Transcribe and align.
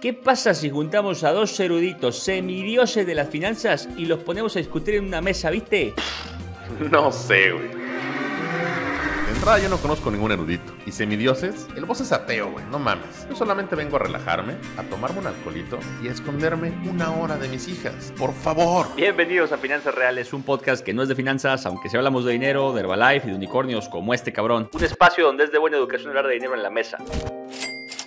¿Qué 0.00 0.12
pasa 0.12 0.54
si 0.54 0.70
juntamos 0.70 1.24
a 1.24 1.32
dos 1.32 1.58
eruditos 1.58 2.20
semidioses 2.20 3.04
de 3.04 3.16
las 3.16 3.28
finanzas 3.30 3.88
y 3.96 4.06
los 4.06 4.20
ponemos 4.20 4.54
a 4.54 4.60
discutir 4.60 4.94
en 4.94 5.06
una 5.06 5.20
mesa, 5.20 5.50
viste? 5.50 5.94
No 6.92 7.10
sé, 7.10 7.50
güey. 7.50 7.66
De 7.68 9.34
entrada 9.34 9.58
yo 9.58 9.68
no 9.68 9.78
conozco 9.78 10.10
ningún 10.10 10.30
erudito. 10.30 10.72
Y 10.86 10.92
semidioses, 10.92 11.66
el 11.74 11.84
boss 11.84 12.02
es 12.02 12.12
ateo, 12.12 12.52
güey, 12.52 12.64
no 12.70 12.78
mames. 12.78 13.26
Yo 13.28 13.34
solamente 13.34 13.74
vengo 13.74 13.96
a 13.96 14.00
relajarme, 14.00 14.54
a 14.76 14.84
tomarme 14.84 15.18
un 15.18 15.26
alcoholito 15.26 15.80
y 16.00 16.08
a 16.08 16.12
esconderme 16.12 16.72
una 16.88 17.10
hora 17.10 17.36
de 17.36 17.48
mis 17.48 17.66
hijas. 17.66 18.12
Por 18.16 18.32
favor. 18.32 18.86
Bienvenidos 18.94 19.50
a 19.50 19.58
Finanzas 19.58 19.94
Reales, 19.94 20.32
un 20.32 20.44
podcast 20.44 20.84
que 20.84 20.94
no 20.94 21.02
es 21.02 21.08
de 21.08 21.16
finanzas, 21.16 21.66
aunque 21.66 21.88
si 21.88 21.96
hablamos 21.96 22.24
de 22.24 22.32
dinero, 22.32 22.72
de 22.72 22.80
Herbalife 22.82 23.26
y 23.26 23.30
de 23.30 23.36
unicornios 23.36 23.88
como 23.88 24.14
este 24.14 24.32
cabrón. 24.32 24.68
Un 24.72 24.84
espacio 24.84 25.24
donde 25.24 25.44
es 25.44 25.50
de 25.50 25.58
buena 25.58 25.76
educación 25.76 26.10
hablar 26.10 26.28
de 26.28 26.34
dinero 26.34 26.54
en 26.54 26.62
la 26.62 26.70
mesa. 26.70 26.98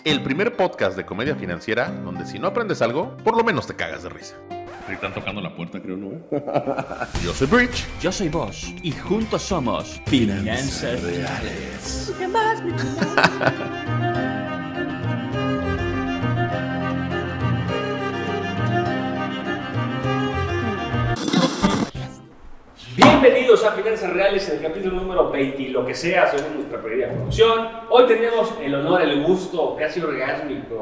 El 0.03 0.23
primer 0.23 0.55
podcast 0.55 0.97
de 0.97 1.05
comedia 1.05 1.35
financiera 1.35 1.89
donde 1.89 2.25
si 2.25 2.39
no 2.39 2.47
aprendes 2.47 2.81
algo, 2.81 3.15
por 3.17 3.37
lo 3.37 3.43
menos 3.43 3.67
te 3.67 3.75
cagas 3.75 4.01
de 4.01 4.09
risa. 4.09 4.35
Están 4.89 5.13
tocando 5.13 5.41
la 5.41 5.55
puerta, 5.55 5.79
creo, 5.79 5.95
¿no? 5.95 6.19
Yo 7.23 7.33
soy 7.33 7.47
Bridge. 7.47 7.85
Yo 8.01 8.11
soy 8.11 8.29
vos 8.29 8.73
y 8.81 8.91
juntos 8.91 9.43
somos 9.43 10.01
Finanzas 10.07 11.01
Reales. 11.03 12.13
Bienvenidos 22.95 23.63
a 23.63 23.71
Finanzas 23.71 24.11
Reales 24.11 24.49
en 24.49 24.57
el 24.57 24.61
capítulo 24.63 24.97
número 24.97 25.29
20 25.29 25.61
y 25.61 25.67
lo 25.69 25.85
que 25.85 25.93
sea 25.93 26.27
según 26.27 26.55
nuestra 26.55 26.81
querida 26.81 27.07
producción. 27.09 27.69
Hoy 27.89 28.05
tenemos 28.05 28.53
el 28.61 28.75
honor, 28.75 29.01
el 29.01 29.23
gusto 29.23 29.77
casi 29.77 30.01
orgásmico, 30.01 30.81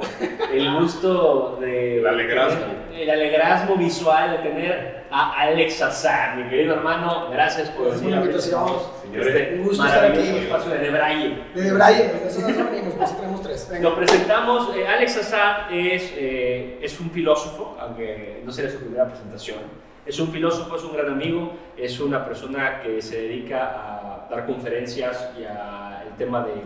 el 0.51 0.79
gusto 0.79 1.57
de... 1.61 1.99
El 1.99 2.07
alegrasmo. 2.07 2.65
El 2.95 3.09
alegrasmo 3.11 3.75
visual 3.75 4.31
de 4.31 4.49
tener 4.49 5.03
a 5.11 5.33
Alex 5.41 5.81
Azar, 5.83 6.37
mi 6.37 6.49
querido 6.49 6.75
hermano. 6.75 7.29
Gracias 7.31 7.69
por 7.69 7.91
venir 7.95 8.09
la 8.11 8.17
a 8.17 8.21
invitación. 8.21 8.65
Señores, 9.03 9.27
Este, 9.35 9.53
un 9.55 9.63
gusto 9.63 9.85
estar 9.85 10.01
maravilloso 10.01 10.31
aquí. 10.31 10.39
espacio 10.45 10.71
de 10.71 10.77
Debraye. 10.79 11.37
De 11.53 11.61
Debraye, 11.61 12.03
pues 12.21 12.37
eso 12.37 12.47
nos 12.47 12.71
venimos, 12.71 12.93
pues 12.95 13.15
tenemos 13.17 13.41
tres. 13.43 13.67
Venga. 13.69 13.89
Lo 13.89 13.95
presentamos, 13.95 14.75
eh, 14.75 14.87
Alex 14.87 15.17
Azar 15.17 15.67
es, 15.71 16.11
eh, 16.17 16.79
es 16.81 16.99
un 16.99 17.11
filósofo, 17.11 17.77
aunque 17.79 18.41
no 18.43 18.51
sería 18.51 18.71
su 18.71 18.79
primera 18.79 19.07
presentación. 19.07 19.88
Es 20.09 20.19
un 20.19 20.31
filósofo, 20.31 20.75
es 20.75 20.83
un 20.83 20.93
gran 20.93 21.11
amigo, 21.11 21.53
es 21.77 21.99
una 21.99 22.25
persona 22.25 22.81
que 22.81 22.99
se 22.99 23.21
dedica 23.21 23.75
a 23.75 24.27
dar 24.27 24.47
conferencias 24.47 25.29
y 25.39 25.43
al 25.43 26.17
tema 26.17 26.41
del 26.41 26.63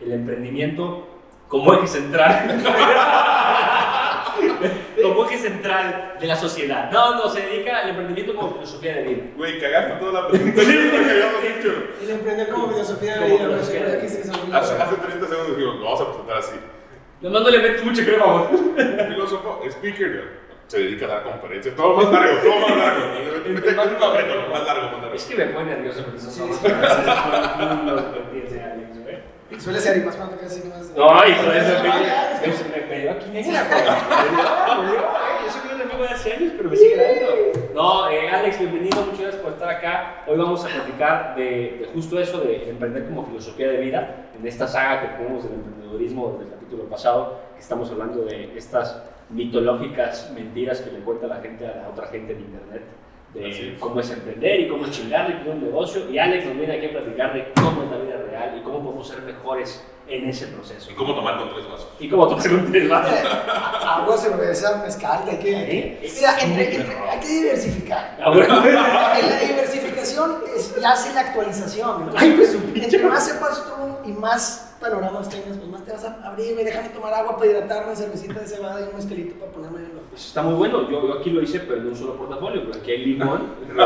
el 0.00 0.12
emprendimiento 0.12 1.04
como 1.48 1.74
eje 1.74 1.88
central. 1.88 2.62
como 5.02 5.26
eje 5.26 5.38
central 5.38 6.14
de 6.20 6.26
la 6.28 6.36
sociedad. 6.36 6.88
No, 6.92 7.16
no, 7.16 7.28
se 7.28 7.40
dedica 7.40 7.80
al 7.80 7.88
emprendimiento 7.88 8.36
como 8.36 8.52
filosofía 8.52 8.94
de 8.94 9.02
vida. 9.02 9.24
Güey, 9.38 9.60
cagaste 9.60 9.94
toda 9.94 10.22
la 10.22 10.28
presentación 10.28 10.90
que 10.90 11.10
habíamos 11.10 11.42
hecho. 11.42 11.72
El 12.00 12.10
emprender 12.10 12.48
como 12.48 12.68
filosofía 12.68 13.18
de 13.18 13.28
vida, 13.28 13.56
Hace, 13.56 14.80
hace 14.80 14.94
30 14.94 15.26
segundos 15.26 15.56
dijimos, 15.56 15.80
lo 15.80 15.84
vamos 15.84 16.00
a 16.00 16.06
presentar 16.06 16.36
así. 16.36 16.54
No, 17.20 17.30
no 17.30 17.50
le 17.50 17.58
metes 17.58 17.84
mucha 17.84 18.04
crema, 18.04 18.24
vos. 18.24 18.50
Filósofo, 19.08 19.62
speaker, 19.68 20.43
se 20.74 20.80
dedica 20.80 21.04
a 21.06 21.08
dar 21.08 21.22
conferencias. 21.22 21.76
Todo 21.76 21.96
más 21.96 22.10
largo, 22.12 22.40
todo 22.42 22.60
más 22.60 22.76
largo. 22.76 23.04
Más 23.44 23.64
largo, 23.76 24.48
más 24.50 24.66
largo. 24.66 25.14
Es 25.14 25.24
que 25.24 25.36
me 25.36 25.46
pone 25.46 25.66
nervioso 25.66 26.04
con 26.04 26.16
esos. 26.16 26.34
Suele 29.58 29.78
ser, 29.78 29.98
y 29.98 30.00
más 30.00 30.16
cuando 30.16 30.36
así 30.44 30.62
nomás. 30.64 30.90
No, 30.96 31.28
hijo 31.28 31.50
de 31.50 31.58
eso, 31.58 31.74
Ah, 31.88 32.40
me, 32.42 32.80
pegó 32.82 33.12
aquí 33.12 33.30
negra, 33.30 33.62
dio, 33.68 34.90
dio. 34.90 35.00
Yo 35.44 35.50
soy 35.50 35.74
un 35.74 35.80
amigo 35.82 36.02
de 36.02 36.08
hace 36.08 36.32
años, 36.32 36.52
pero 36.56 36.70
me 36.70 36.76
sigue 36.76 36.96
dando. 36.96 37.72
No, 37.72 38.10
eh, 38.10 38.28
Alex, 38.30 38.58
bienvenido, 38.58 39.02
muchas 39.02 39.20
gracias 39.20 39.42
por 39.42 39.52
estar 39.52 39.68
acá. 39.68 40.24
Hoy 40.26 40.36
vamos 40.36 40.64
a 40.64 40.68
platicar 40.68 41.36
de, 41.36 41.78
de 41.78 41.88
justo 41.94 42.18
eso, 42.18 42.40
de 42.40 42.68
emprender 42.68 43.04
como 43.06 43.24
filosofía 43.26 43.68
de 43.68 43.78
vida, 43.78 44.26
en 44.36 44.46
esta 44.46 44.66
saga 44.66 45.02
que 45.02 45.08
tenemos 45.22 45.44
del 45.44 45.54
emprendedorismo 45.54 46.30
desde 46.32 46.44
el 46.44 46.50
capítulo 46.50 46.84
pasado, 46.84 47.40
que 47.54 47.60
estamos 47.60 47.90
hablando 47.90 48.24
de 48.24 48.58
estas 48.58 49.00
mitológicas 49.34 50.30
mentiras 50.34 50.80
que 50.80 50.90
le 50.92 51.00
cuenta 51.00 51.26
la 51.26 51.36
gente 51.40 51.66
a 51.66 51.76
la 51.82 51.88
otra 51.90 52.06
gente 52.08 52.32
en 52.32 52.40
internet. 52.40 52.82
De 53.34 53.50
es. 53.50 53.78
cómo 53.80 53.98
es 53.98 54.08
emprender 54.12 54.60
y 54.60 54.68
cómo 54.68 54.84
es 54.84 54.92
chingarle 54.92 55.34
y 55.34 55.38
cómo 55.38 55.50
es 55.50 55.56
un 55.56 55.64
negocio. 55.64 56.08
Y 56.10 56.18
Alex 56.18 56.46
nos 56.46 56.56
viene 56.56 56.74
aquí 56.76 56.86
a 56.86 56.90
platicar 56.90 57.34
de 57.34 57.52
cómo 57.56 57.82
es 57.82 57.90
la 57.90 57.96
vida 57.98 58.16
real 58.30 58.56
y 58.58 58.62
cómo 58.62 58.80
podemos 58.84 59.08
ser 59.08 59.22
mejores 59.22 59.84
en 60.06 60.28
ese 60.28 60.46
proceso. 60.48 60.92
¿Y 60.92 60.94
cómo 60.94 61.16
tomar 61.16 61.38
con 61.38 61.52
tres 61.52 61.68
vasos? 61.68 61.88
Y 61.98 62.08
cómo 62.08 62.28
tomar 62.28 62.48
un 62.52 62.70
tres 62.70 62.88
vasos. 62.88 63.12
Agua, 63.84 64.16
cerveza, 64.16 64.82
mezcal, 64.84 65.24
hay 65.28 65.38
que. 65.38 65.50
¿Eh? 65.52 66.10
Mira, 66.14 66.38
entre, 66.40 66.76
entre- 66.76 66.98
hay 67.10 67.18
que 67.20 67.28
diversificar. 67.28 68.16
Ah, 68.24 68.30
la 69.20 69.38
diversificación 69.40 70.36
es, 70.56 70.80
ya 70.80 70.92
hace 70.92 71.12
la 71.12 71.20
actualización. 71.22 72.02
Entonces, 72.04 72.22
Ay, 72.22 72.34
pues, 72.36 72.56
entre 72.84 73.02
más 73.08 73.26
sepas 73.26 73.64
tú 73.64 74.08
y 74.08 74.12
más 74.12 74.73
panoramas 74.84 75.28
tengas, 75.30 75.56
pues 75.56 75.68
más 75.70 75.84
te 75.84 75.92
vas 75.92 76.04
a 76.04 76.28
abrir, 76.28 76.54
me 76.54 76.64
déjame 76.64 76.90
tomar 76.90 77.14
agua 77.14 77.36
para 77.36 77.50
hidratarme, 77.50 77.96
cervecita 77.96 78.40
de 78.40 78.46
cebada 78.46 78.80
y 78.80 78.84
un 78.84 78.96
mezcalito 78.96 79.34
para 79.36 79.52
ponerme 79.52 79.78
en 79.78 79.94
los. 79.94 80.04
Eso 80.14 80.28
está 80.28 80.42
muy 80.42 80.54
bueno. 80.54 80.90
Yo, 80.90 81.08
yo 81.08 81.14
aquí 81.18 81.30
lo 81.30 81.40
hice, 81.42 81.60
pero 81.60 81.80
en 81.80 81.88
un 81.88 81.96
solo 81.96 82.16
portafolio. 82.16 82.62
Pero 82.66 82.78
aquí 82.78 82.90
hay 82.90 83.06
limón. 83.06 83.54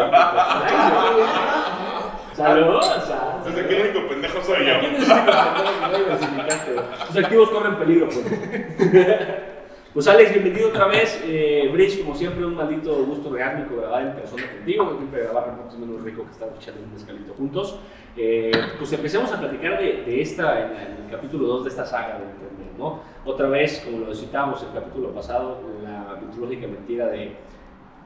Salud. 2.34 2.82
salud. 2.82 3.44
Desde 3.47 3.66
que 3.66 3.76
el 3.76 3.91
único 3.91 4.08
pendejo 4.08 4.42
soy 4.44 4.66
yo. 4.66 4.78
¿Quién 4.78 4.92
necesita 4.92 5.25
comprender 5.25 5.64
que 5.64 5.81
no 5.81 5.98
diversificaste? 5.98 6.76
Tus 7.08 7.16
activos 7.16 7.50
corren 7.50 7.76
peligro, 7.76 8.08
pues. 8.08 8.25
Pues 9.94 10.06
Alex, 10.06 10.32
bienvenido 10.32 10.69
otra 10.69 10.87
vez. 10.87 11.22
Eh, 11.26 11.71
Bridge, 11.72 12.03
como 12.03 12.15
siempre, 12.15 12.44
un 12.44 12.54
maldito 12.54 12.94
gusto 13.04 13.31
orgánico 13.31 13.76
grabar 13.76 14.03
en 14.06 14.12
persona 14.15 14.43
contigo. 14.53 14.94
Siempre 14.97 15.22
grabar 15.22 15.47
remoto 15.47 15.69
es 15.75 15.78
menos 15.78 16.03
rico 16.03 16.25
que 16.25 16.31
estar 16.31 16.49
echando 16.56 16.82
un 16.82 16.93
mezcalito 16.93 17.32
juntos. 17.34 17.78
Eh, 18.16 18.50
pues 18.78 18.93
empecemos 18.93 19.32
a 19.32 19.41
platicar 19.41 19.78
de, 19.78 20.03
de 20.04 20.21
esta, 20.21 20.60
en, 20.60 20.71
el- 20.76 20.76
en 20.99 21.04
el 21.04 21.10
capítulo 21.10 21.47
2 21.49 21.65
de 21.65 21.71
esta 21.71 21.87
saga 21.87 22.19
de 22.19 22.25
Emprender, 22.25 22.78
¿no? 22.78 23.00
Otra 23.25 23.49
vez, 23.49 23.82
como 23.84 24.04
lo 24.06 24.15
citábamos 24.15 24.62
el 24.62 24.72
capítulo 24.72 25.10
pasado, 25.12 25.59
la 25.82 26.19
mitológica 26.20 26.66
mentira 26.66 27.06
de 27.06 27.32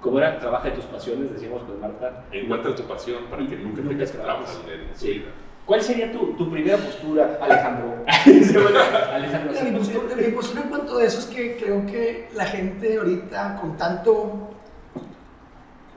cómo 0.01 0.19
era, 0.19 0.39
trabaja 0.39 0.69
de 0.69 0.77
tus 0.77 0.85
pasiones, 0.85 1.33
decíamos 1.33 1.63
con 1.65 1.81
Marta. 1.81 2.25
Encuentra 2.31 2.75
tu 2.75 2.83
pasión 2.85 3.25
para 3.31 3.47
que 3.47 3.57
nunca 3.57 3.83
tengas 3.83 4.11
que 4.13 4.19
trabajar 4.19 4.47
en 4.71 4.93
tu 4.93 4.99
Sí. 4.99 5.13
vida. 5.15 5.27
¿Cuál 5.67 5.81
sería 5.81 6.11
tu, 6.11 6.35
tu 6.35 6.51
primera 6.51 6.77
postura, 6.77 7.39
Alejandro? 7.41 8.05
Alejandro. 9.15 9.53
Mi, 9.65 9.71
postura, 9.79 10.17
mi 10.17 10.33
postura 10.33 10.63
en 10.63 10.69
cuanto 10.69 10.99
a 10.99 11.05
eso 11.05 11.21
es 11.21 11.27
que 11.27 11.57
creo 11.57 11.87
que 11.87 12.29
la 12.35 12.47
gente 12.47 12.97
ahorita 12.97 13.59
con 13.61 13.77
tanto 13.77 14.51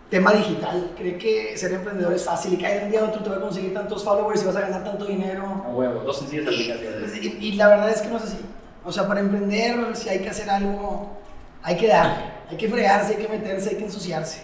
tema 0.09 0.33
digital 0.33 0.91
cree 0.95 1.17
que 1.17 1.57
ser 1.57 1.73
emprendedor 1.73 2.13
es 2.13 2.23
fácil 2.23 2.53
y 2.53 2.57
que 2.57 2.67
de 2.67 2.85
un 2.85 2.91
día 2.91 3.01
a 3.01 3.05
otro 3.05 3.23
te 3.23 3.29
va 3.29 3.37
a 3.37 3.41
conseguir 3.41 3.73
tantos 3.73 4.03
followers 4.03 4.43
y 4.43 4.45
vas 4.45 4.55
a 4.55 4.61
ganar 4.61 4.83
tanto 4.83 5.05
dinero. 5.05 5.63
A 5.65 5.69
huevo, 5.69 6.01
dos 6.01 6.19
sencillas 6.19 6.47
aplicaciones. 6.47 7.23
Y, 7.23 7.37
y 7.47 7.51
la 7.53 7.67
verdad 7.67 7.89
es 7.89 8.01
que 8.01 8.09
no 8.09 8.17
es 8.17 8.23
así. 8.23 8.39
O 8.83 8.91
sea, 8.91 9.07
para 9.07 9.19
emprender, 9.19 9.95
si 9.95 10.09
hay 10.09 10.19
que 10.19 10.29
hacer 10.29 10.47
algo, 10.47 11.17
hay 11.63 11.75
que 11.75 11.87
darle, 11.87 12.23
hay 12.51 12.55
que 12.55 12.69
fregarse, 12.69 13.15
hay 13.15 13.23
que 13.23 13.27
meterse, 13.27 13.71
hay 13.71 13.77
que 13.77 13.85
ensuciarse. 13.85 14.43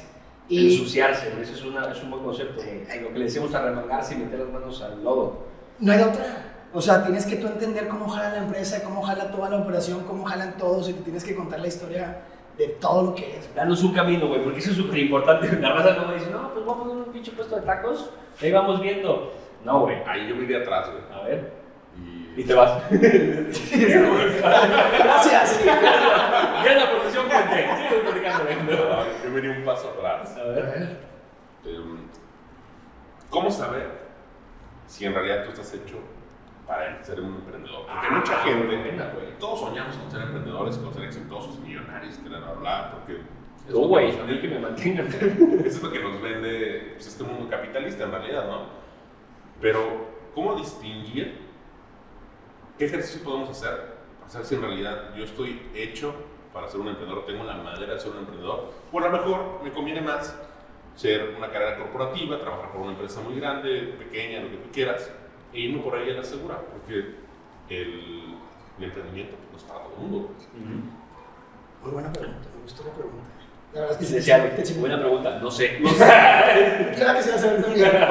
Y 0.51 0.73
Ensuciarse, 0.73 1.31
eso 1.41 1.53
es, 1.53 1.63
una, 1.63 1.89
es 1.91 2.03
un 2.03 2.11
buen 2.11 2.23
concepto. 2.23 2.61
Lo 2.61 3.13
que 3.13 3.19
le 3.19 3.25
decimos 3.25 3.53
a 3.55 3.61
remangarse 3.61 4.15
y 4.15 4.17
meter 4.17 4.39
las 4.39 4.49
manos 4.49 4.81
al 4.81 5.01
lodo. 5.03 5.45
no 5.79 5.91
hay 5.91 6.01
otra. 6.01 6.47
O 6.73 6.81
sea, 6.81 7.03
tienes 7.03 7.25
que 7.25 7.37
tú 7.37 7.47
entender 7.47 7.87
cómo 7.87 8.07
jala 8.07 8.31
la 8.31 8.37
empresa, 8.39 8.83
cómo 8.83 9.01
jala 9.01 9.31
toda 9.31 9.49
la 9.49 9.57
operación, 9.57 10.03
cómo 10.03 10.25
jalan 10.25 10.57
todos 10.57 10.89
y 10.89 10.93
te 10.93 11.01
tienes 11.03 11.23
que 11.23 11.35
contar 11.35 11.59
la 11.59 11.67
historia 11.67 12.21
de 12.57 12.67
todo 12.67 13.03
lo 13.03 13.15
que 13.15 13.37
es. 13.37 13.55
Danos 13.55 13.81
un 13.83 13.93
camino, 13.93 14.27
güey, 14.27 14.43
porque 14.43 14.59
eso 14.59 14.71
es 14.71 14.77
súper 14.77 14.99
importante. 14.99 15.51
La 15.61 15.73
raza 15.73 15.95
no 15.95 16.07
me 16.07 16.15
dice, 16.15 16.29
no, 16.31 16.53
pues 16.53 16.65
vamos 16.65 16.85
a 16.85 16.89
poner 16.89 17.07
un 17.07 17.13
pinche 17.13 17.31
puesto 17.31 17.55
de 17.55 17.61
tacos, 17.61 18.09
ahí 18.41 18.51
vamos 18.51 18.81
viendo. 18.81 19.33
No, 19.63 19.81
güey, 19.81 19.97
Ahí 20.05 20.27
yo 20.27 20.35
me 20.35 20.43
iría 20.43 20.59
atrás, 20.59 20.89
güey. 20.91 21.03
a 21.13 21.23
ver. 21.25 21.60
Y... 21.97 22.41
Y 22.41 22.43
te 22.45 22.53
vas. 22.53 22.83
Gracias. 24.41 25.65
Ya 25.65 26.73
la 26.75 26.91
profesión, 26.91 27.25
puente. 27.27 27.67
Sigue 27.89 28.01
platicando, 28.01 28.43
güey. 28.45 28.57
Ah, 28.91 29.05
Yo 29.23 29.29
me 29.31 29.39
iría 29.39 29.51
un 29.51 29.63
paso 29.65 29.89
atrás. 29.89 30.37
A 30.37 30.43
ver. 30.43 30.97
Em, 31.65 31.97
¿Cómo 33.29 33.51
saber 33.51 33.87
si 34.87 35.05
en 35.05 35.13
realidad 35.13 35.43
tú 35.45 35.51
estás 35.51 35.73
hecho 35.73 35.99
para 36.67 37.03
ser 37.03 37.21
un 37.21 37.35
emprendedor? 37.35 37.85
Porque 37.85 38.07
Ah, 38.07 38.15
mucha 38.17 38.37
gente, 38.39 38.97
todos 39.39 39.59
soñamos 39.59 39.95
con 39.97 40.11
ser 40.11 40.21
emprendedores, 40.21 40.77
con 40.77 40.93
ser 40.93 41.03
exitosos, 41.03 41.59
millonarios, 41.59 42.21
bla, 42.23 42.39
bla, 42.59 42.91
porque 42.91 43.21
es 43.67 43.73
No, 43.73 43.81
que 43.81 43.87
güey, 43.87 44.41
que 44.41 44.47
me 44.47 44.59
mantengan. 44.59 45.07
eso 45.65 45.65
es 45.65 45.83
lo 45.83 45.91
que 45.91 45.99
nos 45.99 46.21
vende 46.21 46.91
pues, 46.93 47.07
este 47.07 47.23
mundo 47.23 47.49
capitalista 47.49 48.03
en 48.05 48.11
realidad, 48.11 48.47
¿no? 48.47 48.65
Pero, 49.61 50.07
¿cómo 50.33 50.55
distinguir 50.55 51.50
qué 52.81 52.87
ejercicio 52.87 53.23
podemos 53.23 53.47
hacer 53.51 53.93
para 54.19 54.31
saber 54.31 54.47
si 54.47 54.55
en 54.55 54.61
realidad 54.61 55.13
yo 55.15 55.23
estoy 55.23 55.69
hecho 55.75 56.15
para 56.51 56.67
ser 56.67 56.79
un 56.79 56.87
emprendedor, 56.87 57.27
tengo 57.27 57.43
la 57.43 57.53
madera 57.53 57.93
de 57.93 57.99
ser 57.99 58.09
un 58.11 58.17
emprendedor? 58.17 58.73
O 58.91 58.97
a 58.97 59.01
lo 59.03 59.11
mejor 59.11 59.61
me 59.63 59.71
conviene 59.71 60.01
más 60.01 60.35
ser 60.95 61.35
una 61.37 61.51
carrera 61.51 61.77
corporativa, 61.77 62.39
trabajar 62.39 62.71
por 62.71 62.81
una 62.81 62.93
empresa 62.93 63.21
muy 63.21 63.39
grande, 63.39 63.93
pequeña, 63.99 64.41
lo 64.41 64.49
que 64.49 64.57
tú 64.57 64.71
quieras, 64.73 65.11
e 65.53 65.59
irme 65.59 65.83
por 65.83 65.95
ahí 65.95 66.09
a 66.09 66.13
la 66.15 66.23
segura, 66.23 66.57
porque 66.57 67.17
el, 67.69 68.35
el 68.79 68.83
emprendimiento 68.83 69.35
no 69.51 69.57
es 69.59 69.63
para 69.63 69.81
todo 69.81 69.93
el 69.93 70.01
mundo. 70.01 70.31
gustó 72.63 72.83
la 72.83 72.93
pregunta. 72.93 73.27
La 73.73 73.81
verdad 73.81 74.01
es 74.01 74.55
que 74.55 74.65
sí, 74.65 74.79
buena 74.79 74.99
pregunta, 74.99 75.37
no 75.39 75.51
sé. 75.51 75.79
Claro 76.95 77.17
que 77.17 77.23
se 77.23 77.29
va 77.29 77.35
a 77.35 77.39
hacer 77.39 77.63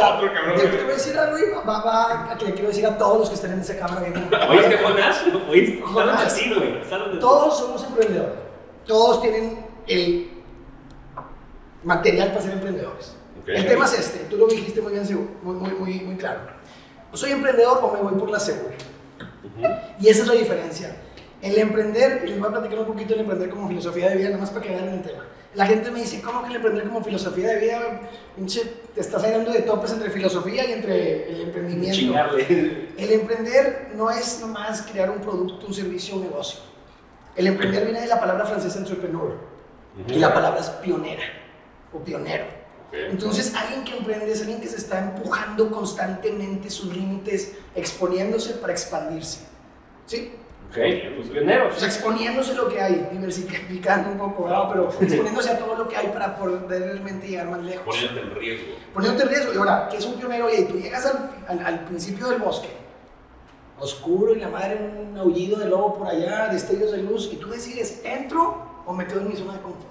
otro 0.00 0.32
cabrón. 0.32 0.56
voy 0.56 0.66
a 0.66 0.94
decir 0.94 1.18
algo 1.18 1.38
y 1.38 1.42
va, 1.50 1.82
va 1.82 2.36
le 2.40 2.52
quiero 2.52 2.68
decir 2.68 2.86
a 2.86 2.96
todos 2.96 3.18
los 3.18 3.28
que 3.28 3.34
estén 3.34 3.52
en 3.52 3.60
esa 3.60 3.78
cámara. 3.78 4.06
¿Oíste, 4.48 4.78
Jonás? 4.78 5.22
¿Oíste? 5.48 5.82
Jonás. 5.82 6.26
así, 6.26 6.52
güey. 6.54 6.80
Todos 7.20 7.58
somos 7.58 7.84
emprendedores. 7.84 8.34
Todos 8.86 9.20
tienen 9.22 9.66
el 9.86 10.30
material 11.84 12.28
para 12.28 12.42
ser 12.42 12.52
emprendedores. 12.52 13.16
Ok. 13.40 13.48
El 13.48 13.66
tema 13.66 13.84
es 13.84 13.98
este, 13.98 14.18
tú 14.24 14.36
lo 14.36 14.46
dijiste 14.46 14.80
muy 14.80 14.92
bien, 14.92 15.04
muy, 15.42 15.54
muy, 15.54 15.72
muy, 15.72 16.00
muy 16.00 16.16
claro. 16.16 16.40
¿O 17.12 17.16
soy 17.16 17.32
emprendedor 17.32 17.80
o 17.82 17.92
me 17.92 18.00
voy 18.00 18.18
por 18.18 18.30
la 18.30 18.40
segura? 18.40 18.74
Ujú. 19.44 19.66
Y 20.00 20.08
esa 20.08 20.22
es 20.22 20.28
la 20.28 20.34
diferencia. 20.34 20.96
El 21.42 21.58
emprender, 21.58 22.22
y 22.24 22.30
les 22.30 22.38
voy 22.38 22.48
a 22.48 22.52
platicar 22.52 22.78
un 22.80 22.86
poquito 22.86 23.10
del 23.10 23.20
emprender 23.20 23.50
como 23.50 23.68
filosofía 23.68 24.10
de 24.10 24.16
vida, 24.16 24.28
nada 24.28 24.40
más 24.40 24.50
para 24.50 24.62
que 24.64 24.70
vean 24.70 24.88
el 24.88 25.02
tema. 25.02 25.24
La 25.54 25.66
gente 25.66 25.90
me 25.90 26.00
dice, 26.00 26.22
¿cómo 26.22 26.42
que 26.42 26.48
el 26.50 26.56
emprender 26.56 26.84
como 26.84 27.02
filosofía 27.02 27.48
de 27.48 27.60
vida? 27.60 28.00
Te 28.94 29.00
estás 29.00 29.20
saliendo 29.20 29.50
de 29.52 29.62
topes 29.62 29.90
entre 29.92 30.10
filosofía 30.10 30.68
y 30.68 30.72
entre 30.72 31.28
el 31.28 31.40
emprendimiento. 31.40 31.98
Chingarle. 31.98 32.88
El 32.96 33.12
emprender 33.12 33.90
no 33.96 34.10
es 34.10 34.40
nomás 34.40 34.82
crear 34.82 35.10
un 35.10 35.20
producto, 35.20 35.66
un 35.66 35.74
servicio, 35.74 36.16
un 36.16 36.22
negocio. 36.22 36.60
El 37.34 37.48
emprender 37.48 37.84
viene 37.84 38.00
de 38.00 38.06
la 38.06 38.20
palabra 38.20 38.44
francesa 38.44 38.78
entrepreneur 38.78 39.38
y 40.06 40.14
la 40.14 40.32
palabra 40.32 40.60
es 40.60 40.68
pionera 40.68 41.24
o 41.92 41.98
pionero. 41.98 42.44
Entonces, 42.92 43.54
alguien 43.54 43.84
que 43.84 43.96
emprende 43.96 44.32
es 44.32 44.40
alguien 44.40 44.60
que 44.60 44.68
se 44.68 44.76
está 44.76 44.98
empujando 44.98 45.70
constantemente 45.70 46.70
sus 46.70 46.94
límites, 46.94 47.56
exponiéndose 47.74 48.54
para 48.54 48.72
expandirse. 48.72 49.40
¿Sí? 50.06 50.32
Ok, 50.70 50.76
pues 51.16 51.28
pioneros. 51.30 51.76
Sea, 51.76 51.88
exponiéndose 51.88 52.54
lo 52.54 52.68
que 52.68 52.80
hay, 52.80 53.08
diversificando 53.10 54.10
un 54.10 54.18
poco, 54.18 54.44
¿verdad? 54.44 54.68
Pero 54.70 54.88
exponiéndose 55.00 55.50
a 55.50 55.58
todo 55.58 55.74
lo 55.74 55.88
que 55.88 55.96
hay 55.96 56.06
para 56.08 56.36
poder 56.36 56.62
realmente 56.68 57.26
llegar 57.26 57.50
más 57.50 57.62
lejos. 57.62 57.84
Poniéndote 57.84 58.20
en 58.20 58.34
riesgo. 58.36 58.74
Poniéndote 58.94 59.24
en 59.24 59.28
riesgo. 59.30 59.52
Y 59.52 59.56
ahora, 59.56 59.88
¿qué 59.90 59.96
es 59.96 60.06
un 60.06 60.14
pionero? 60.14 60.46
Oye, 60.46 60.62
tú 60.62 60.78
llegas 60.78 61.06
al, 61.06 61.30
al, 61.48 61.66
al 61.66 61.84
principio 61.86 62.28
del 62.28 62.38
bosque, 62.38 62.68
oscuro 63.80 64.34
y 64.36 64.38
la 64.38 64.48
madre 64.48 64.78
un 65.10 65.18
aullido 65.18 65.58
de 65.58 65.66
lobo 65.66 65.98
por 65.98 66.06
allá, 66.06 66.48
destellos 66.48 66.92
de 66.92 66.98
luz, 66.98 67.30
y 67.32 67.36
tú 67.36 67.48
decides, 67.50 68.02
¿entro 68.04 68.82
o 68.86 68.92
me 68.92 69.06
quedo 69.06 69.20
en 69.22 69.28
mi 69.28 69.36
zona 69.36 69.54
de 69.54 69.60
confort? 69.60 69.90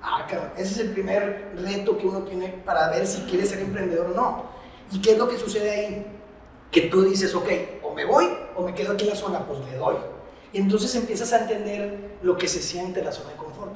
Ah, 0.00 0.26
cabrón, 0.28 0.50
ese 0.56 0.74
es 0.74 0.78
el 0.80 0.90
primer 0.90 1.52
reto 1.56 1.96
que 1.98 2.06
uno 2.06 2.20
tiene 2.20 2.48
para 2.64 2.90
ver 2.90 3.06
si 3.06 3.22
quiere 3.22 3.44
ser 3.46 3.60
emprendedor 3.60 4.10
o 4.12 4.14
no. 4.14 4.44
¿Y 4.92 5.00
qué 5.00 5.12
es 5.12 5.18
lo 5.18 5.26
que 5.26 5.38
sucede 5.38 5.70
ahí? 5.70 6.06
Que 6.70 6.82
tú 6.82 7.02
dices, 7.02 7.34
ok, 7.34 7.48
me 7.94 8.04
voy 8.04 8.26
o 8.56 8.62
me 8.62 8.74
quedo 8.74 8.92
aquí 8.92 9.04
en 9.04 9.10
la 9.10 9.16
zona, 9.16 9.40
pues 9.40 9.60
le 9.70 9.76
doy. 9.76 9.96
Y 10.52 10.58
entonces 10.58 10.94
empiezas 10.94 11.32
a 11.32 11.40
entender 11.40 12.18
lo 12.22 12.36
que 12.36 12.46
se 12.48 12.62
siente 12.62 13.00
en 13.00 13.06
la 13.06 13.12
zona 13.12 13.30
de 13.30 13.36
confort. 13.36 13.72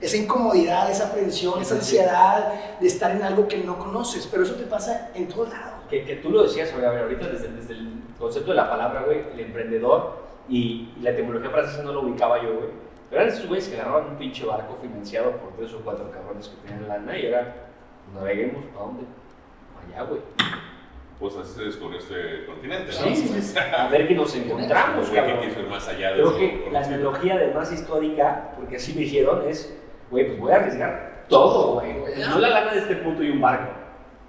Esa 0.00 0.16
incomodidad, 0.16 0.90
esa 0.90 1.08
aprensión, 1.08 1.60
esa 1.60 1.74
ansiedad 1.74 2.78
de 2.80 2.86
estar 2.86 3.10
en 3.12 3.22
algo 3.22 3.48
que 3.48 3.58
no 3.58 3.78
conoces, 3.78 4.26
pero 4.30 4.42
eso 4.42 4.54
te 4.54 4.64
pasa 4.64 5.10
en 5.14 5.28
todo 5.28 5.46
lado. 5.46 5.76
Que, 5.88 6.04
que 6.04 6.16
tú 6.16 6.30
lo 6.30 6.42
decías, 6.42 6.72
a 6.72 6.76
ver, 6.76 7.02
ahorita 7.02 7.28
desde, 7.28 7.48
desde 7.48 7.74
el 7.74 8.02
concepto 8.18 8.50
de 8.50 8.56
la 8.56 8.68
palabra, 8.68 9.02
güey, 9.04 9.24
el 9.32 9.40
emprendedor 9.40 10.18
y, 10.48 10.92
y 10.96 11.00
la 11.00 11.10
etimología 11.10 11.50
francesa 11.50 11.82
no 11.82 11.92
lo 11.92 12.02
ubicaba 12.02 12.42
yo, 12.42 12.54
güey. 12.54 12.86
Pero 13.08 13.22
eran 13.22 13.34
esos 13.34 13.46
güeyes 13.46 13.68
que 13.68 13.80
agarraban 13.80 14.10
un 14.10 14.16
pinche 14.16 14.44
barco 14.44 14.76
financiado 14.80 15.32
por 15.36 15.52
tres 15.56 15.72
o 15.72 15.80
cuatro 15.84 16.10
cabrones 16.10 16.48
que 16.48 16.56
tenían 16.66 16.88
lana 16.88 17.16
y 17.18 17.26
era, 17.26 17.68
pues, 18.04 18.16
naveguemos, 18.16 18.64
¿a 18.74 18.80
dónde? 18.80 19.04
Allá, 19.86 20.02
güey. 20.02 20.20
Pues 21.18 21.34
así 21.36 21.54
se 21.54 21.64
descubrió 21.64 21.98
este 21.98 22.44
continente, 22.46 22.92
¿no? 22.92 22.92
Sí, 22.92 23.16
sí, 23.16 23.40
sí. 23.40 23.58
A 23.58 23.88
ver 23.88 24.06
qué 24.06 24.14
nos 24.14 24.34
encontramos, 24.34 25.08
que 25.08 25.16
cabrón. 25.16 25.44
ir 25.44 25.66
más 25.68 25.88
allá 25.88 26.08
de 26.08 26.14
Creo 26.14 26.30
lo 26.30 26.36
que 26.36 26.68
la 26.70 26.80
analogía 26.80 27.34
además 27.34 27.72
histórica, 27.72 28.52
porque 28.56 28.76
así 28.76 28.92
me 28.94 29.02
hicieron, 29.02 29.48
es, 29.48 29.74
güey, 30.10 30.26
pues 30.26 30.38
voy 30.38 30.52
a 30.52 30.56
arriesgar 30.56 31.24
todo, 31.28 31.74
güey. 31.74 31.94
No 32.28 32.38
la 32.38 32.50
lana 32.50 32.72
de 32.72 32.80
este 32.80 32.96
punto 32.96 33.22
y 33.22 33.30
un 33.30 33.40
barco. 33.40 33.72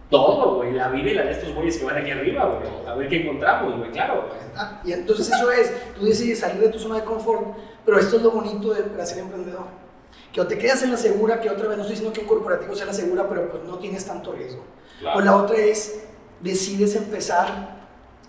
Todo, 0.09 0.55
güey. 0.55 0.71
La 0.71 0.87
vida 0.87 1.11
y 1.11 1.13
la 1.15 1.23
de 1.25 1.31
estos 1.31 1.53
güeyes 1.53 1.77
que 1.77 1.85
van 1.85 1.97
aquí 1.97 2.11
arriba, 2.11 2.45
güey. 2.45 2.87
A 2.87 2.95
ver 2.95 3.09
qué 3.09 3.21
encontramos, 3.23 3.77
güey, 3.77 3.91
claro. 3.91 4.29
Ah, 4.55 4.81
Y 4.85 4.93
entonces 4.93 5.29
eso 5.29 5.51
es, 5.51 5.93
tú 5.95 6.05
decides 6.05 6.39
salir 6.39 6.61
de 6.61 6.69
tu 6.69 6.79
zona 6.79 6.95
de 6.95 7.03
confort, 7.03 7.57
pero 7.85 7.99
esto 7.99 8.15
es 8.15 8.21
lo 8.21 8.31
bonito 8.31 8.73
de 8.73 9.05
ser 9.05 9.19
emprendedor. 9.19 9.65
Que 10.31 10.41
o 10.41 10.47
te 10.47 10.57
quedas 10.57 10.81
en 10.83 10.91
la 10.91 10.97
segura, 10.97 11.41
que 11.41 11.49
otra 11.49 11.67
vez 11.67 11.77
no 11.77 11.83
estoy 11.83 11.95
diciendo 11.95 12.13
que 12.13 12.21
un 12.21 12.27
corporativo 12.27 12.73
sea 12.75 12.85
la 12.85 12.93
segura, 12.93 13.27
pero 13.27 13.49
pues 13.49 13.63
no 13.63 13.77
tienes 13.77 14.05
tanto 14.05 14.31
riesgo. 14.31 14.63
Claro. 14.99 15.19
O 15.19 15.21
la 15.21 15.35
otra 15.35 15.57
es, 15.57 16.07
decides 16.41 16.95
empezar 16.95 17.77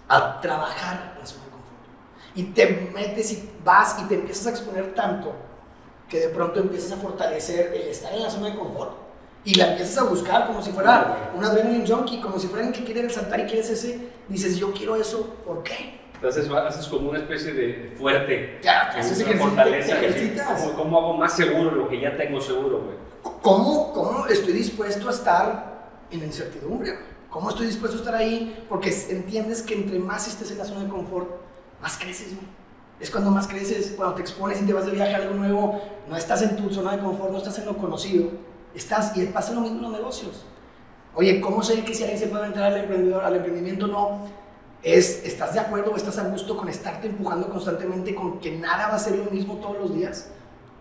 a 0.09 0.41
trabajar 0.41 1.17
la 1.19 1.27
zona 1.27 1.45
de 1.45 1.51
confort. 1.51 2.35
Y 2.35 2.43
te 2.45 2.91
metes 2.95 3.33
y 3.33 3.51
vas 3.65 3.97
y 4.01 4.05
te 4.09 4.15
empiezas 4.15 4.47
a 4.47 4.51
exponer 4.51 4.95
tanto 4.95 5.33
que 6.09 6.21
de 6.21 6.29
pronto 6.29 6.61
empiezas 6.61 6.93
a 6.93 6.97
fortalecer 6.97 7.73
el 7.75 7.89
estar 7.89 8.13
en 8.15 8.23
la 8.23 8.31
zona 8.31 8.49
de 8.51 8.57
confort. 8.57 8.93
Y 9.45 9.55
la 9.55 9.71
empiezas 9.71 9.99
a 9.99 10.05
buscar 10.05 10.47
como 10.47 10.63
si 10.63 10.71
fuera 10.73 11.31
un 11.35 11.45
adrenaline 11.45 11.87
junkie, 11.87 12.21
como 12.21 12.39
si 12.39 12.49
fuera 12.49 12.67
alguien 12.67 12.85
que 12.85 12.91
quiere 12.93 13.07
resaltar 13.09 13.41
y 13.41 13.45
quieres 13.45 13.71
ese. 13.71 14.09
Dices, 14.29 14.57
yo 14.57 14.73
quiero 14.73 14.97
eso, 14.97 15.37
¿por 15.47 15.63
qué? 15.63 15.99
Entonces 16.15 16.51
haces 16.51 16.87
como 16.89 17.11
una 17.11 17.21
especie 17.21 17.53
de 17.53 17.95
fuerte. 17.97 18.59
Ya, 18.63 18.89
como 18.91 19.01
haces 19.01 19.39
fortaleza. 19.39 20.01
que- 20.01 20.07
ejercitas. 20.09 20.63
¿Cómo, 20.63 20.75
¿Cómo 20.77 20.99
hago 20.99 21.17
más 21.17 21.37
seguro 21.37 21.71
lo 21.71 21.89
que 21.89 22.01
ya 22.01 22.17
tengo 22.17 22.41
seguro, 22.41 22.81
güey? 22.83 22.97
¿Cómo, 23.43 23.93
¿Cómo 23.93 24.27
estoy 24.27 24.53
dispuesto 24.55 25.09
a 25.09 25.13
estar 25.13 25.89
en 26.11 26.21
la 26.21 26.27
incertidumbre? 26.27 26.99
¿Cómo 27.39 27.51
estoy 27.51 27.67
dispuesto 27.67 27.99
a 27.99 28.01
estar 28.01 28.15
ahí? 28.17 28.67
Porque 28.69 28.93
entiendes 29.11 29.63
que 29.63 29.75
entre 29.75 30.01
más 30.01 30.27
estés 30.27 30.51
en 30.51 30.59
la 30.59 30.65
zona 30.65 30.83
de 30.83 30.89
confort, 30.89 31.31
más 31.81 31.97
creces. 31.97 32.33
Es 32.99 33.13
cuando 33.13 33.31
más 33.31 33.47
creces, 33.47 33.95
cuando 33.97 34.17
te 34.17 34.23
expones 34.23 34.61
y 34.61 34.67
te 34.67 34.73
vas 34.73 34.87
de 34.87 34.91
viaje 34.91 35.15
a 35.15 35.19
algo 35.19 35.35
nuevo, 35.35 35.81
no 36.09 36.17
estás 36.17 36.43
en 36.43 36.57
tu 36.57 36.69
zona 36.75 36.97
de 36.97 36.99
confort, 36.99 37.31
no 37.31 37.39
estás 37.39 37.57
en 37.61 37.67
lo 37.67 37.77
conocido, 37.77 38.29
estás, 38.75 39.17
y 39.17 39.25
pasa 39.27 39.53
lo 39.53 39.61
mismo 39.61 39.77
en 39.77 39.83
los 39.85 39.93
negocios. 39.93 40.47
Oye, 41.15 41.41
¿cómo 41.41 41.63
sé 41.63 41.85
que 41.85 41.95
si 41.95 42.03
alguien 42.03 42.19
se 42.19 42.27
puede 42.27 42.47
entrar 42.47 42.73
al 42.73 42.81
emprendedor, 42.81 43.25
al 43.25 43.37
emprendimiento? 43.37 43.87
No. 43.87 44.27
Es, 44.83 45.23
¿Estás 45.25 45.55
de 45.55 45.61
acuerdo 45.61 45.93
o 45.93 45.97
estás 45.97 46.19
a 46.19 46.25
gusto 46.25 46.57
con 46.57 46.69
estarte 46.69 47.07
empujando 47.07 47.49
constantemente 47.51 48.17
con 48.17 48.41
que 48.41 48.51
nada 48.51 48.89
va 48.89 48.97
a 48.97 48.99
ser 48.99 49.15
lo 49.15 49.31
mismo 49.31 49.59
todos 49.59 49.79
los 49.79 49.95
días? 49.95 50.29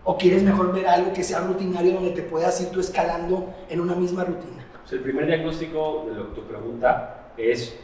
¿O 0.02 0.18
quieres 0.18 0.42
mejor 0.42 0.72
ver 0.72 0.88
algo 0.88 1.12
que 1.12 1.22
sea 1.22 1.38
rutinario 1.38 1.94
donde 1.94 2.10
te 2.10 2.22
puedas 2.22 2.60
ir 2.60 2.70
tú 2.70 2.80
escalando 2.80 3.54
en 3.68 3.78
una 3.78 3.94
misma 3.94 4.24
rutina? 4.24 4.57
Pues 4.88 4.92
el 5.00 5.04
primer 5.04 5.26
diagnóstico 5.26 6.06
de 6.08 6.14
lo 6.14 6.28
que 6.30 6.40
tu 6.40 6.46
pregunta 6.46 7.32
es, 7.36 7.78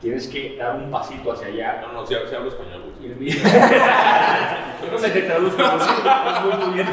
tienes 0.00 0.26
que 0.26 0.56
dar 0.56 0.74
un 0.74 0.90
pasito 0.90 1.30
hacia 1.30 1.46
allá. 1.46 1.82
No, 1.82 1.92
no, 1.92 2.04
si, 2.04 2.14
si 2.28 2.34
hablo 2.34 2.48
español. 2.48 2.82
Yo 3.00 4.90
no 4.90 4.98
me 4.98 5.08
te 5.08 5.22
traduzco, 5.22 5.56
pero 5.56 5.78
sí, 5.78 5.90
es 6.02 6.42
muy, 6.44 6.66
muy 6.66 6.74
bien. 6.74 6.88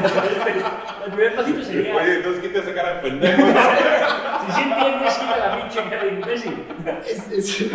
El 1.04 1.12
primer 1.12 1.34
pasito 1.34 1.64
sería, 1.64 1.96
Oye, 1.96 2.14
entonces, 2.18 2.42
¿qué 2.42 2.48
te 2.50 2.58
hace 2.60 2.72
cara 2.74 2.94
de 2.94 3.00
pendejo? 3.00 3.42
si 4.46 4.52
sí 4.52 4.60
entiendes, 4.70 5.14
quita 5.18 5.36
la 5.36 5.56
pinche 5.62 5.90
cara 5.90 6.04
de 6.04 6.08
imbécil. 6.12 6.64
Es- 7.04 7.32
es- 7.32 7.72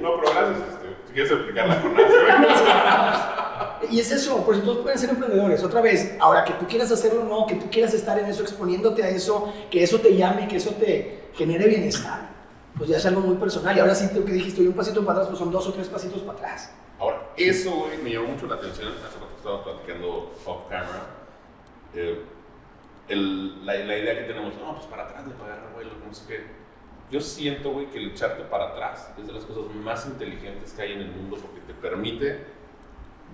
No, 0.00 0.20
pero 0.20 0.32
gracias. 0.34 0.58
Este, 0.68 0.86
si 1.08 1.12
quieres 1.14 1.32
explicarla 1.32 1.80
con. 1.82 1.96
y 3.90 4.00
es 4.00 4.10
eso, 4.10 4.44
pues 4.44 4.62
todos 4.62 4.78
pueden 4.78 4.98
ser 4.98 5.10
emprendedores. 5.10 5.62
Otra 5.62 5.80
vez, 5.80 6.16
ahora 6.20 6.44
que 6.44 6.52
tú 6.54 6.66
quieras 6.66 6.90
hacerlo 6.92 7.22
o 7.22 7.24
no, 7.24 7.46
que 7.46 7.54
tú 7.56 7.66
quieras 7.70 7.92
estar 7.94 8.18
en 8.18 8.26
eso, 8.26 8.42
exponiéndote 8.42 9.02
a 9.02 9.08
eso, 9.08 9.52
que 9.70 9.82
eso 9.82 10.00
te 10.00 10.16
llame, 10.16 10.48
que 10.48 10.56
eso 10.56 10.70
te 10.72 11.28
genere 11.34 11.66
bienestar, 11.68 12.28
pues 12.76 12.88
ya 12.90 12.96
es 12.96 13.06
algo 13.06 13.20
muy 13.20 13.36
personal. 13.36 13.76
Y 13.76 13.80
ahora 13.80 13.94
sí, 13.94 14.08
tú 14.14 14.24
que 14.24 14.32
dijiste, 14.32 14.60
"Oye, 14.60 14.70
un 14.70 14.76
pasito 14.76 15.00
para 15.04 15.12
atrás, 15.18 15.28
pues 15.28 15.38
son 15.38 15.50
dos 15.50 15.66
o 15.66 15.72
tres 15.72 15.88
pasitos 15.88 16.20
para 16.22 16.38
atrás. 16.38 16.72
Ahora, 16.98 17.30
eso, 17.36 17.70
güey, 17.70 17.98
me 18.02 18.10
llamó 18.10 18.28
mucho 18.28 18.46
la 18.46 18.54
atención. 18.56 18.88
Hace 18.88 19.18
rato 19.18 19.28
estábamos 19.36 19.64
platicando 19.66 20.32
off 20.46 20.68
camera. 20.70 21.06
Eh, 21.94 22.20
el- 23.08 23.64
la, 23.64 23.74
la 23.74 23.98
idea 23.98 24.14
que 24.18 24.24
tenemos, 24.24 24.54
no, 24.56 24.74
pues 24.74 24.86
para 24.86 25.04
atrás, 25.04 25.22
para 25.38 25.52
agarrar 25.54 25.74
vuelo, 25.74 25.90
no 26.06 26.12
sé 26.14 26.24
qué. 26.26 26.40
Yo 27.10 27.20
siento, 27.20 27.70
güey, 27.70 27.86
que 27.86 27.98
el 27.98 28.10
echarte 28.10 28.42
para 28.44 28.68
atrás 28.70 29.10
es 29.16 29.26
de 29.26 29.32
las 29.32 29.44
cosas 29.44 29.64
más 29.76 30.06
inteligentes 30.06 30.72
que 30.72 30.82
hay 30.82 30.92
en 30.92 31.00
el 31.02 31.10
mundo 31.12 31.36
porque 31.40 31.60
te 31.60 31.72
permite 31.74 32.44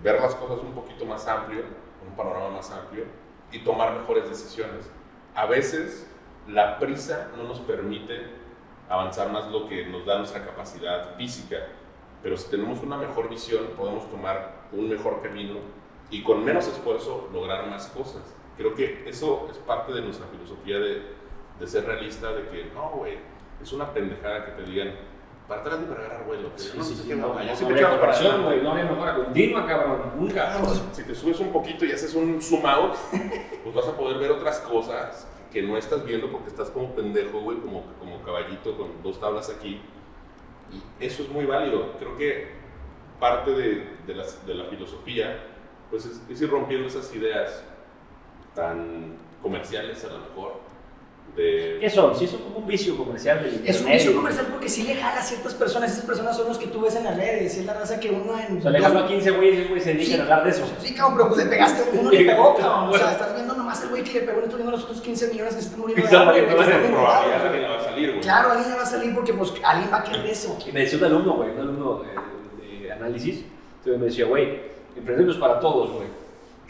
ver 0.02 0.20
las 0.20 0.34
cosas 0.34 0.58
un 0.58 0.72
poquito 0.72 1.04
más 1.04 1.26
amplio, 1.26 1.62
un 2.06 2.16
panorama 2.16 2.50
más 2.50 2.70
amplio 2.70 3.04
y 3.50 3.60
tomar 3.60 3.98
mejores 3.98 4.28
decisiones. 4.28 4.90
A 5.34 5.46
veces 5.46 6.10
la 6.48 6.78
prisa 6.78 7.30
no 7.36 7.44
nos 7.44 7.60
permite 7.60 8.26
avanzar 8.88 9.30
más 9.30 9.50
lo 9.50 9.68
que 9.68 9.86
nos 9.86 10.04
da 10.04 10.18
nuestra 10.18 10.44
capacidad 10.44 11.14
física, 11.16 11.68
pero 12.22 12.36
si 12.36 12.50
tenemos 12.50 12.82
una 12.82 12.96
mejor 12.96 13.28
visión 13.28 13.68
podemos 13.76 14.10
tomar 14.10 14.62
un 14.72 14.88
mejor 14.88 15.22
camino 15.22 15.54
y 16.10 16.22
con 16.22 16.44
menos 16.44 16.66
esfuerzo 16.66 17.28
lograr 17.32 17.66
más 17.68 17.86
cosas. 17.88 18.22
Creo 18.56 18.74
que 18.74 19.08
eso 19.08 19.48
es 19.50 19.56
parte 19.58 19.92
de 19.92 20.02
nuestra 20.02 20.26
filosofía 20.26 20.78
de, 20.78 21.02
de 21.58 21.66
ser 21.66 21.86
realista, 21.86 22.32
de 22.32 22.48
que 22.48 22.70
no, 22.74 22.90
güey, 22.90 23.18
es 23.62 23.72
una 23.72 23.92
pendejada 23.92 24.44
que 24.44 24.52
te 24.52 24.70
digan 24.70 24.94
para 25.52 25.60
atrás 25.60 25.80
y 25.82 25.84
para 25.86 26.00
agarrar 26.06 26.26
vuelo. 26.26 26.50
Sí, 26.56 26.72
no 26.76 26.82
sí, 26.84 26.94
sé 26.94 27.02
sí, 27.02 27.08
qué, 27.08 27.16
no, 27.16 27.28
no, 27.28 27.34
no, 27.34 27.40
yo 27.42 27.50
no 27.50 27.56
siempre 27.56 27.80
güey, 28.42 28.62
no 28.62 28.70
había 28.72 28.84
mejora 28.84 29.14
continua, 29.14 29.66
cabrón, 29.66 30.02
nunca. 30.18 30.32
Claro, 30.32 30.64
pues, 30.64 30.82
si 30.92 31.02
te 31.04 31.14
subes 31.14 31.40
un 31.40 31.52
poquito 31.52 31.84
y 31.84 31.92
haces 31.92 32.14
un 32.14 32.40
zoom 32.40 32.64
out, 32.66 32.94
pues 33.62 33.74
vas 33.74 33.86
a 33.88 33.96
poder 33.96 34.18
ver 34.18 34.30
otras 34.30 34.58
cosas 34.60 35.28
que 35.52 35.62
no 35.62 35.76
estás 35.76 36.04
viendo 36.04 36.30
porque 36.30 36.48
estás 36.48 36.70
como 36.70 36.94
pendejo, 36.94 37.40
güey, 37.40 37.58
como, 37.58 37.84
como 37.98 38.22
caballito 38.22 38.76
con 38.76 39.02
dos 39.02 39.20
tablas 39.20 39.50
aquí. 39.50 39.80
Y 40.72 41.04
eso 41.04 41.22
es 41.24 41.28
muy 41.28 41.44
válido. 41.44 41.92
Creo 41.98 42.16
que 42.16 42.48
parte 43.20 43.50
de, 43.50 43.88
de, 44.06 44.14
las- 44.14 44.44
de 44.46 44.54
la 44.54 44.64
filosofía 44.64 45.44
pues 45.90 46.06
es, 46.06 46.22
es 46.30 46.40
ir 46.40 46.50
rompiendo 46.50 46.88
esas 46.88 47.14
ideas 47.14 47.62
tan 48.54 49.16
comerciales 49.42 50.02
a 50.04 50.08
lo 50.08 50.18
mejor. 50.20 50.60
De... 51.36 51.78
¿Qué 51.80 51.88
son? 51.88 52.14
Sí, 52.14 52.26
son 52.26 52.42
como 52.42 52.58
un 52.58 52.66
vicio 52.66 52.94
comercial 52.94 53.42
del 53.42 53.62
Es 53.66 53.80
un 53.80 53.90
vicio 53.90 54.14
comercial 54.14 54.48
porque 54.50 54.68
sí 54.68 54.82
le 54.82 54.94
jala 54.96 55.18
a 55.18 55.22
ciertas 55.22 55.54
personas. 55.54 55.90
Esas 55.90 56.04
personas 56.04 56.36
son 56.36 56.46
los 56.48 56.58
que 56.58 56.66
tú 56.66 56.82
ves 56.82 56.94
en 56.96 57.04
las 57.04 57.16
redes. 57.16 57.56
Es 57.56 57.64
la 57.64 57.72
raza 57.72 57.98
que 57.98 58.10
uno 58.10 58.38
en. 58.38 58.58
O 58.58 58.60
sea, 58.60 58.70
le 58.70 58.80
jalo 58.80 58.98
a 59.00 59.06
15 59.08 59.30
güeyes 59.30 59.66
y 59.74 59.80
se 59.80 59.94
dedican 59.94 60.06
Sí. 60.14 60.14
a 60.20 60.22
hablar 60.24 60.44
de 60.44 60.50
eso. 60.50 60.62
Sí, 60.80 60.94
cabrón, 60.94 61.16
pero 61.16 61.28
pues 61.30 61.44
le 61.44 61.50
pegaste, 61.50 61.98
uno 61.98 62.10
le 62.10 62.24
pegó, 62.26 62.54
cabrón. 62.54 62.90
O 62.90 62.98
sea, 62.98 63.12
estás 63.12 63.34
viendo 63.34 63.54
nomás 63.54 63.82
el 63.82 63.88
güey 63.88 64.04
que 64.04 64.12
le 64.12 64.20
pegó, 64.20 64.38
no 64.40 64.42
estás 64.44 64.56
viendo 64.56 64.72
los 64.72 64.84
otros 64.84 65.00
15 65.00 65.28
millones 65.28 65.54
que 65.54 65.60
se 65.62 65.66
están 65.68 65.80
muriendo 65.80 66.04
que 66.06 66.10
le 66.10 66.16
va 66.56 67.76
a 67.76 67.84
salir, 67.84 68.08
güey. 68.10 68.20
Claro, 68.20 68.50
alguien 68.50 68.70
le 68.70 68.76
va 68.76 68.82
a 68.82 68.86
salir 68.86 69.14
porque 69.14 69.32
pues 69.32 69.52
alguien 69.64 69.90
va 69.90 69.98
a 69.98 70.04
querer 70.04 70.26
eso. 70.26 70.58
Y 70.66 70.72
me 70.72 70.80
decía 70.80 70.98
un 70.98 71.04
alumno, 71.04 71.32
güey, 71.36 71.50
un 71.50 71.58
alumno 71.60 72.02
de, 72.60 72.78
de 72.80 72.92
análisis, 72.92 73.44
entonces 73.78 73.98
me 73.98 74.06
decía, 74.06 74.26
güey, 74.26 74.60
es 74.96 75.36
para 75.36 75.58
todos, 75.60 75.92
güey. 75.92 76.21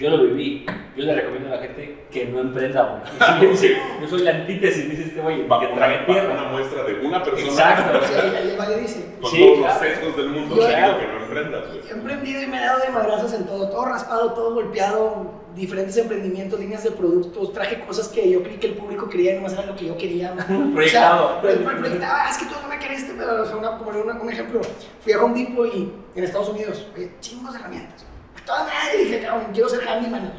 Yo 0.02 0.10
lo 0.10 0.24
viví, 0.24 0.66
yo 0.96 1.04
le 1.04 1.14
recomiendo 1.14 1.48
a 1.48 1.56
la 1.56 1.62
gente 1.62 2.06
que 2.10 2.24
no 2.26 2.40
emprenda, 2.40 3.00
güey. 3.20 3.56
Yo 4.02 4.08
soy 4.08 4.22
la 4.22 4.32
antítesis, 4.32 4.90
dice 4.90 5.04
este 5.04 5.20
güey, 5.20 5.42
que 5.46 5.66
trague 5.76 5.98
tierra. 6.06 6.32
una 6.32 6.50
muestra 6.50 6.82
de 6.82 6.94
una 7.06 7.22
persona 7.22 7.46
Exacto. 7.48 7.98
O 8.02 8.06
sea, 8.08 8.22
ahí 8.40 8.50
el 8.50 8.56
vale 8.56 8.78
dice. 8.78 9.14
con 9.20 9.30
Sí, 9.30 9.38
todos 9.38 9.58
claro. 9.58 9.72
los 9.74 9.78
sesgos 9.80 10.16
del 10.16 10.28
mundo 10.30 10.56
Yo- 10.56 10.66
diciendo 10.66 10.98
que 10.98 11.06
no 11.06 11.22
emprendas, 11.24 11.66
güey. 11.68 11.80
He 11.88 11.92
emprendido 11.92 12.42
y 12.42 12.46
me 12.48 12.56
he 12.56 12.60
dado 12.66 12.80
de 12.80 12.88
madrazos 12.88 13.32
en 13.34 13.46
todo, 13.46 13.68
todo 13.70 13.84
raspado, 13.84 14.32
todo 14.32 14.54
golpeado, 14.54 15.30
diferentes 15.54 15.96
emprendimientos, 15.98 16.58
líneas 16.58 16.82
de 16.82 16.90
productos, 16.90 17.52
traje 17.52 17.78
cosas 17.86 18.08
que 18.08 18.28
yo 18.28 18.42
creí 18.42 18.56
que 18.56 18.66
el 18.66 18.74
público 18.74 19.08
quería 19.08 19.32
y 19.32 19.36
nomás 19.36 19.52
era 19.52 19.66
lo 19.66 19.76
que 19.76 19.86
yo 19.86 19.96
quería. 19.96 20.34
Proyectado. 20.34 21.38
O 21.42 21.42
sea, 21.46 21.64
proyectaba, 21.78 22.22
"Ah, 22.24 22.30
es 22.30 22.38
que 22.38 22.46
tú 22.46 22.54
no 22.60 22.68
me 22.68 22.78
querés, 22.80 23.06
pero 23.16 23.42
o 23.42 23.46
sea, 23.46 23.56
una- 23.56 23.78
como 23.78 23.90
una- 23.90 24.20
un 24.20 24.30
ejemplo, 24.30 24.60
fui 25.00 25.12
a 25.12 25.22
Home 25.22 25.44
Depot 25.44 25.72
y 25.72 25.92
en 26.16 26.24
Estados 26.24 26.48
Unidos, 26.48 26.86
oye, 26.96 27.12
chingos 27.20 27.52
de 27.52 27.60
herramientas. 27.60 28.04
Toda 28.46 28.64
madre, 28.64 28.98
dije, 28.98 29.22
cabrón, 29.22 29.50
quiero 29.52 29.68
ser 29.68 29.86
handyman. 29.86 30.32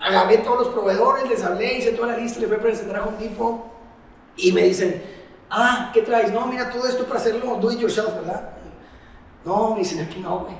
Agarré 0.00 0.38
todos 0.38 0.66
los 0.66 0.68
proveedores, 0.68 1.28
les 1.28 1.42
hablé, 1.42 1.78
hice 1.78 1.92
toda 1.92 2.08
la 2.08 2.18
lista, 2.18 2.40
le 2.40 2.48
fui 2.48 2.56
a 2.56 2.60
presentar 2.60 2.96
a 2.96 3.04
Home 3.04 3.18
Depot 3.18 3.64
y 4.36 4.52
me 4.52 4.62
dicen, 4.62 5.02
ah, 5.50 5.90
¿qué 5.92 6.02
traes? 6.02 6.32
No, 6.32 6.46
mira, 6.46 6.70
todo 6.70 6.86
esto 6.86 7.04
para 7.04 7.18
hacerlo 7.18 7.56
do 7.56 7.72
it 7.72 7.78
yourself, 7.78 8.14
¿verdad? 8.14 8.50
No, 9.44 9.72
me 9.72 9.78
dicen, 9.78 10.00
aquí 10.04 10.20
no, 10.20 10.40
güey. 10.40 10.54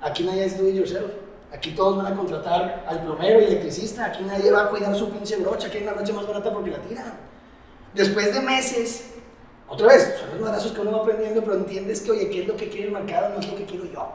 Aquí 0.00 0.24
nadie 0.24 0.44
es 0.44 0.58
do 0.58 0.68
it 0.68 0.76
yourself. 0.76 1.10
Aquí 1.52 1.70
todos 1.70 1.96
van 1.96 2.12
a 2.12 2.16
contratar 2.16 2.84
al 2.86 3.02
plomero 3.02 3.40
y 3.40 3.44
electricista. 3.44 4.04
Aquí 4.04 4.22
nadie 4.22 4.50
va 4.50 4.64
a 4.64 4.68
cuidar 4.68 4.94
su 4.94 5.10
pinche 5.10 5.36
brocha. 5.36 5.68
Aquí 5.68 5.78
hay 5.78 5.84
una 5.84 5.94
brocha 5.94 6.12
más 6.12 6.26
barata 6.26 6.52
porque 6.52 6.70
la 6.70 6.78
tiran. 6.78 7.14
Después 7.94 8.34
de 8.34 8.40
meses, 8.42 9.14
otra 9.66 9.88
vez, 9.88 10.14
son 10.20 10.30
los 10.30 10.40
madrazos 10.40 10.72
que 10.72 10.80
uno 10.80 10.92
va 10.92 10.98
aprendiendo, 10.98 11.40
pero 11.42 11.54
entiendes 11.54 12.02
que, 12.02 12.10
oye, 12.10 12.30
¿qué 12.30 12.42
es 12.42 12.48
lo 12.48 12.56
que 12.56 12.68
quiere 12.68 12.88
el 12.88 12.92
mercado? 12.92 13.30
No 13.30 13.40
es 13.40 13.48
lo 13.48 13.56
que 13.56 13.64
quiero 13.64 13.86
yo. 13.86 14.12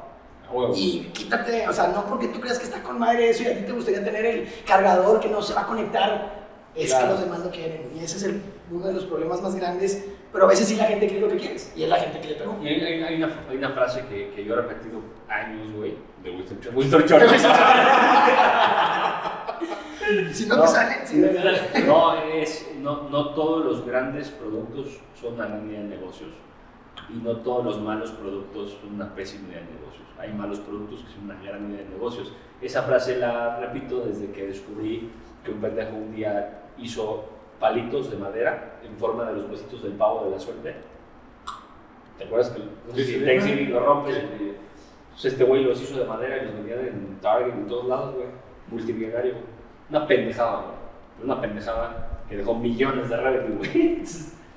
Y 0.75 1.09
quítate, 1.13 1.67
o 1.67 1.73
sea, 1.73 1.87
no 1.87 2.05
porque 2.05 2.27
tú 2.27 2.39
creas 2.39 2.59
que 2.59 2.65
está 2.65 2.81
con 2.83 2.99
madre 2.99 3.29
eso 3.29 3.43
y 3.43 3.47
a 3.47 3.57
ti 3.57 3.63
te 3.65 3.71
gustaría 3.71 4.03
tener 4.03 4.25
el 4.25 4.47
cargador 4.65 5.19
que 5.19 5.29
no 5.29 5.41
se 5.41 5.53
va 5.53 5.61
a 5.61 5.67
conectar, 5.67 6.43
es 6.75 6.89
Claro. 6.89 7.05
que 7.05 7.11
los 7.13 7.19
demás 7.21 7.39
lo 7.39 7.51
quieren. 7.51 7.91
Y 7.95 8.03
ese 8.03 8.17
es 8.17 8.23
el- 8.23 8.41
uno 8.71 8.87
de 8.87 8.93
los 8.93 9.05
problemas 9.05 9.41
más 9.41 9.55
grandes, 9.55 10.03
pero 10.31 10.45
a 10.45 10.49
veces 10.49 10.67
sí 10.67 10.75
la 10.75 10.85
gente 10.85 11.07
quiere 11.07 11.21
lo 11.21 11.29
que 11.29 11.37
quieres 11.37 11.71
y 11.75 11.83
es 11.83 11.89
la 11.89 11.97
gente 11.97 12.19
que 12.19 12.27
le 12.29 12.35
pegó. 12.35 12.57
Y 12.63 12.67
hay, 12.67 12.81
hay- 12.81 13.03
hay 13.03 13.15
una, 13.23 13.39
hay 13.49 13.57
una 13.57 13.69
frase 13.71 14.03
que, 14.09 14.31
que 14.35 14.43
yo 14.45 14.53
he 14.53 14.57
repetido 14.57 14.99
años, 15.27 15.73
güey. 15.75 15.95
De 16.23 16.29
Winston 16.31 16.57
Churchill. 16.61 16.77
Winston 16.77 17.05
Churchill. 17.05 17.29
Si 20.33 20.45
no, 20.45 20.61
te 20.61 20.67
salen, 20.67 20.97
sí. 21.07 21.23
no, 21.87 22.15
es, 22.21 22.67
no, 22.77 23.09
no 23.09 23.33
todos 23.33 23.65
los 23.65 23.85
grandes 23.85 24.29
productos 24.29 24.99
son 25.19 25.33
una 25.35 25.47
idea 25.65 25.79
de 25.79 25.85
negocios 25.87 26.29
y 27.09 27.13
no 27.23 27.37
todos 27.37 27.65
los 27.65 27.81
malos 27.81 28.11
productos 28.11 28.77
son 28.81 28.95
una 28.95 29.13
pésima 29.15 29.49
idea 29.49 29.59
de 29.59 29.65
negocios. 29.73 30.03
Hay 30.19 30.31
malos 30.33 30.59
productos 30.59 31.01
que 31.03 31.11
son 31.13 31.25
una 31.25 31.41
gran 31.41 31.69
idea 31.71 31.83
de 31.83 31.89
negocios. 31.89 32.31
Esa 32.61 32.83
frase 32.83 33.17
la 33.17 33.59
repito 33.59 34.01
desde 34.01 34.31
que 34.31 34.47
descubrí 34.47 35.09
que 35.43 35.51
un 35.51 35.59
pendejo 35.59 35.95
un 35.95 36.15
día 36.15 36.63
hizo 36.77 37.25
palitos 37.59 38.09
de 38.11 38.17
madera 38.17 38.79
en 38.83 38.95
forma 38.97 39.25
de 39.25 39.33
los 39.33 39.49
huesitos 39.49 39.83
del 39.83 39.93
pavo 39.93 40.25
de 40.25 40.31
la 40.31 40.39
suerte. 40.39 40.75
¿Te 42.17 42.25
acuerdas 42.25 42.51
que 42.51 42.61
Sí, 42.95 43.03
sí. 43.19 43.25
Thanksgiving 43.25 43.71
lo 43.71 43.79
rompes? 43.79 44.15
y- 44.17 44.19
Entonces 45.09 45.33
este 45.33 45.43
güey 45.43 45.63
los 45.63 45.81
hizo 45.81 45.99
de 45.99 46.05
madera 46.05 46.37
y 46.41 46.45
los 46.45 46.55
vendían 46.55 46.79
en 46.79 47.17
Target 47.21 47.49
y 47.55 47.59
en 47.59 47.67
todos 47.67 47.85
lados, 47.85 48.15
güey. 48.15 48.27
Multimillonario, 48.69 49.33
güey. 49.33 49.43
Una 49.89 50.07
pendejada, 50.07 50.61
güey. 50.61 51.23
Una 51.25 51.41
pendejada 51.41 52.21
que 52.29 52.37
dejó 52.37 52.55
millones 52.55 53.09
de 53.09 53.17
revenue, 53.17 53.57
güey. 53.57 54.03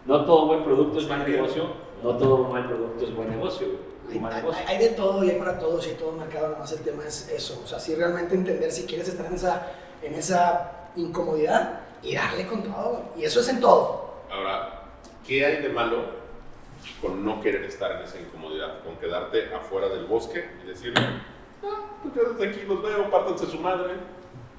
No 0.06 0.24
todo 0.24 0.46
buen 0.46 0.62
producto 0.62 1.00
es 1.00 1.08
mal 1.08 1.28
negocio, 1.28 1.64
no 2.02 2.16
todo 2.16 2.44
mal 2.48 2.66
producto 2.66 3.04
es 3.06 3.14
buen 3.14 3.30
negocio. 3.30 3.66
Hay, 4.10 4.18
O 4.18 4.20
mal 4.20 4.32
hay- 4.32 4.40
negocio. 4.42 4.64
hay 4.68 4.78
de 4.78 4.88
todo 4.90 5.24
y 5.24 5.30
hay 5.30 5.38
para 5.38 5.58
todos 5.58 5.86
y 5.86 5.90
hay 5.90 5.96
todo 5.96 6.12
marcado, 6.12 6.50
nomás 6.50 6.70
el 6.72 6.80
tema 6.80 7.04
es 7.04 7.28
eso. 7.28 7.60
O 7.64 7.66
sea, 7.66 7.78
sí 7.80 7.94
realmente 7.94 8.34
entender 8.34 8.70
si 8.70 8.84
quieres 8.86 9.08
estar 9.08 9.26
en 9.26 9.34
esa, 9.34 9.66
en 10.02 10.14
esa 10.14 10.72
incomodidad 10.96 11.80
y 12.02 12.14
darle 12.14 12.46
con 12.46 12.62
todo. 12.62 13.02
Y 13.16 13.24
eso 13.24 13.40
es 13.40 13.48
en 13.48 13.60
todo. 13.60 14.14
Ahora, 14.30 14.82
¿qué 15.26 15.44
hay 15.44 15.62
de 15.62 15.68
malo 15.70 16.04
con 17.02 17.24
no 17.24 17.40
querer 17.40 17.64
estar 17.64 17.92
en 17.92 18.02
esa 18.02 18.20
incomodidad? 18.20 18.82
Con 18.84 18.96
quedarte 18.96 19.52
afuera 19.54 19.88
del 19.88 20.04
bosque 20.06 20.44
y 20.62 20.68
decir, 20.68 20.92
ah, 20.96 21.20
tú 22.02 22.12
quédate 22.12 22.48
aquí, 22.48 22.60
los 22.66 22.82
veo, 22.82 23.10
pártanse 23.10 23.46
su 23.46 23.58
madre. 23.58 23.94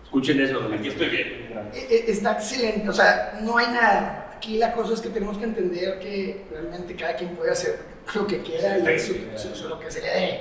Escuchen 0.04 0.40
eso, 0.42 0.60
Aquí 0.74 0.88
estoy 0.90 1.10
bien. 1.10 1.70
E- 1.74 1.88
e- 1.90 2.12
Está 2.12 2.34
excelente, 2.34 2.88
o 2.90 2.94
sea, 2.94 3.40
no 3.42 3.58
hay 3.58 3.68
nada. 3.68 4.27
Aquí 4.38 4.58
la 4.60 4.72
cosa 4.74 4.94
es 4.94 5.02
que 5.02 5.10
tenemos 5.10 5.38
que 5.40 5.46
entender 5.46 6.00
que 6.00 6.46
realmente 6.52 6.96
cada 6.96 7.16
quien 7.16 7.36
puede 7.36 7.50
hacer 7.52 7.80
lo 8.14 8.28
que 8.28 8.42
quiera 8.44 8.78
y 8.94 9.00
su- 9.00 9.16
su- 9.56 9.68
lo 9.68 9.80
que 9.80 9.90
se 9.90 10.00
le 10.02 10.08
dé. 10.08 10.40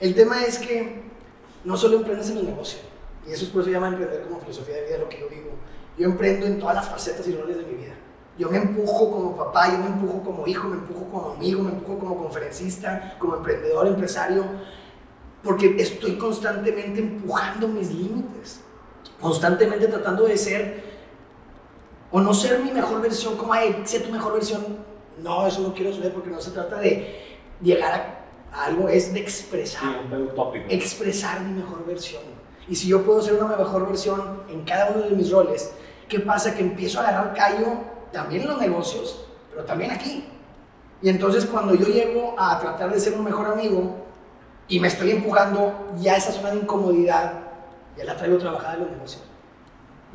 El 0.00 0.14
tema 0.16 0.44
es 0.44 0.58
que 0.58 1.02
no 1.64 1.76
solo 1.76 1.98
emprendes 1.98 2.28
en 2.30 2.38
el 2.38 2.46
negocio, 2.46 2.80
y 3.26 3.30
eso 3.32 3.44
es 3.44 3.50
por 3.50 3.62
eso 3.62 3.70
llama 3.70 3.88
emprender 3.88 4.22
como 4.22 4.40
filosofía 4.40 4.74
de 4.74 4.86
vida, 4.86 4.98
lo 4.98 5.08
que 5.08 5.20
yo 5.20 5.28
vivo. 5.28 5.50
Yo 5.96 6.06
emprendo 6.06 6.44
en 6.46 6.58
todas 6.58 6.74
las 6.74 6.88
facetas 6.88 7.26
y 7.28 7.36
roles 7.36 7.56
de 7.56 7.62
mi 7.64 7.74
vida. 7.84 7.94
Yo 8.36 8.50
me 8.50 8.58
empujo 8.58 9.10
como 9.12 9.36
papá, 9.36 9.70
yo 9.72 9.78
me 9.78 9.86
empujo 9.86 10.22
como 10.24 10.46
hijo, 10.46 10.68
me 10.68 10.76
empujo 10.76 11.04
como 11.08 11.30
amigo, 11.30 11.62
me 11.62 11.70
empujo 11.70 11.98
como 12.00 12.16
conferencista, 12.24 13.14
como 13.20 13.36
emprendedor, 13.36 13.86
empresario, 13.86 14.44
porque 15.44 15.76
estoy 15.78 16.18
constantemente 16.18 16.98
empujando 17.00 17.68
mis 17.68 17.92
límites, 17.92 18.60
constantemente 19.20 19.86
tratando 19.86 20.24
de 20.26 20.36
ser 20.36 20.95
o 22.16 22.20
no 22.22 22.32
ser 22.32 22.60
mi 22.60 22.70
mejor 22.70 23.02
versión, 23.02 23.36
como 23.36 23.52
ay, 23.52 23.82
sé 23.84 24.00
tu 24.00 24.10
mejor 24.10 24.32
versión. 24.32 24.64
No, 25.22 25.46
eso 25.46 25.60
no 25.60 25.74
quiero 25.74 25.92
ser 25.92 26.14
porque 26.14 26.30
no 26.30 26.40
se 26.40 26.50
trata 26.50 26.76
de 26.76 27.36
llegar 27.60 27.92
a, 28.52 28.64
algo, 28.64 28.88
es 28.88 29.12
de 29.12 29.20
expresar 29.20 29.82
Sí, 29.82 30.14
un 30.14 30.64
expresar 30.70 31.42
mi 31.42 31.60
mejor 31.60 31.84
versión. 31.84 32.22
Y 32.68 32.74
si 32.74 32.88
yo 32.88 33.02
puedo 33.02 33.20
ser 33.20 33.34
una 33.34 33.54
mejor 33.54 33.86
versión 33.86 34.44
en 34.48 34.64
cada 34.64 34.92
uno 34.92 35.02
de 35.02 35.10
mis 35.10 35.30
roles, 35.30 35.74
¿qué 36.08 36.20
pasa? 36.20 36.54
Que 36.54 36.62
empiezo 36.62 37.00
a 37.00 37.06
agarrar 37.06 37.34
callo 37.34 37.80
también 38.12 38.40
en 38.40 38.48
los 38.48 38.60
negocios, 38.62 39.26
pero 39.50 39.64
también 39.64 39.90
aquí. 39.90 40.24
Y 41.02 41.10
entonces 41.10 41.44
cuando 41.44 41.74
yo 41.74 41.84
llego 41.84 42.34
a 42.38 42.58
tratar 42.58 42.94
de 42.94 42.98
ser 42.98 43.12
un 43.12 43.24
mejor 43.24 43.46
amigo 43.46 43.94
y 44.68 44.80
me 44.80 44.88
estoy 44.88 45.10
empujando, 45.10 45.90
ya 46.00 46.16
esa 46.16 46.32
zona 46.32 46.52
de 46.52 46.60
incomodidad, 46.60 47.40
ya 47.94 48.04
la 48.04 48.16
traigo 48.16 48.38
trabajada 48.38 48.76
en 48.76 48.80
los 48.80 48.90
negocios. 48.92 49.22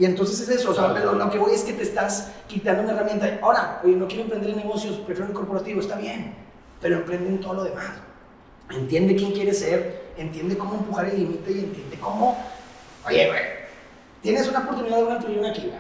Y 0.02 0.06
entonces 0.06 0.40
es 0.40 0.50
eso, 0.50 0.72
o 0.72 0.74
sea, 0.74 0.88
lo, 0.88 1.14
lo 1.14 1.30
que 1.30 1.38
voy 1.38 1.54
es 1.54 1.62
que 1.62 1.74
te 1.74 1.84
estás 1.84 2.32
quitando 2.48 2.82
una 2.82 2.94
herramienta. 2.94 3.38
Ahora, 3.44 3.80
oye, 3.84 3.96
no 3.96 4.08
quiero 4.08 4.24
emprender 4.24 4.50
en 4.50 4.58
negocios, 4.58 4.96
prefiero 4.98 5.28
en 5.28 5.34
corporativo, 5.34 5.80
está 5.80 5.96
bien, 5.96 6.34
pero 6.82 6.96
emprende 6.96 7.30
en 7.30 7.40
todo 7.40 7.54
lo 7.54 7.64
demás. 7.66 7.86
Entiende 8.72 9.16
quién 9.16 9.32
quieres 9.32 9.60
ser, 9.60 10.06
entiende 10.18 10.58
cómo 10.58 10.74
empujar 10.74 11.06
el 11.06 11.20
límite 11.20 11.52
y 11.52 11.60
entiende 11.60 12.00
cómo, 12.00 12.36
oye, 13.08 13.28
güey, 13.28 13.42
tienes 14.24 14.48
una 14.48 14.62
oportunidad 14.62 14.98
de 14.98 15.04
un 15.04 15.20
trillón 15.20 15.46
aquí, 15.46 15.72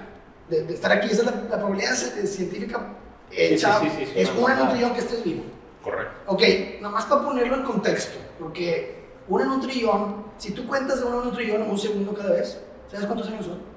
de, 0.49 0.63
de 0.65 0.73
estar 0.75 0.91
aquí, 0.91 1.07
esa 1.07 1.21
es 1.23 1.25
la, 1.25 1.31
la 1.49 1.57
probabilidad 1.57 1.93
ci- 1.93 2.23
científica 2.27 2.93
hecha, 3.31 3.79
sí, 3.79 3.89
sí, 3.97 4.05
sí, 4.05 4.11
es 4.15 4.29
una 4.33 4.39
una 4.41 4.53
en 4.53 4.61
un 4.61 4.69
trillón 4.69 4.93
que 4.93 4.99
estés 4.99 5.23
vivo. 5.23 5.43
Correcto. 5.83 6.13
Ok, 6.27 6.43
nomás 6.79 7.05
para 7.05 7.23
ponerlo 7.23 7.55
en 7.55 7.63
contexto, 7.63 8.19
porque 8.37 9.03
uno 9.27 9.43
en 9.45 9.49
un 9.49 9.61
trillón, 9.61 10.25
si 10.37 10.51
tú 10.51 10.67
cuentas 10.67 10.99
de 10.99 11.07
uno 11.07 11.23
en 11.23 11.27
un 11.29 11.33
trillón 11.33 11.63
un 11.63 11.77
segundo 11.79 12.13
cada 12.13 12.33
vez, 12.33 12.59
¿sabes 12.91 13.07
cuántos 13.07 13.27
años 13.29 13.45
son? 13.45 13.70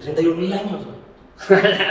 31 0.00 0.36
mil 0.36 0.52
años. 0.52 0.86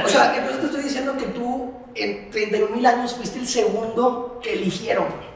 O 0.06 0.08
sea, 0.08 0.36
entonces 0.38 0.60
te 0.62 0.66
estoy 0.68 0.84
diciendo 0.84 1.18
que 1.18 1.26
tú 1.26 1.74
en 1.96 2.30
31 2.32 2.76
mil 2.76 2.86
años 2.86 3.14
fuiste 3.14 3.40
el 3.40 3.48
segundo 3.48 4.40
que 4.42 4.54
eligieron, 4.54 5.06
güey. 5.06 5.34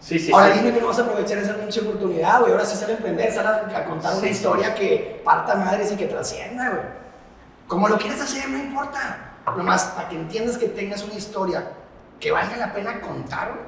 Sí, 0.00 0.18
sí, 0.18 0.30
Ahora 0.32 0.54
sí. 0.54 0.60
dime 0.60 0.72
que 0.74 0.80
no 0.80 0.86
vas 0.86 0.98
a 1.00 1.02
aprovechar 1.02 1.38
esa 1.38 1.56
pinche 1.56 1.80
oportunidad, 1.80 2.40
güey. 2.40 2.52
Ahora 2.52 2.64
sí 2.64 2.76
sale 2.76 2.92
a 2.92 2.96
emprender, 2.96 3.32
sale 3.32 3.48
a 3.74 3.84
contar 3.84 4.16
una 4.16 4.28
historia 4.28 4.74
que 4.74 5.20
parta 5.24 5.56
madres 5.56 5.90
y 5.92 5.96
que 5.96 6.06
trascienda, 6.06 6.70
güey. 6.70 6.82
Como 7.66 7.88
lo 7.88 7.98
quieras 7.98 8.20
hacer, 8.20 8.48
no 8.48 8.58
importa. 8.58 9.34
Nomás 9.56 9.84
para 9.96 10.08
que 10.08 10.16
entiendas 10.16 10.56
que 10.58 10.68
tengas 10.68 11.02
una 11.02 11.14
historia 11.14 11.72
que 12.20 12.30
valga 12.30 12.56
la 12.56 12.72
pena 12.72 13.00
contar, 13.00 13.48
güey, 13.52 13.64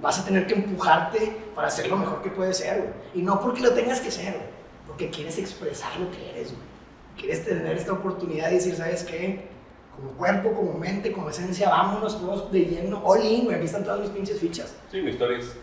vas 0.00 0.18
a 0.18 0.24
tener 0.24 0.46
que 0.46 0.54
empujarte 0.54 1.36
para 1.54 1.68
hacer 1.68 1.88
lo 1.88 1.96
mejor 1.96 2.22
que 2.22 2.30
puedes 2.30 2.58
ser, 2.58 2.78
güey. 2.78 2.90
Y 3.14 3.22
no 3.22 3.40
porque 3.40 3.60
lo 3.62 3.72
tengas 3.72 4.00
que 4.00 4.10
ser, 4.10 4.32
güey, 4.32 4.46
porque 4.86 5.10
quieres 5.10 5.38
expresar 5.38 5.96
lo 5.98 6.10
que 6.10 6.30
eres, 6.30 6.52
güey. 6.52 6.73
Quieres 7.16 7.44
tener 7.44 7.76
esta 7.76 7.92
oportunidad 7.92 8.50
y 8.50 8.54
decir, 8.54 8.74
¿sabes 8.74 9.04
qué? 9.04 9.48
Como 9.96 10.10
cuerpo, 10.12 10.52
como 10.52 10.74
mente, 10.74 11.12
como 11.12 11.30
esencia, 11.30 11.68
vámonos 11.70 12.18
todos 12.20 12.50
de 12.50 12.60
lleno, 12.60 13.00
all 13.04 13.24
in, 13.24 13.44
güey. 13.44 13.56
Aquí 13.56 13.66
están 13.66 13.84
todas 13.84 14.00
mis 14.00 14.10
pinches 14.10 14.40
fichas. 14.40 14.74
Sí, 14.90 15.00
una 15.00 15.10
historia 15.10 15.38
es 15.38 15.56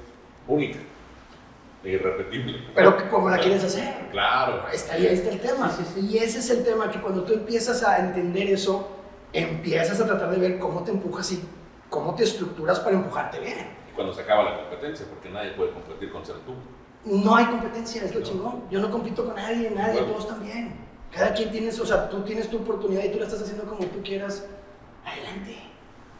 única. 0.47 0.79
e 1.83 1.89
irrepetible. 1.89 2.59
Pero 2.75 3.09
como 3.09 3.29
la 3.29 3.39
quieres 3.39 3.63
hacer. 3.63 4.07
Claro. 4.11 4.63
Ahí 4.67 4.75
está, 4.75 4.93
ahí 4.93 5.05
está 5.07 5.29
el 5.31 5.39
tema. 5.39 5.69
Sí, 5.71 5.83
sí, 5.93 6.07
Y 6.07 6.17
ese 6.19 6.39
es 6.39 6.49
el 6.51 6.63
tema, 6.63 6.89
que 6.91 7.01
cuando 7.01 7.23
tú 7.23 7.33
empiezas 7.33 7.83
a 7.83 7.99
entender 7.99 8.47
eso, 8.49 8.87
empiezas 9.33 9.99
a 9.99 10.05
tratar 10.05 10.29
de 10.31 10.37
ver 10.37 10.59
cómo 10.59 10.83
te 10.83 10.91
empujas 10.91 11.31
y 11.33 11.43
cómo 11.89 12.15
te 12.15 12.23
estructuras 12.23 12.79
para 12.79 12.95
empujarte 12.95 13.39
bien. 13.39 13.67
Y 13.91 13.95
cuando 13.95 14.13
se 14.13 14.21
acaba 14.21 14.43
la 14.43 14.57
competencia, 14.61 15.05
porque 15.09 15.29
nadie 15.29 15.51
puede 15.51 15.71
competir 15.71 16.11
con 16.11 16.25
ser 16.25 16.35
tú. 16.45 16.53
No 17.03 17.35
hay 17.35 17.45
competencia, 17.45 18.03
es 18.03 18.13
lo 18.15 18.21
chingón. 18.21 18.63
Yo 18.69 18.79
no 18.79 18.89
compito 18.91 19.25
con 19.25 19.35
nadie, 19.35 19.71
nadie, 19.71 19.99
Bueno. 20.01 20.07
todos 20.13 20.27
también. 20.27 20.75
Cada 21.11 21.33
quien 21.33 21.51
tiene 21.51 21.71
su, 21.71 21.83
o 21.83 21.85
sea, 21.85 22.09
tú 22.09 22.21
tienes 22.23 22.49
tu 22.49 22.57
oportunidad 22.57 23.03
y 23.03 23.09
tú 23.09 23.19
la 23.19 23.25
estás 23.25 23.41
haciendo 23.41 23.65
como 23.65 23.85
tú 23.85 24.01
quieras. 24.01 24.45
Adelante. 25.05 25.57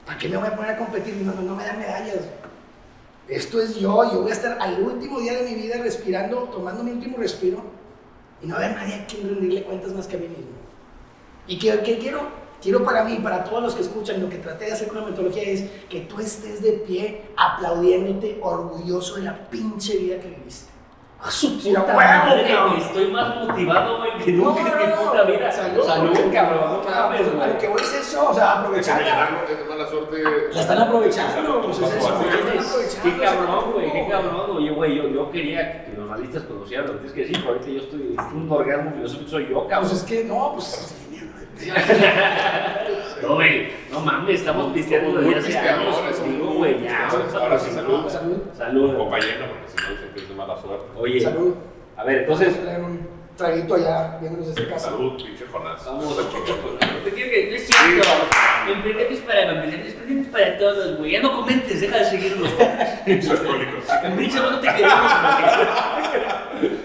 ¿Para 0.05 0.17
qué 0.17 0.27
me 0.27 0.37
voy 0.37 0.47
a 0.47 0.55
poner 0.55 0.71
a 0.71 0.77
competir? 0.77 1.15
No, 1.15 1.33
no, 1.33 1.41
no 1.41 1.55
me 1.55 1.63
dan 1.63 1.79
medallas. 1.79 2.25
Esto 3.27 3.61
es 3.61 3.75
yo, 3.75 4.11
yo 4.11 4.21
voy 4.21 4.31
a 4.31 4.33
estar 4.33 4.57
al 4.59 4.81
último 4.81 5.19
día 5.19 5.33
de 5.33 5.43
mi 5.43 5.55
vida 5.55 5.77
respirando, 5.77 6.37
tomando 6.45 6.83
mi 6.83 6.91
último 6.91 7.17
respiro 7.17 7.63
y 8.41 8.47
no 8.47 8.55
va 8.55 8.61
a 8.61 8.65
haber 8.65 8.77
nadie 8.77 8.95
a 8.95 9.05
quien 9.05 9.29
rendirle 9.29 9.63
cuentas 9.63 9.93
más 9.93 10.07
que 10.07 10.17
a 10.17 10.19
mí 10.19 10.27
mismo. 10.27 10.51
¿Y 11.47 11.57
qué, 11.57 11.79
qué 11.83 11.97
quiero? 11.97 12.41
Quiero 12.61 12.83
para 12.83 13.03
mí, 13.03 13.19
para 13.23 13.43
todos 13.43 13.63
los 13.63 13.73
que 13.73 13.81
escuchan, 13.81 14.21
lo 14.21 14.29
que 14.29 14.37
traté 14.37 14.65
de 14.65 14.73
hacer 14.73 14.87
con 14.87 14.97
la 14.97 15.05
metodología 15.05 15.43
es 15.43 15.63
que 15.89 16.01
tú 16.01 16.19
estés 16.19 16.61
de 16.61 16.73
pie 16.73 17.21
aplaudiéndote, 17.35 18.39
orgulloso 18.41 19.15
de 19.15 19.23
la 19.23 19.49
pinche 19.49 19.97
vida 19.97 20.19
que 20.19 20.27
viviste. 20.27 20.70
¡A 21.23 21.29
su 21.29 21.59
puta 21.59 21.81
madre, 21.93 21.95
madre, 21.95 22.47
cabrón! 22.47 22.69
güey, 22.71 22.81
Estoy 22.81 23.11
más 23.11 23.35
motivado, 23.35 23.97
güey, 23.99 24.17
que 24.17 24.31
No, 24.31 24.43
nunca 24.45 24.61
en 24.61 24.77
mi 24.77 24.83
no, 24.87 24.95
no. 24.95 25.11
puta 25.11 25.23
vida. 25.23 25.51
Salud, 25.51 25.83
Salud, 25.85 26.17
cabrón. 26.33 26.59
No 26.61 26.81
pues, 26.81 27.35
güey. 27.35 27.83
Es 27.83 27.93
eso, 27.93 28.29
o 28.29 28.33
sea, 28.33 28.59
aprovechar. 28.59 29.01
es 29.01 29.69
mala 29.69 29.87
suerte. 29.87 30.23
La 30.51 30.61
están 30.61 30.81
aprovechando, 30.81 31.61
pues 31.61 31.79
es 31.79 31.93
eso. 31.95 33.01
Qué 33.03 33.17
cabrón, 33.19 33.71
güey, 33.73 33.91
qué 33.91 34.01
no. 34.03 34.09
cabrón. 34.09 34.57
Oye, 34.57 34.71
güey, 34.71 34.95
yo, 34.95 35.07
yo 35.09 35.31
quería 35.31 35.85
que 35.85 35.93
los 35.95 36.09
realistas 36.09 36.43
conocieran 36.43 36.87
lo 36.87 36.93
que 36.93 36.97
tienes 36.99 37.13
que 37.13 37.21
decir, 37.21 37.37
pero 37.41 37.49
ahorita 37.53 37.69
yo 37.71 37.79
estoy, 37.81 38.15
un 38.33 38.51
orgasmo 38.51 38.91
filosófico 38.95 39.29
soy 39.29 39.47
yo, 39.49 39.67
cabrón. 39.67 39.89
Pues 39.89 40.01
es 40.01 40.03
que 40.03 40.23
no, 40.23 40.51
pues. 40.53 40.95
No, 43.21 43.35
güey, 43.35 43.69
no 43.91 43.99
mames, 43.99 44.39
estamos 44.39 44.73
pisteando 44.73 45.21
desde 45.21 45.37
hace 45.37 45.69
años 45.69 45.95
contigo, 45.95 46.53
güey, 46.55 46.81
ya. 46.83 47.07
Ahora 47.07 47.59
sí, 47.59 47.69
salud. 47.71 48.09
Salud. 48.09 48.37
Salud. 48.57 48.89
Llena, 48.89 49.05
porque 49.47 49.67
si 49.67 49.75
no 49.77 49.91
dicen 49.91 50.09
que 50.15 50.19
es 50.21 50.29
de 50.29 50.35
mala 50.35 50.57
suerte. 50.59 50.85
Oye, 50.97 51.21
Salud. 51.21 51.53
a 51.97 52.03
ver, 52.03 52.17
entonces, 52.23 52.59
Traguito 53.41 53.73
allá, 53.73 54.17
viéndonos 54.21 54.53
desde 54.55 54.69
casa. 54.69 54.91
Salud, 54.91 55.17
pinche 55.17 55.45
Jonás. 55.51 55.83
vamos 55.83 56.15
a 56.19 57.03
Te 57.03 57.09
quiero 57.11 57.29
que 57.31 57.55
es 57.55 57.67
cierto. 57.67 58.09
Emprendemos 58.71 59.19
para 59.21 59.41
emprendemos, 59.51 59.87
emprendemos 59.87 60.27
para 60.27 60.57
todos, 60.59 60.97
güey. 60.99 61.11
Ya 61.13 61.21
no 61.21 61.31
comentes, 61.35 61.81
deja 61.81 61.97
de 61.97 62.05
seguirnos. 62.05 62.51
Pinches 63.03 63.31
alcohólicos. 63.31 63.83
En 64.03 64.15
Bridge 64.15 64.35
no 64.35 64.59
te 64.59 64.67
queremos. 64.67 65.11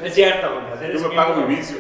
Es 0.03 0.15
cierto, 0.15 0.49
güey. 0.55 0.93
Yo 0.95 1.09
me 1.11 1.15
pago 1.15 1.35
mi 1.43 1.55
vicio. 1.57 1.77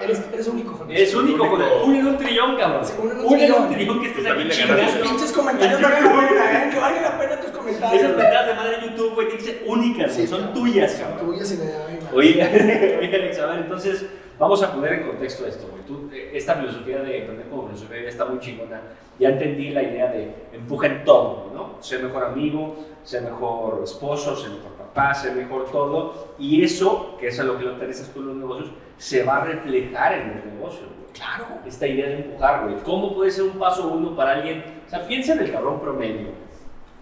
Eres, 0.00 0.22
eres 0.32 0.46
único, 0.46 0.74
Juan. 0.74 0.90
Es 0.92 1.12
único, 1.14 1.38
con 1.50 1.60
Único. 1.60 1.84
un 1.86 1.94
en 1.96 2.06
un 2.06 2.18
trillón, 2.18 2.56
cabrón. 2.56 2.84
Sí, 2.84 2.92
uno 3.02 3.10
en 3.12 3.18
un 3.18 3.24
Un 3.26 3.32
en 3.32 3.38
trillón. 3.40 3.62
un 3.64 3.74
trillón 3.74 4.00
que 4.00 4.06
estés 4.10 4.24
Tú 4.24 4.30
aquí 4.32 4.48
chingando. 4.48 5.02
pinches 5.02 5.32
comentarios 5.32 5.82
valen 5.82 6.04
la 6.04 6.10
pena, 6.28 6.52
¿eh? 6.52 6.70
Que 6.72 6.78
valen 6.78 7.02
la 7.02 7.18
pena 7.18 7.40
tus 7.40 7.50
comentarios. 7.50 8.02
Esas 8.04 8.16
mentadas 8.16 8.46
de 8.46 8.54
madre 8.54 8.76
en 8.76 8.90
YouTube, 8.90 9.14
güey, 9.14 9.26
tienen 9.28 9.44
que 9.44 9.52
ser 9.52 9.62
únicas, 9.66 10.12
Son 10.28 10.54
tuyas, 10.54 10.92
Son 10.92 11.00
cabrón. 11.00 11.26
tuyas 11.26 11.52
y 11.52 11.56
me 11.56 11.97
oye, 12.14 12.42
Alex, 12.42 13.38
a 13.38 13.46
ver, 13.46 13.58
entonces 13.60 14.06
vamos 14.38 14.62
a 14.62 14.72
poner 14.72 14.94
en 14.94 15.06
contexto 15.08 15.46
esto. 15.46 15.66
Tú, 15.86 16.10
eh, 16.12 16.30
esta 16.34 16.54
filosofía 16.54 17.00
de 17.00 17.18
emprender 17.18 17.48
como 17.48 17.66
filosofía 17.66 17.98
vida 17.98 18.08
está 18.08 18.24
muy 18.24 18.38
chingona. 18.40 18.80
Ya 19.18 19.30
entendí 19.30 19.70
la 19.70 19.82
idea 19.82 20.12
de 20.12 20.32
empuja 20.52 20.86
en 20.86 21.04
todo, 21.04 21.50
¿no? 21.54 21.82
Ser 21.82 22.02
mejor 22.02 22.24
amigo, 22.24 22.76
ser 23.02 23.22
mejor 23.22 23.80
esposo, 23.82 24.36
ser 24.36 24.50
mejor 24.50 24.72
papá, 24.72 25.14
ser 25.14 25.34
mejor 25.34 25.70
todo. 25.70 26.34
Y 26.38 26.62
eso, 26.62 27.16
que 27.18 27.28
es 27.28 27.40
a 27.40 27.44
lo 27.44 27.58
que 27.58 27.64
lo 27.64 27.72
interesas 27.72 28.10
tú 28.12 28.20
en 28.20 28.26
los 28.28 28.36
negocios, 28.36 28.70
se 28.96 29.24
va 29.24 29.38
a 29.38 29.44
reflejar 29.44 30.12
en 30.14 30.36
los 30.36 30.44
negocios, 30.44 30.86
güey. 30.86 31.12
Claro. 31.12 31.46
Esta 31.66 31.86
idea 31.86 32.06
de 32.06 32.16
empujar, 32.16 32.64
güey. 32.64 32.76
¿Cómo 32.84 33.14
puede 33.14 33.30
ser 33.30 33.44
un 33.44 33.58
paso 33.58 33.88
uno 33.88 34.14
para 34.14 34.34
alguien? 34.34 34.62
O 34.86 34.90
sea, 34.90 35.06
piensa 35.06 35.32
en 35.32 35.40
el 35.40 35.52
cabrón 35.52 35.80
promedio. 35.80 36.28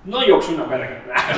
No 0.07 0.25
yo 0.25 0.39
que 0.39 0.47
soy 0.47 0.55
una 0.55 0.65
verga. 0.65 1.03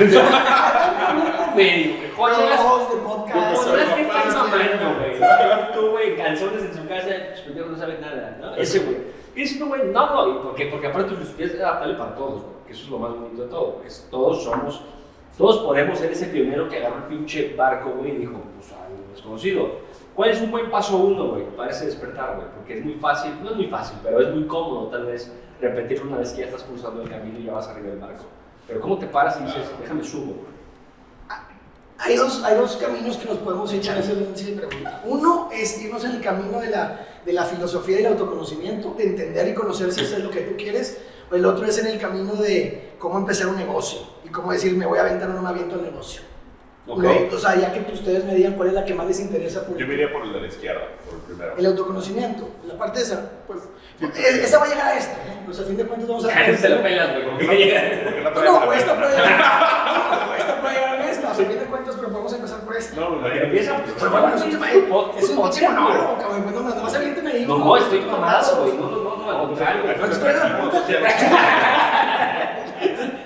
promedio, 1.49 1.95
güey. 1.97 2.09
Todos 2.15 2.89
de 2.89 2.95
podcast. 2.97 3.65
que 3.95 4.01
están 4.01 4.33
mamando, 4.33 4.99
güey. 4.99 5.73
Tú, 5.73 5.89
güey, 5.91 6.15
calzones 6.17 6.63
en 6.63 6.73
su 6.73 6.87
casa, 6.87 7.07
pues 7.29 7.41
pendejo 7.41 7.69
no 7.69 7.77
sabe 7.77 7.97
nada, 7.99 8.37
¿no? 8.39 8.55
Ese, 8.55 8.79
güey. 8.79 8.97
Y 9.35 9.41
ese, 9.43 9.63
güey, 9.63 9.85
no, 9.91 10.13
no, 10.13 10.29
¿y 10.29 10.43
por 10.43 10.55
qué? 10.55 10.65
Porque 10.67 10.87
aparte 10.87 11.09
tu 11.09 11.15
filosofía 11.15 11.45
es 11.47 11.55
adaptable 11.55 11.95
para 11.95 12.15
todos, 12.15 12.41
güey. 12.43 12.53
Que 12.67 12.73
eso 12.73 12.83
es 12.83 12.89
lo 12.89 12.99
más 12.99 13.11
bonito 13.11 13.41
de 13.43 13.47
todo, 13.49 13.71
güey. 13.73 13.87
Es- 13.87 14.07
Todos 14.11 14.43
somos, 14.43 14.81
todos 15.37 15.57
podemos 15.59 15.97
ser 15.97 16.11
ese 16.11 16.27
pionero 16.27 16.69
que 16.69 16.77
agarró 16.77 16.97
el 16.97 17.03
pinche 17.03 17.55
barco, 17.55 17.89
güey, 17.97 18.11
y 18.11 18.17
dijo, 18.17 18.33
pues, 18.55 18.71
algo 18.73 19.03
desconocido. 19.11 19.89
¿Cuál 20.13 20.29
es 20.31 20.41
un 20.41 20.51
buen 20.51 20.69
paso 20.69 20.97
uno, 20.97 21.27
güey, 21.29 21.45
para 21.55 21.71
ese 21.71 21.85
despertar, 21.85 22.35
güey? 22.35 22.47
Porque 22.55 22.77
es 22.79 22.85
muy 22.85 22.95
fácil, 22.95 23.31
no 23.41 23.51
es 23.51 23.55
muy 23.55 23.67
fácil, 23.67 23.97
pero 24.03 24.19
es 24.21 24.29
muy 24.35 24.45
cómodo, 24.45 24.87
tal 24.89 25.05
vez, 25.05 25.33
repetirlo 25.61 26.09
una 26.09 26.17
vez 26.17 26.31
que 26.33 26.41
ya 26.41 26.45
estás 26.47 26.63
cruzando 26.63 27.01
el 27.01 27.09
camino 27.09 27.39
y 27.39 27.43
ya 27.45 27.53
vas 27.53 27.67
arriba 27.69 27.87
del 27.89 27.99
barco. 27.99 28.25
Pero 28.69 28.81
¿cómo 28.81 28.99
te 28.99 29.07
paras 29.07 29.37
y 29.41 29.45
dices, 29.45 29.63
déjame 29.81 30.03
subo, 30.03 30.33
güey? 30.33 30.59
Hay 31.97 32.15
dos, 32.15 32.41
hay 32.43 32.55
dos 32.55 32.77
caminos 32.77 33.17
que 33.17 33.25
nos 33.25 33.39
podemos 33.39 33.73
echar 33.73 33.97
esa 33.97 34.13
esa 34.13 34.55
pregunta. 34.55 35.01
Uno 35.05 35.49
es 35.51 35.81
irnos 35.81 36.05
en 36.05 36.11
el 36.11 36.21
camino 36.21 36.61
de 36.61 36.69
la, 36.69 37.05
de 37.25 37.33
la 37.33 37.43
filosofía 37.43 37.97
del 37.97 38.05
autoconocimiento, 38.05 38.93
de 38.97 39.03
entender 39.03 39.49
y 39.49 39.53
conocer 39.53 39.91
si 39.91 40.01
eso 40.01 40.15
es 40.15 40.23
lo 40.23 40.29
que 40.29 40.41
tú 40.41 40.55
quieres. 40.55 40.97
O 41.29 41.35
el 41.35 41.45
otro 41.45 41.65
es 41.65 41.77
en 41.79 41.87
el 41.87 41.99
camino 41.99 42.35
de 42.35 42.91
cómo 42.99 43.17
empezar 43.17 43.47
un 43.47 43.57
negocio 43.57 43.99
y 44.23 44.29
cómo 44.29 44.53
decir, 44.53 44.75
me 44.77 44.85
voy 44.85 44.97
a 44.97 45.01
aventar 45.01 45.29
o 45.29 45.33
no 45.33 45.41
me 45.41 45.49
aviento 45.49 45.75
al 45.75 45.81
negocio. 45.81 46.21
¿Ok? 46.89 47.03
No, 47.03 47.35
o 47.35 47.39
sea, 47.39 47.55
ya 47.55 47.71
que 47.71 47.91
ustedes 47.93 48.25
me 48.25 48.33
digan 48.33 48.53
cuál 48.53 48.69
es 48.69 48.73
la 48.73 48.83
que 48.83 48.95
más 48.95 49.05
les 49.05 49.19
interesa 49.19 49.63
por 49.65 49.77
Yo 49.77 49.85
me 49.85 49.93
iría 49.93 50.11
por 50.11 50.23
el 50.23 50.33
de 50.33 50.41
la 50.41 50.47
izquierda, 50.47 50.81
por 51.05 51.13
el 51.13 51.21
primero. 51.21 51.53
el 51.55 51.65
autoconocimiento. 51.67 52.49
La 52.67 52.73
parte 52.79 53.01
esa, 53.01 53.29
pues, 53.45 53.59
eh, 54.01 54.41
esa 54.43 54.57
va 54.57 54.65
a 54.65 54.69
llegar 54.69 54.87
a 54.87 54.97
esta. 54.97 55.13
¿eh? 55.13 55.39
Pues 55.45 55.59
a 55.59 55.63
fin 55.65 55.77
de 55.77 55.85
cuentas 55.85 56.07
vamos 56.09 56.25
a... 56.25 56.29
Se 56.57 56.69
lo 56.69 56.81
pelas, 56.81 57.11
güey, 57.11 57.25
porque 57.29 57.45
va 57.47 57.51
a 57.53 57.55
llegar. 57.55 58.03
¿Por 58.03 58.13
qué 58.15 58.21
la 58.21 58.29
No, 58.31 58.33
traes 58.33 58.43
a 58.43 58.47
la 58.47 58.65
no, 58.65 58.73
esta 58.73 58.95
puede 58.99 59.15
llegar, 59.15 59.39
no, 60.27 60.35
esta 60.35 60.61
puede 60.61 60.73
llegar 60.73 60.99
a 60.99 61.11
esta. 61.11 61.31
O 61.31 61.35
sea, 61.35 61.45
a 61.45 61.47
fin 61.49 61.59
de 61.59 61.65
cuentas, 61.65 61.95
pero 61.95 62.09
podemos 62.09 62.33
empezar 62.33 62.59
por 62.61 62.75
esta. 62.75 62.95
No, 62.99 63.09
no, 63.17 63.27
Empieza, 63.27 63.77
no. 63.77 63.83
Pero 63.99 64.11
bueno, 64.11 64.35
es 64.35 65.29
un 65.29 65.43
pinche 65.43 65.69
monólogo, 65.69 66.17
cabrón. 66.17 66.43
Pues 66.43 66.55
no, 66.55 66.61
no, 66.63 66.81
vas 66.81 66.93
a 66.93 66.97
avienten 66.97 67.27
ahí. 67.27 67.45
No, 67.45 67.57
no, 67.59 67.77
estoy 67.77 68.01
mamado, 68.01 68.63
güey. 68.63 68.73
No, 68.77 68.89
no, 68.89 69.03
no, 69.03 69.17
no, 69.17 69.31
al 69.31 69.47
contrario. 69.47 69.83
güey. 69.83 69.97
No, 69.97 70.05
estoy 70.05 70.33
de 70.33 70.39
la 70.39 70.59
puta. 70.59 70.85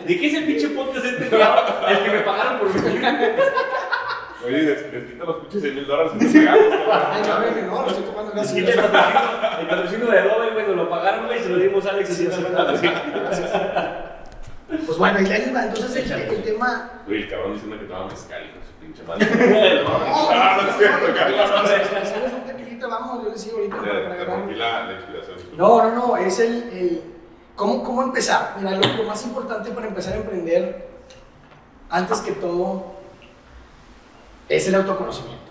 ¿De 0.05 0.19
qué 0.19 0.27
es 0.27 0.33
el 0.33 0.45
pinche 0.45 0.69
podcast 0.69 1.05
este? 1.05 1.23
El 1.25 2.03
que 2.03 2.09
me 2.11 2.19
pagaron 2.19 2.59
por 2.59 2.73
mi 2.73 2.81
Oye, 4.45 4.61
les, 4.63 4.93
les 4.93 5.03
quita 5.05 5.23
los 5.23 5.37
pinches 5.37 5.61
6 5.61 5.73
mil 5.73 5.87
dólares 5.87 6.11
y 6.19 6.23
nos 6.23 6.33
pegamos. 6.33 6.63
Ay, 6.91 7.21
cabrón, 7.25 7.67
no, 7.67 7.81
lo 7.81 7.87
estoy 7.87 8.03
tomando 8.03 8.31
el 8.31 8.37
patrocinio, 8.37 8.69
el 8.69 9.67
patrocinio 9.67 10.05
de 10.07 10.19
Adobe, 10.19 10.51
güey, 10.51 10.67
nos 10.67 10.75
lo 10.75 10.89
pagaron, 10.89 11.25
güey, 11.27 11.39
y 11.39 11.43
se 11.43 11.49
lo 11.49 11.57
dimos 11.57 11.85
a 11.85 11.89
Alex 11.91 12.09
y 12.09 12.13
Sí, 12.13 12.27
se 12.29 12.41
lo. 12.41 12.49
Pues 14.85 14.97
bueno, 14.97 15.21
y 15.21 15.31
ahí 15.31 15.51
va. 15.55 15.65
Entonces, 15.65 16.11
el, 16.11 16.21
el 16.21 16.43
tema. 16.43 16.91
Oye, 17.07 17.17
el 17.19 17.29
cabrón 17.29 17.53
diciendo 17.53 17.79
que 17.79 17.85
tomaba 17.85 18.07
mezcal, 18.07 18.43
hijo 18.43 18.57
su 18.67 18.73
pinche 18.85 19.03
madre. 19.03 19.25
No, 19.83 20.61
no 20.61 20.69
es 20.69 20.75
cierto, 20.77 21.13
vamos, 22.89 23.25
yo 23.25 23.37
sigo 23.37 23.57
ahorita 23.57 23.77
para 23.77 23.91
agarrar. 23.91 24.55
la, 24.55 24.93
inspiración. 24.93 25.37
No, 25.57 25.83
no, 25.83 25.95
no, 25.95 26.17
es 26.17 26.39
el, 26.39 26.63
el 26.73 27.01
¿cómo, 27.55 27.83
¿cómo 27.83 28.03
empezar? 28.03 28.55
Mira, 28.57 28.71
lo, 28.71 28.87
lo 28.87 29.03
más 29.03 29.23
importante 29.23 29.71
para 29.71 29.87
empezar 29.87 30.13
a 30.13 30.17
emprender, 30.17 30.87
antes 31.89 32.19
que 32.21 32.31
todo, 32.33 32.93
es 34.49 34.67
el 34.67 34.75
autoconocimiento. 34.75 35.41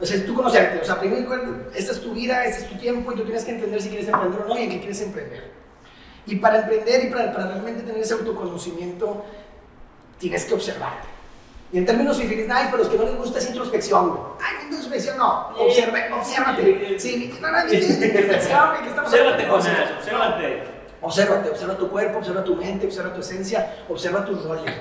O 0.00 0.06
sea, 0.06 0.16
es 0.16 0.26
tú 0.26 0.34
conocerte. 0.34 0.80
O 0.80 0.84
sea, 0.84 0.98
primero, 0.98 1.68
esta 1.74 1.92
es 1.92 2.00
tu 2.00 2.12
vida, 2.12 2.44
este 2.44 2.62
es 2.64 2.68
tu 2.70 2.76
tiempo 2.78 3.12
y 3.12 3.16
tú 3.16 3.24
tienes 3.24 3.44
que 3.44 3.50
entender 3.52 3.82
si 3.82 3.90
quieres 3.90 4.08
emprender 4.08 4.40
o 4.42 4.48
no 4.48 4.58
y 4.58 4.62
en 4.62 4.70
qué 4.70 4.78
quieres 4.78 5.00
emprender. 5.02 5.52
Y 6.26 6.36
para 6.36 6.60
emprender 6.60 7.04
y 7.04 7.10
para, 7.10 7.32
para 7.32 7.46
realmente 7.48 7.82
tener 7.82 8.00
ese 8.00 8.14
autoconocimiento, 8.14 9.24
tienes 10.18 10.44
que 10.44 10.54
observarte. 10.54 11.08
Y 11.72 11.78
en 11.78 11.86
términos 11.86 12.18
fifís, 12.18 12.46
ay, 12.50 12.66
pero 12.70 12.78
los 12.78 12.88
que 12.88 12.96
no 12.96 13.04
les 13.04 13.16
gusta 13.16 13.38
es 13.38 13.46
introspección. 13.48 14.18
Ay, 14.40 14.64
introspección 14.66 15.18
no. 15.18 15.48
Observe, 15.56 16.12
obsérvate. 16.12 16.98
Sí, 16.98 17.38
no, 17.40 17.50
no, 17.52 17.58
introspección, 17.72 19.04
Obsérvate, 19.04 19.48
cosas. 19.48 19.76
obsérvate. 19.98 20.79
Obsérvate, 21.02 21.50
observa 21.50 21.76
tu 21.76 21.88
cuerpo, 21.88 22.18
observa 22.18 22.44
tu 22.44 22.54
mente, 22.56 22.86
observa 22.86 23.12
tu 23.14 23.20
esencia, 23.20 23.84
observa 23.88 24.24
tus 24.24 24.44
roles. 24.44 24.72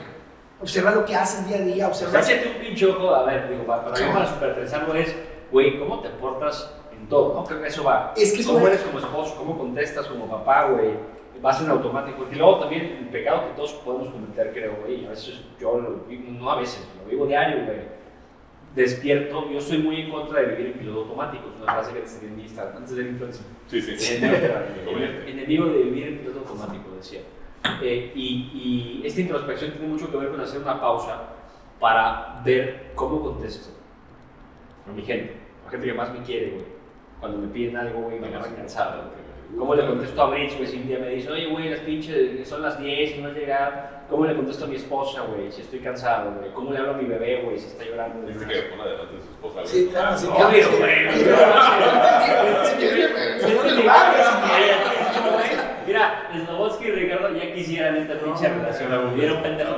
Observa 0.61 0.91
lo 0.91 1.05
que 1.05 1.15
haces 1.15 1.47
día 1.47 1.57
a 1.57 1.61
día, 1.61 1.87
observa. 1.87 2.21
Sácate 2.21 2.49
un 2.55 2.61
pinche 2.65 2.85
ojo, 2.85 3.15
a 3.15 3.23
ver, 3.23 3.49
digo, 3.49 3.63
para, 3.65 3.85
para 3.85 3.97
mí 4.05 4.13
para 4.13 4.25
supertensarlo 4.27 4.93
es, 4.95 5.15
güey, 5.51 5.79
¿cómo 5.79 6.01
te 6.01 6.09
portas 6.09 6.73
en 6.91 7.07
todo? 7.07 7.33
¿no? 7.33 7.45
Creo 7.45 7.61
que 7.61 7.67
eso 7.69 7.83
va. 7.85 8.13
Es 8.17 8.33
que 8.33 8.43
¿Cómo 8.43 8.59
es- 8.59 8.65
eres 8.67 8.81
como 8.81 8.99
esposo? 8.99 9.35
¿Cómo 9.37 9.57
contestas 9.57 10.07
como 10.07 10.27
papá, 10.29 10.65
güey? 10.65 10.91
Vas 11.41 11.61
en 11.61 11.69
automático. 11.69 12.27
Y 12.29 12.35
luego 12.35 12.59
también 12.59 12.97
el 12.99 13.07
pecado 13.07 13.45
que 13.47 13.53
todos 13.55 13.71
podemos 13.85 14.09
cometer, 14.09 14.51
creo, 14.51 14.75
güey. 14.81 15.05
A 15.05 15.11
veces 15.11 15.39
yo 15.57 15.77
lo 15.79 15.91
vivo, 16.05 16.23
no 16.37 16.51
a 16.51 16.59
veces, 16.59 16.85
lo 17.01 17.09
vivo 17.09 17.25
diario, 17.25 17.65
güey. 17.65 17.77
Despierto, 18.79 19.51
yo 19.51 19.57
estoy 19.57 19.79
muy 19.79 19.99
en 19.99 20.09
contra 20.09 20.39
de 20.39 20.55
vivir 20.55 20.67
en 20.67 20.79
piloto 20.79 21.01
automático. 21.01 21.49
Es 21.53 21.61
una 21.61 21.73
frase 21.73 21.91
que 21.91 21.99
te 21.99 22.25
en 22.25 22.37
mi 22.37 22.43
Instagram 22.43 22.77
antes 22.77 22.95
de 22.95 23.03
la 23.03 23.09
influencia. 23.09 23.45
Sí, 23.67 23.81
sí. 23.81 24.21
Conveniente. 24.85 25.29
enemigo 25.31 25.65
de 25.65 25.83
vivir 25.83 26.07
en 26.07 26.17
piloto 26.19 26.39
automático, 26.39 26.95
decía. 26.95 27.19
Eh, 27.81 28.13
y, 28.15 29.01
y 29.01 29.05
esta 29.05 29.19
introspección 29.19 29.71
tiene 29.71 29.85
mucho 29.85 30.09
que 30.09 30.15
ver 30.15 30.29
con 30.29 30.39
hacer 30.39 30.61
una 30.61 30.79
pausa 30.79 31.23
para 31.77 32.41
ver 32.45 32.91
cómo 32.95 33.21
contesto 33.21 33.69
a 34.87 34.93
mi 34.93 35.01
gente, 35.01 35.33
a 35.61 35.65
la 35.65 35.71
gente 35.71 35.85
que 35.85 35.93
más 35.93 36.13
me 36.13 36.21
quiere, 36.21 36.51
güey. 36.51 36.65
Cuando 37.19 37.37
me 37.37 37.49
piden 37.49 37.75
algo, 37.75 38.03
güey, 38.03 38.17
me 38.17 38.27
agarran 38.27 38.55
cansado. 38.55 39.11
¿Cómo 39.57 39.75
le 39.75 39.85
contesto 39.85 40.21
a 40.21 40.29
Bridge, 40.29 40.55
güey, 40.55 40.69
si 40.69 40.77
un 40.77 40.87
día 40.87 40.99
me 40.99 41.09
dice, 41.09 41.29
oye, 41.29 41.47
güey, 41.47 41.69
las 41.69 41.81
pinches, 41.81 42.47
son 42.47 42.61
las 42.61 42.79
10 42.79 43.17
y 43.17 43.21
no 43.21 43.27
has 43.27 43.35
llegado? 43.35 43.98
¿Cómo 44.09 44.25
le 44.25 44.35
contesto 44.35 44.65
a 44.65 44.67
mi 44.67 44.75
esposa, 44.75 45.21
güey, 45.21 45.51
si 45.51 45.61
estoy 45.61 45.79
cansado, 45.79 46.33
güey? 46.39 46.51
¿Cómo 46.51 46.71
le 46.71 46.79
hablo 46.79 46.93
a 46.93 46.97
mi 46.97 47.05
bebé, 47.05 47.43
güey, 47.43 47.59
si 47.59 47.67
está 47.67 47.85
llorando? 47.85 48.27
Dice 48.27 48.47
que 48.47 48.61
pone 48.63 48.81
adelante 48.81 49.15
de 49.15 49.21
su 49.21 49.29
esposa. 49.29 49.61
Sí, 49.65 49.89
claro, 49.91 50.17
sí, 50.17 50.27
No, 50.27 50.33
güey. 50.33 51.07
Mira, 55.85 56.29
Slobodsky 56.33 56.87
y 56.87 56.91
Ricardo 56.91 57.29
ya 57.35 57.53
quisieran 57.53 57.97
esta 57.97 58.15
pinche 58.15 58.49
relación, 58.49 59.01
güey. 59.03 59.15
Vieron 59.15 59.43
pendejo. 59.43 59.75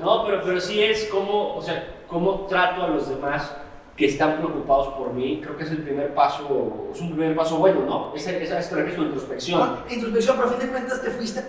No, 0.00 0.26
pero, 0.26 0.42
pero 0.44 0.60
sí 0.60 0.82
es 0.82 1.06
como, 1.06 1.56
o 1.56 1.62
sea, 1.62 1.88
cómo 2.06 2.46
trato 2.46 2.84
a 2.84 2.88
los 2.88 3.08
demás 3.08 3.56
que 3.96 4.06
están 4.06 4.38
preocupados 4.38 4.94
por 4.94 5.12
mí. 5.12 5.40
Creo 5.42 5.56
que 5.56 5.64
es 5.64 5.70
el 5.70 5.82
primer 5.82 6.14
paso, 6.14 6.90
es 6.92 7.00
un 7.00 7.10
primer 7.10 7.36
paso 7.36 7.58
bueno, 7.58 7.80
¿no? 7.82 8.14
Esa, 8.14 8.32
esa 8.32 8.58
es 8.58 8.72
una 8.72 9.04
introspección. 9.04 9.78
Introspección, 9.88 10.36
pero 10.36 10.48
a 10.48 10.52
fin 10.52 10.60
de 10.66 10.72
cuentas 10.72 11.02
te 11.02 11.10
fuiste. 11.10 11.44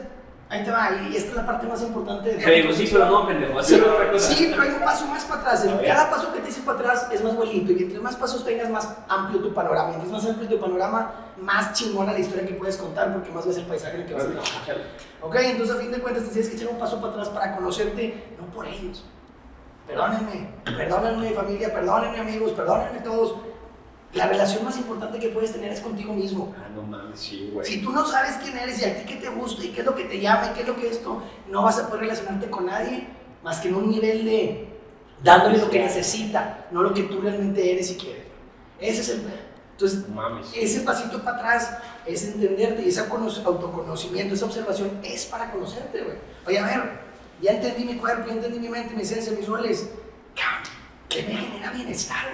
Ahí 0.47 0.63
te 0.63 0.69
va, 0.69 0.91
y 0.91 1.15
esta 1.15 1.31
es 1.31 1.35
la 1.35 1.45
parte 1.45 1.65
más 1.65 1.81
importante 1.81 2.35
de 2.35 2.61
digo, 2.61 2.71
sí, 2.71 2.87
pero 2.91 3.05
no, 3.07 3.25
pendejo. 3.25 3.63
Sí, 3.63 3.81
sí, 4.19 4.47
pero 4.51 4.61
hay 4.61 4.69
un 4.69 4.85
paso 4.85 5.07
más 5.07 5.25
para 5.25 5.41
atrás. 5.41 5.67
Cada 5.83 6.09
paso 6.11 6.31
que 6.31 6.39
te 6.39 6.45
dices 6.45 6.63
para 6.63 6.77
atrás 6.77 7.07
es 7.11 7.23
más 7.23 7.35
bonito 7.35 7.71
y 7.71 7.81
entre 7.81 7.99
más 7.99 8.15
pasos 8.15 8.45
tengas, 8.45 8.69
más 8.69 8.95
amplio 9.09 9.41
tu 9.41 9.51
panorama. 9.55 9.89
Mientras 9.89 10.11
más 10.11 10.23
amplio 10.23 10.47
tu 10.47 10.59
panorama, 10.59 11.13
más 11.41 11.73
chingona 11.73 12.13
la 12.13 12.19
historia 12.19 12.45
que 12.45 12.53
puedes 12.53 12.77
contar 12.77 13.11
porque 13.11 13.31
más 13.31 13.47
ves 13.47 13.57
el 13.57 13.65
paisaje 13.65 13.95
en 13.95 14.01
el 14.01 14.07
que 14.07 14.13
vas 14.13 14.25
a 14.25 14.27
trabajar. 14.27 14.77
Ok, 15.23 15.35
entonces 15.35 15.75
a 15.75 15.79
fin 15.79 15.91
de 15.91 15.99
cuentas 15.99 16.25
te 16.25 16.29
tienes 16.29 16.49
que 16.51 16.57
echar 16.57 16.67
un 16.69 16.77
paso 16.77 17.01
para 17.01 17.13
atrás 17.13 17.29
para 17.29 17.55
conocerte, 17.55 18.23
no 18.39 18.45
por 18.53 18.67
ellos. 18.67 19.03
Perdónenme, 19.87 20.49
perdónenme 20.65 21.31
familia, 21.31 21.73
perdónenme 21.73 22.19
amigos, 22.19 22.51
perdónenme 22.53 22.99
todos. 22.99 23.35
La 24.13 24.27
relación 24.27 24.63
más 24.63 24.77
importante 24.77 25.19
que 25.19 25.29
puedes 25.29 25.51
tener 25.51 25.71
es 25.71 25.81
contigo 25.81 26.13
mismo. 26.13 26.55
Ah, 26.57 26.69
no 26.73 26.83
mames, 26.83 27.19
sí, 27.19 27.49
güey. 27.53 27.65
Si 27.65 27.81
tú 27.83 27.91
no 27.91 28.05
sabes 28.05 28.37
quién 28.41 28.57
eres 28.57 28.81
y 28.81 28.85
a 28.85 28.97
ti 28.97 29.03
qué 29.05 29.15
te 29.19 29.29
gusta 29.29 29.63
y 29.63 29.69
qué 29.69 29.81
es 29.81 29.85
lo 29.85 29.93
que 29.93 30.05
te 30.05 30.19
llama 30.19 30.47
y 30.47 30.53
qué 30.53 30.61
es 30.61 30.67
lo 30.67 30.75
que 30.77 30.89
esto, 30.89 31.21
no 31.49 31.63
vas 31.63 31.77
a 31.79 31.87
poder 31.87 32.01
relacionarte 32.03 32.49
con 32.49 32.65
nadie 32.65 33.07
más 33.43 33.59
que 33.59 33.67
en 33.67 33.75
un 33.75 33.89
nivel 33.91 34.25
de 34.25 34.69
dándole 35.21 35.57
lo 35.57 35.69
que 35.69 35.79
necesita, 35.79 36.65
no 36.71 36.81
lo 36.81 36.93
que 36.93 37.03
tú 37.03 37.19
realmente 37.21 37.71
eres 37.73 37.91
y 37.91 37.95
quieres. 37.95 38.23
Ese 38.79 39.01
es 39.01 39.09
el 39.09 39.21
Entonces, 39.71 40.07
mames. 40.09 40.47
ese 40.55 40.81
pasito 40.81 41.21
para 41.21 41.37
atrás 41.37 41.77
es 42.05 42.23
entenderte 42.25 42.83
y 42.83 42.89
ese 42.89 43.07
cono- 43.09 43.29
autoconocimiento, 43.45 44.33
esa 44.33 44.45
observación 44.45 44.91
es 45.03 45.25
para 45.25 45.51
conocerte, 45.51 46.01
güey. 46.03 46.17
Oye, 46.47 46.59
a 46.59 46.65
ver, 46.65 47.04
ya 47.41 47.51
entendí 47.51 47.85
mi 47.85 47.95
cuerpo, 47.95 48.27
ya 48.27 48.33
entendí 48.33 48.59
mi 48.59 48.69
mente, 48.69 48.95
mi 48.95 49.01
esencia, 49.01 49.33
mis 49.33 49.47
roles. 49.47 49.89
¿Qué 51.09 51.23
me 51.23 51.35
genera 51.35 51.71
bienestar? 51.71 52.25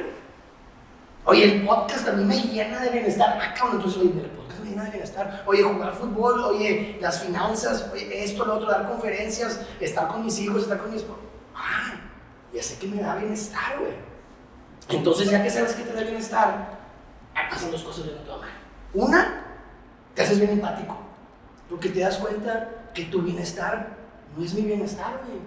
Oye, 1.25 1.43
el 1.43 1.65
podcast 1.65 2.07
a 2.07 2.13
mí 2.13 2.23
me 2.23 2.35
llena 2.41 2.79
de 2.79 2.89
bienestar. 2.89 3.37
Ah, 3.39 3.53
cabrón, 3.53 3.77
entonces, 3.77 4.01
oye, 4.01 4.21
el 4.21 4.29
podcast 4.31 4.59
me 4.61 4.69
llena 4.71 4.83
de 4.85 4.89
bienestar. 4.91 5.43
Oye, 5.45 5.61
jugar 5.61 5.93
fútbol, 5.93 6.39
oye, 6.45 6.97
las 6.99 7.21
finanzas, 7.21 7.89
oye, 7.93 8.23
esto, 8.23 8.45
lo 8.45 8.55
otro, 8.55 8.69
dar 8.69 8.87
conferencias, 8.87 9.61
estar 9.79 10.07
con 10.07 10.25
mis 10.25 10.39
hijos, 10.39 10.63
estar 10.63 10.79
con 10.79 10.89
mi 10.89 10.97
esposo. 10.97 11.19
Ah, 11.55 11.93
ya 12.53 12.63
sé 12.63 12.79
que 12.79 12.87
me 12.87 13.01
da 13.01 13.15
bienestar, 13.15 13.77
güey. 13.79 13.93
Entonces, 14.89 15.29
ya 15.29 15.43
que 15.43 15.49
sabes 15.49 15.73
que 15.73 15.83
te 15.83 15.93
da 15.93 16.01
bienestar, 16.01 16.79
pasan 17.49 17.71
dos 17.71 17.83
cosas 17.83 18.05
de 18.05 18.13
no 18.25 18.37
mal. 18.37 18.49
Una, 18.93 19.45
te 20.15 20.23
haces 20.23 20.39
bien 20.39 20.51
empático. 20.51 20.97
Porque 21.69 21.89
te 21.89 22.01
das 22.01 22.17
cuenta 22.17 22.69
que 22.93 23.05
tu 23.05 23.21
bienestar 23.21 24.00
no 24.37 24.43
es 24.45 24.53
mi 24.53 24.61
bienestar, 24.61 25.21
güey. 25.25 25.39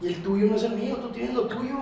Y 0.00 0.14
el 0.14 0.22
tuyo 0.22 0.46
no 0.46 0.56
es 0.56 0.62
el 0.64 0.72
mío, 0.74 0.96
tú 0.96 1.10
tienes 1.10 1.34
lo 1.34 1.42
tuyo. 1.46 1.76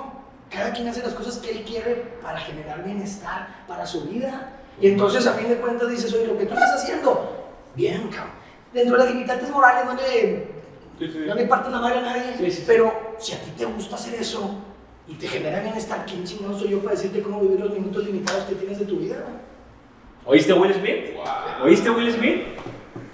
Cada 0.51 0.73
quien 0.73 0.87
hace 0.89 1.03
las 1.03 1.15
cosas 1.15 1.39
que 1.39 1.51
él 1.51 1.65
quiere 1.65 1.95
para 2.23 2.39
generar 2.39 2.85
bienestar 2.85 3.65
para 3.67 3.87
su 3.87 4.03
vida. 4.03 4.53
Y 4.81 4.89
entonces, 4.89 5.27
a 5.27 5.33
fin 5.33 5.49
de 5.49 5.57
cuentas, 5.57 5.89
dices, 5.89 6.13
oye, 6.13 6.27
lo 6.27 6.37
que 6.39 6.45
tú 6.47 6.55
estás 6.55 6.75
haciendo, 6.83 7.51
bien, 7.75 8.09
cabrón. 8.09 8.33
Dentro 8.73 8.97
de 8.97 9.05
las 9.05 9.15
limitantes 9.15 9.51
morales 9.51 9.85
no 9.85 9.95
le, 9.95 10.47
Sí, 10.99 11.11
sí. 11.13 11.19
no 11.27 11.35
le 11.35 11.47
partes 11.47 11.73
la 11.73 11.81
madre 11.81 11.99
a 11.99 12.03
nadie. 12.03 12.23
Sí, 12.39 12.45
sí, 12.45 12.51
sí. 12.59 12.65
Pero 12.67 13.15
si 13.19 13.33
a 13.33 13.41
ti 13.41 13.51
te 13.57 13.65
gusta 13.65 13.97
hacer 13.97 14.15
eso 14.15 14.55
y 15.09 15.15
te 15.15 15.27
genera 15.27 15.61
bienestar, 15.61 16.05
¿quién 16.07 16.25
chingón 16.25 16.59
soy 16.59 16.69
yo 16.71 16.81
para 16.81 16.95
decirte 16.95 17.23
cómo 17.23 17.41
vivir 17.41 17.61
los 17.61 17.73
minutos 17.73 18.05
limitados 18.05 18.45
que 18.45 18.55
tienes 18.55 18.79
de 18.79 18.85
tu 18.87 18.97
vida, 18.97 19.17
güey? 19.17 19.35
¿Oíste 20.25 20.53
Will 20.53 20.73
Smith? 20.73 21.15
Wow. 21.17 21.65
¿Oíste 21.67 21.91
Will 21.91 22.13
Smith? 22.13 22.43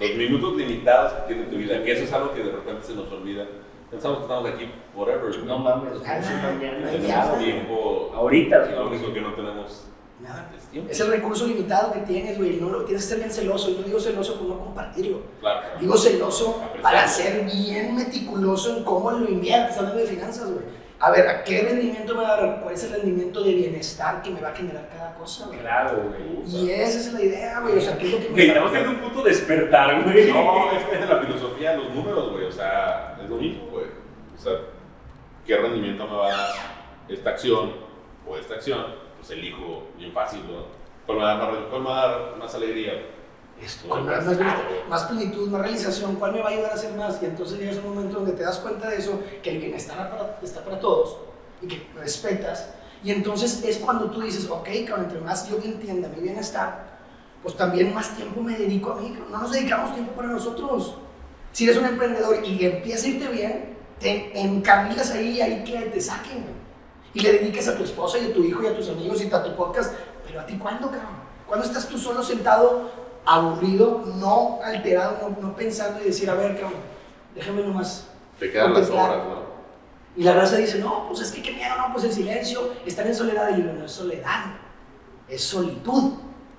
Los 0.00 0.14
minutos 0.16 0.56
limitados 0.56 1.12
que 1.12 1.34
tiene 1.34 1.50
tu 1.50 1.56
vida, 1.56 1.82
que 1.82 1.92
eso 1.92 2.04
es 2.04 2.12
algo 2.12 2.32
que 2.32 2.42
de 2.42 2.52
repente 2.52 2.86
se 2.86 2.94
nos 2.94 3.10
olvida. 3.10 3.46
Pensamos 3.90 4.18
que 4.18 4.22
estamos 4.24 4.50
aquí 4.50 4.70
forever. 4.94 5.38
No 5.44 5.58
mames, 5.58 5.94
nos 5.94 6.02
vemos 6.02 6.26
Ah, 6.26 6.52
no, 6.52 6.90
tenemos 6.90 7.38
tiempo. 7.38 8.12
Ahorita, 8.14 8.66
lo 8.66 8.88
único 8.88 9.12
que 9.12 9.20
no 9.20 9.32
tenemos 9.34 9.86
Nada. 10.20 10.50
es 10.88 11.00
el 11.00 11.10
recurso 11.10 11.46
limitado 11.46 11.92
que 11.92 12.00
tienes, 12.00 12.36
güey. 12.36 12.56
No 12.60 12.68
lo, 12.68 12.84
tienes 12.84 13.04
que 13.04 13.08
ser 13.10 13.18
bien 13.18 13.30
celoso. 13.30 13.70
Y 13.70 13.74
no 13.74 13.82
digo 13.82 13.98
celoso 13.98 14.38
por 14.38 14.48
no 14.48 14.58
compartirlo. 14.58 15.22
Claro. 15.40 15.60
Digo 15.80 15.96
celoso 15.96 16.62
para 16.82 17.08
ser 17.08 17.44
bien 17.44 17.96
meticuloso 17.96 18.76
en 18.76 18.84
cómo 18.84 19.10
lo 19.10 19.28
inviertes, 19.28 19.78
hablando 19.78 20.00
de 20.00 20.06
finanzas, 20.06 20.50
güey. 20.50 20.64
A 21.00 21.12
ver, 21.12 21.28
¿a 21.28 21.44
qué 21.44 21.62
rendimiento 21.62 22.12
me 22.14 22.22
va 22.22 22.34
a 22.34 22.40
dar? 22.40 22.60
¿Cuál 22.60 22.74
es 22.74 22.82
el 22.82 22.90
rendimiento 22.90 23.44
de 23.44 23.54
bienestar 23.54 24.20
que 24.20 24.30
me 24.30 24.40
va 24.40 24.48
a 24.48 24.54
generar 24.54 24.88
cada 24.88 25.14
cosa, 25.14 25.46
güey? 25.46 25.60
Claro, 25.60 26.02
güey. 26.08 26.44
Y 26.44 26.70
esa 26.72 26.98
es 26.98 27.12
la 27.12 27.22
idea, 27.22 27.60
güey. 27.60 27.78
O 27.78 27.80
sea, 27.80 27.96
¿qué 27.96 28.06
es 28.06 28.12
lo 28.12 28.18
que 28.18 28.28
me 28.30 28.46
estamos 28.46 28.72
teniendo 28.72 28.98
un 28.98 29.04
punto 29.04 29.22
despertar, 29.22 30.02
güey. 30.02 30.32
No, 30.32 30.72
es 30.72 30.84
que 30.84 30.94
es 30.94 31.00
de 31.00 31.06
la 31.06 31.20
filosofía 31.20 31.70
de 31.72 31.76
los 31.76 31.94
números, 31.94 32.32
güey. 32.32 32.44
O 32.46 32.52
sea, 32.52 33.16
es 33.22 33.30
lo 33.30 33.36
mismo, 33.36 33.68
güey. 33.70 33.86
O 34.36 34.40
sea, 34.40 34.52
¿qué 35.46 35.56
rendimiento 35.56 36.04
me 36.08 36.16
va 36.16 36.26
a 36.26 36.36
dar 36.36 36.54
esta 37.08 37.30
acción 37.30 37.74
o 38.26 38.36
esta 38.36 38.54
acción? 38.54 38.86
Pues 39.18 39.30
elijo 39.30 39.84
bien 39.96 40.12
fácil, 40.12 40.40
¿no? 40.50 40.64
¿Cuál 41.06 41.18
me 41.18 41.24
va 41.24 41.32
a 41.32 41.36
dar 41.36 41.52
más, 41.52 41.60
cuál 41.70 41.82
me 41.82 41.88
va 41.88 42.02
a 42.02 42.08
dar 42.08 42.36
más 42.38 42.54
alegría? 42.56 42.92
Con 43.88 44.06
más, 44.06 44.24
más- 44.24 44.38
más, 44.88 45.02
plenitud, 45.04 45.48
más 45.48 45.60
realización, 45.62 46.16
¿cuál 46.16 46.32
me 46.32 46.40
va 46.40 46.48
a 46.48 46.52
ayudar 46.52 46.70
a 46.72 46.74
hacer 46.74 46.92
más? 46.94 47.20
Y 47.22 47.26
entonces 47.26 47.58
llegas 47.58 47.76
a 47.78 47.80
un 47.80 47.94
momento 47.94 48.18
donde 48.18 48.32
te 48.32 48.42
das 48.42 48.58
cuenta 48.58 48.88
de 48.88 48.96
eso, 48.96 49.20
que 49.42 49.50
el 49.50 49.58
bienestar 49.58 50.10
para- 50.10 50.38
está 50.42 50.64
para 50.64 50.78
todos 50.78 51.16
y 51.60 51.66
que 51.66 51.86
respetas. 51.96 52.70
Y 53.02 53.10
entonces 53.10 53.62
es 53.64 53.78
cuando 53.78 54.10
tú 54.10 54.20
dices, 54.22 54.48
ok, 54.48 54.68
cabrón, 54.86 55.06
entre 55.06 55.20
más 55.20 55.48
yo 55.48 55.56
entienda 55.62 56.08
mi 56.08 56.22
bienestar, 56.22 56.98
pues 57.42 57.56
también 57.56 57.92
más 57.94 58.16
tiempo 58.16 58.40
me 58.40 58.56
dedico 58.56 58.92
a 58.92 58.96
mí. 58.96 59.16
No 59.30 59.38
nos 59.38 59.52
dedicamos 59.52 59.92
tiempo 59.94 60.12
para 60.12 60.28
nosotros. 60.28 60.94
Si 61.52 61.64
eres 61.64 61.76
un 61.78 61.86
emprendedor 61.86 62.44
y 62.44 62.64
empieza 62.64 63.06
a 63.06 63.10
irte 63.10 63.28
bien, 63.28 63.76
te 64.00 64.38
encaminas 64.40 65.10
ahí 65.10 65.30
y 65.38 65.40
ahí 65.40 65.64
que 65.64 65.78
te 65.86 66.00
saquen. 66.00 66.44
Y 67.14 67.20
le 67.20 67.32
dediques 67.32 67.66
a 67.68 67.76
tu 67.76 67.84
esposa 67.84 68.18
y 68.18 68.30
a 68.30 68.34
tu 68.34 68.42
hijo 68.44 68.62
y 68.62 68.66
a 68.66 68.76
tus 68.76 68.88
amigos 68.88 69.22
y 69.22 69.32
a 69.32 69.42
tu 69.42 69.54
podcast. 69.56 69.94
Pero 70.26 70.40
a 70.40 70.46
ti, 70.46 70.56
¿cuándo, 70.58 70.86
cabrón? 70.90 71.26
¿Cuándo 71.46 71.64
estás 71.66 71.88
tú 71.88 71.96
solo 71.98 72.22
sentado 72.22 72.90
aburrido, 73.28 74.04
no 74.16 74.58
alterado, 74.64 75.18
no, 75.20 75.48
no 75.48 75.54
pensando 75.54 76.00
y 76.00 76.04
decir, 76.04 76.30
a 76.30 76.34
ver, 76.34 76.58
cabrón, 76.58 76.80
déjame 77.34 77.62
nomás. 77.62 78.06
Te 78.38 78.50
quedan 78.50 78.72
las 78.72 78.88
horas, 78.88 79.18
¿no? 79.18 79.48
Y 80.16 80.22
la 80.22 80.32
raza 80.32 80.56
dice, 80.56 80.78
no, 80.78 81.06
pues 81.08 81.20
es 81.20 81.30
que 81.30 81.42
qué 81.42 81.52
miedo, 81.52 81.76
no, 81.76 81.92
pues 81.92 82.04
el 82.04 82.12
silencio, 82.12 82.72
estar 82.86 83.06
en 83.06 83.14
soledad. 83.14 83.50
Y 83.56 83.62
yo, 83.62 83.72
no 83.72 83.84
es 83.84 83.92
soledad, 83.92 84.46
es 85.28 85.44
solitud. 85.44 86.14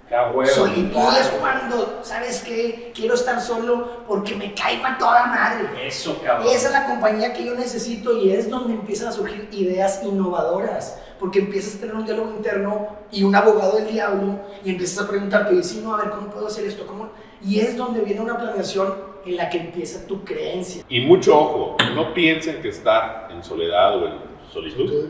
Qué 0.08 0.16
huevo, 0.16 0.46
solitud 0.46 0.92
claro. 0.92 1.18
es 1.18 1.28
cuando, 1.28 2.00
¿sabes 2.04 2.42
qué? 2.42 2.92
Quiero 2.96 3.16
estar 3.16 3.42
solo 3.42 4.06
porque 4.08 4.36
me 4.36 4.54
caigo 4.54 4.86
a 4.86 4.98
toda 4.98 5.26
madre. 5.26 5.88
Eso, 5.88 6.22
cabrón. 6.24 6.48
Esa 6.54 6.68
es 6.68 6.74
la 6.74 6.86
compañía 6.86 7.34
que 7.34 7.46
yo 7.46 7.56
necesito 7.56 8.18
y 8.18 8.32
es 8.32 8.50
donde 8.50 8.74
empiezan 8.74 9.10
a 9.10 9.12
surgir 9.12 9.50
ideas 9.52 10.02
innovadoras, 10.04 10.98
porque 11.20 11.40
empiezas 11.40 11.76
a 11.76 11.80
tener 11.82 11.96
un 11.96 12.06
diálogo 12.06 12.32
interno 12.32 12.88
y 13.12 13.24
un 13.24 13.36
abogado 13.36 13.78
del 13.78 13.92
diablo 13.92 14.40
y 14.64 14.72
empiezas 14.72 15.06
a 15.06 15.10
preguntarte, 15.10 15.54
y 15.54 15.64
si 15.64 15.82
no, 15.82 15.94
a 15.94 15.98
ver, 15.98 16.12
¿cómo 16.12 16.30
puedo 16.30 16.48
hacer 16.48 16.66
esto? 16.66 16.88
¿Cómo? 16.88 17.10
Y 17.44 17.60
es 17.60 17.78
donde 17.78 18.02
viene 18.02 18.22
una 18.22 18.38
planeación 18.38 18.94
en 19.26 19.38
la 19.38 19.50
que 19.50 19.60
empieza 19.60 20.08
tu 20.08 20.24
creencia. 20.24 20.84
Y 20.88 21.02
mucho 21.02 21.38
ojo, 21.38 21.78
no 21.94 22.14
piensen 22.14 22.62
que 22.62 22.70
estar 22.70 23.28
en 23.32 23.44
soledad 23.44 23.98
o 23.98 24.08
en 24.08 24.14
solitud 24.52 25.10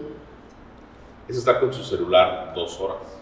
es 1.28 1.38
estar 1.38 1.60
con 1.60 1.72
su 1.72 1.84
celular 1.84 2.54
dos 2.56 2.80
horas. 2.82 3.20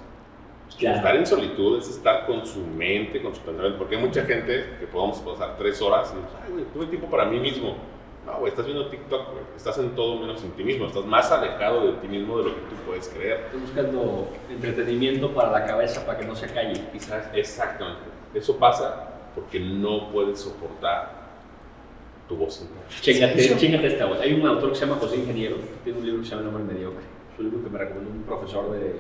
Claro. 0.78 0.98
Estar 0.98 1.16
en 1.16 1.26
solitud 1.26 1.80
es 1.80 1.90
estar 1.90 2.26
con 2.26 2.46
su 2.46 2.60
mente, 2.60 3.22
con 3.22 3.34
su 3.34 3.42
pensamiento, 3.42 3.80
porque 3.80 3.96
hay 3.96 4.02
mucha 4.02 4.24
gente 4.24 4.78
que 4.80 4.88
podemos 4.88 5.18
pasar 5.20 5.56
tres 5.58 5.82
horas 5.82 6.14
y 6.14 6.22
decimos, 6.22 6.32
ay, 6.46 6.52
güey, 6.52 6.66
tuve 6.66 6.86
tiempo 6.86 7.10
para 7.10 7.26
mí 7.26 7.40
mismo. 7.40 7.76
No, 8.28 8.40
güey, 8.40 8.50
estás 8.52 8.66
viendo 8.66 8.88
TikTok, 8.90 9.32
güey, 9.32 9.44
estás 9.56 9.78
en 9.78 9.96
todo 9.96 10.20
menos 10.20 10.44
en 10.44 10.52
ti 10.52 10.64
mismo, 10.64 10.86
estás 10.88 11.06
más 11.06 11.32
alejado 11.32 11.88
de 11.88 11.94
ti 11.94 12.08
mismo 12.10 12.38
de 12.40 12.44
lo 12.44 12.50
que 12.56 12.60
tú 12.62 12.76
puedes 12.86 13.08
creer. 13.08 13.40
Estoy 13.46 13.62
buscando 13.62 14.28
entretenimiento 14.50 15.32
para 15.34 15.50
la 15.52 15.66
cabeza 15.66 16.06
para 16.06 16.20
que 16.20 16.26
no 16.26 16.36
se 16.36 16.48
calle, 16.48 16.74
quizás. 16.92 17.30
Exactamente. 17.34 18.02
Eso 18.34 18.58
pasa 18.58 19.12
porque 19.34 19.60
no 19.62 20.12
puedes 20.12 20.40
soportar 20.42 21.16
tu 22.28 22.36
voz 22.36 22.60
interna. 22.62 22.82
Chingate, 23.02 23.40
Sí, 23.40 23.48
sí. 23.50 23.56
chingate 23.58 23.88
esta, 23.88 24.04
güey. 24.06 24.20
Hay 24.22 24.34
un 24.34 24.46
autor 24.46 24.70
que 24.72 24.76
se 24.76 24.86
llama 24.86 25.00
José 25.00 25.16
Ingeniero, 25.16 25.56
que 25.56 25.64
tiene 25.86 26.00
un 26.00 26.06
libro 26.06 26.22
que 26.22 26.28
se 26.28 26.36
llama 26.36 26.50
El 26.50 26.56
hombre 26.56 26.74
mediocre. 26.74 27.04
Es 27.34 27.40
un 27.40 27.46
libro 27.46 27.64
que 27.64 27.70
me 27.70 27.78
recomendó 27.80 28.12
un 28.12 28.24
profesor 28.24 28.72
de, 28.74 28.96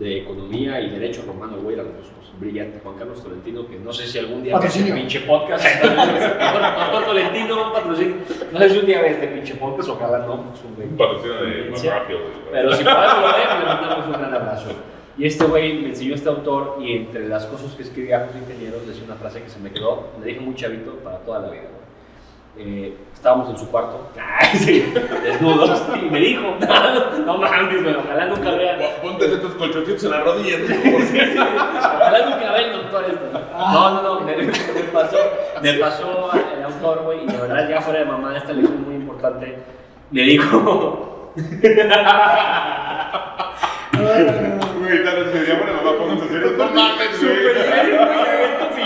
de 0.00 0.22
Economía 0.22 0.80
y 0.80 0.88
Derecho 0.88 1.22
Romano, 1.26 1.58
güey, 1.62 1.74
era 1.74 1.84
pues, 1.84 2.08
brillante, 2.40 2.80
Juan 2.82 2.96
Carlos 2.96 3.22
Tolentino, 3.22 3.68
que 3.68 3.78
no 3.78 3.92
sé 3.92 4.06
si 4.06 4.18
algún 4.18 4.42
día 4.42 4.58
ve 4.58 4.66
este 4.66 4.78
Patrocinio. 4.80 4.94
pinche 4.94 5.20
podcast. 5.20 5.82
Doctor 5.82 7.04
Tolentino, 7.04 7.72
patrocinio. 7.72 8.16
No 8.50 8.58
sé 8.58 8.70
si 8.70 8.78
un 8.78 8.86
día 8.86 9.02
ve 9.02 9.10
este 9.10 9.26
pinche 9.28 9.54
podcast, 9.56 9.90
ojalá 9.90 10.26
no, 10.26 10.42
pues 10.42 10.64
un 10.64 10.74
güey. 10.74 10.88
Un 10.88 10.96
patrocinio 10.96 11.36
de. 11.42 11.70
McGraw-Hill. 11.70 12.18
Pero 12.50 12.72
si 12.72 12.82
para 12.82 13.20
lo 13.20 13.28
le 13.58 13.66
mandamos 13.66 14.06
un 14.06 14.12
gran 14.12 14.34
abrazo. 14.34 14.70
Y 15.18 15.26
este 15.26 15.44
güey 15.44 15.74
me 15.82 15.88
enseñó 15.90 16.14
este 16.14 16.30
autor 16.30 16.78
y 16.80 16.96
entre 16.96 17.28
las 17.28 17.44
cosas 17.44 17.74
que 17.74 17.82
escribía 17.82 18.24
los 18.24 18.34
ingenieros 18.34 18.86
decía 18.86 19.04
una 19.04 19.16
frase 19.16 19.42
que 19.42 19.50
se 19.50 19.58
me 19.58 19.70
quedó, 19.70 20.08
me 20.18 20.24
dije 20.24 20.40
muy 20.40 20.54
chavito 20.54 20.92
para 21.04 21.18
toda 21.18 21.40
la 21.40 21.50
vida. 21.50 21.68
Eh, 22.56 22.94
estábamos 23.14 23.48
en 23.50 23.56
su 23.56 23.70
cuarto, 23.70 24.10
ay, 24.20 24.58
sí, 24.58 24.92
desnudos, 25.22 25.82
y 25.94 26.10
me 26.10 26.18
dijo, 26.18 26.56
no 27.24 27.38
mames, 27.38 27.82
güey, 27.82 27.94
ojalá 27.94 28.26
nunca 28.26 28.50
vea, 28.50 28.76
Ponte 29.00 29.26
estos 29.26 29.54
colchoncitos 29.54 30.04
en 30.04 30.10
la 30.10 30.20
rodilla, 30.20 30.56
tío. 30.66 30.76
ojalá 30.76 32.18
nunca 32.28 32.52
vea 32.52 32.56
el 32.66 32.72
doctor 32.72 33.04
esto. 33.08 33.40
No, 33.56 33.90
no, 33.94 34.02
no, 34.02 34.20
me, 34.20 34.36
me 34.36 34.52
pasó, 34.92 35.16
me 35.62 35.72
pasó 35.74 36.30
el 36.56 36.64
autor, 36.64 37.02
güey, 37.04 37.22
y 37.24 37.26
de 37.26 37.38
verdad 37.38 37.68
ya 37.68 37.80
fuera 37.80 38.00
de 38.00 38.06
mamá, 38.06 38.36
esta 38.36 38.52
lección 38.52 38.84
muy 38.84 38.96
importante, 38.96 39.58
me 40.10 40.22
dijo, 40.22 41.32
Güey, 44.80 45.04
tal 45.04 45.24
vez 45.24 45.34
me 45.34 45.40
llamo 45.42 45.64
la 45.66 45.72
mamá, 45.74 45.98
pónganse 45.98 46.28
serios. 46.28 46.52
No 46.56 46.66
mames, 46.70 47.22
güey. 47.22 48.39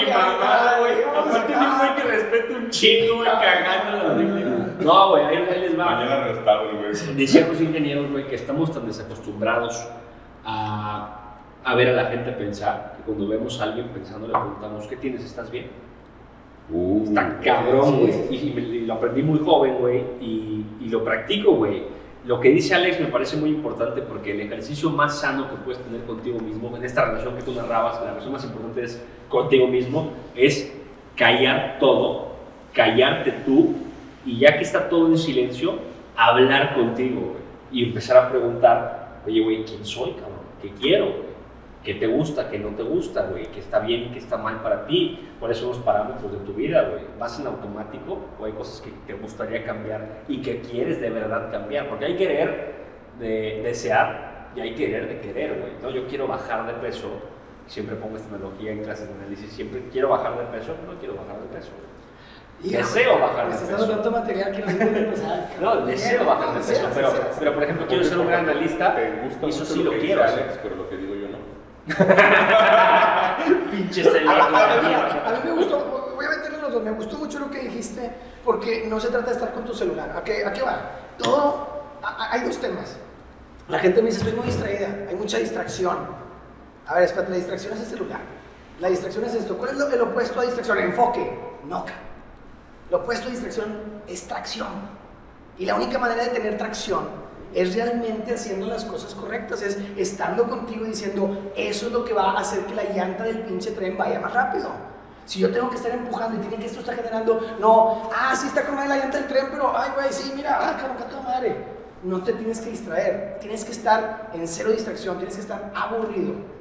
Mi 0.05 0.11
mamá, 0.13 0.79
güey. 0.81 1.03
Aparte 1.05 1.53
de 1.53 1.59
un 1.59 1.79
güey 1.79 1.95
que 1.97 2.03
respeto 2.03 2.55
un 2.57 2.71
chingo, 2.71 3.17
güey, 3.17 3.29
cagando 3.31 4.09
la 4.09 4.15
Biblia. 4.15 4.47
No, 4.81 5.11
güey, 5.11 5.25
ahí, 5.25 5.37
ahí 5.37 5.61
les 5.61 5.79
va. 5.79 5.85
Mañana 5.85 6.25
restable, 6.25 6.73
güey. 6.79 7.17
Decían 7.17 7.49
los 7.49 7.61
ingenieros, 7.61 8.11
güey, 8.11 8.27
que 8.27 8.35
estamos 8.35 8.73
tan 8.73 8.87
desacostumbrados 8.87 9.87
a, 10.45 11.37
a 11.65 11.75
ver 11.75 11.89
a 11.89 11.93
la 11.93 12.07
gente 12.07 12.33
pensar, 12.33 12.95
que 12.97 13.03
cuando 13.05 13.27
vemos 13.29 13.61
a 13.61 13.65
alguien 13.65 13.89
pensando 13.89 14.27
le 14.27 14.33
preguntamos, 14.35 14.87
¿qué 14.87 14.97
tienes? 14.97 15.25
¿Estás 15.25 15.51
bien? 15.51 15.67
Uh, 16.71 17.05
Está 17.05 17.41
cabrón, 17.41 17.85
sí, 17.85 18.01
güey. 18.01 18.39
sí, 18.39 18.55
Y, 18.57 18.81
lo 18.87 18.95
aprendí 18.95 19.23
muy 19.23 19.39
joven, 19.39 19.77
güey, 19.79 19.99
y, 20.21 20.65
y 20.81 20.89
lo 20.89 21.05
practico, 21.05 21.53
güey. 21.53 21.83
Lo 22.27 22.41
que 22.41 22.49
dice 22.49 22.75
Alex 22.75 23.01
me 23.01 23.07
parece 23.07 23.37
muy 23.37 23.51
importante 23.51 24.01
porque 24.01 24.33
el 24.33 24.41
ejercicio 24.41 24.89
más 24.89 25.21
sano 25.21 25.51
que 25.51 25.57
puedes 25.57 25.83
tener 25.83 26.03
contigo 26.05 26.39
mismo, 26.39 26.75
en 26.75 26.83
esta 26.83 27.05
relación 27.05 27.37
que 27.37 27.43
tú 27.43 27.53
narrabas, 27.53 28.01
la 28.01 28.11
relación 28.11 28.33
más 28.33 28.45
importante 28.45 28.83
es 28.83 29.05
contigo 29.29 29.67
mismo, 29.67 30.13
es 30.35 30.73
callar 31.17 31.77
todo, 31.79 32.37
callarte 32.73 33.31
tú, 33.45 33.75
y 34.25 34.39
ya 34.39 34.57
que 34.57 34.65
está 34.65 34.89
todo 34.89 35.09
en 35.09 35.19
silencio, 35.19 35.75
hablar 36.17 36.75
contigo. 36.75 37.37
Y 37.71 37.85
empezar 37.85 38.17
a 38.17 38.31
preguntar, 38.31 39.21
oye, 39.27 39.41
güey, 39.43 39.65
¿quién 39.65 39.85
soy, 39.85 40.13
cabrón? 40.13 40.39
¿Qué 40.63 40.71
quiero? 40.81 41.34
¿Qué 41.85 41.95
te 41.95 42.07
gusta, 42.07 42.49
qué 42.49 42.59
no 42.59 42.71
te 42.71 42.83
gusta, 42.83 43.27
güey? 43.27 43.47
¿Qué 43.49 43.61
está 43.61 43.79
bien 43.81 44.05
y 44.05 44.09
qué 44.13 44.19
está 44.19 44.39
mal 44.39 44.63
para 44.63 44.87
ti? 44.87 45.29
¿Cuáles 45.39 45.59
son 45.59 45.69
los 45.69 45.79
parámetros 45.79 46.33
de 46.33 46.39
tu 46.39 46.55
vida, 46.55 46.89
güey? 46.89 47.03
¿Vas 47.19 47.39
en 47.39 47.47
automático 47.47 48.19
o 48.41 48.45
hay 48.47 48.53
cosas 48.53 48.81
que 48.81 48.91
te 49.07 49.13
gustaría 49.13 49.65
cambiar 49.65 50.23
y 50.27 50.41
que 50.41 50.63
quieres 50.63 50.99
de 51.03 51.11
verdad 51.11 51.51
cambiar? 51.51 51.89
Porque 51.91 52.07
hay 52.07 52.17
querer 52.17 52.73
de 53.19 53.61
desear 53.63 54.49
y 54.57 54.61
hay 54.61 54.75
querer 54.75 55.09
de 55.09 55.21
querer, 55.21 55.61
güey. 55.61 55.73
¿no? 55.83 55.91
Yo 55.91 56.07
quiero 56.07 56.27
bajar 56.27 56.67
de 56.67 56.73
peso, 56.75 57.09
siempre 57.67 57.97
pongo 57.97 58.17
esta 58.17 58.35
analogía 58.35 58.73
en 58.73 58.83
clases 58.83 59.09
de 59.09 59.15
análisis, 59.15 59.53
siempre 59.53 59.83
quiero 59.93 60.09
bajar 60.09 60.39
de 60.39 60.45
peso, 60.59 60.75
no 60.87 60.99
quiero 60.99 61.17
bajar 61.17 61.39
de 61.43 61.55
peso. 61.55 61.71
Hijo, 62.63 62.79
Deseo 62.79 63.19
bajar 63.19 63.49
de 63.49 63.53
estás 63.53 63.69
peso. 63.69 63.81
dando 63.81 63.95
tanto 63.95 64.11
material 64.11 64.53
que 64.53 64.59
no. 64.61 64.67
No, 65.61 65.87
deseo 65.87 66.25
bajar 66.25 66.55
de 66.55 66.61
peso, 66.61 66.89
pero, 66.95 67.13
pero 67.39 67.53
por 67.53 67.63
ejemplo 67.63 67.87
quiero 67.87 68.05
ser 68.05 68.19
un 68.19 68.27
gran 68.27 68.49
analista 68.49 68.97
y 69.43 69.49
eso 69.51 69.65
sí 69.67 69.83
lo 69.83 69.91
quiero 69.93 70.23
pero 70.63 70.77
lo 70.77 70.89
que 70.89 70.97
digo 70.97 71.15
yo. 71.15 71.24
Pinche 73.71 74.03
A, 74.27 74.47
a- 74.47 74.49
mí- 74.81 74.89
mierda. 74.89 75.29
a 75.29 75.33
mí 75.33 75.39
me 75.45 75.53
gustó, 75.53 76.13
voy 76.17 76.25
a 76.25 76.29
meterle 76.31 76.59
los 76.63 76.73
dos, 76.73 76.83
me 76.83 76.91
gustó 76.93 77.19
mucho 77.19 77.39
lo 77.39 77.51
que 77.51 77.59
dijiste, 77.61 78.11
porque 78.45 78.87
no 78.89 78.99
se 79.01 79.09
trata 79.09 79.27
de 79.27 79.33
estar 79.33 79.53
con 79.53 79.65
tu 79.65 79.75
celular. 79.75 80.15
¿A 80.17 80.25
qué, 80.25 80.45
a 80.45 80.53
qué 80.53 80.63
va? 80.63 80.81
Todo, 81.19 81.83
a- 82.03 82.29
hay 82.33 82.41
dos 82.43 82.59
temas. 82.59 82.97
La 83.69 83.79
gente 83.79 84.01
me 84.03 84.09
dice, 84.09 84.19
estoy 84.21 84.35
muy 84.35 84.47
distraída, 84.47 84.89
hay 85.09 85.15
mucha 85.15 85.39
distracción. 85.39 85.97
A 86.87 86.95
ver, 86.95 87.05
espérate, 87.05 87.31
la 87.31 87.37
distracción 87.37 87.73
es 87.75 87.81
el 87.81 87.87
celular. 87.87 88.21
La 88.81 88.89
distracción 88.89 89.25
es 89.25 89.35
esto. 89.35 89.57
¿Cuál 89.57 89.71
es 89.71 89.77
lo- 89.79 89.89
el 89.89 90.01
opuesto 90.03 90.41
a 90.41 90.45
distracción? 90.45 90.79
Enfoque. 90.79 91.39
No. 91.67 91.85
Lo 92.91 92.99
opuesto 92.99 93.29
a 93.29 93.31
distracción 93.31 94.03
es 94.07 94.27
tracción. 94.27 94.69
Y 95.59 95.65
la 95.67 95.77
única 95.77 95.99
manera 95.99 96.25
de 96.25 96.31
tener 96.31 96.59
tracción 96.59 97.09
es 97.55 97.75
realmente 97.75 98.35
haciendo 98.35 98.67
las 98.67 98.85
cosas 98.85 99.15
correctas, 99.15 99.63
es 99.63 99.79
estando 99.97 100.49
contigo 100.49 100.85
y 100.85 100.91
diciendo, 100.91 101.53
eso 101.57 101.87
es 101.87 101.93
lo 101.93 102.05
que 102.05 102.13
va 102.13 102.33
a 102.33 102.41
hacer 102.41 102.65
que 102.67 102.75
la 102.75 102.85
llanta 102.85 103.25
del 103.25 103.41
pinche 103.41 103.71
tren 103.71 103.97
vaya 103.97 104.21
más 104.21 104.33
rápido. 104.33 104.71
Si 105.25 105.41
yo 105.41 105.51
tengo 105.51 105.71
que 105.71 105.77
estar 105.77 105.93
empujando 105.93 106.37
y 106.37 106.41
tiene 106.41 106.57
que 106.57 106.67
esto 106.67 106.81
está 106.81 106.95
generando, 106.95 107.41
no, 107.59 108.11
ah, 108.15 108.35
sí 108.37 108.47
está 108.49 108.67
con 108.67 108.77
la 108.77 108.97
llanta 108.97 109.19
del 109.19 109.27
tren, 109.27 109.47
pero, 109.51 109.77
ay, 109.77 109.91
güey, 109.95 110.13
sí, 110.13 110.33
mira, 110.37 110.59
ah, 110.61 110.77
cabrón, 110.77 111.09
toda 111.09 111.23
madre. 111.23 111.57
No 112.03 112.23
te 112.23 112.35
tienes 112.35 112.61
que 112.61 112.71
distraer, 112.71 113.39
tienes 113.41 113.65
que 113.65 113.73
estar 113.73 114.31
en 114.35 114.47
cero 114.47 114.71
distracción, 114.71 115.17
tienes 115.17 115.37
que 115.37 115.41
estar 115.41 115.73
aburrido 115.75 116.54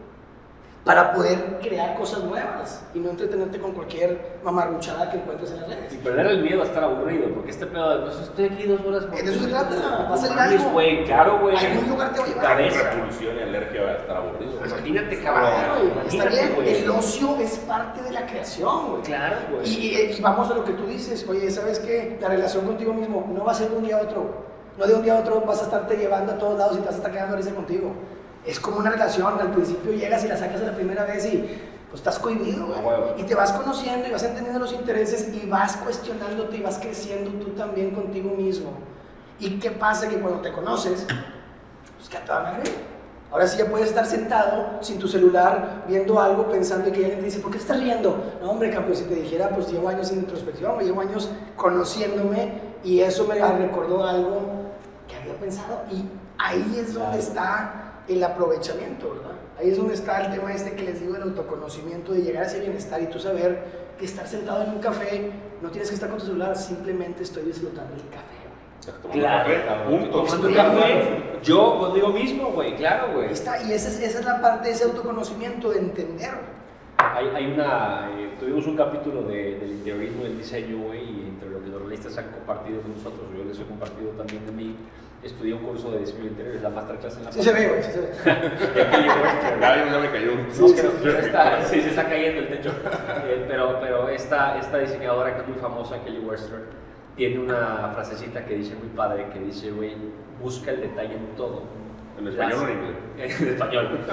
para 0.84 1.14
poder 1.14 1.60
crear 1.62 1.96
cosas 1.98 2.22
nuevas 2.26 2.84
y 2.94 3.00
no 3.00 3.12
entretenerte 3.12 3.58
con 3.58 3.72
cualquier 3.72 4.40
mamarruchada 4.44 5.10
que 5.10 5.16
encuentres 5.18 5.52
en 5.52 5.62
las 5.62 5.70
redes. 5.70 5.94
Y 5.94 5.98
perder 5.98 6.26
el 6.28 6.44
miedo 6.44 6.62
a 6.62 6.66
estar 6.66 6.84
aburrido, 6.84 7.30
porque 7.34 7.52
este 7.52 7.66
pedo 7.68 7.98
de, 8.00 8.06
pues 8.06 8.20
estoy 8.20 8.46
aquí 8.46 8.64
dos 8.68 8.82
horas. 8.86 9.10
De 9.10 9.20
eso 9.22 9.44
se 9.44 9.48
trata, 9.50 10.08
va 10.10 10.14
a 10.14 10.18
salir 10.18 10.38
algo. 10.40 10.70
güey, 10.72 11.06
claro, 11.06 11.40
güey. 11.40 11.56
Algún 11.56 11.90
lugar 11.90 12.12
te 12.14 12.20
va 12.20 12.26
a 12.26 12.28
llevar. 12.28 12.44
Cabeza. 12.44 12.92
Repulsión 12.92 13.38
y 13.38 13.42
alergia 13.44 13.82
va 13.84 13.90
a 13.92 13.94
estar 13.96 14.18
aburrido. 14.18 14.52
Imagínate, 14.66 15.24
cabrón. 15.24 15.52
está 16.06 16.26
bien, 16.26 16.56
el 16.66 16.90
ocio 16.90 17.38
es 17.38 17.58
parte 17.60 18.02
de 18.02 18.12
la 18.12 18.26
creación, 18.26 18.90
güey. 18.92 19.02
Claro, 19.04 19.38
güey. 19.52 19.70
Y, 19.70 19.96
y- 19.96 20.16
y 20.18 20.22
vamos 20.22 20.52
a 20.52 20.54
lo 20.56 20.66
que 20.66 20.74
tú 20.74 20.86
dices, 20.86 21.26
oye, 21.30 21.50
¿sabes 21.50 21.80
qué? 21.80 22.18
La 22.20 22.28
relación 22.28 22.66
contigo 22.66 22.94
mismo 22.94 23.26
no 23.34 23.46
va 23.46 23.54
a 23.54 23.56
ser 23.56 23.70
de 23.70 23.78
un 23.78 23.86
día 23.86 24.00
a 24.00 24.02
otro. 24.02 24.52
No 24.78 24.86
de 24.86 24.96
un 24.96 25.04
día 25.04 25.16
a 25.16 25.20
otro 25.22 25.40
vas 25.42 25.62
a 25.62 25.66
estarte 25.66 25.96
llevando 25.96 26.34
a 26.34 26.38
todos 26.38 26.58
lados 26.58 26.74
y 26.78 26.80
te 26.80 26.86
vas 26.88 26.96
a 26.96 26.98
estar 26.98 27.12
quedando 27.12 27.38
risa 27.38 27.52
contigo. 27.54 27.94
Es 28.46 28.60
como 28.60 28.78
una 28.78 28.90
relación, 28.90 29.40
al 29.40 29.52
principio 29.52 29.94
llegas 29.94 30.24
y 30.26 30.28
la 30.28 30.38
sacas 30.38 30.62
a 30.62 30.66
la 30.66 30.76
primera 30.76 31.06
vez 31.06 31.26
y 31.26 31.38
pues 31.90 32.02
estás 32.02 32.20
cohibido, 32.20 32.68
güey. 32.68 32.80
A 32.80 32.82
huevo. 32.82 33.14
Y 33.18 33.24
te 33.24 33.36
vas 33.36 33.52
conociendo 33.54 34.08
y 34.08 34.12
vas 34.12 34.24
entendiendo 34.24 34.60
los 34.60 34.74
intereses 34.74 35.30
y 35.34 35.48
vas 35.48 35.78
cuestionándote 35.78 36.58
y 36.58 36.62
vas 36.62 36.80
creciendo 36.80 37.32
tú 37.32 37.52
también 37.52 37.92
contigo 37.92 38.32
mismo. 38.32 38.72
¿Y 39.40 39.60
qué 39.60 39.72
pasa? 39.72 40.10
Que 40.10 40.18
cuando 40.18 40.42
te 40.42 40.52
conoces, 40.52 41.06
pues 41.98 42.10
que 42.10 42.18
a 42.18 42.26
toda 42.26 42.42
madre. 42.42 42.72
Ahora 43.32 43.48
sí 43.48 43.58
ya 43.58 43.66
puedes 43.66 43.88
estar 43.88 44.06
sentado 44.06 44.78
sin 44.82 45.00
tu 45.00 45.08
celular 45.08 45.86
viendo 45.88 46.20
algo 46.20 46.50
pensando 46.50 46.92
que 46.92 46.98
alguien 46.98 47.20
te 47.20 47.26
dice, 47.26 47.40
¿por 47.40 47.52
qué 47.52 47.58
estás 47.58 47.80
riendo? 47.80 48.36
No, 48.42 48.52
hombre, 48.52 48.70
campeón, 48.70 48.96
si 48.96 49.06
te 49.06 49.16
dijera, 49.16 49.50
pues 49.50 49.72
llevo 49.72 49.90
años 49.90 50.12
en 50.12 50.20
introspección, 50.20 50.78
llevo 50.80 51.02
años 51.02 51.32
conociéndome 51.56 52.62
y 52.84 53.00
eso 53.00 53.26
me 53.26 53.36
recordó 53.36 54.06
algo 54.06 54.40
que 55.08 55.16
había 55.16 55.34
pensado 55.40 55.82
y 55.92 56.06
ahí 56.38 56.78
es 56.80 56.94
donde 56.94 57.18
está 57.18 57.83
el 58.08 58.24
aprovechamiento, 58.24 59.16
¿verdad? 59.16 59.36
Ahí 59.60 59.70
es 59.70 59.78
donde 59.78 59.94
está 59.94 60.26
el 60.26 60.32
tema 60.34 60.54
este 60.54 60.74
que 60.74 60.84
les 60.84 61.00
digo 61.00 61.14
del 61.14 61.24
autoconocimiento, 61.24 62.14
de 62.14 62.22
llegar 62.22 62.44
a 62.44 62.48
ese 62.48 62.60
bienestar 62.60 63.02
y 63.02 63.08
tú 63.08 63.20
saber 63.20 63.64
que 63.98 64.06
estar 64.06 64.28
sentado 64.28 64.64
en 64.64 64.72
un 64.72 64.80
café, 64.80 65.32
no 65.62 65.70
tienes 65.70 65.90
que 65.90 65.96
estar 65.96 66.10
con 66.10 66.20
tu 66.20 66.26
celular, 66.26 66.56
simplemente 66.58 67.24
estoy 67.24 67.44
disfrutando 67.44 67.94
el 67.96 68.02
café. 68.10 69.04
güey. 69.04 69.20
Claro, 69.20 69.90
punto. 69.90 70.24
Tomando 70.24 70.48
un 70.48 70.54
café, 70.54 71.24
yo 71.44 71.80
conmigo 71.80 72.10
mismo, 72.10 72.52
güey, 72.52 72.76
claro, 72.76 73.14
güey. 73.14 73.32
Está, 73.32 73.62
y 73.64 73.72
esa 73.72 73.90
es, 73.90 74.00
esa 74.00 74.20
es 74.20 74.26
la 74.26 74.42
parte 74.42 74.68
de 74.68 74.74
ese 74.74 74.84
autoconocimiento, 74.86 75.70
de 75.70 75.80
entender. 75.80 76.32
Hay, 76.98 77.28
hay 77.28 77.52
una, 77.52 78.10
eh, 78.18 78.34
tuvimos 78.40 78.66
un 78.66 78.76
capítulo 78.76 79.24
de, 79.24 79.60
del 79.60 79.72
interiorismo 79.72 80.24
del 80.24 80.38
diseño, 80.38 80.78
güey, 80.84 81.04
y 81.04 81.30
entre 81.30 81.50
lo 81.50 81.62
que 81.62 81.70
los 81.70 81.82
realistas 81.82 82.18
han 82.18 82.32
compartido 82.32 82.82
con 82.82 82.92
nosotros, 82.92 83.22
yo 83.38 83.44
les 83.44 83.60
he 83.60 83.64
compartido 83.64 84.10
también 84.12 84.46
de 84.46 84.52
mí, 84.52 84.76
estudié 85.24 85.54
un 85.54 85.62
curso 85.64 85.92
de 85.92 86.00
diseño 86.00 86.26
interior, 86.26 86.56
es 86.56 86.62
la 86.62 86.70
masterclass 86.70 87.18
en 87.18 87.24
la 87.26 87.32
Sí 87.32 87.42
se 87.44 87.54
ve, 87.54 87.68
güey, 87.70 87.84
sí 87.84 87.92
se 87.92 88.02
ve. 88.02 88.08
Ya 89.62 90.00
me 90.00 90.10
cayó 90.12 90.32
esta- 91.20 91.64
sí, 91.66 91.82
se 91.82 91.90
está 91.90 92.04
cayendo 92.10 92.40
el 92.42 92.48
techo. 92.50 92.72
Eh, 93.26 93.46
pero 93.48 93.80
pero 93.80 94.10
esta, 94.10 94.58
esta 94.60 94.78
diseñadora 94.80 95.36
que 95.36 95.42
es 95.42 95.48
muy 95.48 95.58
famosa, 95.58 96.04
Kelly 96.04 96.20
Wester, 96.20 96.64
tiene 97.16 97.40
una 97.40 97.90
frasecita 97.94 98.46
que 98.46 98.56
dice 98.56 98.76
muy 98.76 98.90
padre, 98.90 99.28
que 99.32 99.40
dice, 99.40 99.72
güey, 99.72 99.96
busca 100.42 100.72
el 100.72 100.82
detalle 100.82 101.14
en 101.16 101.36
todo. 101.36 101.62
¿En 102.20 102.28
español 102.28 102.60
o 102.60 102.68
en 102.68 102.78
inglés? 102.78 103.42
En 103.42 103.48
español. 103.50 104.00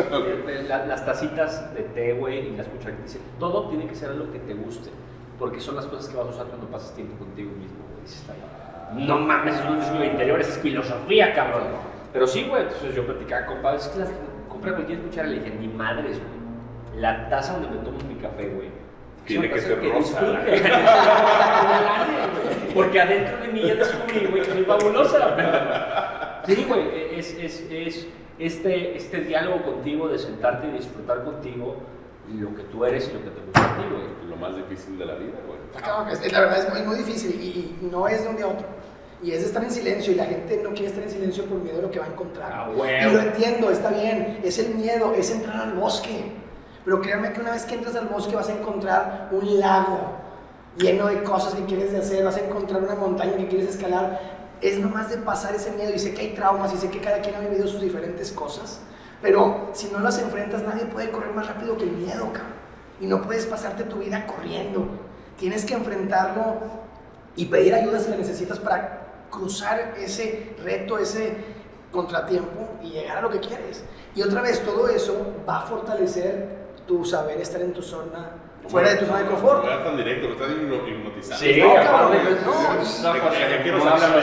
Eh, 0.49 0.65
la- 0.69 0.87
las 0.87 1.05
tacitas 1.05 1.75
de 1.75 1.83
té, 1.83 2.13
güey, 2.15 2.49
y 2.53 2.57
las 2.57 2.67
cucharitas, 2.69 3.05
dice, 3.05 3.21
todo 3.39 3.69
tiene 3.69 3.87
que 3.87 3.95
ser 3.95 4.11
algo 4.11 4.31
que 4.33 4.39
te 4.39 4.55
guste, 4.55 4.91
porque 5.39 5.61
son 5.61 5.77
las 5.77 5.87
cosas 5.87 6.09
que 6.09 6.17
vas 6.17 6.27
a 6.27 6.31
usar 6.31 6.47
cuando 6.47 6.67
pasas 6.69 6.95
tiempo 6.95 7.17
contigo 7.19 7.51
mismo, 7.53 7.79
güey. 7.93 8.05
"Ay, 8.29 8.60
no 8.95 9.19
mames, 9.19 9.55
es 9.57 9.65
un 9.67 9.81
diseño 9.81 10.05
interior, 10.05 10.41
esa 10.41 10.51
es 10.53 10.59
filosofía, 10.59 11.33
cabrón. 11.35 11.63
Pero 12.13 12.27
sí, 12.27 12.47
güey, 12.49 12.63
entonces 12.63 12.95
yo 12.95 13.05
platicaba 13.07 13.47
con 13.47 13.63
padres, 13.63 13.87
es 13.87 13.93
que 13.93 13.99
las, 14.01 14.11
compra 14.49 14.75
cualquier 14.75 14.99
cuchara, 15.01 15.29
le 15.29 15.41
dije, 15.41 15.51
ni 15.59 15.69
madres, 15.69 16.19
güey. 16.19 17.01
La 17.01 17.29
taza 17.29 17.55
donde 17.55 17.69
me 17.69 17.77
tomo 17.85 17.99
mi 18.09 18.15
café, 18.17 18.49
güey. 18.49 18.69
Tiene 19.27 19.51
que 19.51 19.61
ser 19.61 19.79
rosa. 19.93 20.21
disfrute. 20.21 20.63
Porque 22.75 23.01
adentro 23.01 23.39
de 23.39 23.49
mí 23.49 23.63
ya 23.63 23.75
descubrí, 23.75 24.27
güey, 24.27 24.43
que 24.43 24.51
soy 24.53 24.65
fabulosa. 24.65 26.43
Sí, 26.47 26.65
güey, 26.69 27.19
es, 27.19 27.35
es, 27.35 27.67
es 27.71 28.07
este, 28.39 28.97
este 28.97 29.21
diálogo 29.21 29.63
contigo, 29.63 30.09
de 30.09 30.19
sentarte 30.19 30.69
y 30.69 30.73
disfrutar 30.73 31.25
contigo 31.25 31.77
lo 32.35 32.55
que 32.55 32.63
tú 32.65 32.85
eres 32.85 33.09
y 33.09 33.13
lo 33.15 33.21
que 33.25 33.31
te 33.31 33.41
gusta 33.45 33.73
a 33.73 33.77
ti, 33.77 33.83
güey. 33.91 34.31
Lo 34.31 34.37
más 34.37 34.55
difícil 34.57 34.99
de 34.99 35.05
la 35.05 35.15
vida, 35.15 35.35
güey. 35.47 35.59
Es- 36.13 36.33
la 36.33 36.41
verdad 36.41 36.59
es 36.59 36.73
muy, 36.73 36.83
muy 36.83 36.97
difícil 36.99 37.41
y, 37.41 37.77
y 37.85 37.89
no 37.91 38.09
es 38.09 38.23
de 38.23 38.29
un 38.29 38.37
día 38.37 38.47
a 38.47 38.49
otro. 38.49 38.67
Y 39.23 39.33
es 39.33 39.43
estar 39.43 39.63
en 39.63 39.71
silencio 39.71 40.13
y 40.13 40.17
la 40.17 40.25
gente 40.25 40.61
no 40.63 40.71
quiere 40.71 40.87
estar 40.87 41.03
en 41.03 41.11
silencio 41.11 41.45
por 41.45 41.59
miedo 41.59 41.79
a 41.79 41.83
lo 41.83 41.91
que 41.91 41.99
va 41.99 42.07
a 42.07 42.09
encontrar. 42.09 42.53
Ah, 42.53 42.71
y 42.75 42.81
huevo. 42.81 43.13
lo 43.13 43.21
entiendo, 43.21 43.71
está 43.71 43.91
bien, 43.91 44.41
es 44.43 44.59
el 44.59 44.75
miedo, 44.75 45.13
es 45.15 45.31
entrar 45.31 45.57
al 45.57 45.75
bosque. 45.75 46.33
Pero 46.85 47.01
créanme 47.03 47.33
que 47.33 47.41
una 47.41 47.53
vez 47.53 47.65
que 47.65 47.75
entras 47.75 47.95
al 47.97 48.07
bosque 48.09 48.35
vas 48.35 48.49
a 48.49 48.53
encontrar 48.53 49.29
un 49.33 49.61
lago 49.61 50.21
lleno 50.77 51.07
de 51.07 51.23
cosas 51.23 51.55
que 51.55 51.65
quieres 51.65 51.95
hacer, 51.95 52.25
vas 52.25 52.37
a 52.37 52.41
encontrar 52.41 52.83
una 52.83 52.95
montaña 52.95 53.37
que 53.37 53.49
quieres 53.49 53.69
escalar. 53.69 54.21
Es 54.61 54.79
nomás 54.79 55.11
de 55.11 55.19
pasar 55.19 55.55
ese 55.55 55.73
miedo 55.73 55.93
y 55.95 55.99
sé 55.99 56.15
que 56.15 56.23
hay 56.23 56.35
traumas 56.35 56.73
y 56.73 56.77
sé 56.77 56.91
que 56.91 57.01
cada 57.01 57.21
quien 57.21 57.35
ha 57.35 57.41
vivido 57.41 57.67
sus 57.67 57.81
diferentes 57.81 58.31
cosas. 58.31 58.81
Pero 59.23 59.71
si 59.75 59.89
no 59.89 60.01
las 60.01 60.19
enfrentas, 60.19 60.63
nadie 60.63 60.87
puede 60.87 61.11
correr 61.11 61.33
más 61.35 61.47
rápido 61.47 61.77
que 61.77 61.85
el 61.85 61.93
miedo, 61.93 62.33
cabrón. 62.33 62.61
Y 63.01 63.07
no 63.07 63.23
puedes 63.23 63.47
pasarte 63.47 63.85
tu 63.85 63.97
vida 63.97 64.27
corriendo. 64.27 64.87
Tienes 65.39 65.65
que 65.65 65.75
enfrentarlo 65.75 66.57
y 67.37 67.47
pedir 67.47 67.75
ayuda 67.75 67.99
si 67.99 68.11
la 68.11 68.17
necesitas 68.17 68.59
para 68.59 69.00
cruzar 69.31 69.95
ese 69.99 70.55
reto, 70.63 70.99
ese 70.99 71.37
contratiempo 71.91 72.69
y 72.83 72.91
llegar 72.91 73.19
a 73.19 73.21
lo 73.23 73.31
que 73.31 73.41
quieres. 73.41 73.85
Y 74.15 74.23
otra 74.23 74.43
vez, 74.43 74.61
todo 74.65 74.89
eso 74.89 75.35
va 75.49 75.59
a 75.61 75.63
fortalecer 75.63 76.59
tu 76.87 77.05
saber 77.05 77.41
estar 77.41 77.61
en 77.61 77.73
tu 77.73 77.83
zona, 77.83 78.31
fuera 78.69 78.91
de 78.91 78.97
tu 78.97 79.07
zona 79.07 79.21
de 79.21 79.27
confort. 79.27 79.65
No 79.65 79.79
tan 79.79 79.97
directo, 79.97 80.27
me 80.29 80.33
estás 80.35 80.49
hipno- 80.51 80.89
hipnotizando. 80.89 81.45
Sí, 81.45 81.61
No, 81.61 81.75
cabrón, 81.75 82.13
no, 82.45 83.33
ya 83.33 83.49
que 83.57 83.63
quiero 83.63 83.81
saber 83.83 84.23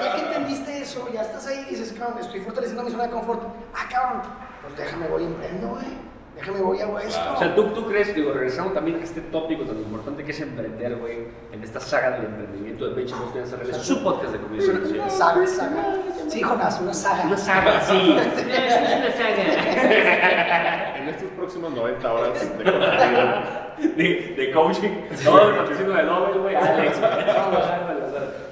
ya 0.00 0.14
que 0.14 0.20
entendiste 0.22 0.78
eso, 0.82 1.08
ya 1.12 1.22
estás 1.22 1.46
ahí 1.46 1.66
y 1.68 1.74
dices, 1.74 1.92
cabrón, 1.98 2.18
estoy 2.20 2.40
fortaleciendo 2.40 2.82
mi 2.84 2.90
zona 2.90 3.04
de 3.04 3.10
confort. 3.10 3.42
Ah, 3.74 3.86
cabrón, 3.90 4.22
pues 4.62 4.76
déjame 4.76 5.08
voy 5.08 5.22
y 5.22 5.26
emprendo, 5.26 5.68
güey. 5.68 6.11
Déjame 6.36 6.60
voy 6.60 6.80
hago 6.80 6.98
esto. 6.98 7.20
O 7.34 7.38
sea, 7.38 7.54
¿tú, 7.54 7.64
tú 7.68 7.86
crees, 7.86 8.14
digo, 8.14 8.32
regresando 8.32 8.72
también 8.72 8.98
a 9.00 9.04
este 9.04 9.20
tópico 9.20 9.64
tan 9.64 9.76
importante 9.78 10.24
que 10.24 10.30
es 10.32 10.40
emprender, 10.40 10.96
güey, 10.96 11.18
en 11.52 11.62
esta 11.62 11.78
saga 11.78 12.12
del 12.12 12.24
emprendimiento 12.24 12.88
de 12.88 12.94
Bench 12.94 13.10
Boston 13.10 13.58
Reales, 13.58 13.76
su 13.76 14.02
podcast 14.02 14.32
de 14.32 14.38
comunicación. 14.40 15.10
Saga, 15.10 15.46
saga. 15.46 15.96
Sí, 16.28 16.42
Jonás, 16.42 16.80
una 16.80 16.94
saga. 16.94 17.24
Una 17.26 17.36
saga, 17.36 17.80
sí. 17.84 18.16
Es 18.16 18.76
una 18.96 19.12
saga. 19.12 20.88
En 21.02 21.08
estas 21.08 21.30
próximas 21.30 21.72
90 21.72 22.12
horas 22.12 22.40
de 22.58 22.64
contenido, 22.64 23.96
De, 23.96 24.34
de 24.36 24.52
coaching. 24.52 24.90
Todo 25.24 25.50
el 25.50 25.56
patrocinio 25.56 25.92
de 25.94 26.02
Nobel, 26.04 26.38
güey. 26.38 26.54
Alex. 26.54 27.00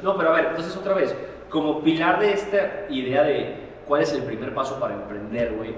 No, 0.03 0.16
pero 0.16 0.31
a 0.31 0.33
ver, 0.33 0.47
entonces 0.51 0.77
otra 0.77 0.95
vez, 0.95 1.14
como 1.49 1.81
pilar 1.83 2.19
de 2.19 2.33
esta 2.33 2.87
idea 2.88 3.23
de 3.23 3.55
cuál 3.87 4.03
es 4.03 4.12
el 4.12 4.23
primer 4.25 4.53
paso 4.55 4.81
para 4.81 4.95
emprender, 4.95 5.53
güey. 5.53 5.75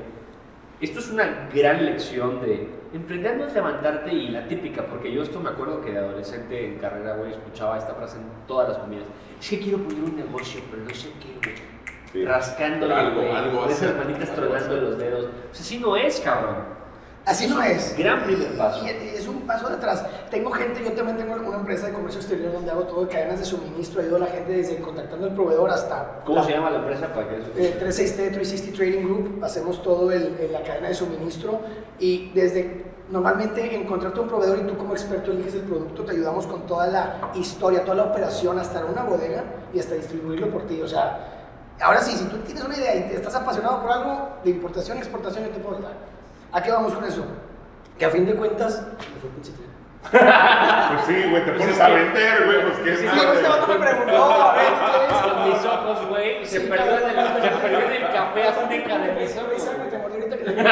Esto 0.83 0.99
es 0.99 1.11
una 1.11 1.49
gran 1.55 1.87
lección 1.87 2.40
de 2.42 2.68
emprender 2.92 3.37
no 3.37 3.47
es 3.47 3.55
levantarte 3.55 4.12
y 4.12 4.31
la 4.31 4.49
típica, 4.49 4.85
porque 4.85 5.12
yo 5.12 5.23
esto 5.23 5.38
me 5.38 5.51
acuerdo 5.51 5.81
que 5.81 5.92
de 5.92 5.99
adolescente 5.99 6.66
en 6.66 6.79
carrera, 6.81 7.14
güey, 7.14 7.31
escuchaba 7.31 7.79
esta 7.79 7.95
frase 7.95 8.16
en 8.16 8.25
todas 8.49 8.68
las 8.71 8.79
comidas. 8.79 9.05
Es 9.40 9.49
que 9.49 9.61
quiero 9.61 9.79
poner 9.79 10.03
un 10.03 10.16
negocio, 10.16 10.61
pero 10.73 10.83
no 10.83 10.90
sé 10.92 11.11
qué, 11.21 11.38
güey. 11.40 11.57
Sí. 12.12 12.25
Rascándole, 12.25 12.95
Algo, 12.95 13.21
güey, 13.21 13.31
algo 13.31 13.62
hacer, 13.62 13.95
manitas 13.95 14.35
tronando 14.35 14.77
los 14.77 14.99
dedos. 14.99 15.27
O 15.27 15.55
sea, 15.55 15.62
así 15.62 15.79
no 15.79 15.97
es, 15.97 16.18
cabrón. 16.18 16.57
Así 17.25 17.47
no 17.47 17.63
es. 17.63 17.97
Gran 17.97 18.25
primer 18.25 18.57
paso. 18.59 18.85
Y 18.85 18.89
es 18.91 19.29
un 19.29 19.43
paso 19.43 19.69
de 19.69 19.77
atrás. 19.77 20.05
Tengo 20.31 20.51
gente, 20.51 20.83
yo 20.85 20.93
también 20.93 21.17
tengo 21.19 21.35
una 21.35 21.57
empresa 21.59 21.87
de 21.87 21.93
comercio 21.93 22.21
exterior 22.21 22.53
donde 22.53 22.71
hago 22.73 22.83
todo 22.83 23.03
de 23.05 23.09
cadenas 23.13 23.39
de 23.39 23.45
suministro, 23.45 24.01
ayudo 24.01 24.17
a 24.17 24.21
la 24.21 24.27
gente 24.27 24.53
desde 24.53 24.79
contactando 24.79 25.27
al 25.29 25.35
proveedor 25.35 25.71
hasta... 25.71 26.23
¿Cómo 26.25 26.39
la- 26.39 26.45
se 26.45 26.51
llama 26.53 26.71
la 26.71 26.79
empresa 26.79 27.13
para 27.15 27.29
que 27.29 27.37
eso? 27.39 27.51
Eh, 27.57 27.79
36T 27.81 28.33
360 28.33 28.77
Trading 28.77 29.05
Group, 29.05 29.45
hacemos 29.45 29.81
todo 29.85 30.11
el, 30.11 30.37
en 30.41 30.53
la 30.53 30.63
cadena 30.65 30.89
de 30.89 30.95
suministro 30.95 31.61
y 32.01 32.33
desde 32.33 32.87
normalmente 33.11 33.73
encontrarte 33.77 34.19
un 34.19 34.27
proveedor 34.29 34.59
y 34.59 34.63
tú 34.63 34.77
como 34.77 34.93
experto 34.95 35.31
eliges 35.31 35.55
el 35.55 35.61
producto, 35.63 36.03
te 36.05 36.13
ayudamos 36.13 36.47
con 36.49 36.67
toda 36.67 36.89
la 36.89 37.31
historia, 37.35 37.85
toda 37.85 37.97
la 37.99 38.05
operación 38.05 38.59
hasta 38.59 38.85
una 38.85 39.05
bodega 39.05 39.45
y 39.73 39.79
hasta 39.79 39.95
distribuirlo 39.95 40.51
por 40.51 40.67
ti. 40.67 40.81
O 40.83 40.89
sea, 40.89 41.29
ahora 41.81 42.01
sí, 42.01 42.17
si 42.17 42.25
tú 42.25 42.39
tienes 42.39 42.65
una 42.65 42.77
idea 42.77 42.97
y 42.97 43.01
te 43.11 43.15
estás 43.17 43.35
apasionado 43.37 43.81
por 43.83 43.93
algo 43.93 44.29
de 44.43 44.51
importación 44.51 44.97
y 44.97 45.01
exportación, 45.03 45.45
yo 45.45 45.51
te 45.51 45.61
puedo 45.61 45.77
ayudar. 45.77 46.12
¿A 46.53 46.62
qué 46.62 46.71
vamos 46.71 46.93
con 46.93 47.05
eso? 47.05 47.25
Que 47.99 48.05
a 48.05 48.11
fin 48.11 48.27
de 48.27 48.35
cuentas... 48.35 48.83
me 48.99 49.21
fue 49.21 49.31
el 49.31 49.35
pinche 49.37 49.53
tren. 49.53 49.73
Pues 50.03 51.07
sí, 51.07 51.31
güey, 51.31 51.45
te 51.45 51.53
pones 51.53 51.81
a 51.81 51.88
vender, 51.88 52.45
güey, 52.45 52.62
pues 52.62 52.79
qué 52.79 52.97
Sí, 52.97 53.07
es 53.07 53.12
este 53.12 53.49
vato 53.49 53.67
me 53.69 53.77
preguntó, 53.77 54.25
a 54.25 54.55
ver, 54.55 54.65
¿qué 54.65 55.15
es? 55.15 55.21
Con 55.23 55.49
mis 55.49 55.65
ojos, 55.65 56.09
güey, 56.09 56.45
se 56.45 56.61
perdió 56.61 56.99
en 56.99 57.11
el, 57.11 58.12
café 58.12 58.49
azteca 58.49 58.99
de 58.99 59.12
mis 59.12 59.31
Esa 59.31 59.41
ojos. 59.41 59.55
risa 59.55 59.71
me 59.79 59.91
te 59.91 59.99
mordí 59.99 60.15
ahorita 60.15 60.37
que 60.37 60.45
te 60.45 60.53
güey. 60.53 60.65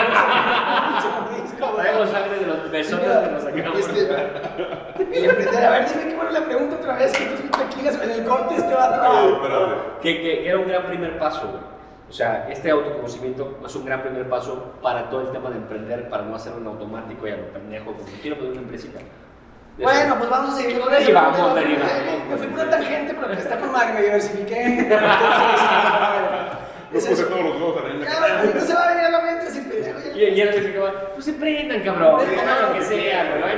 Traemos 1.77 2.11
sangre 2.11 2.38
de 2.38 2.47
los 2.47 2.71
besones 2.71 3.07
que 3.07 3.31
nos 3.31 3.43
sacamos. 3.43 3.79
Este, 3.79 5.19
el 5.19 5.25
emprender, 5.25 5.64
a 5.64 5.71
ver, 5.71 5.88
dime 5.88 6.11
qué 6.11 6.16
bueno 6.16 6.31
la 6.33 6.45
pregunta 6.45 6.77
otra 6.77 6.95
vez, 6.97 7.12
que 7.12 7.25
tú 7.25 7.49
tranquilas 7.49 7.95
en 8.03 8.11
el 8.11 8.25
corte 8.25 8.57
este 8.57 8.75
vato. 8.75 9.99
Que, 10.03 10.16
que, 10.16 10.23
que 10.43 10.49
era 10.49 10.59
un 10.59 10.69
gran 10.69 10.87
primer 10.87 11.19
paso, 11.19 11.49
güey. 11.49 11.80
O 12.11 12.12
sea, 12.12 12.49
este 12.51 12.70
autoconocimiento 12.73 13.59
es 13.64 13.75
un 13.77 13.85
gran 13.85 14.03
primer 14.03 14.29
paso 14.29 14.73
para 14.83 15.09
todo 15.09 15.20
el 15.23 15.31
tema 15.31 15.49
de 15.49 15.57
emprender, 15.59 16.09
para 16.11 16.25
no 16.25 16.35
hacerlo 16.35 16.59
en 16.61 16.66
automático 16.66 17.27
y 17.29 17.31
a 17.31 17.37
lo 17.37 17.53
pendejo, 17.53 17.92
como 17.92 18.05
quiero 18.20 18.37
poner 18.37 18.51
una 18.53 18.62
empresita. 18.62 18.99
De. 18.99 19.85
Bueno, 19.85 20.16
pues 20.18 20.29
vamos 20.29 20.55
a 20.55 20.57
seguir 20.57 20.81
con 20.81 20.92
eso. 20.92 21.12
vamos, 21.14 21.38
porque- 21.38 21.61
ahí 21.61 21.77
vamos. 21.79 22.29
Me 22.29 22.37
fui 22.37 22.46
por 22.49 22.61
una 22.61 22.70
tangente, 22.70 23.14
pero 23.14 23.33
está 23.33 23.59
con 23.61 23.70
madre, 23.73 23.92
me 23.94 24.03
diversifiqué. 24.03 24.88
Yo 26.92 26.99
Es 26.99 27.07
puse 27.07 27.23
eso. 27.23 27.31
todos 27.31 27.44
los 27.44 27.55
huevos 27.55 27.83
en 27.88 28.01
la 28.01 28.07
Claro, 28.07 28.35
ahorita 28.40 28.61
se 28.61 28.75
va 28.75 28.83
a 28.83 28.88
venir 28.88 29.05
a 29.05 29.11
la 29.11 29.20
mente 29.20 29.46
así, 29.46 29.61
pendejo. 29.61 29.99
Y, 30.12 30.31
dice 30.31 30.73
que 30.73 30.79
va, 30.81 30.92
pues 31.14 31.29
emprendan, 31.29 31.83
cabrón, 31.85 32.20
hagan 32.20 32.62
lo 32.73 32.75
que 32.75 32.83
sea, 32.85 33.37
güey. 33.38 33.53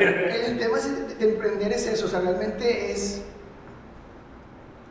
El, 0.00 0.18
el 0.30 0.58
tema 0.58 0.78
de, 0.78 1.14
de 1.14 1.28
emprender 1.32 1.72
es 1.72 1.86
eso, 1.86 2.06
o 2.06 2.08
sea, 2.08 2.20
realmente 2.20 2.90
es... 2.92 3.22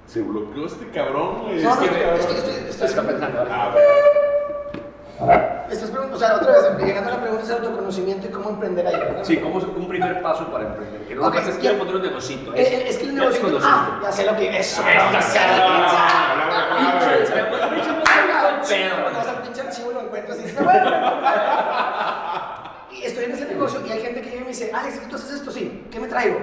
Se 0.08 0.22
bloqueó 0.22 0.66
este 0.66 0.90
cabrón, 0.92 1.44
güey. 1.44 1.62
No, 1.62 1.76
no, 1.76 1.82
Es 1.82 1.90
que- 1.90 1.96
estoy, 1.98 2.20
estoy, 2.20 2.36
estoy, 2.38 2.70
estoy, 2.70 2.88
Está 2.88 3.02
pensando. 3.04 3.46
Ah. 5.20 5.66
Estás 5.70 5.90
preguntando, 5.90 6.16
o 6.16 6.20
sea, 6.20 6.36
otra 6.36 6.52
vez, 6.54 6.64
llegando 6.86 7.10
a 7.10 7.14
la 7.16 7.22
pregunta 7.22 7.44
es 7.44 7.50
el 7.50 7.56
autoconocimiento 7.58 8.28
y 8.28 8.30
cómo 8.30 8.52
emprender 8.52 8.86
ahí, 8.88 8.96
¿verdad? 8.96 9.24
Sí, 9.24 9.38
como 9.38 9.56
un 9.58 9.88
primer 9.88 10.22
paso 10.22 10.46
para 10.52 10.66
emprender. 10.68 11.02
Que 11.08 11.16
no 11.16 11.28
Ok, 11.28 11.34
pasa 11.36 11.50
es 11.50 11.56
que 11.58 11.64
ya- 11.64 11.70
quiero 11.72 11.78
poner 11.80 11.96
un 11.96 12.02
negocito. 12.04 12.54
Es, 12.54 12.72
es- 12.72 12.90
es 12.92 12.98
que 12.98 13.04
el 13.06 13.16
negocio... 13.16 13.60
Ah, 13.64 14.00
ya 14.04 14.12
sé 14.12 14.26
lo 14.26 14.36
que 14.38 14.50
es. 14.60 14.72
Eso, 14.74 14.82
Esta 14.88 15.12
ya 15.12 15.22
sé. 15.22 15.38
cara. 15.40 15.58
Palabra 15.58 16.68
clave. 16.70 16.88
Cuando 19.02 19.20
vas 19.20 19.28
al 19.28 19.42
pinche 19.42 19.62
archivo 19.62 19.92
y 19.92 19.94
lo 19.96 20.02
encuentras 20.02 20.40
y 20.40 20.42
dices, 20.44 20.64
bueno, 20.64 20.92
y 22.92 23.04
estoy 23.04 23.24
en 23.26 23.32
ese 23.32 23.46
negocio 23.46 23.82
y 23.86 23.92
hay 23.92 24.02
gente 24.02 24.22
que 24.22 24.30
llega 24.30 24.42
y 24.42 24.44
me 24.44 24.50
dice, 24.50 24.72
Alex, 24.74 25.02
¿tú 25.10 25.16
haces 25.16 25.32
esto? 25.32 25.52
Sí, 25.52 25.88
¿qué 25.92 26.00
me 26.00 26.08
traigo? 26.08 26.38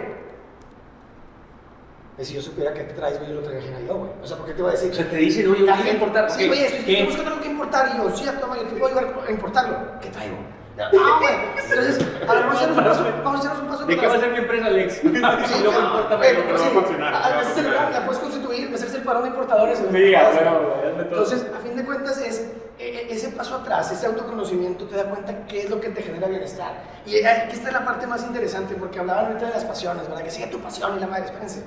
Si 2.25 2.35
yo 2.35 2.43
supiera 2.43 2.73
qué 2.73 2.85
te 2.85 2.95
traes, 2.95 3.19
güey, 3.19 3.29
yo 3.31 3.37
lo 3.37 3.43
trajera 3.43 3.81
yo, 3.87 3.95
güey. 3.97 4.11
O 4.23 4.27
sea, 4.27 4.37
¿por 4.37 4.47
qué 4.47 4.53
te 4.55 4.63
voy 4.63 4.71
a 4.71 4.73
decir? 4.73 4.91
O 4.91 4.95
sea, 4.95 5.09
te 5.11 5.17
dicen, 5.17 5.51
oye, 5.51 5.67
¿qué 5.83 5.91
importar? 5.91 6.31
Sí, 6.31 6.49
oye, 6.49 6.67
estoy, 6.79 7.05
buscando 7.05 7.31
algo 7.33 7.43
que 7.43 7.49
importar 7.49 7.91
y 7.95 7.99
yo, 7.99 8.17
sí, 8.17 8.25
toma, 8.41 8.57
yo 8.57 8.63
te 8.63 8.77
puedo 8.77 8.99
ayudar 8.99 9.25
a 9.27 9.31
importarlo. 9.31 9.77
¿Qué 10.01 10.09
traigo? 10.09 10.37
Ah, 10.77 10.89
güey. 11.21 11.35
Entonces, 11.71 12.05
a 12.27 12.33
ver, 12.35 12.43
vamos 12.43 12.55
a 12.57 12.65
hacernos 12.65 12.77
un 12.79 12.85
paso, 12.85 13.05
vamos 13.23 13.37
a 13.37 13.39
hacernos 13.39 13.63
un 13.63 13.69
paso 13.69 13.87
¿De 13.87 13.97
qué 13.97 14.07
va 14.09 14.15
a 14.15 14.19
ser 14.19 14.31
mi 14.33 14.39
empresa, 14.39 14.67
Alex? 14.67 14.95
Sí, 14.95 15.01
no 15.07 15.13
me 15.13 15.21
claro. 15.21 15.81
importa, 15.87 16.17
Güey, 16.17 16.35
pero 16.35 16.51
no 16.53 16.59
sí, 16.59 16.65
va 16.65 16.67
a 16.67 16.83
funcionar. 16.83 17.15
a- 17.15 17.25
a 17.27 17.39
veces 17.39 17.59
el 17.59 17.67
plan 17.67 17.93
la 17.93 18.05
puedes 18.07 18.21
constituir, 18.21 18.75
haces 18.75 18.95
el 18.95 19.03
parón 19.03 19.23
de 19.23 19.29
importadores. 19.29 19.79
güey. 19.89 19.93
Sí, 19.93 20.11
güey, 20.13 20.45
todo. 20.45 21.01
Entonces, 21.01 21.47
a 21.57 21.61
fin 21.61 21.77
de 21.77 21.85
cuentas, 21.85 22.19
es 22.19 22.41
e- 22.81 22.89
e- 22.89 23.13
ese 23.15 23.29
paso 23.29 23.55
atrás, 23.55 23.93
ese 23.93 24.07
autoconocimiento, 24.07 24.87
te 24.87 24.97
da 24.97 25.05
cuenta 25.05 25.47
qué 25.47 25.61
es 25.63 25.71
lo 25.71 25.81
que 25.81 25.91
te 25.91 26.03
genera 26.03 26.27
bienestar. 26.27 26.73
Y 27.07 27.23
aquí 27.25 27.53
está 27.55 27.71
la 27.71 27.85
parte 27.85 28.09
más 28.09 28.25
interesante, 28.25 28.75
porque 28.75 28.99
hablaban 28.99 29.27
ahorita 29.27 29.47
de 29.47 29.53
las 29.53 29.65
pasiones, 29.65 30.09
¿verdad? 30.09 30.25
Que 30.25 30.31
sigue 30.33 30.49
tu 30.49 30.59
pasión 30.59 30.97
y 30.97 31.01
la 31.01 31.07
madre, 31.07 31.27
espérense. 31.27 31.63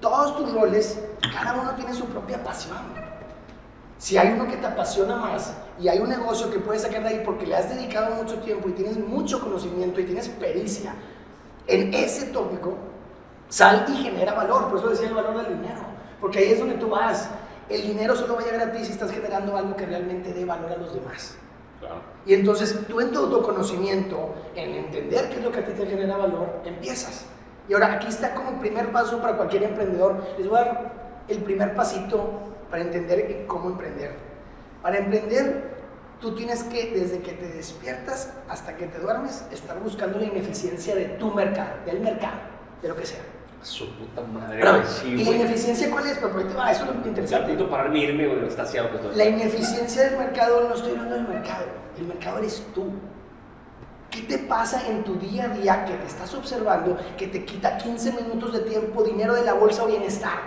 Todos 0.00 0.36
tus 0.36 0.52
roles, 0.52 0.98
cada 1.20 1.60
uno 1.60 1.72
tiene 1.72 1.92
su 1.92 2.06
propia 2.06 2.42
pasión. 2.42 2.78
Si 3.98 4.16
hay 4.16 4.32
uno 4.32 4.46
que 4.46 4.56
te 4.56 4.66
apasiona 4.66 5.16
más 5.16 5.52
y 5.80 5.88
hay 5.88 5.98
un 5.98 6.08
negocio 6.08 6.50
que 6.50 6.60
puedes 6.60 6.82
sacar 6.82 7.02
de 7.02 7.08
ahí 7.08 7.22
porque 7.24 7.46
le 7.46 7.56
has 7.56 7.68
dedicado 7.68 8.14
mucho 8.14 8.38
tiempo 8.38 8.68
y 8.68 8.72
tienes 8.72 8.96
mucho 8.96 9.40
conocimiento 9.40 10.00
y 10.00 10.04
tienes 10.04 10.28
pericia 10.28 10.94
en 11.66 11.92
ese 11.92 12.26
tópico, 12.26 12.74
sal 13.48 13.86
y 13.88 13.96
genera 13.96 14.34
valor. 14.34 14.68
Por 14.68 14.78
eso 14.78 14.88
decía 14.88 15.08
el 15.08 15.14
valor 15.14 15.36
del 15.36 15.60
dinero. 15.60 15.80
Porque 16.20 16.38
ahí 16.38 16.52
es 16.52 16.60
donde 16.60 16.76
tú 16.76 16.88
vas. 16.88 17.28
El 17.68 17.82
dinero 17.82 18.14
solo 18.14 18.36
va 18.36 18.40
a 18.40 18.44
llegar 18.44 18.68
a 18.68 18.72
ti 18.72 18.84
si 18.84 18.92
estás 18.92 19.10
generando 19.10 19.56
algo 19.56 19.76
que 19.76 19.84
realmente 19.84 20.32
dé 20.32 20.44
valor 20.44 20.72
a 20.72 20.76
los 20.76 20.94
demás. 20.94 21.34
Claro. 21.80 21.96
Y 22.24 22.34
entonces 22.34 22.86
tú 22.88 23.00
en 23.00 23.12
tu 23.12 23.18
autoconocimiento, 23.18 24.34
en 24.54 24.74
entender 24.74 25.28
qué 25.28 25.36
es 25.36 25.44
lo 25.44 25.50
que 25.50 25.60
a 25.60 25.64
ti 25.64 25.72
te 25.72 25.86
genera 25.86 26.16
valor, 26.16 26.62
empiezas. 26.64 27.24
Y 27.68 27.74
ahora 27.74 27.94
aquí 27.94 28.08
está 28.08 28.34
como 28.34 28.50
el 28.50 28.56
primer 28.56 28.90
paso 28.92 29.20
para 29.20 29.36
cualquier 29.36 29.64
emprendedor. 29.64 30.24
Les 30.38 30.48
voy 30.48 30.58
a 30.58 30.64
dar 30.64 30.92
el 31.28 31.38
primer 31.38 31.74
pasito 31.74 32.30
para 32.70 32.82
entender 32.82 33.44
cómo 33.46 33.70
emprender. 33.70 34.14
Para 34.82 34.98
emprender, 34.98 35.76
tú 36.20 36.34
tienes 36.34 36.62
que, 36.64 36.90
desde 36.92 37.20
que 37.20 37.32
te 37.32 37.48
despiertas 37.48 38.32
hasta 38.48 38.76
que 38.76 38.86
te 38.86 38.98
duermes, 38.98 39.44
estar 39.52 39.78
buscando 39.80 40.18
la 40.18 40.26
ineficiencia 40.26 40.94
de 40.94 41.04
tu 41.04 41.32
mercado, 41.32 41.72
del 41.84 42.00
mercado, 42.00 42.38
de 42.82 42.88
lo 42.88 42.96
que 42.96 43.06
sea. 43.06 43.20
Su 43.62 43.92
puta 43.96 44.22
madre, 44.22 44.60
güey, 44.60 44.82
sí, 44.86 45.08
¿Y 45.08 45.24
la 45.24 45.30
ineficiencia 45.32 45.90
cuál 45.90 46.06
es? 46.06 46.16
Pero 46.18 46.32
va, 46.56 46.70
eso 46.70 46.84
es 46.84 46.90
lo 46.90 47.06
interesante. 47.08 47.56
de 47.56 47.64
pararme 47.64 47.98
irme, 47.98 48.28
güey, 48.28 48.46
está 48.46 48.62
haciendo 48.62 48.90
pues, 48.90 49.16
La 49.16 49.24
ineficiencia 49.24 50.04
del 50.04 50.16
mercado, 50.16 50.68
no 50.68 50.74
estoy 50.74 50.92
hablando 50.92 51.16
del 51.16 51.28
mercado, 51.28 51.64
el 51.98 52.06
mercado 52.06 52.38
eres 52.38 52.64
tú. 52.72 52.92
¿Qué 54.10 54.22
te 54.22 54.38
pasa 54.38 54.86
en 54.88 55.04
tu 55.04 55.16
día 55.16 55.44
a 55.44 55.48
día 55.48 55.84
que 55.84 55.92
te 55.94 56.06
estás 56.06 56.32
observando, 56.34 56.96
que 57.18 57.26
te 57.26 57.44
quita 57.44 57.76
15 57.76 58.12
minutos 58.12 58.52
de 58.54 58.60
tiempo, 58.60 59.02
dinero 59.04 59.34
de 59.34 59.44
la 59.44 59.52
bolsa 59.52 59.84
o 59.84 59.86
bienestar? 59.86 60.38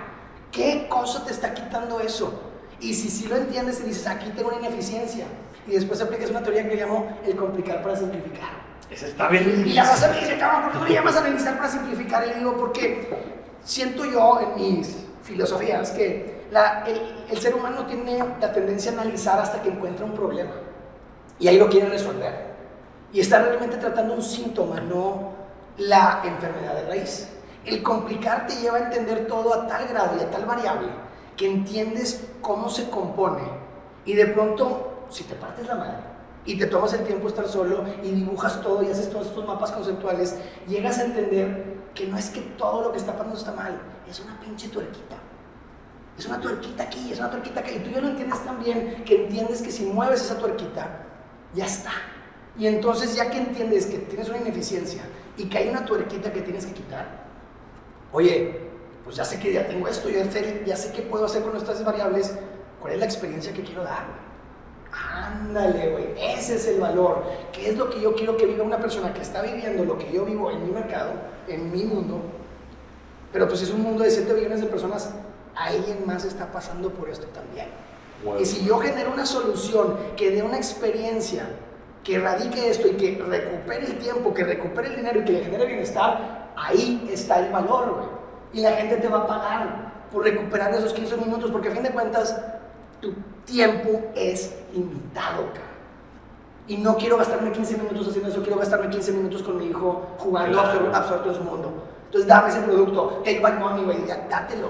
¿Qué 0.51 0.87
cosa 0.89 1.23
te 1.23 1.31
está 1.31 1.53
quitando 1.53 1.99
eso? 1.99 2.41
Y 2.79 2.93
si 2.95 3.09
sí 3.09 3.27
lo 3.27 3.35
entiendes 3.35 3.79
y 3.81 3.83
dices, 3.83 4.07
aquí 4.07 4.31
tengo 4.35 4.49
una 4.49 4.57
ineficiencia, 4.57 5.25
y 5.67 5.71
después 5.71 6.01
aplicas 6.01 6.31
una 6.31 6.41
teoría 6.41 6.67
que 6.67 6.75
llamo 6.75 7.15
el 7.23 7.35
complicar 7.35 7.83
para 7.83 7.95
simplificar. 7.95 8.49
Esa 8.89 9.05
está 9.07 9.27
bien. 9.27 9.63
Y 9.65 9.73
la 9.73 9.83
raza 9.83 10.09
me 10.09 10.19
dice, 10.19 10.37
cabrón, 10.37 10.63
¿por 10.63 10.71
qué 10.73 10.79
no 10.79 10.85
le 10.87 10.93
llamas 10.95 11.15
a 11.15 11.19
analizar 11.19 11.55
para 11.57 11.69
simplificar? 11.69 12.25
Y 12.25 12.29
le 12.31 12.35
digo, 12.39 12.57
porque 12.57 13.07
siento 13.63 14.03
yo 14.05 14.39
en 14.41 14.55
mis 14.79 14.97
filosofías 15.23 15.91
que 15.91 16.41
la- 16.51 16.83
el, 16.87 16.99
el 17.29 17.37
ser 17.39 17.53
humano 17.55 17.85
tiene 17.85 18.17
la 18.41 18.51
tendencia 18.51 18.91
a 18.91 18.95
analizar 18.95 19.39
hasta 19.39 19.61
que 19.61 19.69
encuentra 19.69 20.03
un 20.03 20.13
problema. 20.13 20.51
Y 21.39 21.47
ahí 21.47 21.57
lo 21.59 21.69
quiere 21.69 21.87
resolver. 21.87 22.50
Y 23.13 23.19
está 23.19 23.41
realmente 23.41 23.77
tratando 23.77 24.13
un 24.13 24.21
síntoma, 24.21 24.79
no 24.79 25.31
la 25.77 26.21
enfermedad 26.23 26.75
de 26.75 26.87
raíz. 26.87 27.29
El 27.65 27.83
complicar 27.83 28.47
te 28.47 28.55
lleva 28.55 28.77
a 28.77 28.81
entender 28.81 29.27
todo 29.27 29.53
a 29.53 29.67
tal 29.67 29.87
grado 29.87 30.17
y 30.17 30.23
a 30.23 30.31
tal 30.31 30.45
variable 30.45 30.87
que 31.37 31.47
entiendes 31.47 32.27
cómo 32.41 32.69
se 32.69 32.89
compone. 32.89 33.43
Y 34.05 34.13
de 34.13 34.27
pronto, 34.27 35.05
si 35.09 35.23
te 35.23 35.35
partes 35.35 35.67
la 35.67 35.75
madre 35.75 35.97
y 36.45 36.57
te 36.57 36.65
tomas 36.65 36.93
el 36.93 37.03
tiempo 37.03 37.23
de 37.23 37.29
estar 37.29 37.47
solo 37.47 37.83
y 38.01 38.11
dibujas 38.11 38.61
todo 38.61 38.81
y 38.81 38.87
haces 38.87 39.09
todos 39.09 39.27
estos 39.27 39.45
mapas 39.45 39.71
conceptuales, 39.71 40.37
llegas 40.67 40.97
a 40.99 41.05
entender 41.05 41.81
que 41.93 42.07
no 42.07 42.17
es 42.17 42.29
que 42.29 42.41
todo 42.41 42.83
lo 42.83 42.91
que 42.91 42.97
está 42.97 43.13
pasando 43.13 43.37
está 43.37 43.51
mal, 43.51 43.79
es 44.09 44.19
una 44.19 44.39
pinche 44.39 44.69
tuerquita. 44.69 45.17
Es 46.17 46.25
una 46.25 46.39
tuerquita 46.39 46.83
aquí, 46.83 47.11
es 47.11 47.19
una 47.19 47.29
tuerquita 47.29 47.59
acá. 47.59 47.71
Y 47.71 47.79
tú 47.79 47.89
ya 47.89 48.01
lo 48.01 48.09
entiendes 48.09 48.43
tan 48.43 48.61
bien 48.61 49.03
que 49.05 49.23
entiendes 49.23 49.61
que 49.61 49.71
si 49.71 49.85
mueves 49.85 50.21
esa 50.21 50.37
tuerquita, 50.37 51.05
ya 51.53 51.65
está. 51.65 51.91
Y 52.57 52.67
entonces 52.67 53.15
ya 53.15 53.29
que 53.29 53.37
entiendes 53.37 53.85
que 53.85 53.97
tienes 53.99 54.29
una 54.29 54.39
ineficiencia 54.39 55.03
y 55.37 55.45
que 55.45 55.57
hay 55.57 55.69
una 55.69 55.85
tuerquita 55.85 56.31
que 56.33 56.41
tienes 56.41 56.65
que 56.65 56.73
quitar, 56.73 57.07
oye, 58.11 58.59
pues 59.03 59.15
ya 59.15 59.25
sé 59.25 59.39
que 59.39 59.53
ya 59.53 59.67
tengo 59.67 59.87
esto, 59.87 60.09
ya 60.09 60.29
sé, 60.29 60.63
ya 60.65 60.75
sé 60.75 60.91
qué 60.91 61.01
puedo 61.01 61.25
hacer 61.25 61.41
con 61.43 61.55
estas 61.55 61.83
variables, 61.83 62.35
¿cuál 62.79 62.93
es 62.93 62.99
la 62.99 63.05
experiencia 63.05 63.53
que 63.53 63.63
quiero 63.63 63.83
dar? 63.83 64.05
Ándale, 64.91 65.91
güey, 65.91 66.05
ese 66.17 66.55
es 66.55 66.67
el 66.67 66.81
valor. 66.81 67.23
¿Qué 67.53 67.69
es 67.69 67.77
lo 67.77 67.89
que 67.89 68.01
yo 68.01 68.13
quiero 68.13 68.35
que 68.35 68.45
viva 68.45 68.63
una 68.63 68.79
persona 68.79 69.13
que 69.13 69.21
está 69.21 69.41
viviendo 69.41 69.85
lo 69.85 69.97
que 69.97 70.11
yo 70.11 70.25
vivo 70.25 70.51
en 70.51 70.65
mi 70.65 70.71
mercado, 70.71 71.13
en 71.47 71.71
mi 71.71 71.85
mundo? 71.85 72.21
Pero 73.31 73.47
pues 73.47 73.61
es 73.61 73.71
un 73.71 73.81
mundo 73.81 74.03
de 74.03 74.11
7 74.11 74.33
billones 74.33 74.59
de 74.59 74.67
personas, 74.67 75.13
alguien 75.55 76.05
más 76.05 76.25
está 76.25 76.51
pasando 76.51 76.89
por 76.91 77.09
esto 77.09 77.27
también. 77.27 77.67
Y 78.39 78.45
si 78.45 78.65
yo 78.65 78.77
genero 78.79 79.11
una 79.13 79.25
solución 79.25 79.97
que 80.17 80.31
dé 80.31 80.43
una 80.43 80.57
experiencia 80.57 81.47
que 82.03 82.19
radique 82.19 82.69
esto 82.69 82.87
y 82.87 82.91
que 82.93 83.23
recupere 83.27 83.85
el 83.85 83.97
tiempo, 83.99 84.33
que 84.33 84.43
recupere 84.43 84.89
el 84.89 84.95
dinero 84.95 85.19
y 85.21 85.25
que 85.25 85.31
le 85.33 85.43
genere 85.43 85.65
bienestar, 85.67 86.51
ahí 86.55 87.07
está 87.11 87.39
el 87.39 87.51
valor, 87.51 87.93
güey. 87.95 88.07
Y 88.53 88.61
la 88.61 88.71
gente 88.73 88.97
te 88.97 89.07
va 89.07 89.19
a 89.19 89.27
pagar 89.27 89.91
por 90.11 90.23
recuperar 90.23 90.73
esos 90.73 90.93
15 90.93 91.17
minutos, 91.17 91.51
porque 91.51 91.69
a 91.69 91.71
fin 91.71 91.83
de 91.83 91.91
cuentas 91.91 92.35
tu 92.99 93.13
tiempo 93.45 94.01
es 94.15 94.55
limitado, 94.73 95.45
cara. 95.53 95.65
Y 96.67 96.77
no 96.77 96.95
quiero 96.97 97.17
gastarme 97.17 97.51
15 97.51 97.77
minutos 97.77 98.07
haciendo 98.09 98.29
eso, 98.29 98.41
quiero 98.41 98.57
gastarme 98.57 98.89
15 98.89 99.11
minutos 99.13 99.43
con 99.43 99.57
mi 99.57 99.67
hijo 99.67 100.07
jugando 100.17 100.59
Claro. 100.61 100.79
absor- 100.91 100.95
absorto 100.95 101.29
en 101.29 101.35
su 101.35 101.43
mundo. 101.43 101.71
Entonces 102.05 102.27
dame 102.27 102.49
ese 102.49 102.61
producto, 102.61 103.21
take 103.23 103.39
my 103.39 103.51
money, 103.59 103.83
güey, 103.85 104.05
ya, 104.05 104.25
dátelo. 104.29 104.69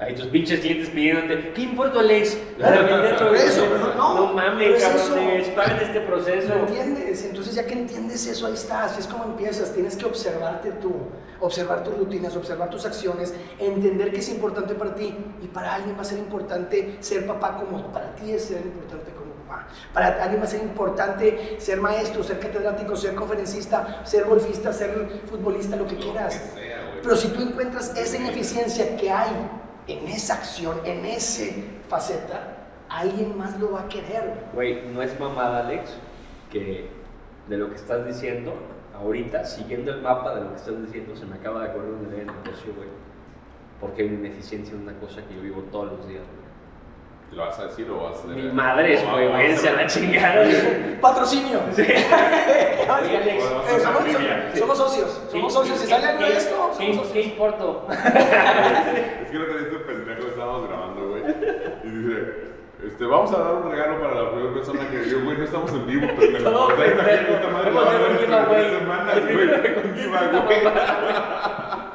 Ahí 0.00 0.14
tus 0.14 0.26
pinches 0.26 0.60
clientes 0.60 0.90
pidiéndote, 0.90 1.52
¿qué 1.54 1.62
importa, 1.62 1.98
Alex? 1.98 2.38
Para 2.60 2.82
venderlo. 2.82 3.34
Eso, 3.34 3.66
no, 3.66 3.94
no, 3.94 4.14
no 4.14 4.36
pero 4.36 4.50
mames, 4.50 4.80
es 4.80 4.94
eso. 4.94 5.54
paguen 5.56 5.78
este 5.82 6.00
proceso. 6.02 6.54
¿Lo 6.54 6.68
entiendes? 6.68 7.24
Entonces 7.24 7.56
ya 7.56 7.66
que 7.66 7.72
entiendes 7.72 8.24
eso, 8.28 8.46
ahí 8.46 8.54
estás, 8.54 8.96
es 8.96 9.08
como 9.08 9.24
empiezas, 9.24 9.74
tienes 9.74 9.96
que 9.96 10.04
observarte 10.04 10.70
tú, 10.72 10.92
observar 11.40 11.82
tus 11.82 11.98
rutinas, 11.98 12.36
observar 12.36 12.70
tus 12.70 12.86
acciones, 12.86 13.34
entender 13.58 14.12
que 14.12 14.20
es 14.20 14.28
importante 14.28 14.74
para 14.74 14.94
ti 14.94 15.16
y 15.42 15.48
para 15.48 15.74
alguien 15.74 15.96
va 15.96 16.02
a 16.02 16.04
ser 16.04 16.18
importante 16.18 16.98
ser 17.00 17.26
papá 17.26 17.56
como 17.56 17.92
para 17.92 18.14
ti 18.14 18.30
es 18.30 18.44
ser 18.44 18.60
importante 18.60 19.10
como 19.10 19.32
papá. 19.48 19.66
Para 19.92 20.22
alguien 20.22 20.40
va 20.40 20.44
a 20.44 20.48
ser 20.48 20.62
importante 20.62 21.56
ser 21.58 21.80
maestro, 21.80 22.22
ser 22.22 22.38
catedrático, 22.38 22.94
ser 22.94 23.16
conferencista, 23.16 24.02
ser 24.04 24.26
golfista, 24.26 24.72
ser 24.72 25.22
futbolista, 25.28 25.74
lo 25.74 25.88
que 25.88 25.96
quieras. 25.96 26.40
Pero 27.02 27.16
si 27.16 27.28
tú 27.28 27.42
encuentras 27.42 27.96
esa 27.96 28.16
ineficiencia 28.16 28.96
que 28.96 29.10
hay 29.10 29.57
en 29.88 30.06
esa 30.06 30.34
acción, 30.34 30.78
en 30.84 31.04
esa 31.04 31.44
faceta, 31.88 32.56
alguien 32.88 33.36
más 33.36 33.58
lo 33.58 33.72
va 33.72 33.82
a 33.82 33.88
querer. 33.88 34.34
Güey, 34.52 34.86
no 34.92 35.02
es 35.02 35.18
mamada, 35.18 35.66
Alex, 35.66 35.94
que 36.50 36.88
de 37.48 37.56
lo 37.56 37.70
que 37.70 37.76
estás 37.76 38.06
diciendo, 38.06 38.54
ahorita, 38.94 39.44
siguiendo 39.44 39.92
el 39.92 40.02
mapa 40.02 40.34
de 40.34 40.42
lo 40.42 40.50
que 40.50 40.56
estás 40.56 40.80
diciendo, 40.82 41.16
se 41.16 41.24
me 41.24 41.36
acaba 41.36 41.66
de 41.66 41.68
idea 41.68 42.18
de 42.18 42.24
negocio, 42.26 42.74
güey. 42.76 42.88
Porque 43.80 44.02
hay 44.02 44.08
una 44.08 44.26
ineficiencia 44.26 44.74
en 44.74 44.82
una 44.82 44.98
cosa 44.98 45.24
que 45.26 45.34
yo 45.34 45.40
vivo 45.40 45.62
todos 45.70 45.92
los 45.92 46.08
días, 46.08 46.22
güey. 46.22 46.47
¿Lo 47.32 47.42
vas 47.44 47.58
a 47.58 47.64
decir 47.66 47.88
o 47.90 48.04
vas 48.04 48.24
a 48.24 48.26
Mi 48.28 48.42
madre 48.50 48.94
es, 48.94 49.04
a- 49.04 49.12
váyanse 49.12 49.68
a 49.68 49.72
la 49.74 49.86
chingada. 49.86 50.44
güey. 50.44 51.00
Patrocinio. 51.00 51.60
Sí. 51.72 51.82
Oye, 51.82 51.96
Alex, 53.16 53.44
Bueno, 53.44 53.62
Eh, 53.68 54.56
somos, 54.56 54.78
socios, 54.78 55.22
somos 55.30 55.52
socios. 55.52 55.78
Si 55.78 55.86
sale 55.86 56.06
algo 56.06 56.24
de 56.24 56.36
esto, 56.36 56.70
¿Qué, 56.78 56.86
somos 56.92 57.06
qué 57.08 57.22
socios. 57.22 57.26
importo? 57.26 57.86
Es 57.90 59.30
que 59.30 59.36
el 59.36 59.42
otro 59.42 59.58
día 59.58 59.66
este 59.70 59.78
pendejo 59.80 60.26
estábamos 60.28 60.68
grabando, 60.68 61.08
güey. 61.10 61.22
Y 61.84 61.88
dice, 61.90 62.18
este, 62.86 63.04
vamos 63.04 63.32
a 63.34 63.38
dar 63.38 63.54
un 63.56 63.70
regalo 63.70 64.00
para 64.00 64.14
la 64.22 64.30
primera 64.32 64.54
persona 64.54 64.88
que 64.90 65.10
yo, 65.10 65.20
güey, 65.22 65.36
no 65.36 65.44
estamos 65.44 65.70
en 65.72 65.86
vivo, 65.86 66.06
pendejo. 66.18 66.50
No, 66.50 66.64
O 66.64 66.76
sea, 66.76 66.86
esta 66.86 67.04
pendejo. 67.04 67.32
puta 67.36 67.48
madre 67.52 67.70
Vamos 67.70 67.88
a 67.88 67.96
hacer 67.96 68.10
un 68.10 68.18
giveaway. 68.18 68.64
El 68.64 69.22
güey. 69.34 69.48
Un 69.84 69.94
giveaway. 69.96 71.87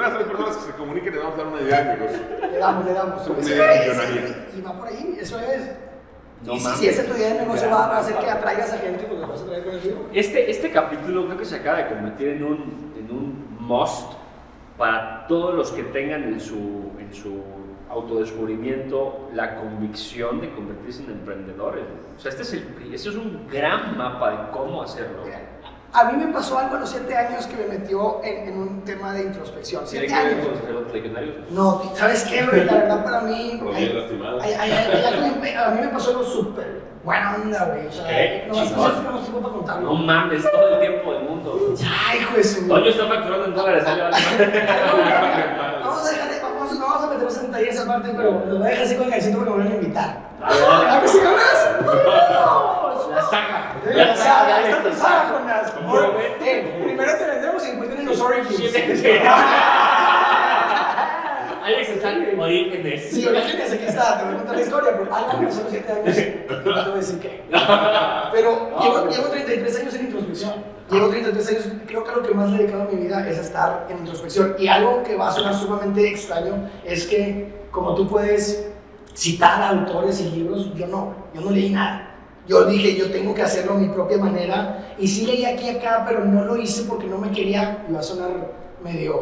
Las 0.00 0.12
primeras 0.12 0.14
tres 0.14 0.26
personas 0.28 0.56
que 0.56 0.72
se 0.72 0.78
comuniquen 0.78 1.12
les 1.12 1.22
vamos 1.22 1.38
a 1.38 1.42
dar 1.42 1.52
una 1.52 1.60
idea 1.60 1.82
de 1.82 1.96
negocio. 1.98 2.20
Le 2.40 2.58
damos, 2.58 2.84
le 2.86 2.92
damos. 2.92 3.28
Una 3.28 3.40
idea 3.40 3.80
millonaria. 3.80 4.46
Y 4.56 4.60
va 4.62 4.72
por 4.78 4.88
ahí, 4.88 5.18
eso 5.20 5.38
es. 5.38 5.70
No 6.44 6.54
y 6.54 6.60
si, 6.60 6.68
si 6.76 6.88
esa 6.88 7.02
es 7.02 7.08
tu 7.08 7.16
idea 7.16 7.34
de 7.34 7.40
negocio, 7.40 7.68
Ya, 7.68 7.74
va, 7.74 7.96
a 7.96 7.98
hacer 7.98 8.16
que 8.16 8.30
atraigas 8.30 8.72
a 8.72 8.78
gente, 8.78 9.06
lo 9.06 9.28
vas 9.28 9.42
a 9.42 9.44
traer 9.44 9.64
con 9.64 9.74
el 9.74 9.80
vivo. 9.80 10.08
Este, 10.14 10.50
este 10.50 10.70
capítulo 10.70 11.26
creo 11.26 11.36
que 11.36 11.44
se 11.44 11.56
acaba 11.56 11.78
de 11.78 11.88
convertir 11.88 12.28
en 12.28 12.44
un, 12.44 12.94
en 12.98 13.10
un 13.10 13.56
must 13.60 14.12
para 14.78 15.26
todos 15.26 15.54
los 15.54 15.70
que 15.70 15.82
tengan 15.82 16.24
en 16.24 16.40
su, 16.40 16.92
en 16.98 17.12
su 17.12 17.42
autodescubrimiento 17.90 19.28
la 19.34 19.56
convicción 19.56 20.40
de 20.40 20.50
convertirse 20.50 21.02
en 21.04 21.10
emprendedores. 21.10 21.84
O 22.16 22.18
sea, 22.18 22.30
este 22.30 22.42
es, 22.42 22.52
el, 22.54 22.94
este 22.94 23.10
es 23.10 23.16
un 23.16 23.46
gran 23.48 23.98
mapa 23.98 24.30
de 24.30 24.50
cómo 24.50 24.82
hacerlo. 24.82 25.24
A 25.92 26.04
mí 26.04 26.24
me 26.24 26.32
pasó 26.32 26.56
algo 26.56 26.76
a 26.76 26.80
los 26.80 26.88
siete 26.90 27.16
años 27.16 27.46
que 27.48 27.56
me 27.56 27.66
metió 27.78 28.20
en, 28.22 28.48
en 28.48 28.58
un 28.58 28.84
tema 28.84 29.12
de 29.12 29.22
introspección. 29.22 29.84
¿Tiene 29.84 30.06
Siete 30.08 30.22
que 30.22 30.28
años. 30.34 30.46
con 30.46 30.74
los? 30.74 31.50
No, 31.50 31.82
¿sabes 31.96 32.22
qué, 32.24 32.46
güey? 32.46 32.64
La 32.64 32.74
verdad, 32.74 33.04
para 33.04 33.20
mí. 33.22 33.60
A 33.60 35.70
mí 35.70 35.80
me 35.80 35.88
pasó 35.88 36.10
algo 36.10 36.22
súper 36.22 36.80
buena 37.02 37.34
onda, 37.34 37.64
güey. 37.64 37.86
O 37.88 37.92
sea, 37.92 38.06
¿Qué? 38.06 38.44
no, 38.48 38.54
Chingón. 38.54 38.88
no 38.88 38.94
tenemos 39.00 39.22
tiempo 39.22 39.40
para 39.40 39.54
contarlo. 39.54 39.82
No 39.82 39.94
mames, 39.94 40.42
todo 40.50 40.68
el 40.74 40.80
tiempo 40.80 41.12
del 41.12 41.22
mundo. 41.24 41.74
Ya, 41.76 42.16
hijo 42.16 42.36
de 42.36 42.44
su. 42.44 42.68
Toño 42.68 42.86
está 42.88 43.06
facturando 43.08 43.44
en 43.46 43.54
dólares. 43.54 43.84
vale. 43.84 44.00
Vamos 45.82 46.06
a 46.06 46.10
dejar, 46.10 46.28
vamos, 46.42 46.72
no 46.78 46.86
vamos 46.86 47.02
a 47.02 47.06
meternos 47.08 47.36
en 47.38 47.46
detalle 47.46 47.68
esa 47.70 47.86
parte, 47.86 48.12
pero 48.16 48.30
lo 48.46 48.58
voy 48.58 48.66
a 48.66 48.70
dejar 48.70 48.84
así 48.84 48.94
con 48.96 49.12
el 49.12 49.34
porque 49.34 49.50
me 49.50 49.58
van 49.58 49.66
a 49.66 49.74
invitar. 49.74 50.18
Ah, 50.42 50.96
¿A 50.96 51.00
que 51.00 51.08
sí, 51.08 51.18
saga. 53.30 53.76
La 53.84 54.16
saga, 54.16 54.62
tu 54.82 54.88
esta 54.88 54.94
saga. 54.94 55.64
Promete. 55.90 56.60
Eh, 56.60 56.80
primero 56.84 57.12
te 57.16 57.24
vendemos 57.24 57.64
y 57.64 57.66
después 57.68 57.88
vienen 57.88 58.06
los 58.06 58.20
origins. 58.20 58.74
Alex 61.62 61.88
está 61.90 62.12
en 62.12 62.40
orígenes. 62.40 63.10
Sí, 63.10 63.26
imagínense 63.28 63.78
que 63.78 63.86
está, 63.86 64.18
te 64.18 64.24
voy 64.24 64.34
a 64.34 64.38
contar 64.38 64.56
la 64.56 64.62
historia, 64.62 64.90
pero 64.98 65.14
algo 65.14 65.30
a 65.30 65.42
los 65.42 65.62
7 65.68 65.92
años, 65.92 66.16
no 66.48 66.62
te 66.64 66.70
voy 66.70 66.92
a 66.92 66.94
decir 66.94 67.20
qué. 67.20 67.42
Pero 68.32 68.80
llevo, 68.80 69.08
llevo 69.08 69.28
33 69.28 69.80
años 69.80 69.94
en 69.94 70.00
introspección. 70.06 70.54
Llevo 70.90 71.08
33 71.08 71.48
años, 71.48 71.64
creo 71.86 72.04
que 72.04 72.12
lo 72.12 72.22
que 72.22 72.34
más 72.34 72.50
he 72.50 72.58
dedicado 72.58 72.82
a 72.82 72.86
mi 72.86 72.96
vida 72.96 73.28
es 73.28 73.38
a 73.38 73.42
estar 73.42 73.86
en 73.90 73.98
introspección. 73.98 74.56
Y 74.58 74.68
algo 74.68 75.02
que 75.02 75.16
va 75.16 75.28
a 75.28 75.32
sonar 75.32 75.54
sumamente 75.54 76.08
extraño 76.08 76.70
es 76.84 77.06
que, 77.06 77.66
como 77.70 77.94
tú 77.94 78.08
puedes 78.08 78.68
citar 79.14 79.62
autores 79.62 80.20
y 80.20 80.30
libros, 80.30 80.74
yo 80.74 80.86
no, 80.86 81.14
yo 81.34 81.42
no 81.42 81.50
leí 81.50 81.70
nada. 81.70 82.10
Yo 82.48 82.64
dije, 82.64 82.96
yo 82.96 83.10
tengo 83.10 83.34
que 83.34 83.42
hacerlo 83.42 83.74
a 83.74 83.78
mi 83.78 83.88
propia 83.88 84.18
manera. 84.18 84.94
Y 84.98 85.06
sí 85.06 85.26
leí 85.26 85.44
aquí 85.44 85.66
y 85.66 85.70
acá, 85.70 86.04
pero 86.08 86.24
no 86.24 86.44
lo 86.44 86.56
hice 86.56 86.84
porque 86.88 87.06
no 87.06 87.18
me 87.18 87.30
quería, 87.30 87.84
iba 87.88 88.00
a 88.00 88.02
sonar 88.02 88.30
medio 88.82 89.20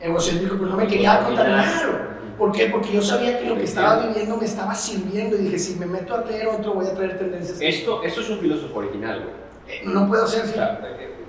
egocéntrico, 0.00 0.56
pero 0.56 0.70
no 0.70 0.76
me 0.76 0.86
quería 0.86 1.20
contaminar. 1.24 2.14
¿Por 2.36 2.50
qué? 2.52 2.66
Porque 2.66 2.92
yo 2.92 3.00
sabía 3.00 3.38
que 3.38 3.46
lo 3.48 3.54
que 3.56 3.62
estaba 3.64 4.06
viviendo 4.06 4.36
me 4.36 4.44
estaba 4.44 4.74
sirviendo 4.74 5.36
y 5.36 5.40
dije, 5.40 5.58
si 5.58 5.78
me 5.78 5.86
meto 5.86 6.16
a 6.16 6.24
leer 6.24 6.48
otro 6.48 6.74
voy 6.74 6.86
a 6.86 6.94
traer 6.94 7.18
tendencias. 7.18 7.58
Esto, 7.60 8.02
esto 8.02 8.20
es 8.20 8.28
un 8.30 8.38
filósofo 8.40 8.78
original, 8.80 9.20
güey. 9.22 9.34
Eh, 9.68 9.82
no 9.84 10.06
puedo 10.08 10.24
O 10.24 10.26
así. 10.26 10.40
sea, 10.52 10.80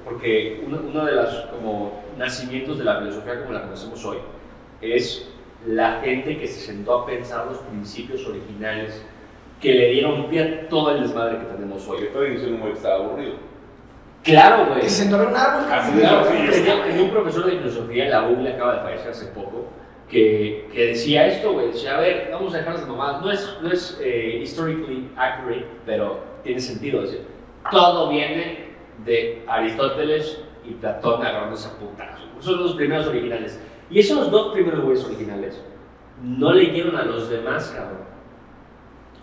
porque 0.04 0.64
uno, 0.66 0.82
uno 0.90 1.06
de 1.06 1.12
los 1.14 1.30
como 1.52 2.02
nacimientos 2.18 2.80
de 2.80 2.84
la 2.84 3.00
filosofía 3.00 3.40
como 3.40 3.54
la 3.54 3.62
conocemos 3.64 4.04
hoy 4.04 4.18
es 4.82 5.28
la 5.68 6.02
gente 6.02 6.38
que 6.38 6.48
se 6.48 6.60
sentó 6.60 7.00
a 7.02 7.06
pensar 7.06 7.46
los 7.48 7.60
principios 7.60 8.26
originales 8.26 9.02
que 9.66 9.74
le 9.74 9.90
dieron 9.94 10.30
pie 10.30 10.44
a 10.44 10.70
todo 10.70 10.92
el 10.92 11.02
desmadre 11.02 11.40
que 11.40 11.46
tenemos 11.46 11.88
hoy. 11.90 12.04
estoy 12.04 12.30
diciendo 12.32 12.58
muy 12.60 12.70
que 12.70 12.78
estaba 12.78 13.04
aburrido. 13.04 13.34
Claro, 14.24 14.68
güey. 14.68 14.82
Que 14.82 14.90
se 14.90 15.18
ver 15.18 15.28
un 15.28 15.36
árbol. 15.36 15.66
Claro, 15.66 16.28
tenía, 16.28 16.84
tenía 16.84 17.04
un 17.04 17.10
profesor 17.10 17.46
de 17.46 17.58
filosofía 17.58 18.06
en 18.06 18.12
la 18.12 18.30
UGLA, 18.30 18.50
acaba 18.52 18.76
de 18.76 18.82
fallecer 18.82 19.10
hace 19.10 19.26
poco, 19.28 19.66
que, 20.08 20.68
que 20.72 20.88
decía 20.88 21.26
esto, 21.26 21.54
güey, 21.54 21.68
decía, 21.72 21.98
a 21.98 22.00
ver, 22.00 22.30
vamos 22.32 22.54
a 22.54 22.58
dejarnos 22.58 22.82
de 22.82 22.88
mamadas, 22.88 23.22
no 23.24 23.32
es, 23.32 23.58
no 23.64 23.72
es 23.72 24.00
eh, 24.04 24.40
historically 24.44 25.10
accurate, 25.16 25.66
pero 25.84 26.20
tiene 26.44 26.60
sentido, 26.60 27.02
decir, 27.02 27.26
todo 27.72 28.10
viene 28.10 28.70
de 29.04 29.44
Aristóteles 29.48 30.44
y 30.64 30.74
Platón 30.74 31.26
agarrándose 31.26 31.70
a 31.70 31.72
putazos, 31.72 32.28
son 32.40 32.62
los 32.62 32.74
primeros 32.74 33.08
originales. 33.08 33.60
Y 33.90 34.00
esos 34.00 34.30
dos 34.30 34.54
primeros 34.54 34.84
güeyes 34.84 35.04
originales 35.06 35.64
no 36.22 36.52
leyeron 36.52 36.96
a 36.98 37.04
los 37.04 37.30
demás, 37.30 37.72
cabrón. 37.76 38.15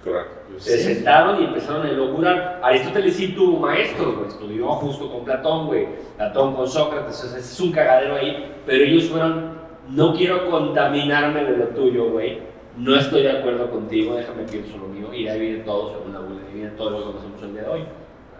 Correcto. 0.04 0.42
Se 0.58 0.78
sentaron 0.78 1.40
y 1.40 1.46
empezaron 1.46 1.86
a 1.86 1.90
elocurar. 1.90 2.60
Aristóteles 2.62 3.16
sí 3.16 3.28
tuvo 3.28 3.60
maestros, 3.60 4.16
güey. 4.16 4.28
Estudió 4.28 4.68
justo 4.72 5.10
con 5.10 5.24
Platón, 5.24 5.66
güey. 5.66 5.86
Platón 6.16 6.54
con 6.54 6.68
Sócrates. 6.68 7.24
O 7.24 7.28
sea, 7.28 7.38
es 7.38 7.60
un 7.60 7.72
cagadero 7.72 8.16
ahí. 8.16 8.52
Pero 8.66 8.84
ellos 8.84 9.04
fueron, 9.04 9.58
no 9.88 10.14
quiero 10.14 10.50
contaminarme 10.50 11.44
de 11.44 11.56
lo 11.56 11.66
tuyo, 11.68 12.10
güey. 12.10 12.40
No 12.76 12.96
estoy 12.96 13.22
de 13.22 13.38
acuerdo 13.38 13.70
contigo, 13.70 14.14
déjame 14.14 14.44
pienso 14.44 14.78
lo 14.78 14.88
mío. 14.88 15.12
Y 15.12 15.24
de 15.24 15.30
ahí 15.30 15.40
vienen 15.40 15.64
todos, 15.64 15.92
según 15.92 16.12
la 16.12 16.20
bula, 16.20 16.40
y 16.50 16.54
viene 16.54 16.70
todo 16.70 16.90
lo 16.90 16.98
que 16.98 17.04
conocemos 17.04 17.42
el 17.42 17.52
día 17.52 17.62
de 17.62 17.68
hoy. 17.68 17.84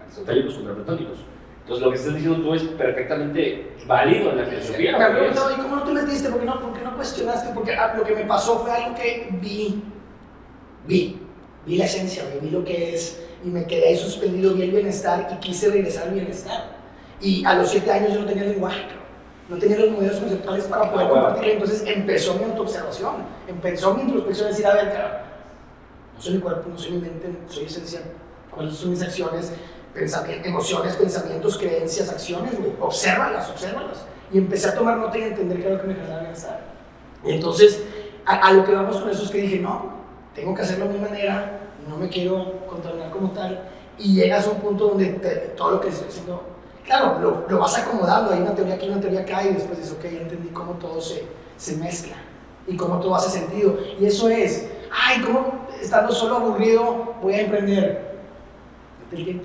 Aristotélicos 0.02 0.54
contra 0.54 0.74
platónicos. 0.74 1.18
Entonces, 1.60 1.84
lo 1.84 1.90
que 1.92 1.96
estás 1.96 2.14
diciendo 2.14 2.42
tú 2.42 2.54
es 2.54 2.62
perfectamente 2.62 3.72
válido 3.86 4.30
en 4.30 4.38
la 4.38 4.44
filosofía. 4.46 4.90
¿y 4.90 5.60
cómo 5.60 5.76
no 5.76 5.82
te 5.82 5.92
metiste? 5.92 6.28
¿Por 6.28 6.40
qué 6.40 6.46
no, 6.46 6.60
por 6.60 6.72
qué 6.72 6.80
no 6.82 6.96
cuestionaste? 6.96 7.54
Porque 7.54 7.74
ah, 7.74 7.94
lo 7.96 8.02
que 8.02 8.14
me 8.16 8.24
pasó 8.24 8.58
fue 8.58 8.72
algo 8.72 8.96
que 8.96 9.28
vi. 9.40 9.82
Vi. 10.86 11.20
Vi 11.66 11.76
la 11.76 11.84
esencia, 11.84 12.24
vi 12.40 12.50
lo 12.50 12.64
que 12.64 12.94
es. 12.94 13.20
Y 13.44 13.48
me 13.48 13.66
quedé 13.66 13.88
ahí 13.88 13.96
suspendido, 13.96 14.54
vi 14.54 14.62
el 14.62 14.70
bienestar 14.70 15.28
y 15.32 15.36
quise 15.40 15.70
regresar 15.70 16.08
al 16.08 16.14
bienestar. 16.14 16.76
Y 17.20 17.44
a 17.44 17.54
los 17.54 17.70
siete 17.70 17.90
años 17.90 18.12
yo 18.12 18.20
no 18.20 18.26
tenía 18.26 18.44
lenguaje. 18.44 18.82
No 19.48 19.58
tenía 19.58 19.78
los 19.78 19.90
modelos 19.90 20.18
conceptuales 20.18 20.64
para 20.64 20.90
poder 20.90 21.08
compartirlo. 21.08 21.52
Entonces 21.52 21.84
empezó 21.86 22.34
mi 22.34 22.44
autoobservación. 22.44 23.16
Empezó 23.46 23.94
mi 23.94 24.02
introspección 24.02 24.46
a 24.46 24.50
decir, 24.50 24.66
a 24.66 24.74
ver, 24.74 24.86
no 26.14 26.20
soy 26.20 26.34
mi 26.34 26.40
cuerpo, 26.40 26.68
no 26.70 26.78
soy 26.78 26.92
mi 26.92 27.00
mente, 27.00 27.30
soy 27.48 27.64
esencia. 27.64 28.00
¿Cuáles 28.50 28.74
son 28.76 28.90
mis 28.90 29.02
acciones? 29.02 29.52
Pensamientos, 29.94 30.46
emociones, 30.46 30.96
pensamientos, 30.96 31.58
creencias, 31.58 32.08
acciones, 32.08 32.58
güey. 32.58 32.72
Obsérvalas, 32.80 33.50
obsérvalas. 33.50 34.04
Y 34.32 34.38
empecé 34.38 34.68
a 34.68 34.74
tomar 34.74 34.98
nota 34.98 35.18
y 35.18 35.22
a 35.22 35.26
entender 35.28 35.58
qué 35.58 35.66
era 35.66 35.74
lo 35.76 35.82
que 35.82 35.88
me 35.88 35.94
generaba 35.94 36.20
bienestar. 36.20 36.60
Y 37.24 37.32
entonces, 37.32 37.82
a, 38.24 38.48
a 38.48 38.52
lo 38.52 38.64
que 38.64 38.72
vamos 38.72 38.96
con 38.96 39.10
eso 39.10 39.24
es 39.24 39.30
que 39.30 39.38
dije, 39.38 39.58
no, 39.58 40.01
tengo 40.34 40.54
que 40.54 40.62
hacerlo 40.62 40.86
a 40.86 40.88
mi 40.88 40.98
manera, 40.98 41.58
no 41.88 41.96
me 41.96 42.08
quiero 42.08 42.66
contaminar 42.68 43.10
como 43.10 43.30
tal. 43.30 43.68
Y 43.98 44.14
llegas 44.14 44.46
a 44.46 44.50
un 44.50 44.56
punto 44.58 44.88
donde 44.88 45.06
te- 45.14 45.36
todo 45.56 45.72
lo 45.72 45.80
que 45.80 45.88
estoy 45.88 46.08
haciendo, 46.08 46.42
claro, 46.84 47.18
lo, 47.20 47.44
lo 47.48 47.58
vas 47.58 47.78
acomodando. 47.78 48.32
Hay 48.32 48.40
una 48.40 48.54
teoría 48.54 48.74
aquí, 48.74 48.88
una 48.88 49.00
teoría 49.00 49.20
acá, 49.20 49.44
y 49.44 49.54
después 49.54 49.78
dices, 49.78 49.92
ok, 49.98 50.04
ya 50.04 50.20
entendí 50.22 50.48
cómo 50.48 50.72
todo 50.74 51.00
se, 51.00 51.24
se 51.56 51.76
mezcla 51.76 52.14
y 52.66 52.76
cómo 52.76 52.98
todo 53.00 53.14
hace 53.14 53.30
sentido. 53.30 53.76
Y 54.00 54.06
eso 54.06 54.28
es, 54.28 54.68
ay, 54.90 55.20
¿cómo 55.22 55.66
estando 55.80 56.12
solo 56.12 56.36
aburrido 56.36 57.14
voy 57.22 57.34
a 57.34 57.40
emprender? 57.42 58.12
Date 59.04 59.16
el 59.16 59.24
tiempo. 59.24 59.44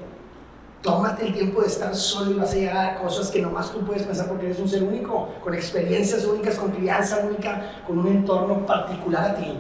Tómate 0.81 1.25
el 1.25 1.33
tiempo 1.33 1.61
de 1.61 1.67
estar 1.67 1.93
solo 1.95 2.31
y 2.31 2.33
vas 2.35 2.53
a 2.53 2.55
llegar 2.55 2.77
a 2.77 2.99
cosas 3.01 3.29
que 3.29 3.41
nomás 3.41 3.71
tú 3.71 3.79
puedes 3.85 4.03
pensar 4.03 4.27
porque 4.27 4.45
eres 4.45 4.59
un 4.59 4.69
ser 4.69 4.83
único, 4.83 5.29
con 5.43 5.53
experiencias 5.53 6.23
únicas, 6.25 6.55
con 6.55 6.71
crianza 6.71 7.25
única, 7.27 7.81
con 7.85 7.99
un 7.99 8.07
entorno 8.07 8.65
particular 8.65 9.31
a 9.31 9.35
ti. 9.35 9.57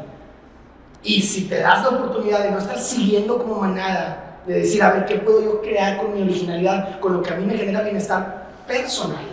Y 1.03 1.21
si 1.21 1.47
te 1.47 1.59
das 1.59 1.83
la 1.83 1.89
oportunidad 1.89 2.43
de 2.43 2.51
no 2.51 2.57
estar 2.57 2.79
siguiendo 2.79 3.37
como 3.37 3.61
manada, 3.61 4.41
de 4.45 4.55
decir, 4.55 4.81
a 4.81 4.91
ver, 4.91 5.05
¿qué 5.05 5.15
puedo 5.15 5.43
yo 5.43 5.61
crear 5.61 5.97
con 5.97 6.13
mi 6.13 6.21
originalidad, 6.21 6.99
con 6.99 7.13
lo 7.13 7.21
que 7.21 7.33
a 7.33 7.35
mí 7.35 7.45
me 7.45 7.57
genera 7.57 7.81
bienestar 7.81 8.49
personal? 8.67 9.25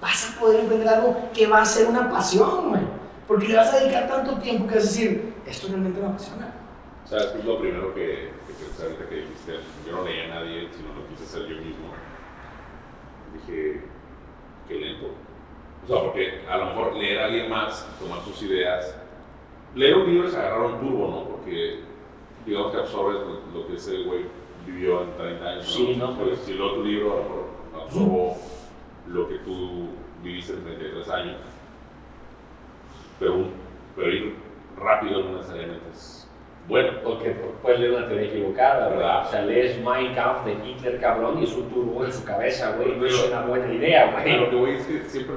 Vas 0.00 0.30
a 0.30 0.40
poder 0.40 0.60
emprender 0.60 0.88
algo 0.88 1.30
que 1.34 1.46
va 1.46 1.60
a 1.62 1.64
ser 1.64 1.86
una 1.86 2.10
pasión, 2.10 2.70
güey. 2.70 2.82
Porque 3.26 3.48
le 3.48 3.56
vas 3.56 3.72
a 3.74 3.80
dedicar 3.80 4.08
tanto 4.08 4.38
tiempo 4.38 4.66
que 4.66 4.76
vas 4.76 4.84
a 4.84 4.86
decir, 4.88 5.34
esto 5.46 5.68
realmente 5.68 6.00
me 6.00 6.06
apasiona. 6.06 6.54
¿Sabes 7.04 7.26
qué 7.26 7.38
es 7.40 7.44
lo 7.44 7.60
primero 7.60 7.94
que, 7.94 8.30
que 8.46 8.52
pensé 8.52 8.82
ahorita 8.84 9.08
que 9.08 9.14
dijiste? 9.16 9.52
Yo 9.86 9.96
no 9.96 10.04
leía 10.04 10.24
a 10.24 10.40
nadie, 10.40 10.68
sino 10.76 10.94
lo 10.94 11.06
quise 11.08 11.24
hacer 11.24 11.42
yo 11.42 11.56
mismo. 11.56 11.92
Dije, 13.34 13.82
qué 14.68 14.74
lento. 14.74 15.14
O 15.84 15.86
sea, 15.86 16.02
porque 16.02 16.42
a 16.48 16.56
lo 16.56 16.66
mejor 16.66 16.96
leer 16.96 17.20
a 17.20 17.24
alguien 17.24 17.50
más, 17.50 17.86
tomar 17.98 18.20
sus 18.24 18.42
ideas. 18.42 18.94
Leer 19.74 19.96
un 19.96 20.10
libro 20.12 20.28
es 20.28 20.34
agarrar 20.34 20.62
un 20.62 20.80
turbo, 20.80 21.08
¿no? 21.08 21.36
Porque 21.36 21.80
digamos 22.44 22.72
que 22.72 22.78
absorbes 22.78 23.20
lo, 23.20 23.60
lo 23.60 23.66
que 23.66 23.74
ese 23.74 24.02
güey 24.02 24.24
vivió 24.66 25.02
en 25.02 25.16
30 25.16 25.44
años. 25.48 25.72
Sí, 25.72 25.96
¿no? 25.96 26.16
Pues, 26.16 26.38
si 26.40 26.54
luego 26.54 26.74
tu 26.76 26.84
libro 26.84 27.12
a 27.74 27.94
lo 27.94 28.36
lo 29.08 29.28
que 29.28 29.36
tú 29.38 29.88
viviste 30.22 30.52
en 30.52 30.64
33 30.64 31.08
años. 31.10 31.36
Pero, 33.18 33.46
pero 33.96 34.10
ir 34.10 34.34
rápido 34.78 35.22
no 35.24 35.36
necesariamente 35.36 35.88
es 35.92 36.28
bueno. 36.68 36.92
Porque 37.02 37.30
puedes 37.62 37.80
leer 37.80 37.92
una 37.92 38.08
teoría 38.08 38.28
equivocada, 38.28 38.88
¿verdad? 38.88 39.26
O 39.26 39.30
sea, 39.30 39.42
lees 39.42 39.78
Mein 39.78 40.14
Kampf 40.14 40.44
de 40.44 40.52
Hitler, 40.52 41.00
cabrón, 41.00 41.38
y 41.38 41.44
es 41.44 41.54
un 41.54 41.68
turbo 41.68 42.04
en 42.04 42.12
su 42.12 42.24
cabeza, 42.24 42.76
güey. 42.76 42.96
No 42.96 43.06
es 43.06 43.28
una 43.28 43.42
buena 43.42 43.72
idea, 43.72 44.08
A 44.16 44.26
lo 44.26 44.50
que 44.50 44.56
güey. 44.56 44.56
voy 44.56 44.70
es 44.80 44.86
que 44.86 45.00
siempre, 45.04 45.34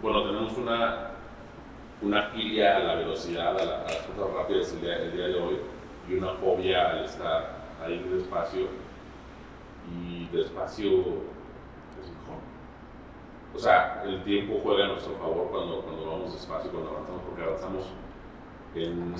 bueno, 0.00 0.24
tenemos 0.24 0.56
una, 0.56 1.10
una 2.02 2.22
filia 2.30 2.76
a 2.76 2.80
la 2.80 2.94
velocidad, 2.96 3.48
a, 3.58 3.64
la- 3.64 3.80
a 3.82 3.84
las 3.84 3.96
cosas 3.98 4.34
rápidas 4.34 4.72
el 4.72 4.80
día, 4.80 4.96
el 4.98 5.12
día 5.12 5.26
de 5.28 5.34
hoy, 5.36 5.56
y 6.08 6.14
una 6.14 6.32
fobia 6.34 6.90
al 6.90 7.04
estar 7.04 7.62
ahí 7.84 7.98
despacio, 8.12 8.66
y 9.90 10.26
despacio 10.36 10.90
es 10.90 12.08
mejor. 12.08 12.40
O 13.54 13.58
sea, 13.58 14.02
el 14.06 14.22
tiempo 14.24 14.60
juega 14.62 14.84
a 14.84 14.88
nuestro 14.88 15.14
favor 15.14 15.48
cuando, 15.50 15.82
cuando 15.82 16.06
vamos 16.10 16.32
despacio, 16.32 16.70
cuando 16.70 16.90
avanzamos, 16.90 17.22
porque 17.28 17.42
avanzamos 17.42 17.84
en, 18.74 19.14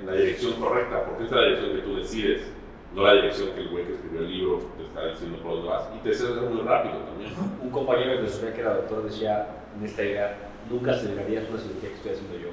en 0.00 0.06
la 0.06 0.12
dirección 0.14 0.52
correcta, 0.54 1.04
porque 1.04 1.24
es 1.24 1.30
la 1.30 1.42
dirección 1.42 1.76
que 1.76 1.82
tú 1.82 1.96
decides, 1.96 2.52
no 2.94 3.02
la 3.02 3.14
dirección 3.14 3.50
que 3.54 3.60
el 3.60 3.68
güey 3.68 3.84
que 3.86 3.94
escribió 3.94 4.20
el 4.20 4.30
libro 4.32 4.60
te 4.78 4.84
está 4.84 5.06
diciendo 5.08 5.38
por 5.42 5.52
dónde 5.56 5.68
vas, 5.68 5.88
y 5.94 5.98
te 5.98 6.10
hace 6.10 6.24
muy 6.24 6.62
rápido 6.62 6.94
también. 6.98 7.32
Un 7.62 7.70
compañero 7.70 8.12
de 8.12 8.16
filosofía 8.18 8.54
que 8.54 8.60
era 8.60 8.74
doctor 8.74 9.02
decía 9.04 9.46
en 9.78 9.84
esta 9.84 10.02
idea, 10.02 10.36
nunca 10.70 10.90
acelerarías 10.92 11.44
una 11.50 11.58
cirugía 11.60 11.88
que 11.90 11.94
estoy 11.94 12.12
haciendo 12.12 12.38
yo. 12.38 12.48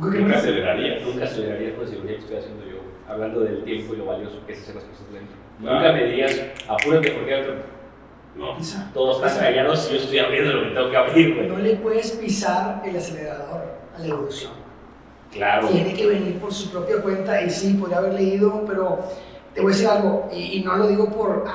Nunca 0.00 0.36
acelerarías. 0.38 1.02
Nunca 1.02 1.24
acelerarías 1.24 1.78
una 1.78 1.86
cirugía 1.88 2.12
que 2.12 2.18
estoy 2.18 2.36
haciendo 2.36 2.64
yo. 2.66 2.76
Hablando 3.08 3.40
del 3.40 3.64
tiempo 3.64 3.94
y 3.94 3.96
lo 3.98 4.06
valioso 4.06 4.40
que 4.46 4.52
es 4.54 4.62
hacer 4.62 4.74
las 4.76 4.84
cosas 4.84 5.06
lento. 5.12 5.32
Claro. 5.60 5.76
Nunca 5.78 5.92
me 5.92 6.04
dirías, 6.06 6.40
apúrate 6.68 7.10
porque 7.12 7.34
otro- 7.34 7.54
No. 8.36 8.56
Pisa. 8.56 8.90
todos 8.92 9.24
están 9.24 9.44
callados 9.44 9.88
y 9.88 9.94
yo 9.94 10.00
estoy 10.00 10.18
abriendo 10.18 10.52
lo 10.52 10.62
que 10.68 10.74
tengo 10.74 10.90
que 10.90 10.96
abrir, 10.96 11.36
No 11.48 11.58
le 11.58 11.76
puedes 11.76 12.10
pisar 12.12 12.82
el 12.84 12.96
acelerador 12.96 13.62
a 13.94 13.98
la 14.00 14.06
evolución. 14.06 14.52
Claro. 15.30 15.68
Tiene 15.68 15.94
que 15.94 16.06
venir 16.06 16.38
por 16.38 16.52
su 16.52 16.70
propia 16.70 17.00
cuenta 17.02 17.40
y 17.42 17.50
sí, 17.50 17.74
podría 17.74 17.98
haber 17.98 18.14
leído, 18.14 18.64
pero 18.66 18.98
te 19.52 19.60
voy 19.60 19.70
a 19.72 19.74
decir 19.74 19.88
algo, 19.88 20.28
y, 20.32 20.58
y 20.58 20.64
no 20.64 20.76
lo 20.76 20.88
digo 20.88 21.08
por, 21.10 21.44
ah, 21.46 21.54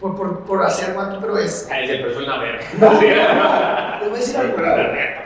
por, 0.00 0.16
por, 0.16 0.40
por 0.40 0.62
hacer 0.62 0.94
guato, 0.94 1.18
pero 1.20 1.38
es... 1.38 1.68
Ah, 1.70 1.80
ese, 1.80 1.96
pero 1.96 2.14
soy 2.14 2.24
una 2.24 2.38
verga. 2.38 2.64
Te 4.00 4.08
voy 4.08 4.16
a 4.16 4.20
decir 4.20 4.36
algo. 4.36 4.56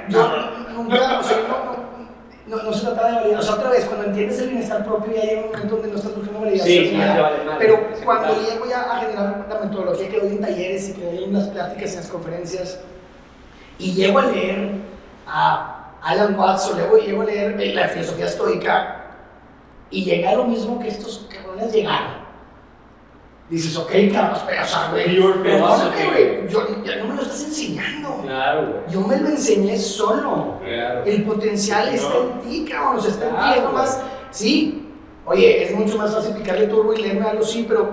Yo 0.09 0.51
nunca, 0.75 1.19
o 1.19 1.23
sea, 1.23 1.39
no, 1.49 1.65
no, 2.47 2.57
no, 2.57 2.63
no 2.63 2.73
se 2.73 2.87
trata 2.87 3.09
de 3.09 3.15
validar. 3.17 3.41
O 3.41 3.43
sea, 3.43 3.55
otra 3.55 3.71
vez, 3.71 3.85
cuando 3.87 4.07
entiendes 4.07 4.41
el 4.41 4.49
bienestar 4.51 4.85
propio, 4.85 5.13
ya 5.15 5.23
llega 5.23 5.41
un 5.41 5.47
momento 5.49 5.77
donde 5.77 5.91
no 5.91 5.97
estás 5.97 6.15
buscando 6.15 6.41
validación. 6.41 6.85
Sí, 6.85 6.97
vale. 6.97 7.37
Pero 7.59 7.89
cuando 8.05 8.35
llego 8.41 8.67
ya 8.69 8.83
a 8.83 9.01
generar 9.01 9.47
la 9.49 9.61
metodología 9.61 10.09
que 10.09 10.21
doy 10.21 10.29
en 10.29 10.41
talleres 10.41 10.89
y 10.89 10.93
que 10.95 11.05
doy 11.05 11.25
en 11.25 11.33
las 11.33 11.49
pláticas 11.49 11.91
en 11.91 11.97
las 11.97 12.09
conferencias, 12.09 12.81
y 13.79 13.95
llego 13.95 14.19
a 14.19 14.27
leer 14.27 14.71
a 15.27 15.93
Alan 16.03 16.39
Watts 16.39 16.69
o 16.69 16.75
luego 16.75 16.99
llego 16.99 17.23
a 17.23 17.25
leer 17.27 17.75
la 17.75 17.89
filosofía 17.89 18.27
estoica, 18.27 19.05
y 19.91 20.05
llega 20.05 20.31
a 20.31 20.37
lo 20.37 20.45
mismo 20.45 20.79
que 20.79 20.89
estos 20.89 21.29
cabrones 21.33 21.73
llegaron. 21.73 22.28
Dices, 23.51 23.77
ok, 23.79 23.91
cabrón, 24.13 24.41
pero, 24.47 24.63
o 24.63 24.67
sea, 24.67 24.89
güey, 24.91 25.17
perdóname, 25.43 26.11
güey, 26.11 26.49
yo- 26.49 26.85
ya 26.85 26.97
no 26.97 27.07
me 27.07 27.15
lo 27.17 27.23
estás 27.23 27.45
enseñando. 27.45 28.21
Claro, 28.23 28.61
güey. 28.69 28.81
Yo 28.93 29.01
me 29.01 29.17
lo 29.19 29.29
enseñé 29.29 29.79
solo. 29.79 30.57
Claro. 30.63 31.05
El 31.07 31.23
potencial 31.25 31.89
está 31.95 32.13
en 32.19 32.41
ti, 32.47 32.67
cabrón. 32.71 32.97
O 32.97 33.01
sea, 33.01 33.11
está 33.11 33.25
en 33.25 33.31
ti. 33.31 33.37
Claro, 33.39 33.57
Es 33.57 33.65
nomás, 33.65 34.01
sí. 34.31 34.85
Oye, 35.25 35.65
es 35.65 35.75
mucho 35.75 35.97
más 35.97 36.15
fácil 36.15 36.35
picarle 36.35 36.67
turbo 36.67 36.93
y 36.93 37.01
leerme 37.03 37.27
algo, 37.27 37.43
sí, 37.43 37.65
pero 37.67 37.91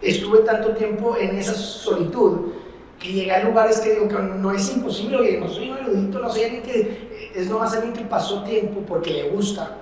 estuve 0.00 0.38
tanto 0.40 0.70
tiempo 0.70 1.16
en 1.16 1.36
esa 1.36 1.54
solitud 1.54 2.52
que 3.00 3.12
llegué 3.12 3.32
a 3.32 3.42
lugares 3.44 3.80
que 3.80 3.94
digo 3.94 4.06
que 4.08 4.14
no 4.14 4.52
es 4.52 4.72
imposible. 4.72 5.16
Oye, 5.16 5.38
no 5.38 5.48
soy 5.48 5.70
un 5.70 5.78
erudito, 5.78 6.18
no 6.20 6.30
soy 6.30 6.44
alguien 6.44 6.62
que. 6.62 7.32
Es 7.34 7.48
nomás 7.48 7.72
alguien 7.74 7.92
que 7.92 8.04
pasó 8.04 8.44
tiempo 8.44 8.82
porque 8.86 9.10
le 9.14 9.30
gusta. 9.30 9.78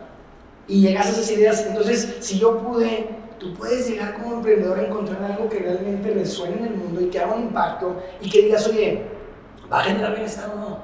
Y 0.66 0.80
llegas 0.80 1.06
a 1.06 1.10
esas 1.10 1.30
ideas. 1.30 1.66
Entonces, 1.66 2.16
si 2.20 2.38
yo 2.38 2.56
pude 2.58 3.08
tú 3.40 3.54
puedes 3.54 3.88
llegar 3.88 4.14
como 4.14 4.36
emprendedor 4.36 4.78
a 4.78 4.86
encontrar 4.86 5.22
algo 5.24 5.48
que 5.48 5.58
realmente 5.58 6.12
resuene 6.12 6.58
en 6.58 6.64
el 6.66 6.74
mundo 6.74 7.00
y 7.00 7.06
que 7.06 7.18
haga 7.18 7.34
un 7.34 7.44
impacto 7.44 8.00
y 8.20 8.30
que 8.30 8.42
digas, 8.42 8.68
oye, 8.68 9.02
¿va 9.72 9.80
a 9.80 9.84
generar 9.84 10.12
bienestar 10.12 10.50
o 10.54 10.60
no? 10.60 10.78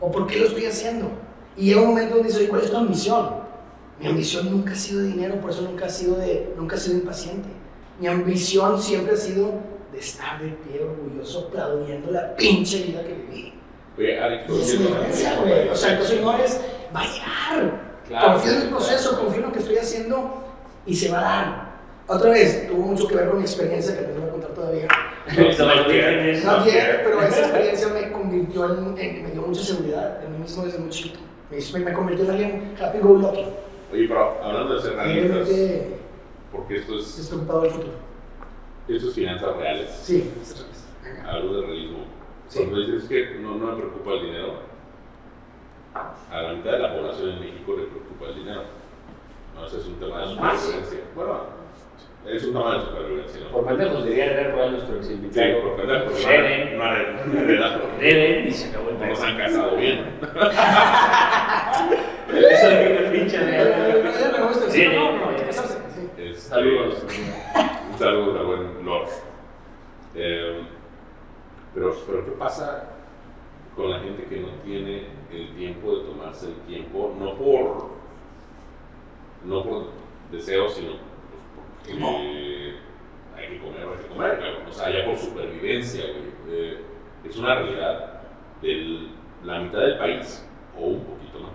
¿O 0.00 0.10
por 0.10 0.26
qué 0.26 0.40
lo 0.40 0.46
estoy 0.46 0.66
haciendo? 0.66 1.08
Y 1.56 1.66
llega 1.66 1.80
un 1.80 1.88
momento 1.88 2.16
donde 2.16 2.28
dices, 2.28 2.40
oye, 2.40 2.50
¿cuál 2.50 2.62
es 2.62 2.70
tu 2.70 2.76
ambición? 2.76 3.42
Mi 4.00 4.08
ambición 4.08 4.50
nunca 4.50 4.72
ha 4.72 4.74
sido 4.74 5.02
dinero, 5.02 5.40
por 5.40 5.50
eso 5.50 5.62
nunca 5.62 5.86
ha 5.86 5.88
sido, 5.88 6.16
de, 6.16 6.52
nunca 6.56 6.74
ha 6.74 6.78
sido 6.78 6.96
impaciente. 6.96 7.48
Mi 8.00 8.08
ambición 8.08 8.82
siempre 8.82 9.14
ha 9.14 9.16
sido 9.16 9.52
de 9.92 9.98
estar 9.98 10.42
de 10.42 10.48
pie 10.48 10.82
orgulloso 10.82 11.46
aplaudiendo 11.48 12.10
la 12.10 12.34
pinche 12.34 12.82
vida 12.82 13.04
que 13.04 13.14
viví. 13.14 13.54
Oye, 13.96 14.18
Alex, 14.18 14.50
es 14.50 14.78
diferencia, 14.78 15.38
güey. 15.40 15.68
O 15.68 15.76
sea, 15.76 15.92
entonces 15.92 16.20
no 16.20 16.36
es, 16.36 16.60
va 16.94 17.00
a 17.00 17.04
llegar. 17.04 17.92
Claro. 18.08 18.32
confío 18.32 18.52
en 18.52 18.62
el 18.62 18.68
proceso, 18.68 19.20
confío 19.20 19.36
en 19.36 19.46
lo 19.46 19.52
que 19.52 19.60
estoy 19.60 19.76
haciendo 19.76 20.42
y 20.84 20.96
se 20.96 21.10
va 21.10 21.18
a 21.18 21.22
dar. 21.22 21.61
Otra 22.14 22.30
vez, 22.30 22.68
tuvo 22.68 22.86
mucho 22.86 23.08
que 23.08 23.16
ver 23.16 23.28
con 23.28 23.38
mi 23.38 23.42
experiencia 23.44 23.96
que 23.98 24.04
te 24.04 24.12
voy 24.18 24.28
a 24.28 24.32
contar 24.32 24.50
todavía. 24.50 24.88
No. 25.36 25.42
No 26.58 26.64
bien, 26.64 26.86
pero 27.04 27.22
esa 27.22 27.40
experiencia 27.40 27.88
me 27.88 28.12
convirtió 28.12 28.64
en, 28.66 28.98
en- 28.98 29.22
me 29.22 29.30
dio 29.30 29.42
mucha 29.42 29.62
seguridad 29.62 30.22
en 30.24 30.32
mí 30.32 30.38
mismo 30.38 30.64
desde 30.64 30.78
muy 30.78 30.90
chico. 30.90 31.16
Me, 31.50 31.78
me 31.84 31.92
convirtió 31.92 32.24
en 32.24 32.30
alguien 32.30 32.74
happy 32.80 32.98
go 32.98 33.14
lucky. 33.14 33.44
Oye, 33.92 34.08
pero 34.08 34.42
hablando 34.42 34.74
de 34.74 34.82
ser 34.82 34.94
realistas, 34.94 35.48
porque 36.50 36.76
esto 36.76 36.98
es, 36.98 37.16
despreocupado 37.16 37.62
del 37.62 37.70
futuro. 37.70 37.92
esto 38.88 39.08
es 39.08 39.14
finanzas 39.14 39.56
reales, 39.56 39.90
Sí. 40.02 40.30
algo 41.26 41.54
de 41.54 41.66
realismo. 41.66 41.98
Sí. 42.48 42.58
Cuando 42.60 42.80
dices 42.80 43.08
que 43.08 43.38
no, 43.40 43.54
no 43.56 43.66
me 43.72 43.76
preocupa 43.76 44.12
el 44.12 44.22
dinero, 44.26 44.54
a 45.94 46.42
la 46.42 46.52
mitad 46.54 46.72
de 46.72 46.78
la 46.78 46.94
población 46.94 47.30
en 47.30 47.40
México 47.40 47.74
le 47.76 47.84
preocupa 47.84 48.26
el 48.28 48.34
dinero. 48.36 48.62
No, 49.54 49.66
ese 49.66 49.78
es 49.78 49.86
un 49.86 49.94
tema 49.96 50.20
de 50.20 50.26
supervivencia. 50.34 50.98
Bueno, 51.14 51.61
es 52.26 52.44
un 52.44 52.52
tema 52.52 52.74
de 52.76 52.80
supervivencia, 52.84 53.40
¿no? 53.42 53.48
Por 53.50 53.66
pendejos 53.66 54.04
diría 54.04 54.26
Herrero 54.26 54.52
Royal, 54.52 54.72
nuestro 54.72 54.96
ex 54.96 55.06
Sí, 55.06 55.12
invitado. 55.14 55.62
por 55.62 55.76
perder, 55.76 56.04
porque 56.04 56.22
Hereden, 56.24 56.78
no 56.78 57.40
heredado. 57.40 57.80
Hereden, 58.00 58.48
y 58.48 58.50
se 58.52 58.68
acabó 58.68 58.90
el 58.90 58.96
pedo. 58.96 59.24
han 59.24 59.36
casado 59.36 59.76
bien. 59.76 60.06
Eso 62.32 62.68
que 62.68 62.96
el 62.96 63.12
pinche 63.12 63.38
de 63.38 64.88
no. 64.94 65.30
Este, 65.32 66.34
Saludos. 66.34 67.04
Un 67.92 67.98
saludo 67.98 68.38
al 68.40 68.46
buen 68.46 68.84
Lord. 68.84 69.08
Eh, 70.14 70.62
pero, 71.74 71.94
pero, 72.06 72.24
¿qué 72.24 72.30
pasa 72.32 72.90
con 73.74 73.90
la 73.90 73.98
gente 74.00 74.24
que 74.24 74.40
no 74.40 74.48
tiene 74.64 75.06
el 75.32 75.54
tiempo 75.56 75.96
de 75.96 76.04
tomarse 76.04 76.46
el 76.46 76.56
tiempo? 76.66 77.14
No 77.18 77.34
por, 77.36 77.90
no 79.44 79.62
por 79.64 79.86
deseo, 80.30 80.68
sino 80.68 80.92
pues, 80.92 81.96
porque 81.96 82.74
hay 83.36 83.48
que 83.48 83.58
comer, 83.58 83.80
hay 83.88 84.02
que 84.02 84.08
comer, 84.08 84.38
claro. 84.38 84.58
O 84.68 84.72
sea, 84.72 84.90
ya 84.90 85.04
por 85.06 85.16
supervivencia, 85.16 86.04
güey. 86.04 86.32
Eh, 86.54 86.80
es 87.24 87.31
una 87.42 87.54
realidad 87.56 88.12
de 88.62 89.08
la 89.44 89.58
mitad 89.60 89.78
del 89.78 89.98
país 89.98 90.44
o 90.78 90.86
un 90.86 91.00
poquito 91.00 91.40
más. 91.40 91.50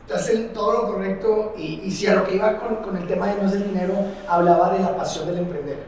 Estás 0.00 0.30
en 0.30 0.52
todo 0.52 0.72
lo 0.72 0.92
correcto 0.92 1.54
y, 1.56 1.80
y 1.84 1.90
si 1.90 2.06
a 2.06 2.14
lo 2.14 2.24
que 2.24 2.36
iba 2.36 2.56
con, 2.58 2.76
con 2.76 2.96
el 2.96 3.06
tema 3.06 3.28
de 3.28 3.42
no 3.42 3.48
es 3.48 3.54
el 3.54 3.64
dinero, 3.64 3.94
hablaba 4.28 4.70
de 4.72 4.80
la 4.80 4.96
pasión 4.96 5.26
del 5.26 5.38
emprender. 5.38 5.78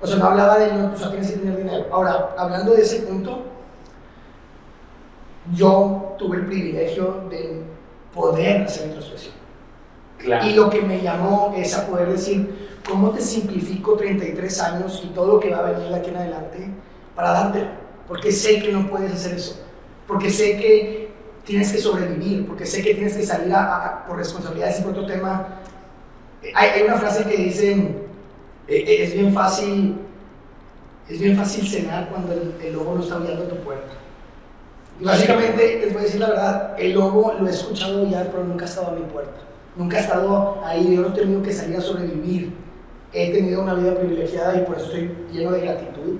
O 0.00 0.06
sea, 0.06 0.16
no 0.16 0.26
hablaba 0.26 0.58
de 0.58 0.72
no, 0.72 0.96
sea, 0.96 1.10
tienes 1.10 1.30
que 1.30 1.38
tener 1.38 1.56
dinero. 1.58 1.86
Ahora, 1.92 2.30
hablando 2.38 2.72
de 2.72 2.82
ese 2.82 3.02
punto, 3.02 3.42
yo 5.52 6.14
tuve 6.18 6.38
el 6.38 6.46
privilegio 6.46 7.24
de 7.28 7.62
poder 8.14 8.62
hacer 8.62 8.86
introspección. 8.86 9.34
Claro. 10.18 10.46
Y 10.46 10.54
lo 10.54 10.70
que 10.70 10.82
me 10.82 11.00
llamó 11.00 11.52
es 11.56 11.76
a 11.76 11.86
poder 11.86 12.10
decir, 12.10 12.78
¿cómo 12.88 13.10
te 13.10 13.20
simplifico 13.20 13.94
33 13.94 14.60
años 14.62 15.02
y 15.04 15.08
todo 15.08 15.34
lo 15.34 15.40
que 15.40 15.50
va 15.50 15.58
a 15.58 15.70
venir 15.70 15.88
de 15.88 15.96
aquí 15.96 16.10
en 16.10 16.16
adelante 16.16 16.70
para 17.14 17.32
dártelo? 17.32 17.79
Porque 18.10 18.32
sé 18.32 18.60
que 18.60 18.72
no 18.72 18.90
puedes 18.90 19.12
hacer 19.12 19.36
eso. 19.36 19.64
Porque 20.08 20.28
sé 20.30 20.56
que 20.58 21.10
tienes 21.44 21.70
que 21.72 21.78
sobrevivir. 21.78 22.44
Porque 22.46 22.66
sé 22.66 22.82
que 22.82 22.94
tienes 22.94 23.16
que 23.16 23.22
salir 23.22 23.54
a- 23.54 23.76
a- 23.86 24.06
por 24.06 24.16
responsabilidades 24.18 24.80
y 24.80 24.82
por 24.82 24.90
otro 24.92 25.06
tema. 25.06 25.60
Hay, 26.54 26.68
hay 26.70 26.82
una 26.82 26.96
frase 26.96 27.24
que 27.24 27.36
dice, 27.36 27.70
eh, 27.72 27.94
eh, 28.68 29.02
es 29.04 29.14
bien 29.14 29.32
fácil, 29.32 29.96
es 31.08 31.20
bien 31.20 31.36
fácil 31.36 31.66
cenar 31.68 32.08
cuando 32.08 32.32
el, 32.32 32.54
el 32.64 32.72
lobo 32.72 32.96
no 32.96 33.02
está 33.02 33.14
aullando 33.14 33.44
a 33.44 33.48
tu 33.48 33.56
puerta. 33.58 33.92
Y 35.00 35.04
básicamente, 35.04 35.78
les 35.80 35.92
voy 35.92 36.02
a 36.02 36.04
decir 36.04 36.20
la 36.20 36.28
verdad, 36.30 36.74
el 36.78 36.92
lobo 36.94 37.32
lo 37.40 37.46
he 37.46 37.50
escuchado 37.50 38.06
ya, 38.10 38.24
pero 38.30 38.42
nunca 38.44 38.64
ha 38.64 38.68
estado 38.68 38.88
a 38.88 38.92
mi 38.92 39.02
puerta. 39.02 39.38
Nunca 39.76 39.98
he 39.98 40.00
estado 40.00 40.60
ahí, 40.64 40.94
yo 40.96 41.02
no 41.02 41.08
he 41.08 41.18
tenido 41.18 41.42
que 41.42 41.52
salir 41.52 41.76
a 41.76 41.80
sobrevivir. 41.80 42.52
He 43.12 43.32
tenido 43.32 43.62
una 43.62 43.74
vida 43.74 43.94
privilegiada 43.94 44.56
y 44.60 44.64
por 44.64 44.76
eso 44.76 44.86
estoy 44.86 45.14
lleno 45.32 45.52
de 45.52 45.60
gratitud. 45.60 46.16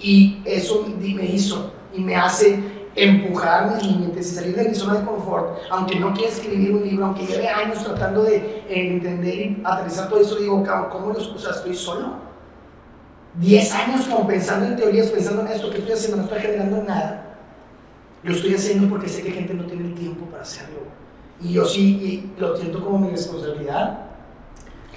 Y 0.00 0.40
eso 0.44 0.86
me 0.98 1.24
hizo 1.24 1.72
y 1.94 2.00
me 2.00 2.14
hace 2.14 2.58
empujar 2.94 3.74
mis 3.74 3.84
límites 3.84 4.32
y 4.32 4.34
salir 4.34 4.56
de 4.56 4.68
mi 4.68 4.74
zona 4.74 5.00
de 5.00 5.06
confort, 5.06 5.58
aunque 5.70 6.00
no 6.00 6.12
quiera 6.12 6.30
escribir 6.30 6.74
un 6.74 6.82
libro, 6.82 7.06
aunque 7.06 7.26
lleve 7.26 7.48
años 7.48 7.82
tratando 7.84 8.24
de 8.24 8.36
eh, 8.36 8.64
entender 8.68 9.34
y 9.34 9.62
aterrizar 9.64 10.08
todo 10.08 10.20
eso, 10.20 10.36
digo, 10.36 10.64
¿cómo 10.90 11.12
los, 11.12 11.28
o 11.28 11.38
sea, 11.38 11.52
estoy 11.52 11.74
solo? 11.74 12.28
10 13.34 13.74
años 13.74 14.06
como 14.06 14.26
pensando 14.26 14.66
en 14.66 14.76
teorías, 14.76 15.08
pensando 15.08 15.42
en 15.42 15.48
esto 15.48 15.70
que 15.70 15.78
estoy 15.78 15.92
haciendo, 15.92 16.16
no 16.16 16.22
estoy 16.24 16.40
generando 16.40 16.82
nada. 16.82 17.36
Lo 18.24 18.34
estoy 18.34 18.54
haciendo 18.54 18.88
porque 18.88 19.08
sé 19.08 19.22
que 19.22 19.30
gente 19.30 19.54
no 19.54 19.64
tiene 19.64 19.86
el 19.86 19.94
tiempo 19.94 20.26
para 20.26 20.42
hacerlo. 20.42 20.80
Y 21.40 21.52
yo 21.52 21.64
sí 21.64 22.32
y 22.36 22.40
lo 22.40 22.56
siento 22.56 22.84
como 22.84 22.98
mi 22.98 23.10
responsabilidad. 23.10 24.07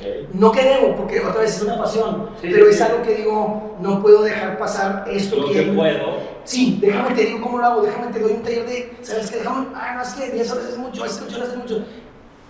Ok. 0.01 0.33
No 0.33 0.51
que 0.51 0.63
debo, 0.63 0.95
porque 0.95 1.19
otra 1.19 1.41
vez 1.41 1.55
es 1.55 1.61
una 1.61 1.77
pasión, 1.77 2.29
Sí, 2.41 2.49
pero 2.51 2.65
sí, 2.65 2.71
es 2.71 2.77
sí. 2.77 2.83
algo 2.83 3.03
que 3.03 3.15
digo, 3.15 3.77
no 3.79 4.01
puedo 4.01 4.23
dejar 4.23 4.57
pasar 4.57 5.05
esto 5.09 5.37
Lo 5.37 5.47
que... 5.47 5.53
que 5.53 5.71
puedo. 5.71 6.31
Sí, 6.43 6.79
déjame 6.81 7.15
te 7.15 7.25
digo 7.25 7.41
cómo 7.41 7.59
lo 7.59 7.65
hago, 7.65 7.81
déjame 7.83 8.11
te 8.11 8.19
doy 8.19 8.31
un 8.33 8.41
taller 8.41 8.65
de, 8.65 8.93
¿sabes 9.01 9.29
qué? 9.29 9.37
Déjame, 9.37 9.67
ah, 9.75 9.93
no, 9.95 10.01
es 10.01 10.13
que 10.13 10.31
10 10.31 10.51
horas 10.51 10.65
es 10.65 10.77
mucho, 10.77 11.05
es 11.05 11.17
que 11.17 11.25
8 11.25 11.37
horas 11.37 11.49
es 11.49 11.57
mucho. 11.57 11.85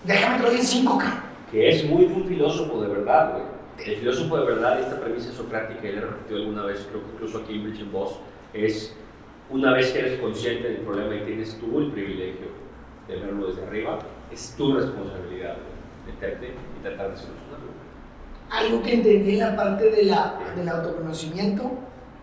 Déjame 0.04 0.36
te 0.38 0.42
lo 0.42 0.48
doy 0.50 0.58
en 0.58 0.66
5, 0.66 0.98
k 0.98 1.24
que 1.52 1.68
es 1.68 1.84
muy 1.84 2.06
de 2.06 2.14
un 2.14 2.24
filósofo 2.24 2.80
de 2.80 2.88
verdad, 2.88 3.32
güey. 3.32 3.44
El 3.86 3.96
filósofo 3.96 4.38
de 4.38 4.46
verdad, 4.46 4.80
esta 4.80 4.98
premisa 4.98 5.30
socrática, 5.32 5.82
le 5.82 5.96
he 5.98 6.00
repetido 6.00 6.38
alguna 6.38 6.64
vez, 6.64 6.86
creo 6.88 7.02
que 7.04 7.10
incluso 7.12 7.38
aquí 7.38 7.54
en 7.56 7.66
and 7.66 7.92
Boss, 7.92 8.18
es 8.54 8.96
una 9.50 9.74
vez 9.74 9.90
que 9.90 9.98
eres 9.98 10.18
consciente 10.18 10.68
del 10.68 10.78
problema 10.78 11.14
y 11.14 11.20
tienes 11.26 11.58
tú 11.58 11.78
el 11.78 11.92
privilegio 11.92 12.46
de 13.06 13.16
verlo 13.16 13.48
desde 13.48 13.64
arriba, 13.64 13.98
es 14.32 14.54
tu 14.56 14.74
responsabilidad 14.74 15.56
meterte 16.06 16.54
y 16.78 16.82
tratar 16.82 17.10
de 17.10 17.16
solucionarlo. 17.16 17.41
Algo 18.52 18.82
que 18.82 18.94
entendí 18.94 19.34
en 19.34 19.40
la 19.40 19.56
parte 19.56 19.90
de 19.90 20.04
la, 20.04 20.38
del 20.54 20.68
autoconocimiento 20.68 21.70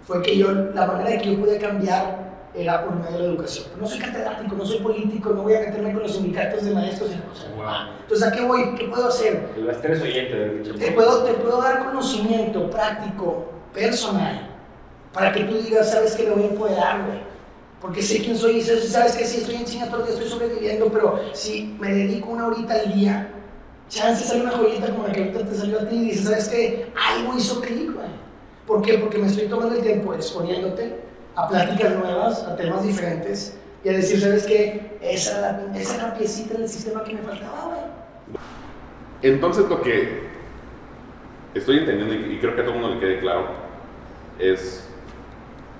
fue 0.05 0.21
que 0.21 0.38
yo, 0.38 0.51
la 0.51 0.86
manera 0.86 1.09
de 1.09 1.17
que 1.17 1.34
yo 1.34 1.39
podía 1.39 1.59
cambiar 1.59 2.30
era 2.53 2.84
por 2.84 2.95
medio 2.95 3.11
de 3.11 3.19
la 3.19 3.25
educación. 3.25 3.65
No 3.80 3.88
soy 3.88 3.99
catedrático, 3.99 4.55
no 4.55 4.65
soy 4.65 4.80
político, 4.80 5.32
no 5.32 5.43
voy 5.43 5.55
a 5.55 5.59
meterme 5.61 5.91
con 5.93 6.03
los 6.03 6.13
sindicatos 6.13 6.63
de 6.63 6.71
maestros. 6.71 7.09
O 7.09 7.36
sea, 7.36 7.49
Wow. 7.55 7.93
Entonces, 8.01 8.27
¿a 8.27 8.32
qué 8.32 8.45
voy? 8.45 8.75
¿Qué 8.75 8.88
puedo 8.88 9.07
hacer? 9.07 9.49
El 9.57 9.69
estrés 9.69 10.01
oyente 10.01 10.36
de 10.36 10.49
Bridge 10.49 10.69
and 10.69 10.80
Te 10.80 10.91
puedo, 10.91 11.23
te 11.23 11.34
puedo 11.34 11.61
dar 11.61 11.86
conocimiento 11.86 12.69
práctico, 12.69 13.51
personal, 13.73 14.49
para 15.13 15.32
que 15.32 15.43
tú 15.43 15.57
digas, 15.57 15.91
sabes 15.91 16.15
que 16.15 16.23
me 16.23 16.32
voy 16.32 16.43
a 16.43 16.47
empoderar, 16.47 17.05
güey. 17.05 17.19
Porque 17.82 18.01
sé 18.01 18.19
quién 18.19 18.38
soy 18.38 18.57
y 18.57 18.61
sabes 18.61 19.15
que 19.15 19.25
sí, 19.25 19.38
estoy 19.38 19.55
en 19.55 19.65
China 19.65 19.88
todo 19.88 20.01
el 20.01 20.07
día, 20.07 20.13
estoy 20.15 20.30
sobreviviendo, 20.30 20.91
pero 20.91 21.19
si 21.34 21.75
me 21.80 21.93
dedico 21.93 22.30
una 22.30 22.47
horita 22.47 22.73
al 22.73 22.93
día, 22.93 23.30
chance 23.89 24.23
sale 24.23 24.43
una 24.43 24.51
joyita 24.51 24.91
como 24.91 25.07
la 25.07 25.13
que 25.13 25.23
ahorita 25.23 25.45
te 25.45 25.55
salió 25.55 25.79
a 25.79 25.89
ti 25.89 25.95
y 25.95 26.05
dices, 26.11 26.25
¿sabes 26.25 26.47
qué? 26.49 26.91
Algo 26.95 27.37
hizo 27.37 27.59
clic, 27.59 27.93
güey. 27.93 28.07
¿Por 28.65 28.81
qué? 28.83 28.99
Porque 28.99 29.17
me 29.17 29.27
estoy 29.27 29.47
tomando 29.47 29.75
el 29.75 29.81
tiempo 29.81 30.13
exponiéndote 30.13 30.95
a 31.35 31.47
pláticas 31.47 31.95
nuevas, 31.97 32.43
a 32.43 32.55
temas 32.55 32.83
diferentes 32.83 33.57
y 33.83 33.89
a 33.89 33.93
decir, 33.93 34.21
¿sabes 34.21 34.45
qué? 34.45 34.97
Esa 35.01 35.61
esa 35.75 35.95
era 35.95 36.07
la 36.09 36.13
piecita 36.13 36.57
del 36.57 36.69
sistema 36.69 37.03
que 37.03 37.13
me 37.13 37.21
faltaba, 37.21 37.65
güey. 37.65 37.79
Entonces 39.21 39.67
lo 39.67 39.81
que 39.81 40.29
estoy 41.53 41.79
entendiendo 41.79 42.13
y 42.13 42.37
creo 42.39 42.55
que 42.55 42.61
a 42.61 42.65
todo 42.65 42.75
el 42.75 42.81
mundo 42.81 42.95
le 42.95 43.01
quede 43.01 43.19
claro 43.19 43.47
es 44.37 44.87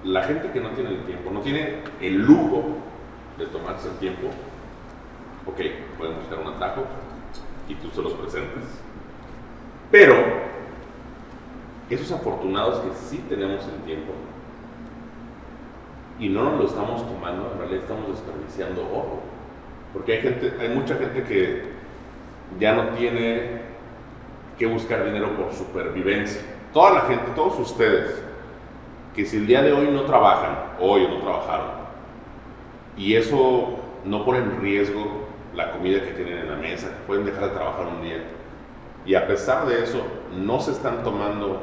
la 0.04 0.24
gente 0.24 0.52
que 0.52 0.60
no 0.60 0.70
tiene 0.72 0.90
el 0.92 1.06
tiempo, 1.06 1.30
no 1.30 1.42
tiene 1.42 1.76
el 2.02 2.16
lujo 2.16 2.64
de 3.38 3.46
tomarse 3.48 3.88
el 3.90 3.96
tiempo, 3.96 4.28
ok, 5.46 5.60
pueden 5.98 6.16
buscar 6.18 6.40
un 6.40 6.54
atajo 6.54 6.86
y 7.70 7.76
tú 7.76 7.90
se 7.92 8.02
los 8.02 8.14
presentes, 8.14 8.64
pero 9.92 10.16
esos 11.90 12.12
afortunados 12.12 12.80
que 12.80 12.94
sí 12.96 13.24
tenemos 13.30 13.66
el 13.68 13.82
tiempo 13.84 14.12
y 16.20 16.28
no 16.28 16.44
nos 16.44 16.60
lo 16.60 16.66
estamos 16.66 17.08
tomando, 17.08 17.52
en 17.54 17.60
realidad 17.60 17.84
estamos 17.84 18.10
desperdiciando 18.10 18.82
oro, 18.82 19.22
porque 19.94 20.14
hay 20.14 20.22
gente, 20.22 20.54
hay 20.60 20.70
mucha 20.70 20.96
gente 20.96 21.24
que 21.24 21.64
ya 22.60 22.74
no 22.74 22.90
tiene 22.90 23.62
que 24.58 24.66
buscar 24.66 25.06
dinero 25.06 25.38
por 25.38 25.54
supervivencia. 25.54 26.42
Toda 26.74 26.94
la 26.94 27.02
gente, 27.02 27.32
todos 27.36 27.58
ustedes, 27.60 28.22
que 29.16 29.26
si 29.26 29.38
el 29.38 29.48
día 29.48 29.62
de 29.62 29.72
hoy 29.72 29.88
no 29.92 30.02
trabajan, 30.02 30.58
hoy 30.80 31.08
no 31.08 31.20
trabajaron, 31.20 31.72
y 32.98 33.16
eso 33.16 33.80
no 34.04 34.26
pone 34.26 34.40
en 34.40 34.62
riesgo 34.62 35.19
la 35.56 35.72
comida 35.72 36.02
que 36.04 36.12
tienen 36.12 36.38
en 36.40 36.50
la 36.50 36.56
mesa, 36.56 36.88
que 36.88 37.06
pueden 37.08 37.26
dejar 37.26 37.50
de 37.50 37.50
trabajar 37.50 37.88
un 37.88 38.02
día, 38.02 38.24
Y 39.06 39.16
a 39.16 39.26
pesar 39.28 39.66
de 39.66 39.84
eso, 39.84 40.04
no 40.36 40.60
se 40.60 40.72
están 40.72 41.04
tomando 41.04 41.62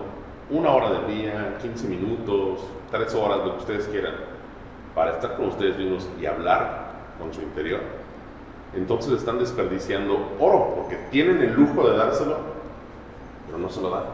una 0.50 0.70
hora 0.70 0.90
del 0.90 1.06
día, 1.06 1.58
15 1.60 1.86
minutos, 1.86 2.60
3 2.90 3.14
horas, 3.14 3.38
lo 3.38 3.52
que 3.52 3.58
ustedes 3.58 3.86
quieran, 3.88 4.14
para 4.94 5.12
estar 5.12 5.36
con 5.36 5.48
ustedes 5.48 5.76
mismos 5.76 6.08
y 6.20 6.26
hablar 6.26 6.86
con 7.18 7.32
su 7.32 7.42
interior. 7.42 7.80
Entonces 8.74 9.12
están 9.12 9.38
desperdiciando 9.38 10.32
oro, 10.40 10.74
porque 10.76 10.96
tienen 11.10 11.40
el 11.42 11.54
lujo 11.54 11.88
de 11.88 11.96
dárselo, 11.96 12.38
pero 13.46 13.58
no 13.58 13.68
se 13.68 13.80
lo 13.80 13.90
dan. 13.90 14.04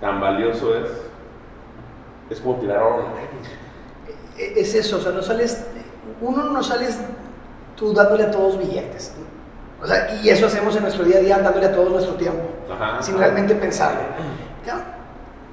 Tan 0.00 0.20
valioso 0.20 0.76
es, 0.76 0.90
es 2.28 2.40
como 2.40 2.56
tirar 2.56 2.82
oro 2.82 3.08
Es 4.36 4.74
eso, 4.74 4.98
o 4.98 5.00
sea, 5.00 5.12
no 5.12 5.22
sales, 5.22 5.66
uno 6.20 6.44
no 6.44 6.62
sales 6.62 7.00
tú 7.76 7.92
dándole 7.92 8.24
a 8.24 8.30
todos 8.30 8.58
billetes. 8.58 9.12
¿no? 9.18 9.84
O 9.84 9.86
sea, 9.86 10.18
y 10.22 10.28
eso 10.28 10.46
hacemos 10.46 10.74
en 10.76 10.82
nuestro 10.82 11.04
día 11.04 11.18
a 11.18 11.20
día, 11.20 11.38
dándole 11.38 11.66
a 11.66 11.72
todos 11.72 11.90
nuestro 11.90 12.14
tiempo, 12.14 12.42
Ajá. 12.72 13.02
sin 13.02 13.18
realmente 13.18 13.54
pensarlo. 13.54 14.00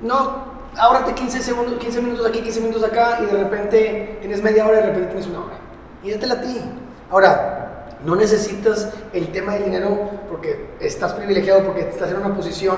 No, 0.01 0.43
ahórrate 0.77 1.13
15 1.13 1.41
segundos, 1.41 1.79
15 1.79 2.01
minutos 2.01 2.25
aquí, 2.25 2.41
15 2.41 2.59
minutos 2.59 2.83
acá, 2.83 3.19
y 3.21 3.25
de 3.25 3.43
repente 3.43 4.17
tienes 4.19 4.43
media 4.43 4.65
hora 4.65 4.79
y 4.79 4.81
de 4.81 4.87
repente 4.87 5.07
tienes 5.07 5.27
una 5.27 5.39
hora. 5.39 5.55
Y 6.03 6.11
dátela 6.11 6.33
a 6.35 6.41
ti. 6.41 6.61
Ahora, 7.09 7.85
no 8.03 8.15
necesitas 8.15 8.91
el 9.13 9.31
tema 9.31 9.53
del 9.53 9.65
dinero 9.65 10.09
porque 10.29 10.71
estás 10.81 11.13
privilegiado, 11.13 11.63
porque 11.63 11.81
estás 11.81 12.11
en 12.11 12.17
una 12.17 12.35
posición. 12.35 12.75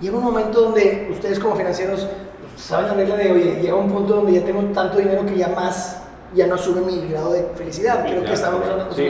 Llega 0.00 0.16
un 0.16 0.22
momento 0.22 0.60
donde 0.60 1.08
ustedes 1.10 1.40
como 1.40 1.56
financieros 1.56 2.06
pues, 2.06 2.62
saben 2.62 2.88
la 2.88 2.94
regla 2.94 3.16
de, 3.16 3.32
oye, 3.32 3.58
llega 3.60 3.74
un 3.74 3.90
punto 3.90 4.16
donde 4.16 4.34
ya 4.34 4.44
tengo 4.44 4.62
tanto 4.72 4.98
dinero 4.98 5.26
que 5.26 5.36
ya 5.36 5.48
más, 5.48 6.02
ya 6.34 6.46
no 6.46 6.58
sube 6.58 6.80
mi 6.80 7.08
grado 7.08 7.32
de 7.32 7.44
felicidad. 7.54 8.04
Creo 8.04 8.24
que 8.24 8.32
estábamos 8.32 8.68
hablando, 8.68 8.94
sí. 8.94 9.08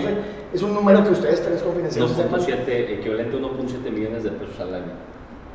es 0.52 0.62
un 0.62 0.74
número 0.74 1.02
que 1.04 1.10
ustedes 1.10 1.42
tres 1.42 1.60
sepan. 1.60 2.10
2.7, 2.10 2.68
equivalente 2.98 3.36
a 3.36 3.40
1.7 3.40 3.90
millones 3.90 4.24
de 4.24 4.30
pesos 4.30 4.60
al 4.60 4.74
año. 4.74 4.92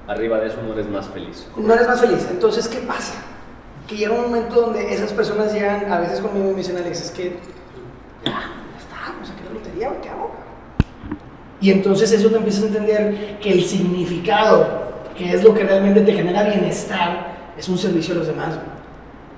Arriba 0.07 0.39
de 0.39 0.47
eso 0.47 0.57
no 0.65 0.73
eres 0.73 0.89
más 0.89 1.07
feliz. 1.07 1.47
no 1.55 1.73
eres 1.73 1.87
más 1.87 2.01
feliz. 2.01 2.27
Entonces, 2.31 2.67
¿qué 2.67 2.79
pasa? 2.79 3.13
Que 3.87 3.95
llega 3.95 4.13
un 4.13 4.21
momento 4.21 4.61
donde 4.61 4.93
esas 4.93 5.13
personas 5.13 5.53
llegan 5.53 5.91
a 5.91 5.99
veces 5.99 6.19
conmigo 6.19 6.47
y 6.47 6.51
me 6.51 6.57
dicen, 6.57 6.77
Alex, 6.77 7.01
es 7.01 7.11
que 7.11 7.37
ya, 8.25 8.31
ya 8.31 8.79
está, 8.79 9.13
me 9.19 9.25
saqué 9.25 9.43
la 9.45 9.53
lotería, 9.53 10.01
¿qué 10.01 10.09
hago? 10.09 10.31
Y 11.61 11.71
entonces 11.71 12.11
eso 12.11 12.29
te 12.29 12.37
empiezas 12.37 12.63
a 12.63 12.67
entender 12.67 13.37
que 13.39 13.51
el 13.51 13.63
significado, 13.63 14.65
que 15.15 15.33
es 15.33 15.43
lo 15.43 15.53
que 15.53 15.63
realmente 15.63 16.01
te 16.01 16.13
genera 16.13 16.43
bienestar, 16.43 17.53
es 17.57 17.67
un 17.67 17.77
servicio 17.77 18.13
a 18.15 18.17
los 18.17 18.27
demás. 18.27 18.57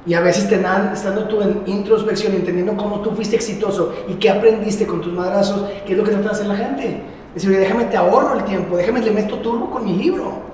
Y 0.06 0.16
a 0.16 0.22
veces 0.22 0.52
estando 0.52 1.26
tú 1.28 1.42
en 1.42 1.62
introspección, 1.68 2.34
entendiendo 2.34 2.76
cómo 2.76 3.02
tú 3.02 3.12
fuiste 3.12 3.36
exitoso 3.36 3.94
y 4.08 4.16
qué 4.16 4.30
aprendiste 4.32 4.88
con 4.88 5.02
tus 5.02 5.14
madrazos, 5.14 5.70
qué 5.86 5.92
es 5.94 5.98
lo 5.98 6.04
que 6.04 6.12
trata 6.12 6.30
de 6.30 6.34
hacer 6.34 6.48
la 6.48 6.56
gente. 6.56 7.04
Decir, 7.36 7.52
déjame 7.52 7.86
te 7.86 7.98
ahorro 7.98 8.38
el 8.38 8.44
tiempo, 8.46 8.76
déjame 8.76 9.02
le 9.02 9.12
meto 9.12 9.38
turbo 9.38 9.70
con 9.70 9.86
mi 9.86 9.94
libro. 9.96 10.52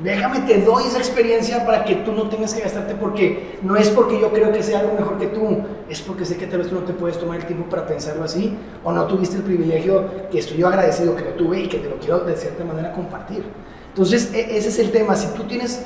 Déjame, 0.00 0.40
te 0.40 0.60
doy 0.62 0.84
esa 0.84 0.98
experiencia 0.98 1.66
para 1.66 1.84
que 1.84 1.96
tú 1.96 2.12
no 2.12 2.28
tengas 2.28 2.54
que 2.54 2.60
gastarte 2.60 2.94
porque 2.94 3.58
no 3.62 3.74
es 3.74 3.88
porque 3.88 4.20
yo 4.20 4.32
creo 4.32 4.52
que 4.52 4.62
sea 4.62 4.78
algo 4.78 4.94
mejor 4.94 5.18
que 5.18 5.26
tú, 5.26 5.58
es 5.88 6.00
porque 6.02 6.24
sé 6.24 6.36
que 6.36 6.46
tal 6.46 6.58
vez 6.60 6.68
tú 6.68 6.76
no 6.76 6.82
te 6.82 6.92
puedes 6.92 7.18
tomar 7.18 7.38
el 7.40 7.46
tiempo 7.46 7.68
para 7.68 7.84
pensarlo 7.84 8.22
así 8.22 8.56
o 8.84 8.92
no 8.92 9.06
tuviste 9.06 9.38
el 9.38 9.42
privilegio 9.42 10.04
que 10.30 10.38
estoy 10.38 10.58
yo 10.58 10.68
agradecido 10.68 11.16
que 11.16 11.24
lo 11.24 11.30
tuve 11.30 11.62
y 11.62 11.68
que 11.68 11.78
te 11.78 11.88
lo 11.88 11.96
quiero 11.96 12.20
de 12.20 12.36
cierta 12.36 12.64
manera 12.64 12.92
compartir. 12.92 13.42
Entonces, 13.88 14.32
e- 14.32 14.56
ese 14.56 14.68
es 14.68 14.78
el 14.78 14.92
tema. 14.92 15.16
Si 15.16 15.34
tú 15.34 15.42
tienes 15.44 15.84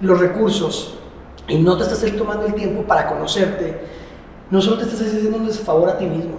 los 0.00 0.18
recursos 0.18 0.98
y 1.48 1.58
no 1.58 1.76
te 1.76 1.84
estás 1.84 2.04
tomando 2.16 2.46
el 2.46 2.54
tiempo 2.54 2.82
para 2.82 3.06
conocerte, 3.08 3.80
no 4.50 4.60
solo 4.60 4.78
te 4.78 4.84
estás 4.84 5.00
haciendo 5.00 5.36
un 5.36 5.46
desfavor 5.46 5.90
a 5.90 5.98
ti 5.98 6.06
mismo, 6.06 6.34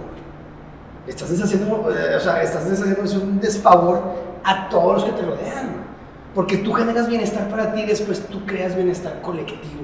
estás 1.06 1.30
deshaciendo, 1.30 1.90
eh, 1.90 2.16
o 2.16 2.20
sea, 2.20 2.42
estás 2.42 2.68
deshaciendo 2.68 3.24
un 3.24 3.40
desfavor 3.40 4.02
a 4.44 4.68
todos 4.68 4.94
los 4.94 5.04
que 5.04 5.12
te 5.12 5.22
rodean. 5.22 5.84
Porque 6.34 6.58
tú 6.58 6.72
generas 6.72 7.08
bienestar 7.08 7.48
para 7.48 7.72
ti 7.72 7.82
y 7.82 7.86
después 7.86 8.26
tú 8.26 8.44
creas 8.44 8.74
bienestar 8.74 9.22
colectivo. 9.22 9.82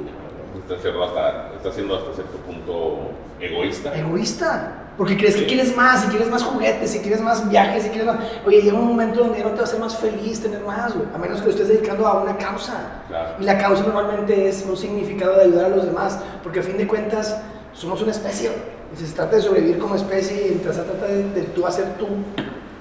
Está, 0.70 0.82
siendo 0.82 1.04
hasta, 1.04 1.50
está 1.56 1.72
siendo 1.72 1.96
hasta 1.96 2.12
cierto 2.14 2.36
punto 2.38 3.10
egoísta. 3.40 3.96
Egoísta. 3.96 4.72
Porque 4.96 5.16
crees 5.16 5.34
que 5.34 5.46
quieres 5.46 5.74
más, 5.74 6.04
y 6.04 6.08
quieres 6.08 6.28
más 6.28 6.42
juguetes, 6.44 6.94
y 6.94 6.98
quieres 7.00 7.20
más 7.22 7.48
viajes, 7.48 7.86
y 7.86 7.88
quieres 7.88 8.06
más. 8.06 8.18
Oye, 8.46 8.60
llega 8.60 8.76
un 8.78 8.86
momento 8.86 9.20
donde 9.20 9.38
ya 9.38 9.44
no 9.44 9.50
te 9.50 9.56
va 9.56 9.62
a 9.62 9.64
hacer 9.64 9.80
más 9.80 9.96
feliz 9.96 10.42
tener 10.42 10.60
más, 10.60 10.94
güey. 10.94 11.06
A 11.14 11.18
menos 11.18 11.38
que 11.40 11.46
lo 11.46 11.50
estés 11.52 11.68
dedicando 11.68 12.06
a 12.06 12.22
una 12.22 12.36
causa. 12.36 12.74
Claro. 13.08 13.30
Y 13.40 13.44
la 13.44 13.56
causa 13.58 13.82
normalmente 13.82 14.48
es 14.48 14.64
un 14.68 14.76
significado 14.76 15.36
de 15.36 15.42
ayudar 15.44 15.64
a 15.66 15.68
los 15.70 15.86
demás. 15.86 16.18
Porque 16.42 16.60
a 16.60 16.62
fin 16.62 16.76
de 16.76 16.86
cuentas, 16.86 17.40
somos 17.72 18.02
una 18.02 18.10
especie. 18.10 18.50
Y 18.92 18.96
se 19.04 19.12
trata 19.14 19.36
de 19.36 19.42
sobrevivir 19.42 19.78
como 19.78 19.94
especie, 19.94 20.48
y 20.48 20.62
se 20.62 20.68
trata 20.82 21.06
de, 21.06 21.30
de 21.30 21.42
tú 21.44 21.66
hacer 21.66 21.94
tu, 21.94 22.06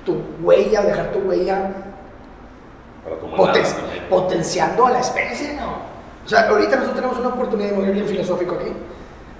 tu 0.06 0.22
huella, 0.44 0.82
dejar 0.82 1.12
tu 1.14 1.20
huella 1.20 1.72
Para 3.04 3.16
tomar 3.18 3.40
poten- 3.40 3.62
nada 3.64 3.76
también. 3.76 4.04
potenciando 4.10 4.86
a 4.88 4.92
la 4.92 5.00
especie, 5.00 5.54
¿no? 5.56 5.89
O 6.30 6.32
sea, 6.32 6.48
ahorita 6.48 6.76
nosotros 6.76 6.96
tenemos 6.96 7.18
una 7.18 7.30
oportunidad, 7.30 7.72
muy 7.72 7.86
bien 7.86 8.06
filosófico 8.06 8.54
aquí, 8.54 8.70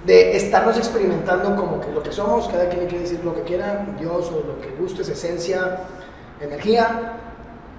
de 0.04 0.36
estarnos 0.36 0.76
experimentando 0.76 1.54
como 1.54 1.80
que 1.80 1.92
lo 1.92 2.02
que 2.02 2.10
somos, 2.10 2.48
cada 2.48 2.68
quien 2.68 2.88
quiere 2.88 3.04
decir 3.04 3.20
lo 3.24 3.32
que 3.32 3.42
quiera, 3.42 3.86
Dios 3.96 4.28
o 4.32 4.44
lo 4.44 4.60
que 4.60 4.70
gustes, 4.76 5.08
esencia, 5.08 5.84
energía. 6.40 7.12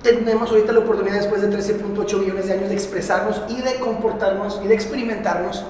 Tenemos 0.01 0.49
ahorita 0.49 0.71
la 0.71 0.79
oportunidad 0.79 1.15
después 1.15 1.41
de 1.41 1.49
13.8 1.49 2.19
millones 2.19 2.47
de 2.47 2.53
años 2.53 2.69
de 2.69 2.73
expresarnos 2.73 3.41
y 3.49 3.61
de 3.61 3.81
comportarnos 3.81 4.61
y 4.63 4.69
de 4.69 4.75
experimentarnos 4.75 5.65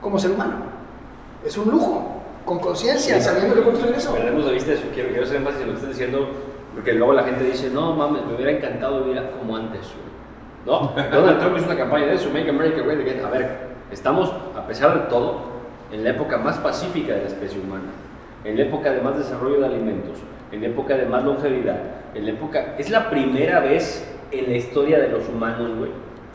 como 0.00 0.18
ser 0.18 0.32
humano. 0.32 0.56
Es 1.46 1.56
un 1.56 1.70
lujo, 1.70 2.20
con 2.44 2.58
conciencia, 2.58 3.20
sabiendo 3.20 3.54
que 3.54 3.78
tener 3.78 3.94
eso. 3.94 4.12
Perdemos 4.12 4.44
de 4.44 4.54
vista 4.54 4.72
eso, 4.72 4.86
quiero, 4.92 5.10
quiero 5.10 5.22
hacer 5.22 5.36
énfasis 5.36 5.60
en 5.60 5.66
lo 5.68 5.72
que 5.74 5.78
estás 5.78 5.96
diciendo, 5.96 6.28
porque 6.74 6.94
luego 6.94 7.12
la 7.12 7.22
gente 7.22 7.44
dice, 7.44 7.70
no 7.70 7.94
mames, 7.94 8.26
me 8.26 8.34
hubiera 8.34 8.50
encantado 8.50 9.04
vivir 9.04 9.22
como 9.38 9.56
antes. 9.56 9.86
Güey". 10.64 10.76
¿No? 10.76 10.92
Donald 11.10 11.38
Trump 11.38 11.56
hizo 11.56 11.66
una 11.66 11.76
campaña 11.76 12.06
de 12.06 12.14
eso, 12.14 12.30
Make 12.30 12.50
America 12.50 12.82
Great 12.82 13.00
Again. 13.00 13.24
A 13.24 13.30
ver, 13.30 13.48
estamos, 13.90 14.32
a 14.56 14.66
pesar 14.66 14.94
de 14.94 15.08
todo, 15.08 15.40
en 15.92 16.04
la 16.04 16.10
época 16.10 16.38
más 16.38 16.58
pacífica 16.58 17.14
de 17.14 17.22
la 17.22 17.28
especie 17.28 17.60
humana, 17.60 17.90
en 18.44 18.56
la 18.56 18.62
época 18.64 18.92
de 18.92 19.00
más 19.00 19.16
desarrollo 19.18 19.60
de 19.60 19.66
alimentos, 19.66 20.18
en 20.52 20.62
la 20.62 20.68
época 20.68 20.96
de 20.96 21.06
más 21.06 21.24
longevidad, 21.24 21.78
en 22.14 22.26
la 22.26 22.32
época... 22.32 22.74
Es 22.78 22.90
la 22.90 23.10
primera 23.10 23.60
vez 23.60 24.06
en 24.30 24.50
la 24.50 24.56
historia 24.56 24.98
de 24.98 25.08
los 25.08 25.28
humanos, 25.28 25.76
güey, 25.78 25.90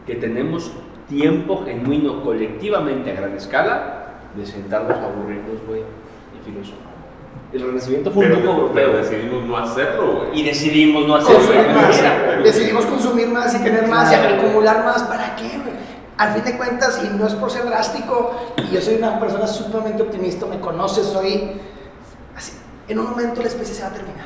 que 0.05 0.15
tenemos 0.15 0.71
tiempo 1.07 1.63
genuino 1.65 2.23
colectivamente 2.23 3.11
a 3.11 3.15
gran 3.15 3.35
escala 3.35 4.07
de 4.35 4.45
sentarnos 4.45 4.97
a 4.97 5.05
aburrirnos, 5.05 5.65
güey, 5.67 5.81
y 5.81 6.45
filosofar. 6.45 6.94
El 7.55 7.61
renacimiento 7.67 8.11
fue 8.11 8.25
un 8.25 8.31
Pero, 8.33 8.71
pero 8.73 8.87
europeo. 8.91 8.97
decidimos 9.01 9.43
no 9.45 9.57
hacerlo, 9.57 10.13
güey. 10.27 10.39
Y 10.41 10.43
decidimos 10.43 11.07
no 11.07 11.15
hacerlo. 11.15 11.37
consumir 11.39 11.69
más. 11.69 11.95
Mira, 11.95 12.39
Decidimos 12.43 12.85
consumir 12.85 13.27
más 13.29 13.55
y 13.55 13.59
tener 13.59 13.87
más 13.87 14.11
y 14.11 14.15
Claro. 14.15 14.35
acumular 14.35 14.83
más. 14.83 15.03
¿Para 15.03 15.35
qué, 15.37 15.47
güey? 15.47 15.73
Al 16.17 16.33
fin 16.33 16.43
de 16.43 16.57
cuentas, 16.57 17.01
y 17.01 17.15
no 17.17 17.25
es 17.27 17.33
por 17.35 17.49
ser 17.49 17.63
drástico, 17.65 18.31
y 18.57 18.73
yo 18.73 18.81
soy 18.81 18.95
una 18.95 19.19
persona 19.21 19.47
sumamente 19.47 20.03
optimista, 20.03 20.45
me 20.45 20.59
conoces, 20.59 21.05
soy 21.07 21.51
así. 22.35 22.53
En 22.89 22.99
un 22.99 23.09
momento 23.09 23.41
la 23.41 23.47
especie 23.47 23.73
se 23.73 23.81
va 23.83 23.87
a 23.87 23.93
terminar. 23.93 24.25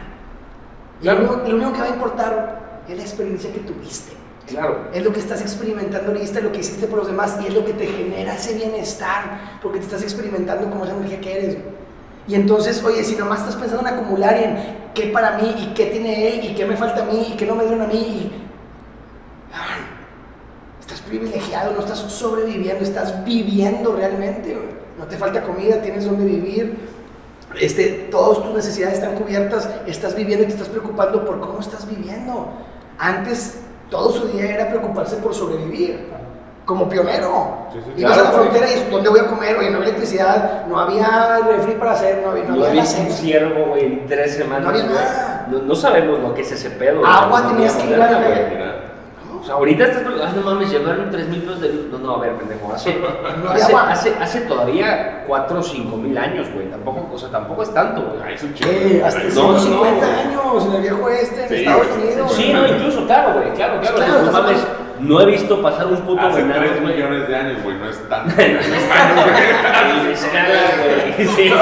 Y 0.99 1.03
Claro. 1.03 1.19
lo, 1.21 1.33
único, 1.33 1.47
lo 1.49 1.55
único 1.55 1.73
que 1.73 1.79
va 1.81 1.85
a 1.85 1.89
importar 1.89 2.81
es 2.89 2.97
la 2.97 3.03
experiencia 3.03 3.51
que 3.53 3.59
tuviste. 3.59 4.13
Claro. 4.47 4.87
Es 4.91 5.03
lo 5.03 5.13
que 5.13 5.19
estás 5.19 5.41
experimentando 5.41 6.11
ahorita, 6.11 6.39
lo 6.39 6.51
que 6.51 6.59
hiciste 6.61 6.87
por 6.87 6.97
los 6.99 7.07
demás 7.07 7.37
y 7.43 7.47
es 7.47 7.53
lo 7.53 7.63
que 7.63 7.73
te 7.73 7.85
genera 7.85 8.33
ese 8.33 8.55
bienestar, 8.55 9.59
porque 9.61 9.77
te 9.77 9.85
estás 9.85 10.01
experimentando 10.01 10.67
como 10.69 10.83
esa 10.85 10.93
energía 10.95 11.21
que 11.21 11.31
eres. 11.37 11.53
güey. 11.55 11.79
Y 12.29 12.35
entonces, 12.35 12.83
oye, 12.83 13.03
si 13.03 13.15
nomás 13.15 13.39
estás 13.39 13.55
pensando 13.55 13.87
en 13.87 13.95
acumular 13.95 14.37
y 14.39 14.43
en 14.43 14.57
qué 14.93 15.07
para 15.07 15.37
mí 15.39 15.55
y 15.57 15.73
qué 15.73 15.87
tiene 15.87 16.27
él 16.27 16.45
y 16.45 16.53
qué 16.53 16.63
me 16.63 16.77
falta 16.77 17.01
a 17.01 17.05
mí 17.05 17.31
y 17.33 17.35
qué 17.35 17.47
no 17.47 17.55
me 17.55 17.63
dieron 17.63 17.81
a 17.81 17.87
mí, 17.87 17.95
y... 17.95 18.31
Estás 20.79 21.01
privilegiado, 21.01 21.73
no 21.73 21.79
estás 21.79 21.97
sobreviviendo, 21.99 22.83
estás 22.83 23.25
viviendo 23.25 23.93
realmente. 23.93 24.55
No 24.97 25.05
te 25.05 25.17
falta 25.17 25.41
comida, 25.41 25.81
tienes 25.81 26.05
donde 26.05 26.25
vivir, 26.25 26.77
este, 27.59 28.07
todas 28.11 28.43
tus 28.43 28.53
necesidades 28.53 28.95
están 28.95 29.15
cubiertas, 29.15 29.67
estás 29.87 30.15
viviendo 30.15 30.43
y 30.43 30.47
te 30.47 30.53
estás 30.53 30.69
preocupando 30.69 31.25
por 31.25 31.39
cómo 31.39 31.59
estás 31.59 31.87
viviendo. 31.89 32.49
Antes 32.99 33.59
todo 33.89 34.11
su 34.11 34.27
día 34.27 34.53
era 34.53 34.69
preocuparse 34.69 35.15
por 35.17 35.33
sobrevivir, 35.33 36.09
como 36.69 36.87
pionero. 36.87 37.65
Sí, 37.73 37.79
sí, 37.83 38.01
Ibas 38.01 38.13
a 38.13 38.15
la 38.17 38.29
claro, 38.29 38.43
frontera 38.43 38.67
y 38.71 38.91
¿dónde 38.91 39.09
voy 39.09 39.19
a 39.21 39.25
comer? 39.27 39.57
Oye, 39.57 39.71
no 39.71 39.77
había 39.77 39.87
electricidad, 39.89 40.67
no 40.67 40.79
había 40.79 41.39
refri 41.49 41.73
para 41.73 41.93
hacer, 41.93 42.21
no 42.23 42.29
había, 42.29 42.43
no 42.43 42.49
No 42.57 42.65
había 42.65 42.83
había 42.83 42.99
un 43.01 43.11
ciervo, 43.11 43.65
güey, 43.69 43.85
en 43.85 44.05
tres 44.07 44.35
semanas. 44.35 44.63
No 44.65 44.69
había 44.69 44.83
nada. 44.83 45.47
No, 45.49 45.57
no 45.63 45.73
sabemos 45.73 46.19
lo 46.19 46.31
que 46.35 46.41
es 46.43 46.51
ese 46.51 46.69
pedo. 46.69 47.03
Agua 47.03 47.41
No 47.41 47.49
tenías 47.53 47.73
que 47.73 47.87
ir 47.87 47.95
a 47.95 47.97
la- 47.97 48.75
O 49.41 49.43
sea, 49.43 49.55
ahorita 49.55 49.83
estás 49.85 50.03
ay, 50.05 50.33
no 50.35 50.41
mames, 50.43 50.69
llevaron 50.69 51.09
3 51.09 51.27
mil 51.29 51.41
pesos 51.41 51.59
de 51.61 51.69
luz. 51.69 51.85
No, 51.91 51.97
no, 51.97 52.15
a 52.17 52.19
ver, 52.19 52.33
pendejo. 52.35 52.71
Hace, 52.71 53.01
hace, 53.49 53.73
hace, 53.75 54.13
hace 54.21 54.41
todavía 54.41 55.23
4 55.25 55.59
o 55.59 55.63
5 55.63 55.97
mil 55.97 56.15
años, 56.19 56.47
güey. 56.53 56.69
Tampoco, 56.69 57.09
o 57.11 57.17
sea, 57.17 57.29
tampoco 57.29 57.63
es 57.63 57.73
tanto, 57.73 58.01
güey. 58.03 58.21
Ay, 58.23 58.35
es 58.35 58.43
un 58.43 58.53
chingo. 58.53 58.69
Eh, 58.71 59.01
hasta 59.03 59.23
No, 59.23 59.31
150 59.31 60.05
no. 60.05 60.19
años 60.19 60.65
en 60.67 60.73
el 60.73 60.81
viejo 60.81 61.03
oeste, 61.05 61.41
en 61.43 61.49
Sí, 61.49 61.55
Estados 61.55 61.87
güey. 61.87 62.03
Unidos. 62.07 62.31
Sí, 62.33 62.53
no, 62.53 62.67
incluso, 62.67 63.05
claro, 63.07 63.33
güey, 63.39 63.49
claro, 63.53 63.79
claro. 63.81 63.95
Claro, 63.95 64.13
no 64.23 64.31
mames, 64.31 64.59
hablando- 64.61 64.88
no 65.01 65.19
he 65.21 65.25
visto 65.25 65.61
pasar 65.61 65.87
un 65.87 65.97
puto 65.97 66.21
Hace 66.21 66.41
venado, 66.43 66.61
3 66.61 66.81
güey. 66.81 66.93
millones 66.95 67.27
de 67.27 67.35
años, 67.35 67.63
güey, 67.63 67.77
no 67.77 67.89
es 67.89 67.97
tanto. 68.09 68.33
No 68.37 68.43
es 68.43 68.89
tanto, 68.89 69.21
güey. 69.23 70.05
Ni 70.05 70.11
escala, 70.13 70.61
güey. 70.77 71.13
Sí, 71.17 71.27
sí, 71.27 71.33
sí. 71.35 71.49
No, 71.49 71.55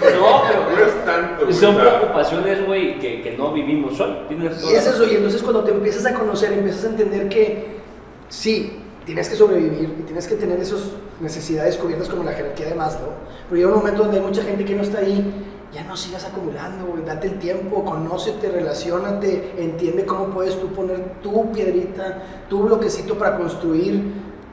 pero 0.00 0.20
No 0.76 0.84
es 0.84 1.04
tanto, 1.04 1.44
güey. 1.44 1.54
son 1.54 1.76
preocupaciones, 1.76 2.66
güey, 2.66 2.98
que, 2.98 3.22
que 3.22 3.36
no 3.36 3.52
vivimos 3.52 3.98
hoy. 4.00 4.10
Y 4.30 4.74
es 4.74 4.86
eso, 4.86 5.06
y 5.06 5.16
entonces 5.16 5.42
cuando 5.42 5.64
te 5.64 5.72
empiezas 5.72 6.06
a 6.06 6.14
conocer, 6.14 6.52
empiezas 6.52 6.84
a 6.84 6.88
entender 6.88 7.28
que 7.28 7.80
sí, 8.28 8.78
tienes 9.04 9.28
que 9.28 9.36
sobrevivir 9.36 9.94
y 9.98 10.02
tienes 10.02 10.26
que 10.28 10.36
tener 10.36 10.58
esas 10.60 10.90
necesidades 11.20 11.76
cubiertas 11.76 12.08
como 12.08 12.24
la 12.24 12.32
jerarquía 12.32 12.66
de 12.66 12.74
Maslow. 12.74 13.10
Pero 13.48 13.56
llega 13.56 13.68
un 13.72 13.78
momento 13.78 14.02
donde 14.04 14.18
hay 14.18 14.24
mucha 14.24 14.42
gente 14.42 14.64
que 14.64 14.74
no 14.74 14.82
está 14.82 14.98
ahí, 14.98 15.24
ya 15.72 15.84
no 15.84 15.96
sigas 15.96 16.24
acumulando, 16.24 16.86
güey, 16.86 17.04
date 17.04 17.28
el 17.28 17.38
tiempo, 17.38 17.84
conócete, 17.84 18.50
relacionate, 18.50 19.54
entiende 19.58 20.04
cómo 20.04 20.26
puedes 20.26 20.60
tú 20.60 20.68
poner 20.68 21.20
tu 21.22 21.52
piedrita, 21.52 22.22
tu 22.48 22.64
bloquecito 22.64 23.16
para 23.16 23.36
construir 23.36 24.02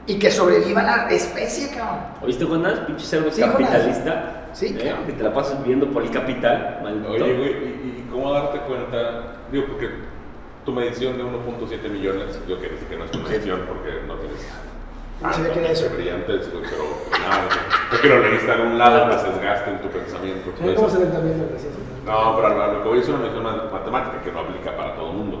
y 0.06 0.18
que 0.18 0.30
sobreviva 0.30 0.82
la 0.82 1.08
especie, 1.10 1.70
cabrón. 1.76 1.98
¿Oíste, 2.22 2.44
Jonás? 2.44 2.78
Pinche 2.80 3.04
cerdo 3.04 3.30
Sí, 3.30 3.40
capitalista. 3.40 4.48
Sí, 4.52 4.66
¿eh? 4.66 4.78
claro. 4.80 5.06
Que 5.06 5.12
te 5.12 5.22
la 5.22 5.32
pasas 5.34 5.58
viviendo 5.62 5.90
por 5.90 6.02
el 6.02 6.10
capital, 6.10 6.80
maldito. 6.82 7.24
Oye, 7.24 7.36
güey, 7.36 7.50
¿y, 7.50 8.04
y 8.06 8.08
cómo 8.10 8.32
darte 8.32 8.60
cuenta? 8.60 9.42
Digo, 9.52 9.66
porque 9.66 9.90
tu 10.64 10.72
medición 10.72 11.16
de 11.16 11.24
1.7 11.24 11.90
millones, 11.90 12.38
yo 12.48 12.60
que 12.60 12.68
decir 12.68 12.88
que 12.88 12.96
no 12.96 13.04
es 13.04 13.10
tu 13.10 13.18
medición 13.18 13.60
porque 13.68 14.02
no 14.06 14.14
tienes. 14.14 14.46
No 15.20 15.32
sabía 15.32 15.52
que 15.52 15.60
era 15.60 15.70
eso. 15.70 15.90
brillantes, 15.94 16.52
güey, 16.52 16.62
pero 16.70 16.84
nada, 17.20 17.48
que 18.00 18.08
lo 18.08 18.18
leíste 18.20 18.50
a 18.50 18.54
algún 18.54 18.78
lado, 18.78 19.18
sesgaste 19.18 19.70
en 19.70 19.78
tu 19.80 19.88
pensamiento. 19.88 20.50
todo 20.50 20.74
¿Cómo 20.76 20.86
eso. 20.88 20.96
se 20.96 21.02
ven 21.04 21.12
también 21.12 21.38
las 21.40 21.50
gracias? 21.50 21.72
No, 22.06 22.36
pero 22.36 22.62
a 22.62 22.66
lo 22.72 22.82
que 22.82 22.88
voy 22.88 22.98
es 23.00 23.08
una 23.08 23.18
ma- 23.40 23.64
matemática 23.72 24.22
que 24.22 24.30
no 24.32 24.40
aplica 24.40 24.76
para 24.76 24.94
todo 24.94 25.10
el 25.10 25.16
mundo. 25.16 25.40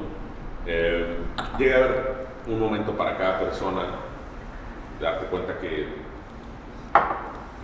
Eh, 0.66 1.16
llega 1.58 1.76
a 1.76 1.78
haber 1.78 2.14
un 2.46 2.58
momento 2.60 2.92
para 2.92 3.16
cada 3.16 3.38
persona 3.38 3.82
de 4.98 5.04
darte 5.04 5.26
cuenta 5.26 5.56
que 5.60 5.86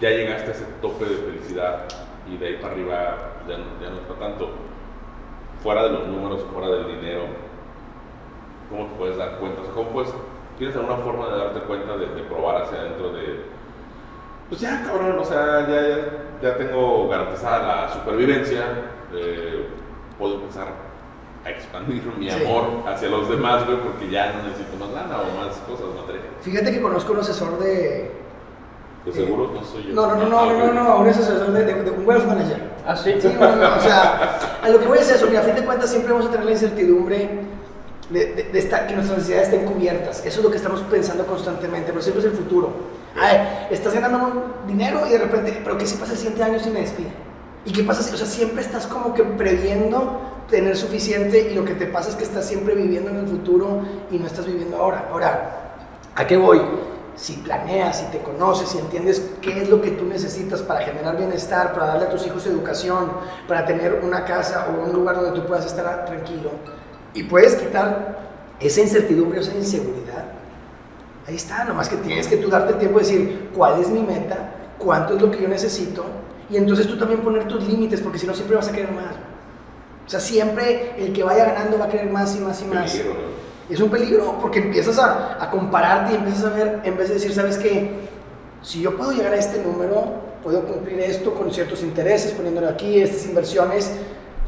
ya 0.00 0.10
llegaste 0.10 0.48
a 0.50 0.54
ese 0.54 0.64
tope 0.80 1.04
de 1.04 1.16
felicidad 1.16 1.80
y 2.30 2.36
de 2.36 2.46
ahí 2.46 2.56
para 2.56 2.72
arriba 2.74 3.16
ya 3.48 3.58
no, 3.58 3.64
ya 3.82 3.90
no 3.90 3.96
está 3.98 4.14
tanto. 4.14 4.50
Fuera 5.62 5.84
de 5.84 5.90
los 5.90 6.06
números, 6.06 6.44
fuera 6.52 6.68
del 6.68 6.86
dinero, 7.00 7.22
¿cómo 8.70 8.86
te 8.86 8.94
puedes 8.96 9.16
dar 9.16 9.36
cuenta? 9.38 9.62
O 9.62 9.64
sea, 9.64 9.74
¿cómo 9.74 9.90
puedes, 9.90 10.10
¿Tienes 10.58 10.76
alguna 10.76 10.96
forma 10.98 11.28
de 11.28 11.38
darte 11.38 11.60
cuenta, 11.60 11.96
de, 11.96 12.06
de 12.06 12.22
probar 12.22 12.62
hacia 12.62 12.78
adentro 12.80 13.12
de, 13.12 13.42
pues 14.48 14.60
ya, 14.60 14.82
cabrón, 14.84 15.16
o 15.18 15.24
sea, 15.24 15.66
ya, 15.68 15.88
ya, 15.88 15.96
ya 16.42 16.56
tengo 16.56 17.08
garantizada 17.08 17.86
la 17.86 17.92
supervivencia, 17.92 18.62
eh, 19.14 19.66
puedo 20.18 20.34
empezar 20.36 20.68
a 21.44 21.50
expandir 21.50 22.02
mi 22.18 22.30
Sí. 22.30 22.44
amor 22.44 22.64
hacia 22.88 23.08
los 23.08 23.28
demás, 23.28 23.64
güey, 23.66 23.78
porque 23.78 24.08
ya 24.10 24.32
no 24.32 24.44
necesito 24.48 24.76
más 24.78 24.90
lana 24.90 25.16
o 25.22 25.44
más 25.44 25.56
cosas 25.68 25.86
materiales. 25.96 26.30
Fíjate 26.42 26.72
que 26.72 26.80
conozco 26.80 27.12
un 27.12 27.18
asesor 27.20 27.58
de... 27.58 28.12
De 29.04 29.12
seguros 29.12 29.50
no 29.52 29.62
soy 29.62 29.82
yo. 29.88 29.92
No, 29.94 30.06
no, 30.06 30.16
no, 30.16 30.24
no, 30.28 30.52
no, 30.52 30.72
no, 30.72 30.84
no, 30.84 30.96
un 31.00 31.08
asesor 31.08 31.50
de, 31.52 31.64
de- 31.64 31.82
de 31.82 31.90
un 31.90 32.06
wealth 32.06 32.24
manager. 32.26 32.62
Ah, 32.86 32.96
sí. 32.96 33.14
Sí, 33.20 33.28
no, 33.38 33.54
no, 33.56 33.76
o 33.76 33.80
sea, 33.80 34.38
a 34.62 34.68
lo 34.70 34.78
que 34.78 34.86
voy 34.86 34.98
es 34.98 35.10
eso, 35.10 35.26
mira, 35.26 35.40
a 35.40 35.42
fin 35.42 35.54
de 35.56 35.64
cuentas 35.64 35.90
siempre 35.90 36.12
vamos 36.12 36.26
a 36.28 36.30
tener 36.30 36.46
la 36.46 36.52
incertidumbre 36.52 37.28
de, 38.10 38.26
de- 38.34 38.44
que 38.86 38.94
nuestras 38.94 39.18
necesidades 39.18 39.48
estén 39.48 39.64
cubiertas. 39.66 40.24
Eso 40.24 40.40
es 40.40 40.44
lo 40.44 40.50
que 40.50 40.56
estamos 40.58 40.80
pensando 40.82 41.26
constantemente, 41.26 41.88
pero 41.92 42.02
siempre 42.02 42.24
es 42.24 42.30
el 42.30 42.36
futuro. 42.36 42.70
Ay, 43.20 43.68
estás 43.70 43.94
ganando 43.94 44.62
dinero 44.66 45.06
y 45.06 45.12
de 45.12 45.18
repente, 45.18 45.60
pero 45.62 45.78
¿qué 45.78 45.86
si 45.86 45.96
pasa 45.96 46.12
el 46.12 46.18
siguiente 46.18 46.42
año 46.42 46.58
si 46.58 46.70
me 46.70 46.80
despide? 46.80 47.12
¿Y 47.64 47.72
qué 47.72 47.82
pasa 47.82 48.02
si, 48.02 48.12
o 48.14 48.16
sea, 48.18 48.26
siempre 48.26 48.62
estás 48.62 48.86
como 48.86 49.14
que 49.14 49.22
previendo 49.22 50.20
tener 50.50 50.76
suficiente 50.76 51.50
y 51.50 51.54
lo 51.54 51.64
que 51.64 51.74
te 51.74 51.86
pasa 51.86 52.10
es 52.10 52.16
que 52.16 52.24
estás 52.24 52.44
siempre 52.46 52.74
viviendo 52.74 53.10
en 53.10 53.16
el 53.18 53.26
futuro 53.26 53.80
y 54.10 54.18
no 54.18 54.26
estás 54.26 54.44
viviendo 54.46 54.76
ahora. 54.76 55.08
Ahora, 55.10 55.74
¿a 56.14 56.26
qué 56.26 56.36
voy? 56.36 56.60
Si 57.16 57.34
planeas, 57.34 58.00
si 58.00 58.06
te 58.06 58.18
conoces, 58.18 58.68
si 58.68 58.78
entiendes 58.78 59.30
qué 59.40 59.62
es 59.62 59.68
lo 59.70 59.80
que 59.80 59.92
tú 59.92 60.04
necesitas 60.04 60.60
para 60.62 60.80
generar 60.80 61.16
bienestar, 61.16 61.72
para 61.72 61.86
darle 61.86 62.06
a 62.06 62.10
tus 62.10 62.26
hijos 62.26 62.44
educación, 62.46 63.12
para 63.48 63.64
tener 63.64 64.00
una 64.02 64.24
casa 64.24 64.66
o 64.68 64.84
un 64.84 64.92
lugar 64.92 65.16
donde 65.16 65.40
tú 65.40 65.46
puedas 65.46 65.64
estar 65.64 66.04
tranquilo, 66.04 66.50
y 67.14 67.22
puedes 67.22 67.54
quitar 67.54 68.18
esa 68.60 68.80
incertidumbre, 68.80 69.40
esa 69.40 69.54
inseguridad, 69.54 70.24
ahí 71.26 71.36
está, 71.36 71.64
nomás 71.64 71.88
que 71.88 71.96
tienes 71.96 72.28
que 72.28 72.36
tú 72.36 72.48
darte 72.50 72.72
el 72.74 72.78
tiempo 72.78 72.98
de 72.98 73.04
decir 73.04 73.50
cuál 73.54 73.80
es 73.80 73.88
mi 73.88 74.00
meta, 74.00 74.52
cuánto 74.78 75.14
es 75.14 75.22
lo 75.22 75.30
que 75.30 75.40
yo 75.40 75.48
necesito, 75.48 76.04
y 76.50 76.56
entonces 76.56 76.86
tú 76.86 76.98
también 76.98 77.20
poner 77.20 77.48
tus 77.48 77.66
límites, 77.66 78.00
porque 78.00 78.18
si 78.18 78.26
no 78.26 78.34
siempre 78.34 78.56
vas 78.56 78.68
a 78.68 78.72
querer 78.72 78.92
más. 78.92 79.14
O 80.06 80.10
sea, 80.10 80.20
siempre 80.20 80.92
el 80.98 81.12
que 81.12 81.22
vaya 81.22 81.46
ganando 81.46 81.78
va 81.78 81.86
a 81.86 81.88
querer 81.88 82.10
más 82.10 82.36
y 82.36 82.40
más 82.40 82.60
y 82.60 82.66
más. 82.66 82.92
Peligro, 82.92 83.14
¿no? 83.14 83.44
Es 83.70 83.80
un 83.80 83.88
peligro 83.88 84.38
porque 84.42 84.58
empiezas 84.58 84.98
a, 84.98 85.42
a 85.42 85.50
compararte 85.50 86.12
y 86.12 86.16
empiezas 86.16 86.44
a 86.44 86.50
ver, 86.50 86.80
en 86.84 86.96
vez 86.98 87.08
de 87.08 87.14
decir, 87.14 87.32
¿sabes 87.32 87.56
qué? 87.56 87.92
Si 88.60 88.82
yo 88.82 88.94
puedo 88.96 89.12
llegar 89.12 89.32
a 89.32 89.36
este 89.36 89.62
número, 89.62 90.04
puedo 90.42 90.62
cumplir 90.66 91.00
esto 91.00 91.32
con 91.32 91.50
ciertos 91.50 91.82
intereses, 91.82 92.32
poniéndolo 92.32 92.68
aquí, 92.68 93.00
estas 93.00 93.24
inversiones, 93.24 93.90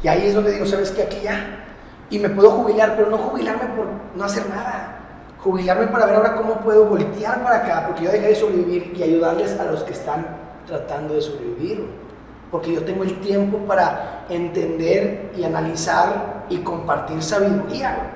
y 0.03 0.07
ahí 0.07 0.27
es 0.27 0.35
donde 0.35 0.51
digo, 0.51 0.67
¿sabes 0.67 0.91
qué? 0.91 1.03
Aquí 1.03 1.17
ya. 1.23 1.66
Y 2.09 2.19
me 2.19 2.29
puedo 2.29 2.51
jubilar, 2.51 2.95
pero 2.95 3.09
no 3.09 3.17
jubilarme 3.17 3.65
por 3.75 3.85
no 4.15 4.23
hacer 4.23 4.47
nada. 4.49 4.99
Jubilarme 5.39 5.87
para 5.87 6.05
ver 6.05 6.15
ahora 6.15 6.35
cómo 6.35 6.55
puedo 6.61 6.85
voltear 6.85 7.43
para 7.43 7.57
acá, 7.57 7.87
porque 7.87 8.05
yo 8.05 8.11
dejé 8.11 8.27
de 8.27 8.35
sobrevivir 8.35 8.93
y 8.97 9.03
ayudarles 9.03 9.59
a 9.59 9.65
los 9.65 9.83
que 9.83 9.93
están 9.93 10.25
tratando 10.65 11.13
de 11.13 11.21
sobrevivir. 11.21 11.87
Porque 12.49 12.73
yo 12.73 12.83
tengo 12.83 13.03
el 13.03 13.19
tiempo 13.19 13.57
para 13.59 14.25
entender 14.29 15.31
y 15.35 15.43
analizar 15.43 16.45
y 16.49 16.57
compartir 16.59 17.21
sabiduría. 17.21 18.13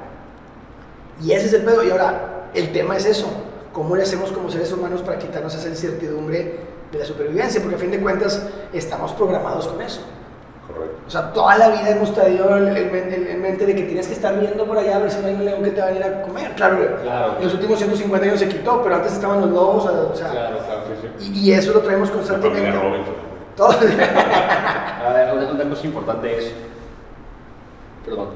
Y 1.22 1.34
ese 1.34 1.48
es 1.48 1.54
el 1.54 1.64
pedo. 1.64 1.84
Y 1.84 1.92
ahora, 1.92 2.48
el 2.54 2.72
tema 2.72 2.96
es 2.96 3.06
eso. 3.06 3.28
¿Cómo 3.74 3.96
le 3.96 4.04
hacemos 4.04 4.32
como 4.32 4.50
seres 4.50 4.72
humanos 4.72 5.02
para 5.02 5.20
quitarnos 5.20 5.54
esa 5.56 5.68
incertidumbre 5.68 6.60
de 6.92 7.00
la 7.00 7.06
supervivencia? 7.06 7.62
Porque 7.62 7.76
a 7.76 7.80
fin 7.80 7.92
de 7.92 8.00
cuentas 8.00 8.42
estamos 8.72 9.12
programados 9.14 9.68
con 9.68 9.82
eso. 9.82 10.02
Correcto. 10.68 10.98
O 11.06 11.10
sea, 11.10 11.34
toda 11.34 11.58
la 11.58 11.70
vida 11.70 11.90
hemos 11.90 12.14
traído 12.14 12.56
el- 12.56 12.68
el- 12.70 12.96
el- 12.96 13.28
en 13.28 13.42
mente 13.42 13.66
de 13.66 13.76
que 13.76 13.84
tienes 13.84 14.08
que 14.08 14.14
estar 14.14 14.40
viendo 14.40 14.66
por 14.66 14.78
allá 14.78 14.96
a 14.96 15.00
ver 15.00 15.12
si 15.12 15.20
no 15.22 15.28
hay 15.28 15.34
un 15.34 15.46
león 15.46 15.64
que 15.64 15.72
te 15.72 15.82
va 15.82 15.88
a 15.88 15.92
ir 15.92 16.04
a 16.04 16.22
comer. 16.22 16.52
Claro, 16.56 16.78
Claro. 17.04 17.36
en 17.40 17.44
los 17.44 17.54
últimos 17.56 17.78
150 17.78 18.26
años 18.28 18.40
se 18.40 18.48
quitó, 18.48 18.82
pero 18.84 18.96
antes 18.96 19.14
estaban 19.14 19.42
los 19.42 19.50
lobos. 19.50 19.86
O 19.86 20.16
sea, 20.16 20.30
Claro. 20.30 20.58
Claro, 20.60 20.82
sí, 21.02 21.08
sí. 21.26 21.32
y, 21.34 21.50
y 21.50 21.54
eso 21.54 21.74
lo 21.74 21.80
traemos 21.82 22.10
constantemente. 22.12 22.72
Todo- 23.58 23.70
A 25.08 25.14
ver, 25.14 25.68
cosa 25.70 25.86
importante 25.88 26.38
es. 26.38 26.54
Perdón. 28.06 28.30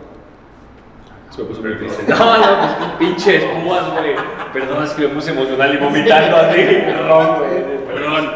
Se 1.29 1.41
me 1.41 1.47
puso 1.49 1.61
muy 1.61 1.77
triste. 1.77 2.03
No, 2.07 2.37
no, 2.37 2.59
pues 2.59 2.71
qué 2.79 2.85
pinche 2.99 3.35
espumas, 3.37 3.91
güey. 3.93 4.15
Perdón, 4.53 4.83
es 4.83 4.91
que 4.91 5.01
me 5.03 5.07
puse 5.09 5.31
emocional 5.31 5.73
y 5.73 5.77
vomitando 5.77 6.37
así. 6.37 6.61
Perdón, 6.61 7.37
güey. 7.39 7.85
Perdón. 7.87 8.29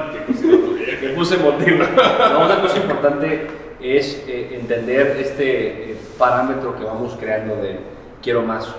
Me 1.02 1.10
puse 1.10 1.36
emotivo. 1.36 1.84
No, 2.34 2.46
una 2.46 2.62
cosa 2.62 2.78
importante 2.78 3.48
es 3.82 4.24
eh, 4.28 4.56
entender 4.60 5.18
este 5.20 5.92
eh, 5.92 5.98
parámetro 6.18 6.78
que 6.78 6.84
vamos 6.84 7.16
creando 7.20 7.56
de 7.58 7.80
quiero 8.22 8.42
más. 8.42 8.74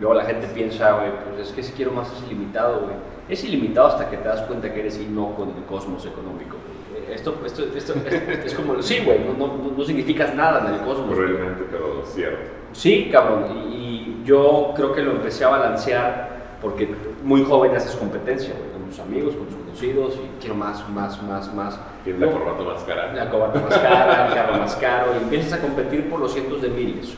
Luego 0.00 0.14
la 0.14 0.24
gente 0.24 0.46
piensa, 0.48 0.92
güey, 0.92 1.10
pues 1.28 1.48
es 1.48 1.54
que 1.54 1.62
si 1.62 1.72
quiero 1.72 1.92
más 1.92 2.12
es 2.12 2.22
ilimitado, 2.26 2.82
güey. 2.82 2.94
Es 3.28 3.42
ilimitado 3.44 3.88
hasta 3.88 4.10
que 4.10 4.18
te 4.18 4.28
das 4.28 4.42
cuenta 4.42 4.72
que 4.72 4.80
eres 4.80 4.98
no 5.08 5.34
con 5.34 5.50
el 5.50 5.64
cosmos 5.64 6.04
económico. 6.04 6.56
güey. 6.90 7.14
Esto, 7.14 7.40
esto, 7.44 7.64
esto, 7.74 7.94
es, 8.06 8.46
es 8.46 8.54
como, 8.54 8.82
sí, 8.82 9.00
güey, 9.04 9.20
no, 9.20 9.34
no, 9.34 9.72
no 9.76 9.84
significas 9.84 10.34
nada 10.34 10.68
en 10.68 10.74
el 10.74 10.80
cosmos. 10.80 11.16
Realmente, 11.16 11.64
pero 11.70 12.04
cierto. 12.04 12.50
Sí, 12.72 13.08
cabrón. 13.10 13.46
Y, 13.70 13.74
y 13.74 14.22
yo 14.24 14.72
creo 14.76 14.92
que 14.92 15.02
lo 15.02 15.12
empecé 15.12 15.44
a 15.44 15.48
balancear 15.48 16.56
porque 16.60 16.88
muy 17.22 17.44
joven 17.44 17.74
haces 17.76 17.94
competencia, 17.96 18.54
güey, 18.58 18.70
con 18.72 18.90
tus 18.90 18.98
amigos, 18.98 19.34
con 19.36 19.46
tus 19.46 19.63
conocidos, 19.74 20.14
y 20.16 20.40
quiero 20.40 20.54
más, 20.54 20.88
más, 20.88 21.22
más, 21.22 21.52
más. 21.52 21.80
Tiene 22.04 22.24
la 22.24 22.32
corbata 22.32 22.62
más 22.62 22.82
cara. 22.84 23.12
la 23.12 23.30
corbata 23.30 23.60
más 23.60 23.78
cara, 23.78 24.28
el 24.28 24.34
carro 24.34 24.58
más 24.58 24.76
caro, 24.76 25.12
y 25.18 25.22
empiezas 25.22 25.58
a 25.58 25.62
competir 25.62 26.08
por 26.08 26.20
los 26.20 26.32
cientos 26.32 26.62
de 26.62 26.68
miles. 26.68 27.14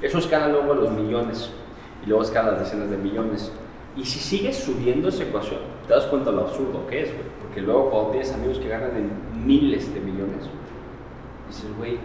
Eso 0.00 0.18
escala 0.18 0.48
luego 0.48 0.72
a 0.72 0.76
los 0.76 0.90
millones, 0.92 1.50
y 2.04 2.08
luego 2.08 2.22
escala 2.22 2.48
a 2.48 2.52
las 2.52 2.60
decenas 2.60 2.90
de 2.90 2.96
millones. 2.96 3.52
Y 3.96 4.04
si 4.04 4.18
sigues 4.18 4.56
subiendo 4.56 5.08
esa 5.08 5.24
ecuación, 5.24 5.60
te 5.86 5.94
das 5.94 6.04
cuenta 6.04 6.30
lo 6.30 6.42
absurdo 6.42 6.86
que 6.86 7.02
es, 7.02 7.08
güey. 7.12 7.24
Porque 7.40 7.62
luego 7.62 7.90
cuando 7.90 8.10
tienes 8.10 8.32
amigos 8.32 8.58
que 8.58 8.68
ganan 8.68 8.90
en 8.96 9.46
miles 9.46 9.92
de 9.92 10.00
millones, 10.00 10.48
dices, 11.48 11.66
güey, 11.78 11.98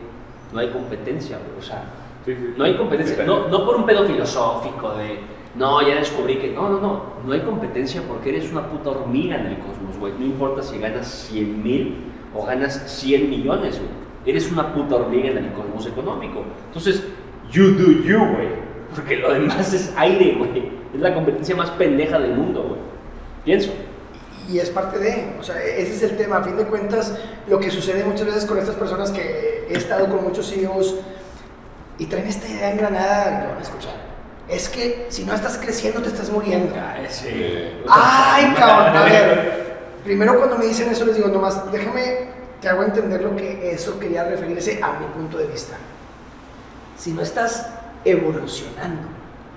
no 0.53 0.59
hay 0.59 0.69
competencia, 0.69 1.37
güey. 1.37 1.59
O 1.59 1.61
sea, 1.61 1.83
Sí, 2.25 2.35
sí. 2.35 2.53
no 2.55 2.65
hay 2.65 2.75
competencia, 2.77 3.25
no, 3.25 3.47
no 3.47 3.65
por 3.65 3.75
un 3.75 3.85
pedo 3.85 4.05
filosófico 4.05 4.91
de, 4.93 5.19
no, 5.55 5.81
ya 5.85 5.95
descubrí 5.95 6.37
que, 6.37 6.51
no, 6.51 6.69
no, 6.69 6.79
no, 6.79 7.03
no 7.25 7.33
hay 7.33 7.41
competencia 7.41 8.01
porque 8.07 8.29
eres 8.29 8.51
una 8.51 8.69
puta 8.69 8.91
hormiga 8.91 9.35
en 9.35 9.47
el 9.47 9.57
cosmos, 9.59 9.97
güey. 9.99 10.13
No 10.17 10.25
importa 10.25 10.61
si 10.61 10.77
ganas 10.79 11.07
100 11.29 11.63
mil 11.63 11.97
o 12.33 12.45
ganas 12.45 12.81
100 12.85 13.29
millones, 13.29 13.77
güey. 13.77 13.91
Eres 14.25 14.51
una 14.51 14.73
puta 14.73 14.95
hormiga 14.95 15.29
en 15.29 15.37
el 15.37 15.51
cosmos 15.51 15.85
económico. 15.87 16.43
Entonces, 16.67 17.03
you 17.51 17.71
do 17.71 17.91
you, 18.03 18.17
güey. 18.17 18.47
Porque 18.95 19.17
lo 19.17 19.33
demás 19.33 19.73
es 19.73 19.93
aire, 19.97 20.35
güey. 20.37 20.71
Es 20.93 21.01
la 21.01 21.13
competencia 21.13 21.55
más 21.55 21.69
pendeja 21.71 22.17
del 22.19 22.33
mundo, 22.35 22.63
güey. 22.69 22.81
Pienso. 23.43 23.71
y 24.47 24.59
es 24.59 24.69
parte 24.69 24.99
de, 24.99 25.35
o 25.39 25.43
sea, 25.43 25.61
ese 25.63 25.95
es 25.95 26.03
el 26.03 26.17
tema. 26.17 26.37
A 26.37 26.43
fin 26.43 26.55
de 26.55 26.65
cuentas, 26.65 27.17
lo 27.47 27.59
que 27.59 27.71
sucede 27.71 28.03
muchas 28.05 28.27
veces 28.27 28.45
con 28.45 28.57
estas 28.57 28.75
personas 28.75 29.11
que 29.11 29.65
he 29.69 29.73
estado 29.73 30.07
con 30.07 30.23
muchos 30.23 30.49
CEOs 30.49 30.95
y 31.97 32.05
traen 32.05 32.27
esta 32.27 32.47
idea 32.47 32.71
engranada, 32.71 33.41
lo 33.43 33.49
van 33.49 33.57
a 33.57 33.61
escuchar. 33.61 34.10
Es 34.51 34.67
que 34.67 35.07
si 35.09 35.23
no 35.23 35.33
estás 35.33 35.57
creciendo, 35.57 36.01
te 36.01 36.09
estás 36.09 36.29
muriendo. 36.29 36.75
Eh, 37.25 37.83
Ay, 37.89 38.53
cabrón, 38.57 38.97
a 38.97 39.03
ver. 39.05 39.71
Primero 40.03 40.37
cuando 40.37 40.57
me 40.57 40.65
dicen 40.65 40.89
eso 40.89 41.05
les 41.05 41.15
digo, 41.15 41.29
nomás 41.29 41.71
déjame 41.71 42.29
te 42.59 42.69
hago 42.69 42.83
entender 42.83 43.21
lo 43.23 43.35
que 43.35 43.71
eso 43.71 43.99
quería 43.99 44.23
referirse 44.23 44.79
a 44.83 44.99
mi 44.99 45.05
punto 45.07 45.37
de 45.37 45.47
vista. 45.47 45.77
Si 46.97 47.11
no 47.11 47.21
estás 47.21 47.67
evolucionando, 48.05 49.07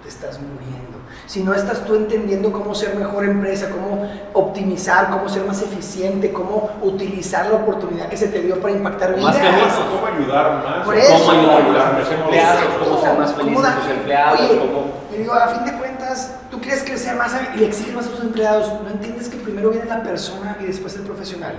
te 0.03 0.09
estás 0.09 0.41
muriendo. 0.41 0.94
Si 1.27 1.43
no 1.43 1.55
estás 1.55 1.85
tú 1.87 1.95
entendiendo 1.95 2.53
cómo 2.53 2.75
ser 2.75 2.95
mejor 2.97 3.25
empresa, 3.25 3.71
cómo 3.71 4.07
optimizar, 4.35 5.09
cómo 5.11 5.29
ser 5.29 5.45
más 5.47 5.63
eficiente, 5.63 6.33
cómo 6.33 6.71
utilizar 6.83 7.47
la 7.47 7.57
oportunidad 7.57 8.09
que 8.09 8.17
se 8.17 8.29
te 8.29 8.43
dio 8.43 8.61
para 8.61 8.75
impactar 8.75 9.11
Más 9.17 9.35
vidas. 9.35 9.37
caminos. 9.39 9.73
¿Cómo 9.91 10.07
ayudar 10.07 10.65
más? 10.65 10.85
Por 10.85 10.95
eso. 10.97 11.13
¿Cómo 11.15 11.57
ayudar 11.57 11.95
a 11.95 11.99
tus 12.01 12.11
empleados? 12.13 12.61
¿Cómo 12.85 13.01
ser 13.01 13.19
más 13.19 13.35
felices 13.35 13.57
¿Cómo 13.57 13.67
a 13.67 13.77
tus 13.81 13.91
empleados? 13.91 14.41
Oye, 14.41 14.59
¿Cómo- 14.59 14.85
digo, 15.17 15.33
a 15.33 15.49
fin 15.49 15.65
de 15.65 15.73
cuentas, 15.79 16.35
tú 16.51 16.61
quieres 16.61 16.83
crecer 16.85 17.17
más 17.17 17.35
y 17.55 17.59
le 17.59 17.67
exiges 17.67 17.95
más 17.95 18.07
a 18.07 18.11
tus 18.11 18.21
empleados. 18.21 18.71
No 18.83 18.91
entiendes 18.91 19.29
que 19.31 19.37
primero 19.39 19.71
viene 19.71 19.87
la 19.87 20.03
persona 20.03 20.57
y 20.61 20.65
después 20.67 20.95
el 20.97 21.03
profesional. 21.03 21.55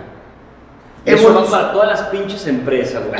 Eso 1.05 1.33
va 1.35 1.45
para 1.49 1.71
todas 1.71 1.87
las 1.87 2.01
pinches 2.09 2.45
empresas, 2.47 3.01
güey. 3.07 3.19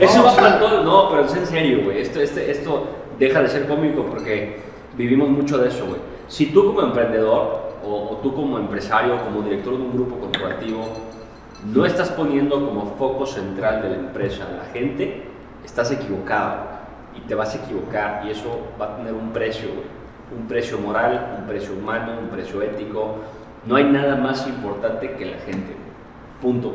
Eso 0.00 0.18
No, 0.18 0.24
va 0.24 0.34
para 0.36 0.58
todo. 0.60 0.82
No, 0.84 1.10
pero 1.10 1.24
es 1.26 1.34
en 1.34 1.46
serio, 1.46 1.84
güey. 1.84 2.00
Esto, 2.00 2.20
este, 2.20 2.50
esto 2.50 2.86
deja 3.18 3.40
de 3.40 3.48
ser 3.48 3.66
cómico 3.66 4.04
porque 4.06 4.60
vivimos 4.98 5.30
mucho 5.30 5.56
de 5.58 5.68
eso, 5.68 5.86
güey. 5.86 6.00
Si 6.26 6.46
tú 6.46 6.66
como 6.66 6.82
emprendedor 6.82 7.78
o, 7.82 8.10
o 8.10 8.16
tú 8.16 8.34
como 8.34 8.58
empresario, 8.58 9.22
como 9.24 9.40
director 9.42 9.74
de 9.78 9.82
un 9.82 9.92
grupo 9.92 10.18
corporativo, 10.18 10.88
no 11.64 11.86
estás 11.86 12.10
poniendo 12.10 12.54
como 12.66 12.96
foco 12.96 13.24
central 13.24 13.82
de 13.82 13.90
la 13.90 13.96
empresa 13.96 14.46
a 14.46 14.64
la 14.64 14.64
gente, 14.72 15.22
estás 15.64 15.90
equivocado 15.90 16.78
y 17.16 17.20
te 17.26 17.34
vas 17.34 17.54
a 17.54 17.58
equivocar 17.58 18.24
y 18.26 18.30
eso 18.30 18.60
va 18.80 18.86
a 18.86 18.96
tener 18.96 19.12
un 19.12 19.32
precio, 19.32 19.68
güey. 19.68 19.98
Un 20.38 20.46
precio 20.46 20.78
moral, 20.78 21.38
un 21.40 21.46
precio 21.46 21.72
humano, 21.72 22.12
un 22.20 22.28
precio 22.28 22.60
ético. 22.60 23.16
No 23.64 23.76
hay 23.76 23.84
nada 23.84 24.16
más 24.16 24.46
importante 24.46 25.12
que 25.12 25.24
la 25.24 25.38
gente. 25.38 25.74
Punto. 26.42 26.74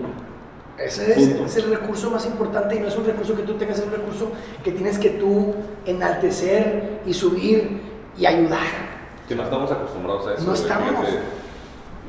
Ese 0.78 1.12
es, 1.12 1.28
es 1.40 1.58
el 1.58 1.70
recurso 1.70 2.10
más 2.10 2.26
importante 2.26 2.76
y 2.76 2.80
no 2.80 2.88
es 2.88 2.98
un 2.98 3.06
recurso 3.06 3.36
que 3.36 3.44
tú 3.44 3.54
tengas, 3.54 3.78
es 3.78 3.86
un 3.86 3.92
recurso 3.92 4.32
que 4.64 4.72
tienes 4.72 4.98
que 4.98 5.12
tú 5.12 5.54
enaltecer 5.86 7.02
y 7.06 7.14
subir 7.14 7.93
y 8.18 8.26
ayudar. 8.26 8.68
Que 9.28 9.36
no 9.36 9.44
estamos 9.44 9.72
acostumbrados 9.72 10.28
a 10.28 10.34
eso. 10.34 10.44
No 10.46 10.54
estamos. 10.54 10.90
Fíjate, 10.90 11.20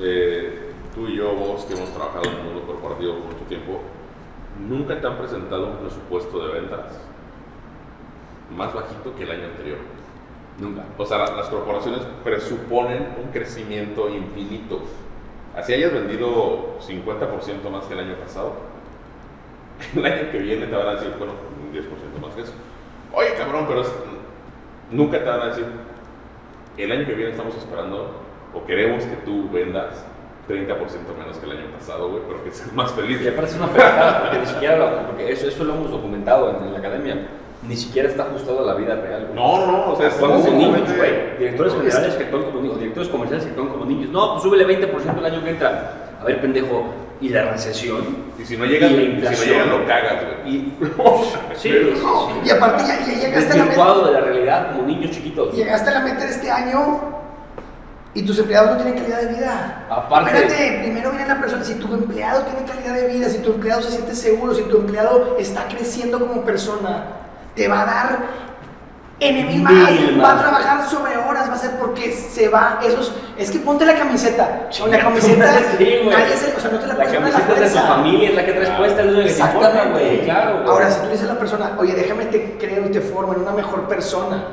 eh, 0.01 0.71
tú 0.95 1.07
y 1.09 1.17
yo, 1.17 1.35
vos, 1.35 1.65
que 1.65 1.75
hemos 1.75 1.91
trabajado 1.91 2.25
en 2.25 2.37
el 2.37 2.43
mundo 2.45 2.63
corporativo 2.67 3.15
por 3.19 3.33
mucho 3.33 3.45
tiempo, 3.49 3.81
nunca 4.69 5.01
te 5.01 5.07
han 5.07 5.17
presentado 5.19 5.67
un 5.67 5.77
presupuesto 5.79 6.47
de 6.47 6.61
ventas 6.61 6.81
más 8.57 8.73
bajito 8.75 9.15
que 9.17 9.25
el 9.25 9.31
año 9.31 9.47
anterior. 9.47 9.79
Nunca. 10.59 10.85
O 10.99 11.05
sea, 11.07 11.19
la- 11.19 11.37
las 11.37 11.49
corporaciones 11.49 12.01
presuponen 12.23 13.09
un 13.25 13.31
crecimiento 13.33 14.09
infinito. 14.09 14.83
Así 15.57 15.73
hayas 15.73 15.93
vendido 15.93 16.79
50% 16.81 17.71
más 17.71 17.85
que 17.85 17.95
el 17.95 18.01
año 18.01 18.15
pasado, 18.17 18.55
el 19.97 20.05
año 20.05 20.31
que 20.31 20.39
viene 20.39 20.67
te 20.67 20.75
van 20.77 20.89
a 20.89 20.95
decir, 20.95 21.13
bueno, 21.19 21.33
un 21.65 21.73
10% 21.73 22.21
más 22.21 22.35
que 22.35 22.43
eso. 22.43 22.53
Oye, 23.13 23.35
cabrón, 23.37 23.65
pero 23.69 23.81
es- 23.83 23.93
nunca 24.91 25.19
te 25.19 25.25
van 25.25 25.41
a 25.41 25.47
decir, 25.47 25.65
el 26.77 26.93
año 26.93 27.07
que 27.07 27.15
viene 27.15 27.31
estamos 27.31 27.55
esperando 27.57 28.11
o 28.53 28.65
queremos 28.65 29.05
que 29.05 29.17
tú 29.25 29.49
vendas 29.51 30.05
30% 30.49 30.69
menos 31.19 31.39
que 31.39 31.47
el 31.47 31.53
año 31.53 31.71
pasado, 31.73 32.11
güey, 32.11 32.23
pero 32.29 32.45
que 32.45 32.51
seas 32.51 32.73
más 32.73 32.93
feliz. 32.93 33.21
Y 33.23 33.29
aparte 33.29 33.51
es 33.51 33.57
una 33.57 33.67
pendejada, 33.69 34.21
porque 34.23 34.39
ni 34.39 34.47
siquiera 34.47 34.77
lo, 34.77 35.07
porque 35.07 35.33
eso, 35.33 35.49
eso 35.49 35.65
lo 35.65 35.75
hemos 35.75 35.91
documentado 35.91 36.51
en, 36.51 36.67
en 36.67 36.73
la 36.73 36.79
academia. 36.79 37.29
Ni 37.67 37.77
siquiera 37.77 38.11
está 38.11 38.25
ajustado 38.25 38.61
a 38.61 38.63
la 38.63 38.75
vida 38.75 38.95
real. 38.97 39.23
güey. 39.29 39.35
No, 39.35 39.67
no, 39.67 39.93
o 39.93 39.97
sea, 39.97 40.09
es 40.09 40.15
Actúan 40.15 40.43
como 40.43 40.59
niños, 40.59 40.97
güey. 40.97 41.39
Directores 41.39 41.73
generales 41.73 42.15
que 42.15 42.25
actúan 42.25 42.43
como 42.43 42.61
niños, 42.61 42.79
directores 42.79 43.09
comerciales 43.09 43.45
que 43.47 43.51
actúan 43.53 43.69
como 43.69 43.85
niños. 43.87 44.11
No, 44.11 44.33
pues 44.33 44.43
súbele 44.43 44.67
20% 44.67 45.19
el 45.19 45.25
año 45.25 45.43
que 45.43 45.51
entra. 45.51 45.93
A 46.21 46.25
ver, 46.25 46.41
pendejo, 46.43 46.85
¿y 47.25 47.29
la 47.31 47.51
recesión? 47.51 48.05
Y 48.39 48.45
si 48.45 48.57
no 48.57 48.65
llegas, 48.67 48.91
Y 48.91 49.07
la 49.21 49.35
si 49.35 49.47
no 49.47 49.53
llegas 49.53 49.67
lo 49.69 49.87
cagas, 49.87 50.15
güey. 50.45 50.55
Y, 50.57 50.77
sí, 51.57 51.71
sí, 51.71 51.95
sí. 51.97 52.03
Y 52.45 52.51
aparte 52.51 52.85
ya, 52.87 53.01
ya 53.07 53.19
llegaste 53.21 53.53
a 53.53 53.57
la 53.57 53.65
meta. 53.65 53.95
De 54.07 54.13
la 54.13 54.21
realidad 54.21 54.73
como 54.73 54.87
niños 54.87 55.11
chiquitos. 55.11 55.55
Llegaste 55.55 55.91
a 55.91 55.95
la 55.95 56.01
meta 56.01 56.25
de 56.25 56.31
este 56.31 56.51
año 56.51 57.01
y 58.13 58.23
tus 58.23 58.39
empleados 58.39 58.71
no 58.73 58.77
tienen 58.77 58.95
calidad 59.01 59.23
de 59.23 59.35
vida. 59.35 59.87
Aparte- 59.91 60.31
Espérate, 60.37 60.79
primero 60.83 61.11
viene 61.11 61.27
la 61.27 61.41
persona. 61.41 61.65
Si 61.65 61.75
tu 61.75 61.93
empleado 61.95 62.43
tiene 62.43 62.65
calidad 62.71 62.95
de 62.95 63.09
vida, 63.13 63.29
si 63.29 63.39
tu 63.39 63.53
empleado 63.55 63.83
se 63.83 63.91
siente 63.91 64.15
seguro, 64.15 64.55
si 64.55 64.63
tu 64.65 64.77
empleado 64.79 65.37
está 65.39 65.67
creciendo 65.67 66.21
como 66.21 66.45
persona, 66.45 67.07
te 67.57 67.67
va 67.69 67.83
a 67.83 67.87
dar 67.87 68.19
más, 69.21 69.91
Mil 69.93 70.23
va 70.23 70.33
a 70.33 70.39
trabajar 70.41 70.89
sobre 70.89 71.17
horas, 71.17 71.49
va 71.49 71.55
a 71.55 71.59
ser 71.59 71.71
porque 71.79 72.13
se 72.13 72.49
va. 72.49 72.81
Esos, 72.85 73.13
es 73.39 73.51
que 73.51 73.59
ponte 73.61 73.85
la 73.87 73.95
camiseta. 73.95 74.69
Con 74.79 74.91
la 74.91 74.99
camiseta, 74.99 75.53
Sí, 75.79 76.01
nadie 76.09 76.37
se, 76.37 76.55
o 76.57 76.61
sea, 76.61 76.71
no 76.71 76.79
te 76.79 76.87
la, 76.87 76.95
La 76.95 77.05
camiseta 77.07 77.39
de 77.39 77.45
tu 77.45 77.55
fuerza. 77.55 77.83
familia 77.83 78.29
es 78.31 78.35
la 78.35 78.45
que 78.45 78.53
traes 78.53 78.71
Ah, 78.71 78.77
puesta, 78.79 79.01
es 79.03 79.07
lo 79.07 79.19
que 79.19 79.25
te 79.25 79.31
importa, 79.31 79.69
Exactamente. 79.69 79.91
güey. 80.05 80.21
Claro, 80.25 80.53
güey. 80.57 80.69
Ahora, 80.69 80.91
si 80.91 81.01
tú 81.01 81.09
dices 81.09 81.29
a 81.31 81.33
la 81.35 81.39
persona, 81.39 81.73
oye, 81.79 81.95
déjame 81.95 82.25
te 82.27 82.57
creo 82.59 82.87
y 82.87 82.91
te 82.91 83.01
formo 83.01 83.35
en 83.35 83.41
una 83.43 83.53
mejor 83.53 83.87
persona, 83.89 84.45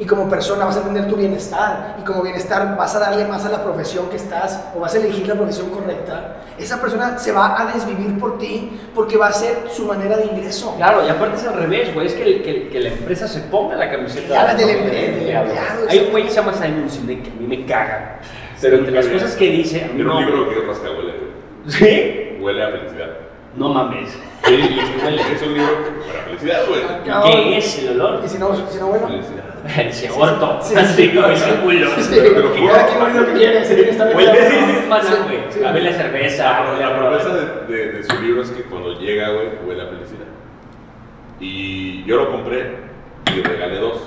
y 0.00 0.06
como 0.06 0.28
persona 0.28 0.64
vas 0.64 0.76
a 0.78 0.82
tener 0.82 1.06
tu 1.08 1.14
bienestar, 1.16 1.96
y 2.00 2.04
como 2.04 2.22
bienestar 2.22 2.76
vas 2.76 2.96
a 2.96 2.98
darle 3.00 3.26
más 3.26 3.44
a 3.44 3.50
la 3.50 3.62
profesión 3.62 4.08
que 4.08 4.16
estás, 4.16 4.58
o 4.74 4.80
vas 4.80 4.94
a 4.94 4.98
elegir 4.98 5.28
la 5.28 5.34
profesión 5.34 5.68
correcta, 5.70 6.36
esa 6.58 6.80
persona 6.80 7.18
se 7.18 7.32
va 7.32 7.60
a 7.60 7.72
desvivir 7.72 8.18
por 8.18 8.38
ti 8.38 8.70
porque 8.94 9.16
va 9.16 9.28
a 9.28 9.32
ser 9.32 9.64
su 9.70 9.84
manera 9.84 10.16
de 10.16 10.24
ingreso. 10.26 10.74
Claro, 10.76 11.06
y 11.06 11.08
aparte 11.10 11.36
es 11.36 11.46
al 11.46 11.54
revés, 11.54 11.92
güey. 11.94 12.06
Es 12.06 12.14
que, 12.14 12.22
el- 12.22 12.42
que, 12.42 12.68
que 12.68 12.80
la 12.80 12.88
empresa 12.88 13.28
se 13.28 13.40
ponga 13.40 13.76
la 13.76 13.90
camiseta 13.90 14.54
del 14.54 14.56
del 14.66 14.68
emple- 14.78 14.90
del 14.90 15.14
empleado. 15.14 15.48
Hay 15.88 15.98
un 16.00 16.10
güey 16.10 16.24
que 16.24 16.30
se 16.30 16.36
llama 16.36 16.52
Simon 16.54 16.88
Sinek 16.90 17.22
que 17.22 17.30
a 17.30 17.34
mí 17.34 17.46
me 17.46 17.64
caga. 17.66 18.18
Pero 18.60 18.76
entre 18.78 18.92
las 18.92 19.06
cosas 19.06 19.36
que 19.36 19.50
dice, 19.50 19.80
Tiene 19.80 20.04
no. 20.04 20.16
un 20.18 20.24
libro 20.26 20.48
que 20.48 20.56
güey. 20.64 21.14
¿Sí? 21.66 22.38
Huele 22.40 22.62
a 22.64 22.70
felicidad. 22.70 23.08
No 23.56 23.68
mames. 23.68 24.10
Sí, 24.46 24.54
y 24.54 24.78
es, 24.78 25.04
huele- 25.04 25.32
es 25.34 25.42
un 25.42 25.54
libro 25.54 25.72
para 26.06 26.24
felicidad, 26.24 26.60
güey. 26.68 26.80
Ah, 27.10 27.22
¿Qué 27.24 27.58
es 27.58 27.78
el 27.80 28.00
olor? 28.00 28.22
Y 28.24 28.28
si 28.28 28.38
no, 28.38 28.54
si 28.70 28.78
no 28.78 28.86
bueno, 28.86 29.06
Felicidad. 29.08 29.44
Sí, 29.92 30.06
Así 30.76 30.94
sí. 30.96 31.08
como 31.14 31.26
ese 31.28 31.54
culo. 31.56 31.88
Pero 32.10 32.52
cada 32.66 32.86
quien 32.86 33.16
lo 33.16 33.26
que 33.26 33.32
quiere, 33.32 33.64
sí, 33.64 33.74
sí, 33.76 33.98
¿no? 33.98 34.04
güey. 34.12 34.26
A 34.28 35.72
ver 35.72 35.82
la 35.82 35.92
cerveza. 35.92 36.76
La, 36.78 36.96
promesa 36.98 37.34
de, 37.68 38.02
su 38.04 38.22
libro 38.22 38.42
es 38.42 38.50
que 38.50 38.62
cuando 38.62 38.98
llega, 38.98 39.30
güey, 39.30 39.48
huele 39.66 39.82
a 39.82 39.86
felicidad. 39.86 40.26
Y 41.40 42.04
yo 42.04 42.16
lo 42.16 42.30
compré 42.30 42.76
y 43.34 43.40
regalé 43.42 43.76
dos. 43.78 44.00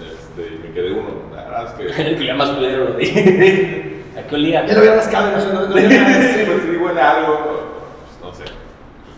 Este, 0.00 0.54
y 0.54 0.68
me 0.68 0.74
quedé 0.74 0.92
uno. 0.92 1.08
La 1.34 1.44
verdad 1.44 1.66
es 1.66 1.94
que. 1.94 2.02
El 2.10 2.18
que 2.18 2.26
ya 2.26 2.34
más 2.34 2.50
culero 2.50 2.84
lo 2.84 2.92
dije. 2.96 4.02
¿A 4.18 4.22
qué 4.26 4.34
olía? 4.34 4.66
Ya 4.66 4.74
lo 4.74 4.84
las 4.84 5.08
cámaras, 5.08 5.46
no, 5.46 5.52
no, 5.52 5.68
no, 5.68 5.74
había 5.74 5.88
nada, 5.88 6.22
Sí, 6.22 6.28
sí. 6.38 6.44
pues 6.46 6.62
sí, 6.62 6.76
huele 6.76 7.00
a 7.00 7.10
algo. 7.16 7.38
pues, 7.44 8.20
no 8.22 8.34
sé. 8.34 8.44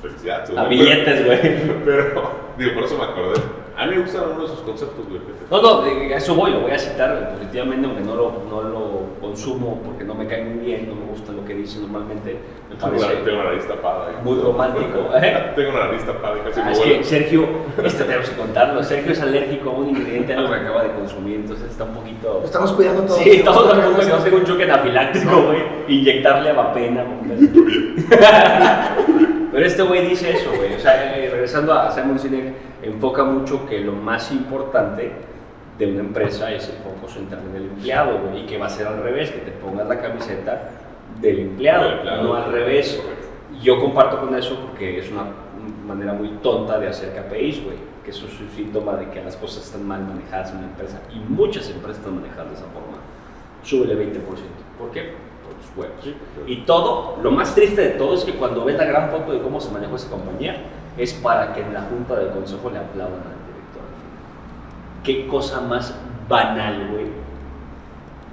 Felicidad. 0.03 0.59
A 0.59 0.65
billetes, 0.69 1.25
güey. 1.27 1.41
Pero, 1.85 2.33
digo, 2.59 2.75
por 2.75 2.85
eso 2.85 2.99
me 2.99 3.05
acordé. 3.05 3.62
A 3.83 3.87
mí 3.87 3.97
me 3.97 4.03
gustan 4.03 4.23
uno 4.35 4.43
de 4.43 4.49
sus 4.49 4.61
conceptos, 4.61 5.05
güey. 5.09 5.21
No, 5.51 5.61
no, 5.61 5.83
a 5.83 6.17
eso 6.17 6.35
voy, 6.37 6.53
lo 6.53 6.61
voy 6.61 6.71
a 6.71 6.79
citar 6.79 7.33
positivamente, 7.35 7.87
aunque 7.87 8.03
no 8.05 8.15
lo, 8.15 8.33
no 8.49 8.63
lo 8.63 9.01
consumo 9.21 9.81
porque 9.85 10.05
no 10.05 10.15
me 10.15 10.27
cae 10.27 10.45
muy 10.45 10.65
bien, 10.65 10.89
no 10.89 10.95
me 10.95 11.07
gusta 11.11 11.33
lo 11.33 11.45
que 11.45 11.55
dice 11.55 11.81
normalmente, 11.81 12.39
me 12.71 12.77
Tengo 12.77 12.93
la, 12.93 13.07
parece 13.07 13.23
tengo 13.25 13.39
la 13.39 13.45
nariz 13.51 13.67
tapada. 13.67 14.11
¿eh? 14.11 14.15
muy 14.23 14.39
romántico. 14.41 14.99
¿eh? 15.21 15.53
tengo 15.57 15.73
la 15.73 15.87
nariz 15.87 16.05
tapada 16.07 16.37
casi 16.45 16.61
Ah, 16.61 16.65
me 16.67 16.73
es 16.73 16.79
vuelo. 16.79 16.95
que 16.99 17.05
Sergio, 17.05 17.49
este 17.85 18.05
tenemos 18.05 18.31
que 18.31 18.37
contarlo, 18.37 18.83
Sergio 18.85 19.13
es 19.13 19.21
alérgico 19.21 19.71
a 19.71 19.73
un 19.73 19.89
ingrediente 19.91 20.33
algo 20.35 20.51
que 20.51 20.61
acaba 20.61 20.85
de 20.85 20.93
consumir, 20.93 21.37
entonces 21.41 21.71
está 21.71 21.85
un 21.85 21.95
poquito... 21.95 22.39
Lo 22.41 22.45
estamos 22.45 22.73
cuidando 22.73 23.03
todo. 23.03 23.17
Sí, 23.17 23.31
estamos 23.31 23.67
hablando 23.69 23.99
de 23.99 24.07
que 24.07 24.13
va 24.13 24.19
a 24.19 24.23
ser 24.23 24.35
un 24.35 24.45
choque 24.45 24.63
anafiláctico, 24.65 25.43
güey, 25.43 25.63
inyectarle 25.89 26.51
avapena. 26.51 27.05
güey. 27.05 27.49
Pero 29.53 29.67
este 29.67 29.83
güey 29.83 30.09
dice 30.09 30.31
eso, 30.33 30.51
güey. 30.57 30.75
O 30.75 30.81
sea, 30.81 31.17
eh, 31.17 31.29
regresando 31.31 31.73
a 31.75 31.91
Simon 31.93 32.19
Sinek, 32.19 32.55
enfoca 32.83 33.23
mucho 33.25 33.67
que 33.69 33.81
lo 33.81 33.93
más 33.93 34.33
importante 34.33 35.13
de 35.79 35.87
una 35.87 36.01
empresa 36.01 36.51
es 36.53 36.69
el 36.69 36.77
foco 36.77 37.09
central 37.09 37.43
en 37.51 37.57
el 37.57 37.63
empleado, 37.65 38.19
güey, 38.19 38.43
y 38.43 38.47
que 38.47 38.57
va 38.59 38.67
a 38.67 38.71
ser 38.71 38.87
al 38.87 39.03
revés, 39.03 39.31
que 39.31 39.41
te 39.41 39.51
pongas 39.53 39.87
la 39.89 40.01
camiseta 40.01 40.71
del 41.21 41.39
empleado, 41.41 41.85
Del 41.85 41.93
empleado. 41.99 42.23
no 42.25 42.35
al 42.35 42.51
revés. 42.53 42.99
Correcto. 43.03 43.27
Yo 43.63 43.79
comparto 43.79 44.21
con 44.21 44.35
eso 44.35 44.59
porque 44.67 44.99
es 44.99 45.11
una 45.11 45.25
manera 45.87 46.15
muy 46.15 46.29
tonta 46.43 46.79
de 46.79 46.89
hacer 46.89 47.11
KPIs, 47.15 47.63
güey, 47.65 47.77
que 48.05 48.11
eso 48.11 48.27
es 48.27 48.41
un 48.41 48.49
síntoma 48.51 48.95
de 48.97 49.11
que 49.11 49.23
las 49.23 49.37
cosas 49.37 49.65
están 49.67 49.87
mal 49.87 50.01
manejadas 50.03 50.51
en 50.53 50.59
una 50.59 50.67
empresa 50.69 51.01
y 51.15 51.19
muchas 51.19 51.69
empresas 51.69 51.99
están 51.99 52.17
manejadas 52.17 52.49
de 52.49 52.55
esa 52.55 52.65
forma. 52.65 52.97
Súbele 53.63 53.95
20%. 53.95 54.19
¿Por 54.79 54.91
qué? 54.91 55.13
Por 55.75 55.87
tus 55.87 56.07
huevos. 56.07 56.21
Y 56.47 56.57
todo, 56.63 57.19
lo 57.23 57.31
más 57.31 57.55
triste 57.55 57.81
de 57.81 57.89
todo 57.91 58.15
es 58.15 58.25
que 58.25 58.35
cuando 58.35 58.65
ves 58.65 58.77
la 58.77 58.85
gran 58.85 59.11
foto 59.11 59.33
de 59.33 59.41
cómo 59.41 59.61
se 59.61 59.71
manejó 59.71 59.97
esa 59.97 60.11
compañía, 60.11 60.57
es 60.97 61.13
para 61.15 61.55
que 61.55 61.63
en 61.63 61.73
la 61.73 61.83
junta 61.83 62.17
del 62.17 62.31
consejo 62.31 62.71
le 62.71 62.79
aplaudan 62.79 63.21
al 63.21 63.41
director. 63.47 63.83
Qué 65.05 65.27
cosa 65.27 65.61
más 65.61 65.95
banal, 66.29 66.89
güey. 66.93 67.07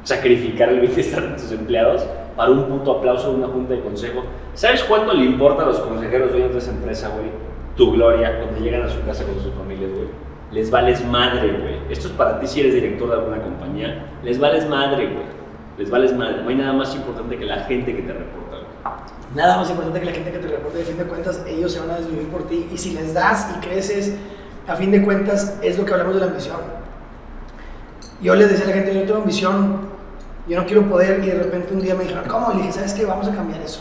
Sacrificar 0.04 0.70
el 0.70 0.82
bienestar 0.82 1.30
de 1.30 1.36
tus 1.36 1.52
empleados 1.52 2.06
para 2.36 2.52
un 2.52 2.66
puto 2.66 2.98
aplauso 2.98 3.32
de 3.32 3.38
una 3.38 3.48
junta 3.48 3.74
de 3.74 3.82
consejo. 3.82 4.24
¿Sabes 4.54 4.84
cuánto 4.84 5.14
le 5.14 5.26
importa 5.26 5.64
a 5.64 5.68
los 5.68 5.80
consejeros 5.80 6.32
dueños 6.32 6.54
de 6.54 6.58
esa 6.58 6.72
empresa, 6.72 7.10
güey? 7.10 7.30
Tu 7.76 7.92
gloria 7.92 8.40
cuando 8.40 8.60
llegan 8.60 8.84
a 8.84 8.90
su 8.90 9.04
casa 9.06 9.24
con 9.26 9.42
sus 9.42 9.54
familias, 9.54 9.92
güey. 9.92 10.08
Les 10.52 10.72
vales 10.72 11.06
madre, 11.06 11.52
güey. 11.52 11.76
Esto 11.90 12.08
es 12.08 12.14
para 12.14 12.40
ti 12.40 12.48
si 12.48 12.62
eres 12.62 12.74
director 12.74 13.08
de 13.10 13.16
alguna 13.16 13.42
compañía. 13.42 14.06
Les 14.24 14.40
vales 14.40 14.68
madre, 14.68 15.08
güey. 15.08 15.39
Les 15.80 15.90
vales 15.90 16.14
madre. 16.14 16.44
No 16.44 16.50
hay 16.50 16.56
nada 16.56 16.74
más 16.74 16.94
importante 16.94 17.38
que 17.38 17.46
la 17.46 17.62
gente 17.62 17.96
que 17.96 18.02
te 18.02 18.12
reporta. 18.12 18.58
Nada 19.34 19.58
más 19.58 19.70
importante 19.70 20.02
que 20.02 20.06
la 20.08 20.12
gente 20.12 20.32
que 20.32 20.40
te 20.40 20.48
reporte, 20.50 20.80
de 20.80 20.84
fin 20.84 20.98
de 20.98 21.06
cuentas, 21.06 21.42
ellos 21.48 21.72
se 21.72 21.80
van 21.80 21.92
a 21.92 21.98
desvivir 21.98 22.28
por 22.28 22.48
ti. 22.50 22.68
Y 22.74 22.78
si 22.78 22.92
les 22.92 23.14
das 23.14 23.48
y 23.56 23.66
creces, 23.66 24.14
a 24.68 24.76
fin 24.76 24.92
de 24.92 25.02
cuentas, 25.02 25.58
es 25.62 25.78
lo 25.78 25.86
que 25.86 25.94
hablamos 25.94 26.16
de 26.16 26.20
la 26.20 26.26
ambición. 26.28 26.58
Yo 28.22 28.36
les 28.36 28.50
decía 28.50 28.66
a 28.66 28.68
la 28.68 28.74
gente, 28.74 28.94
yo 28.94 29.04
tengo 29.04 29.22
ambición, 29.22 29.80
yo 30.50 30.60
no 30.60 30.66
quiero 30.66 30.90
poder, 30.90 31.24
y 31.24 31.28
de 31.28 31.36
repente 31.36 31.74
un 31.74 31.80
día 31.80 31.96
me 31.96 32.04
dijeron, 32.04 32.26
¿cómo? 32.28 32.52
Y 32.52 32.56
le 32.58 32.62
dije, 32.64 32.74
¿sabes 32.74 32.94
qué? 32.94 33.06
Vamos 33.06 33.30
a 33.30 33.32
cambiar 33.34 33.62
eso. 33.62 33.80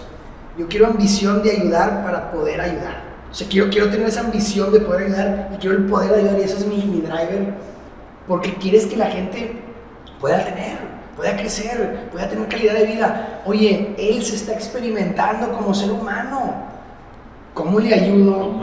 Yo 0.57 0.69
quiero 0.69 0.87
ambición 0.87 1.43
de 1.43 1.51
ayudar 1.51 2.05
para 2.05 2.31
poder 2.31 2.61
ayudar. 2.61 3.03
O 3.29 3.35
sea, 3.35 3.49
quiero, 3.49 3.71
quiero 3.71 3.91
tener 3.91 4.07
esa 4.07 4.21
ambición 4.21 4.73
de 4.73 4.81
poder 4.81 5.07
ayudar 5.07 5.51
y 5.53 5.57
quiero 5.57 5.77
el 5.77 5.87
poder 5.87 6.15
ayudar 6.15 6.39
y 6.39 6.43
ese 6.43 6.59
es 6.59 6.67
mi, 6.67 6.77
mi 6.77 7.01
driver. 7.01 7.55
Porque 8.29 8.55
quieres 8.55 8.87
que 8.87 8.97
la 8.97 9.07
gente 9.07 9.61
pueda 10.21 10.45
tener, 10.45 10.98
pueda 11.19 11.37
crecer, 11.37 12.09
pueda 12.13 12.29
tener 12.29 12.47
calidad 12.49 12.75
de 12.75 12.85
vida. 12.85 13.41
Oye, 13.45 13.95
él 13.99 14.23
se 14.25 14.37
está 14.37 14.53
experimentando 14.53 15.51
como 15.53 15.75
ser 15.75 15.91
humano. 15.91 16.55
¿Cómo 17.55 17.81
le 17.81 17.93
ayudo 17.93 18.55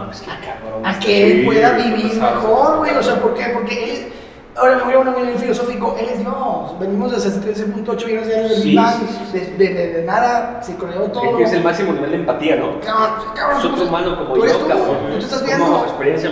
a 0.85 0.99
que 0.99 1.27
él 1.41 1.45
pueda 1.45 1.73
vivir 1.73 2.13
mejor, 2.15 2.77
güey? 2.77 2.95
O 2.95 3.03
sea, 3.03 3.15
¿por 3.21 3.33
qué? 3.33 3.43
Porque 3.53 3.83
él... 3.93 4.11
Ahora 4.57 4.77
me 4.77 4.83
voy 4.85 4.93
a 4.93 4.97
poner 4.99 5.19
en 5.19 5.27
el 5.33 5.37
filosófico, 5.37 5.97
él 5.99 6.07
es 6.13 6.19
Dios. 6.19 6.79
Venimos 6.79 7.11
desde 7.11 7.41
13.8 7.41 8.05
millones 8.05 8.27
de 8.29 8.35
años 8.37 8.49
del 8.51 8.61
Sí, 8.61 8.77
sí, 8.77 9.27
sí, 9.33 9.39
de, 9.57 9.67
de- 9.73 9.93
de 9.95 10.03
nada, 10.05 10.63
se 10.63 10.75
creó 10.77 11.11
todo. 11.11 11.35
Que 11.35 11.43
es 11.43 11.51
el 11.51 11.61
máximo 11.61 11.91
nivel 11.91 12.11
de 12.11 12.15
empatía, 12.19 12.55
¿no? 12.55 12.79
Cabrón, 12.79 13.09
cabrón, 13.35 13.57
Es 13.57 13.75
tú- 13.75 13.83
humano 13.83 14.17
como 14.17 14.33
tú 14.35 14.45
yo, 14.47 14.55
tú, 14.55 14.65
cabrón. 14.69 14.97
Tú 15.11 15.17
te 15.19 15.25
estás 15.25 15.43
viendo. 15.45 15.85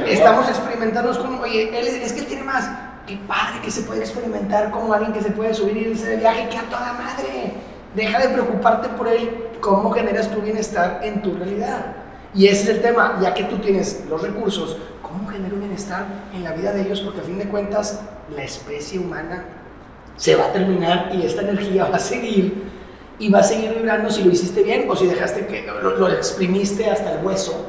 Estamos 0.08 0.48
experimentando 0.48 1.22
con, 1.22 1.42
oye, 1.42 1.78
él, 1.78 1.86
es 1.86 1.96
es 1.96 2.14
que 2.14 2.22
él 2.22 2.28
tiene 2.28 2.44
más. 2.44 2.70
Qué 3.08 3.20
padre 3.28 3.60
que 3.62 3.70
se 3.70 3.82
puede 3.82 4.00
experimentar 4.02 4.72
como 4.72 4.94
alguien 4.94 5.12
que 5.12 5.22
se 5.22 5.32
puede 5.32 5.54
subir 5.54 5.76
y 5.76 5.90
irse 5.90 6.08
de 6.08 6.18
viaje, 6.18 6.48
que 6.50 6.58
a 6.58 6.64
toda 6.64 6.94
madre. 6.94 7.54
Deja 7.96 8.20
de 8.20 8.30
preocuparte 8.30 8.90
por 8.90 9.08
él, 9.08 9.50
cómo 9.60 9.92
generas 9.92 10.32
tu 10.32 10.42
bienestar 10.42 11.02
en 11.04 11.22
tu 11.22 11.34
realidad. 11.36 11.96
Y 12.34 12.48
ese 12.48 12.64
es 12.64 12.70
el 12.70 12.82
tema, 12.82 13.20
ya 13.22 13.34
que 13.34 13.44
tú 13.44 13.58
tienes 13.58 14.06
los 14.10 14.22
recursos, 14.22 14.78
¿cómo 15.02 15.28
genero 15.28 15.58
bienestar 15.58 16.06
en 16.34 16.44
la 16.44 16.54
vida 16.54 16.72
de 16.72 16.82
ellos? 16.82 17.02
Porque 17.02 17.22
a 17.22 17.24
fin 17.24 17.38
de 17.38 17.46
cuentas, 17.46 18.02
la 18.36 18.44
especie 18.44 19.00
humana 19.00 19.46
se 20.16 20.36
va 20.36 20.46
a 20.46 20.54
terminar 20.54 21.12
y 21.14 21.26
esta 21.26 21.42
energía 21.42 21.86
va 21.86 21.98
a 21.98 22.00
seguir 22.00 22.64
y 23.20 23.30
va 23.30 23.40
a 23.40 23.44
seguir 23.44 23.74
vibrando 23.74 24.10
si 24.10 24.24
lo 24.24 24.32
hiciste 24.32 24.64
bien 24.64 24.90
o 24.90 24.96
si 24.96 25.08
dejaste 25.08 25.46
que 25.46 25.64
lo, 25.64 25.98
lo 25.98 26.10
exprimiste 26.10 26.90
hasta 26.90 27.14
el 27.14 27.26
hueso. 27.26 27.66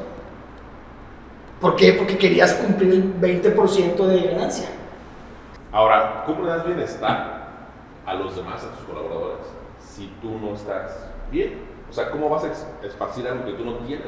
¿Por 1.61 1.76
qué? 1.76 1.93
Porque 1.95 2.16
querías 2.16 2.55
cumplir 2.55 2.93
el 2.93 3.20
20% 3.20 4.07
de 4.07 4.20
ganancia. 4.28 4.68
Ahora, 5.75 6.22
¿cómo 6.25 6.45
le 6.45 6.51
das 6.51 6.64
bienestar 6.64 7.49
a 8.07 8.14
los 8.14 8.37
demás, 8.37 8.62
a 8.62 8.70
tus 8.77 8.85
colaboradores, 8.85 9.45
si 9.85 10.07
tú 10.22 10.39
no 10.39 10.55
estás 10.55 10.93
bien? 11.33 11.64
O 11.91 11.93
sea, 11.93 12.12
¿cómo 12.12 12.29
vas 12.29 12.45
a 12.45 12.87
esparcir 12.87 13.27
algo 13.27 13.45
que 13.45 13.55
tú 13.55 13.64
no 13.64 13.79
tienes? 13.79 14.07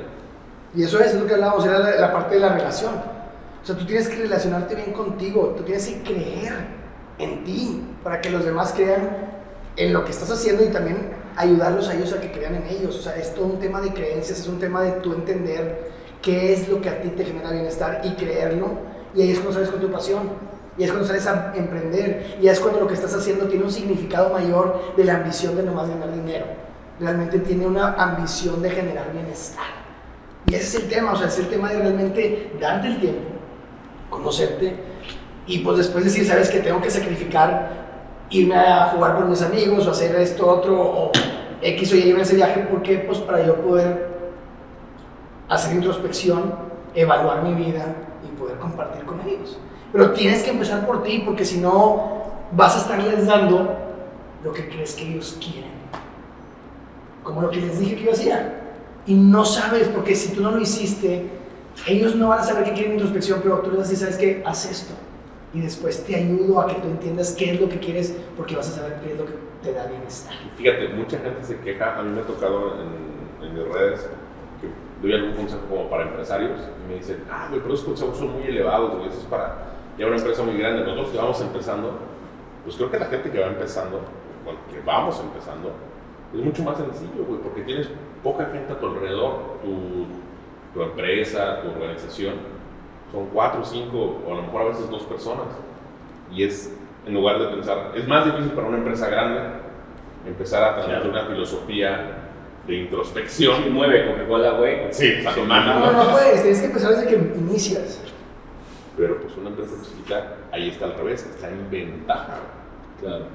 Y 0.76 0.84
eso 0.84 1.00
es 1.00 1.16
lo 1.16 1.26
que 1.26 1.34
hablábamos, 1.34 1.66
era 1.66 1.80
la, 1.80 1.90
la 1.96 2.12
parte 2.12 2.36
de 2.36 2.40
la 2.40 2.50
relación. 2.50 2.94
O 2.94 3.66
sea, 3.66 3.76
tú 3.76 3.84
tienes 3.84 4.08
que 4.08 4.14
relacionarte 4.14 4.76
bien 4.76 4.92
contigo, 4.92 5.54
tú 5.56 5.64
tienes 5.64 5.88
que 5.88 6.02
creer 6.02 6.54
en 7.18 7.42
ti 7.42 7.84
para 8.04 8.20
que 8.20 8.30
los 8.30 8.44
demás 8.44 8.72
crean 8.72 9.32
en 9.74 9.92
lo 9.92 10.04
que 10.04 10.12
estás 10.12 10.30
haciendo 10.30 10.62
y 10.62 10.68
también 10.68 11.14
ayudarlos 11.34 11.88
a 11.88 11.94
ellos 11.94 12.12
a 12.12 12.20
que 12.20 12.30
crean 12.30 12.54
en 12.54 12.66
ellos. 12.68 12.96
O 12.96 13.02
sea, 13.02 13.16
es 13.16 13.34
todo 13.34 13.46
un 13.46 13.58
tema 13.58 13.80
de 13.80 13.92
creencias, 13.92 14.38
es 14.38 14.46
un 14.46 14.60
tema 14.60 14.82
de 14.82 14.92
tú 15.00 15.14
entender 15.14 15.90
qué 16.22 16.52
es 16.52 16.68
lo 16.68 16.80
que 16.80 16.90
a 16.90 17.02
ti 17.02 17.08
te 17.08 17.24
genera 17.24 17.50
bienestar 17.50 18.02
y 18.04 18.14
creerlo. 18.14 18.68
Y 19.16 19.22
ahí 19.22 19.30
es 19.32 19.40
cuando 19.40 19.54
sales 19.54 19.70
con 19.70 19.80
tu 19.80 19.90
pasión. 19.90 20.55
Y 20.78 20.84
es 20.84 20.90
cuando 20.90 21.06
sales 21.06 21.26
a 21.26 21.52
emprender. 21.54 22.36
Y 22.40 22.48
es 22.48 22.60
cuando 22.60 22.80
lo 22.80 22.86
que 22.86 22.94
estás 22.94 23.14
haciendo 23.14 23.46
tiene 23.46 23.64
un 23.64 23.70
significado 23.70 24.30
mayor 24.30 24.94
de 24.96 25.04
la 25.04 25.16
ambición 25.16 25.56
de 25.56 25.62
nomás 25.62 25.88
ganar 25.88 26.12
dinero. 26.12 26.46
Realmente 27.00 27.38
tiene 27.40 27.66
una 27.66 27.94
ambición 27.94 28.62
de 28.62 28.70
generar 28.70 29.12
bienestar. 29.12 29.86
Y 30.46 30.54
ese 30.54 30.78
es 30.78 30.84
el 30.84 30.88
tema, 30.88 31.12
o 31.12 31.16
sea, 31.16 31.26
es 31.26 31.38
el 31.38 31.48
tema 31.48 31.70
de 31.70 31.78
realmente 31.78 32.52
darte 32.60 32.86
el 32.86 33.00
tiempo, 33.00 33.30
conocerte 34.08 34.76
y 35.46 35.60
pues 35.60 35.78
después 35.78 36.04
decir, 36.04 36.26
sabes 36.26 36.50
que 36.50 36.58
tengo 36.58 36.80
que 36.80 36.90
sacrificar, 36.90 37.70
irme 38.30 38.56
a 38.56 38.88
jugar 38.88 39.16
con 39.16 39.30
mis 39.30 39.42
amigos 39.42 39.86
o 39.86 39.92
hacer 39.92 40.14
esto, 40.16 40.46
otro, 40.46 40.80
o 40.80 41.12
X 41.62 41.92
o 41.92 41.96
Y 41.96 42.00
irme 42.00 42.20
a 42.20 42.22
ese 42.22 42.36
viaje, 42.36 42.60
¿por 42.62 42.82
qué? 42.82 42.98
Pues 42.98 43.18
para 43.18 43.44
yo 43.46 43.56
poder 43.56 44.08
hacer 45.48 45.76
introspección, 45.76 46.54
evaluar 46.94 47.42
mi 47.42 47.54
vida 47.54 47.94
y 48.24 48.36
poder 48.36 48.58
compartir 48.58 49.04
con 49.04 49.20
ellos. 49.20 49.58
Pero 49.92 50.12
tienes 50.12 50.42
que 50.42 50.50
empezar 50.50 50.86
por 50.86 51.02
ti, 51.02 51.22
porque 51.24 51.44
si 51.44 51.58
no 51.58 52.16
vas 52.52 52.76
a 52.76 52.80
estarles 52.80 53.26
dando 53.26 53.76
lo 54.44 54.52
que 54.52 54.68
crees 54.68 54.94
que 54.94 55.08
ellos 55.08 55.38
quieren. 55.40 55.70
Como 57.22 57.42
lo 57.42 57.50
que 57.50 57.60
les 57.60 57.80
dije 57.80 57.96
que 57.96 58.04
yo 58.04 58.12
hacía. 58.12 58.62
Y 59.06 59.14
no 59.14 59.44
sabes, 59.44 59.88
porque 59.88 60.14
si 60.14 60.34
tú 60.34 60.42
no 60.42 60.50
lo 60.50 60.60
hiciste, 60.60 61.26
ellos 61.86 62.14
no 62.14 62.28
van 62.28 62.40
a 62.40 62.42
saber 62.42 62.64
que 62.64 62.72
quieren 62.72 62.92
introspección, 62.92 63.40
pero 63.42 63.58
tú 63.58 63.70
les 63.70 63.78
vas 63.78 63.88
a 63.88 63.90
decir, 63.90 64.06
¿sabes 64.06 64.18
qué? 64.18 64.42
Haz 64.44 64.70
esto. 64.70 64.94
Y 65.54 65.60
después 65.60 66.04
te 66.04 66.16
ayudo 66.16 66.60
a 66.60 66.66
que 66.66 66.74
tú 66.74 66.88
entiendas 66.88 67.32
qué 67.32 67.52
es 67.52 67.60
lo 67.60 67.68
que 67.68 67.78
quieres, 67.78 68.16
porque 68.36 68.56
vas 68.56 68.68
a 68.68 68.76
saber 68.76 69.00
qué 69.02 69.12
es 69.12 69.18
lo 69.18 69.26
que 69.26 69.32
te 69.62 69.72
da 69.72 69.86
bienestar. 69.86 70.34
Fíjate, 70.56 70.88
mucha 70.88 71.18
gente 71.18 71.42
se 71.44 71.58
queja, 71.60 71.98
a 71.98 72.02
mí 72.02 72.10
me 72.10 72.20
ha 72.20 72.26
tocado 72.26 72.74
en, 72.80 73.46
en 73.46 73.54
mis 73.54 73.72
redes 73.72 74.08
que 74.60 74.68
doy 75.02 75.14
algún 75.14 75.34
consejo 75.34 75.62
como 75.68 75.88
para 75.88 76.04
empresarios 76.04 76.60
y 76.84 76.88
me 76.88 76.98
dicen, 76.98 77.24
ah, 77.30 77.48
pero 77.50 77.66
esos 77.72 77.84
consejos 77.84 78.18
son 78.18 78.32
muy 78.32 78.44
elevados, 78.44 78.92
eso 79.06 79.20
es 79.20 79.26
para 79.26 79.75
ya 79.98 80.06
una 80.06 80.16
empresa 80.16 80.42
muy 80.42 80.56
grande. 80.58 80.82
Nosotros 80.82 81.08
que 81.10 81.18
vamos 81.18 81.40
empezando, 81.40 81.98
pues 82.64 82.76
creo 82.76 82.90
que 82.90 82.98
la 82.98 83.06
gente 83.06 83.30
que 83.30 83.38
va 83.40 83.46
empezando, 83.46 84.00
bueno, 84.44 84.58
que 84.70 84.80
vamos 84.84 85.20
empezando, 85.20 85.72
es 86.34 86.40
mucho 86.40 86.62
más 86.64 86.76
sencillo, 86.76 87.24
güey, 87.26 87.40
porque 87.40 87.62
tienes 87.62 87.88
poca 88.22 88.46
gente 88.52 88.72
a 88.72 88.78
tu 88.78 88.86
alrededor, 88.86 89.58
tu, 89.62 90.06
tu 90.74 90.82
empresa, 90.82 91.60
tu 91.62 91.68
organización, 91.70 92.34
son 93.12 93.26
cuatro, 93.32 93.64
cinco, 93.64 94.20
o 94.26 94.32
a 94.32 94.36
lo 94.36 94.42
mejor 94.42 94.62
a 94.62 94.64
veces 94.66 94.90
dos 94.90 95.02
personas. 95.04 95.46
Y 96.32 96.42
es, 96.44 96.74
en 97.06 97.14
lugar 97.14 97.38
de 97.38 97.46
pensar, 97.48 97.92
es 97.94 98.06
más 98.08 98.24
difícil 98.24 98.50
para 98.52 98.66
una 98.66 98.78
empresa 98.78 99.08
grande 99.08 99.40
empezar 100.26 100.62
a 100.64 100.74
transmitir 100.74 101.02
Claro. 101.12 101.18
una 101.20 101.24
filosofía 101.34 102.06
de 102.66 102.74
Y 102.74 102.80
introspección. 102.80 103.72
mueve 103.72 104.10
Coca-Cola, 104.10 104.50
güey. 104.58 104.92
Sí, 104.92 105.22
semana, 105.22 105.78
No, 105.78 105.92
no 106.04 106.10
puedes, 106.10 106.42
tienes 106.42 106.58
que 106.60 106.66
empezar 106.66 106.90
desde 106.96 107.06
que 107.06 107.14
inicias. 107.38 108.00
Pero 108.96 109.20
pues 109.20 109.36
una 109.36 109.50
empresa 109.50 109.72
chiquita, 109.82 110.36
ahí 110.52 110.70
está 110.70 110.86
al 110.86 110.94
revés, 110.94 111.26
está 111.26 111.50
en 111.50 111.70
ventaja. 111.70 112.38
Claro. 113.00 113.26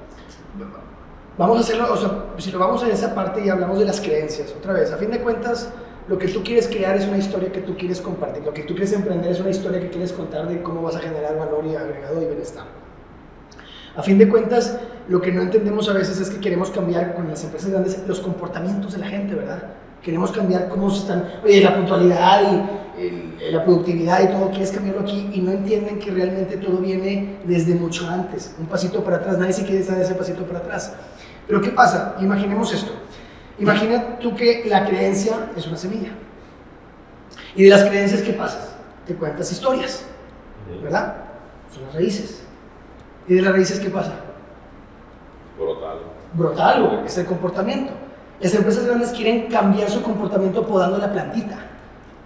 Vamos 1.38 1.56
a 1.56 1.60
hacerlo, 1.60 1.92
o 1.92 1.96
sea, 1.96 2.24
si 2.38 2.50
lo 2.50 2.58
vamos 2.58 2.82
a 2.82 2.88
esa 2.88 3.14
parte 3.14 3.44
y 3.44 3.48
hablamos 3.48 3.78
de 3.78 3.86
las 3.86 4.00
creencias, 4.00 4.52
otra 4.56 4.74
vez, 4.74 4.92
a 4.92 4.96
fin 4.96 5.10
de 5.10 5.20
cuentas, 5.20 5.72
lo 6.08 6.18
que 6.18 6.28
tú 6.28 6.42
quieres 6.42 6.68
crear 6.68 6.96
es 6.96 7.06
una 7.06 7.16
historia 7.16 7.50
que 7.50 7.60
tú 7.60 7.76
quieres 7.76 8.00
compartir, 8.00 8.42
lo 8.44 8.52
que 8.52 8.64
tú 8.64 8.74
quieres 8.74 8.92
emprender 8.92 9.30
es 9.30 9.40
una 9.40 9.50
historia 9.50 9.80
que 9.80 9.88
quieres 9.88 10.12
contar 10.12 10.48
de 10.48 10.62
cómo 10.62 10.82
vas 10.82 10.96
a 10.96 10.98
generar 10.98 11.38
valor 11.38 11.64
y 11.64 11.74
agregado 11.74 12.20
y 12.20 12.26
bienestar. 12.26 12.64
A 13.96 14.02
fin 14.02 14.18
de 14.18 14.28
cuentas, 14.28 14.78
lo 15.08 15.20
que 15.20 15.32
no 15.32 15.42
entendemos 15.42 15.88
a 15.88 15.92
veces 15.92 16.18
es 16.20 16.30
que 16.30 16.40
queremos 16.40 16.70
cambiar 16.70 17.14
con 17.14 17.28
las 17.28 17.44
empresas 17.44 17.70
grandes 17.70 18.06
los 18.06 18.20
comportamientos 18.20 18.92
de 18.92 18.98
la 18.98 19.06
gente, 19.06 19.34
¿verdad? 19.34 19.74
Queremos 20.02 20.32
cambiar 20.32 20.68
cómo 20.68 20.90
se 20.90 21.00
están, 21.00 21.28
oye, 21.44 21.60
la 21.60 21.76
puntualidad 21.76 22.42
y 22.98 23.00
el- 23.02 23.52
la 23.52 23.64
productividad 23.64 24.22
y 24.22 24.28
todo, 24.28 24.50
quieres 24.50 24.70
cambiarlo 24.72 25.02
aquí 25.02 25.30
y 25.32 25.40
no 25.40 25.50
entienden 25.52 25.98
que 25.98 26.10
realmente 26.10 26.56
todo 26.56 26.78
viene 26.78 27.38
desde 27.44 27.74
mucho 27.74 28.08
antes, 28.08 28.54
un 28.58 28.66
pasito 28.66 29.02
para 29.04 29.16
atrás, 29.16 29.38
nadie 29.38 29.52
se 29.52 29.62
quiere 29.64 29.80
estar 29.80 29.98
ese 30.00 30.14
pasito 30.14 30.42
para 30.44 30.58
atrás. 30.60 30.92
Pero 31.46 31.60
¿qué 31.60 31.70
pasa? 31.70 32.16
Imaginemos 32.20 32.72
esto. 32.72 32.92
Imagina 33.58 34.18
tú 34.18 34.34
que 34.34 34.64
la 34.66 34.84
creencia 34.86 35.50
es 35.56 35.66
una 35.66 35.76
semilla. 35.76 36.10
Y 37.54 37.64
de 37.64 37.70
las 37.70 37.84
creencias, 37.84 38.22
¿qué 38.22 38.32
pasa? 38.32 38.76
Te 39.06 39.14
cuentas 39.14 39.50
historias, 39.52 40.04
¿verdad? 40.82 41.16
Son 41.72 41.84
las 41.84 41.94
raíces. 41.94 42.42
¿Y 43.28 43.34
de 43.34 43.42
las 43.42 43.52
raíces 43.52 43.78
qué 43.78 43.90
pasa? 43.90 44.14
Brota 45.58 45.90
algo. 45.92 46.04
brota 46.34 46.68
algo, 46.70 47.02
es 47.06 47.18
el 47.18 47.26
comportamiento. 47.26 47.92
Las 48.42 48.54
empresas 48.54 48.86
grandes 48.86 49.10
quieren 49.10 49.46
cambiar 49.46 49.88
su 49.88 50.02
comportamiento 50.02 50.66
podando 50.66 50.98
la 50.98 51.12
plantita. 51.12 51.58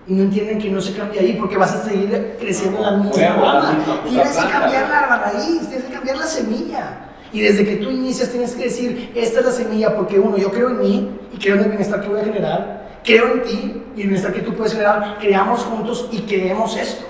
Y 0.09 0.14
no 0.14 0.22
entienden 0.22 0.59
que 0.59 0.70
no 0.70 0.80
se 0.80 0.94
cambia 0.94 1.20
ahí 1.20 1.34
porque 1.34 1.59
vas 1.59 1.74
a 1.74 1.84
seguir 1.84 2.36
creciendo 2.40 2.78
en 2.78 2.84
la 2.84 2.90
misma 2.93 3.28
rama. 3.28 3.78
Tienes 4.09 4.36
que 4.36 4.48
cambiar 4.51 4.88
la 4.88 5.18
raíz, 5.18 5.68
tienes 5.68 5.84
que 5.84 5.93
cambiar 5.93 6.16
la 6.16 6.26
semilla. 6.26 7.01
Y 7.32 7.40
desde 7.40 7.66
que 7.66 7.76
tú 7.76 7.90
inicias 7.90 8.30
tienes 8.30 8.55
que 8.55 8.64
decir, 8.64 9.12
esta 9.14 9.40
es 9.40 9.47
la 9.47 9.52
semilla 9.52 9.94
porque 9.94 10.18
uno, 10.18 10.38
yo 10.38 10.51
creo 10.51 10.70
en 10.70 10.78
mí 10.78 11.10
y 11.34 11.38
creo 11.38 11.56
en 11.56 11.64
el 11.64 11.68
bienestar 11.68 12.01
que 12.01 12.09
voy 12.09 12.20
a 12.20 12.24
generar, 12.24 13.01
creo 13.05 13.34
en 13.34 13.43
ti 13.43 13.82
y 13.94 14.01
el 14.01 14.09
bienestar 14.09 14.32
que 14.32 14.40
tú 14.40 14.55
puedes 14.55 14.72
generar, 14.72 15.18
creamos 15.20 15.64
juntos 15.64 16.09
y 16.12 16.20
creemos 16.20 16.76
esto. 16.78 17.05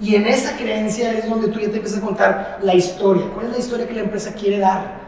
Y 0.00 0.14
en 0.14 0.26
esa 0.26 0.56
creencia 0.56 1.12
es 1.12 1.28
donde 1.28 1.48
tú 1.48 1.58
ya 1.58 1.68
te 1.68 1.76
empiezas 1.76 1.98
a 1.98 2.02
contar 2.02 2.58
la 2.62 2.74
historia. 2.74 3.26
¿Cuál 3.34 3.46
es 3.46 3.52
la 3.52 3.58
historia 3.58 3.88
que 3.88 3.94
la 3.94 4.02
empresa 4.02 4.34
quiere 4.34 4.58
dar? 4.58 5.03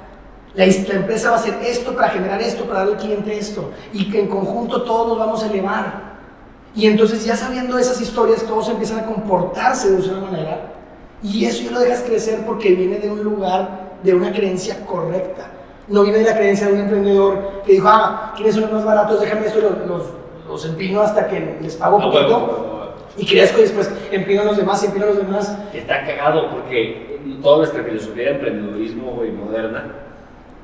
La, 0.56 0.66
la 0.66 0.94
empresa 0.94 1.30
va 1.30 1.36
a 1.36 1.38
hacer 1.38 1.54
esto 1.62 1.94
para 1.94 2.08
generar 2.08 2.40
esto, 2.40 2.64
para 2.64 2.80
darle 2.80 2.94
al 2.94 2.98
cliente 3.00 3.36
esto. 3.38 3.70
Y 3.92 4.10
que 4.10 4.20
en 4.20 4.28
conjunto 4.28 4.82
todos 4.82 5.08
nos 5.08 5.18
vamos 5.18 5.42
a 5.42 5.46
elevar. 5.46 6.16
Y 6.74 6.86
entonces 6.86 7.24
ya 7.24 7.36
sabiendo 7.36 7.78
esas 7.78 8.00
historias, 8.00 8.42
todos 8.42 8.68
empiezan 8.68 9.00
a 9.00 9.06
comportarse 9.06 9.90
de 9.90 10.08
una 10.08 10.20
manera. 10.20 10.72
Y 11.22 11.44
eso 11.44 11.62
ya 11.64 11.70
lo 11.72 11.80
dejas 11.80 12.02
crecer 12.02 12.40
porque 12.46 12.74
viene 12.74 12.98
de 12.98 13.10
un 13.10 13.22
lugar, 13.22 13.96
de 14.02 14.14
una 14.14 14.32
creencia 14.32 14.84
correcta. 14.86 15.50
no 15.88 16.02
viene 16.02 16.18
de 16.18 16.24
la 16.24 16.36
creencia 16.36 16.66
de 16.66 16.74
un 16.74 16.80
emprendedor 16.80 17.62
que 17.64 17.72
dijo, 17.72 17.88
ah, 17.88 18.32
¿quiénes 18.36 18.54
son 18.54 18.64
los 18.64 18.72
más 18.72 18.84
baratos? 18.84 19.20
Déjame 19.20 19.46
esto, 19.46 19.58
y 19.60 19.62
los, 19.62 19.86
los, 19.86 20.02
los 20.48 20.64
empino 20.66 21.00
hasta 21.00 21.26
que 21.28 21.58
les 21.60 21.76
pago 21.76 21.98
Ah, 22.00 22.02
poquito. 22.02 22.40
bueno, 22.40 22.86
Y 23.16 23.24
crezco 23.26 23.58
y 23.58 23.62
después 23.62 23.90
empino 24.10 24.42
a 24.42 24.44
los 24.46 24.56
demás, 24.56 24.82
empino 24.84 25.04
a 25.04 25.08
los 25.08 25.18
demás. 25.18 25.56
Está 25.72 26.04
cagado 26.04 26.50
porque 26.50 27.20
toda 27.42 27.58
nuestra 27.58 27.82
filosofía 27.84 28.24
de 28.24 28.30
emprendedurismo 28.32 29.12
güey, 29.12 29.30
moderna, 29.32 29.94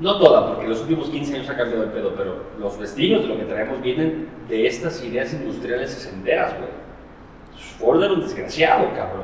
no 0.02 0.18
toda, 0.18 0.48
porque 0.48 0.66
los 0.66 0.80
últimos 0.80 1.08
15 1.08 1.36
años 1.36 1.48
ha 1.48 1.56
cambiado 1.56 1.84
el 1.84 1.90
pedo, 1.90 2.12
pero 2.16 2.36
los 2.58 2.76
vestigios 2.76 3.22
de 3.22 3.28
lo 3.28 3.36
que 3.38 3.44
traemos 3.44 3.80
vienen 3.80 4.28
de 4.48 4.66
estas 4.66 5.02
ideas 5.04 5.32
industriales 5.32 5.92
sesenteras, 5.92 6.54
güey. 6.58 6.70
Ford 7.78 8.02
era 8.02 8.12
un 8.12 8.20
desgraciado, 8.20 8.88
cabrón. 8.96 9.22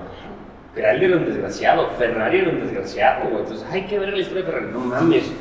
Pirelli 0.75 1.07
era 1.07 1.17
un 1.17 1.27
desgraciado, 1.27 1.89
Ferrari 1.99 2.39
era 2.39 2.51
un 2.51 2.61
desgraciado, 2.61 3.29
güey. 3.29 3.43
Entonces, 3.43 3.67
hay 3.69 3.87
que 3.87 3.99
ver 3.99 4.11
la 4.11 4.19
historia 4.19 4.45
de 4.45 4.53
Ferrari. 4.53 4.73
No 4.73 4.79
mames, 4.79 5.33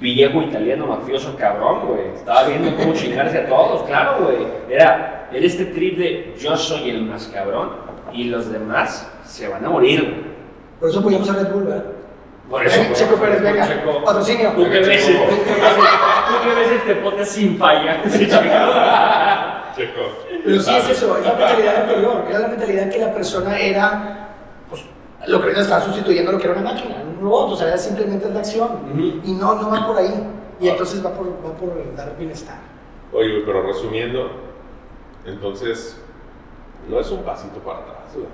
viejo 0.00 0.40
italiano 0.40 0.86
mafioso 0.86 1.36
cabrón, 1.36 1.86
güey. 1.86 2.14
Estaba 2.14 2.48
viendo 2.48 2.74
cómo 2.74 2.94
chingarse 2.94 3.40
a 3.40 3.46
todos, 3.46 3.82
claro, 3.82 4.24
güey. 4.24 4.38
Era, 4.70 5.28
era 5.30 5.46
este 5.46 5.66
trip 5.66 5.98
de 5.98 6.34
yo 6.38 6.56
soy 6.56 6.88
el 6.88 7.02
más 7.02 7.28
cabrón 7.28 7.72
y 8.14 8.24
los 8.24 8.50
demás 8.50 9.12
se 9.24 9.48
van 9.48 9.66
a 9.66 9.68
morir. 9.68 10.28
Por 10.80 10.88
eso 10.88 11.00
apoyamos 11.00 11.28
a 11.28 11.34
Red 11.34 11.52
Bull, 11.52 11.64
¿verdad? 11.64 11.97
Por 12.48 12.64
eso, 12.66 12.80
güey. 12.80 12.92
Checo 12.94 13.16
Pérez, 13.16 13.42
venga, 13.42 13.66
Checo. 13.68 14.04
patrocinio. 14.04 14.50
Tú 14.52 14.62
que 14.64 14.80
ves, 14.80 15.06
tú 15.06 15.12
que 15.12 15.54
ves, 15.54 15.74
tú 16.28 16.48
que 16.48 16.54
ves 16.54 16.70
este 16.72 16.94
podcast 16.96 17.30
sin 17.32 17.58
falla. 17.58 18.02
Sí, 18.08 18.26
Checo. 18.26 18.42
Checo. 19.76 20.00
Pero 20.44 20.62
sí 20.62 20.76
es 20.76 20.88
eso, 20.88 21.18
es 21.18 21.24
la 21.24 21.34
mentalidad 21.34 21.76
anterior, 21.82 22.24
era 22.28 22.38
la 22.40 22.48
mentalidad 22.48 22.90
que 22.90 22.98
la 22.98 23.12
persona 23.12 23.58
era, 23.58 24.28
pues, 24.68 24.82
lo 25.26 25.42
que 25.42 25.50
está 25.50 25.80
sustituyendo 25.80 26.32
lo 26.32 26.38
que 26.38 26.48
era 26.48 26.58
una 26.58 26.72
máquina, 26.72 26.96
un 27.06 27.20
robot, 27.20 27.52
o 27.52 27.56
sea, 27.56 27.68
era 27.68 27.78
simplemente 27.78 28.28
la 28.30 28.40
acción. 28.40 28.70
Ujú. 28.92 29.20
Y 29.24 29.32
no, 29.32 29.54
no 29.56 29.70
va 29.70 29.86
por 29.86 29.98
ahí. 29.98 30.26
Y 30.60 30.68
entonces 30.68 31.04
va 31.04 31.10
por, 31.12 31.26
va 31.28 31.52
por 31.56 31.94
dar 31.94 32.16
bienestar. 32.16 32.56
Oye, 33.12 33.42
pero 33.46 33.62
resumiendo, 33.62 34.30
entonces, 35.24 36.00
no 36.88 36.98
es 36.98 37.10
un 37.10 37.22
pasito 37.22 37.58
para 37.60 37.78
atrás, 37.80 38.14
güey. 38.14 38.26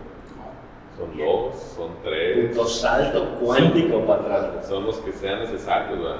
Son 0.97 1.17
dos, 1.19 1.55
son 1.77 1.91
tres, 2.05 2.55
Punto 2.55 2.69
salto 2.69 3.39
cuántico 3.41 4.07
para 4.07 4.21
atrás, 4.23 4.67
son 4.69 4.87
los 4.87 4.97
que 4.99 5.13
sean 5.13 5.41
necesarios, 5.41 5.99
güey. 5.99 6.13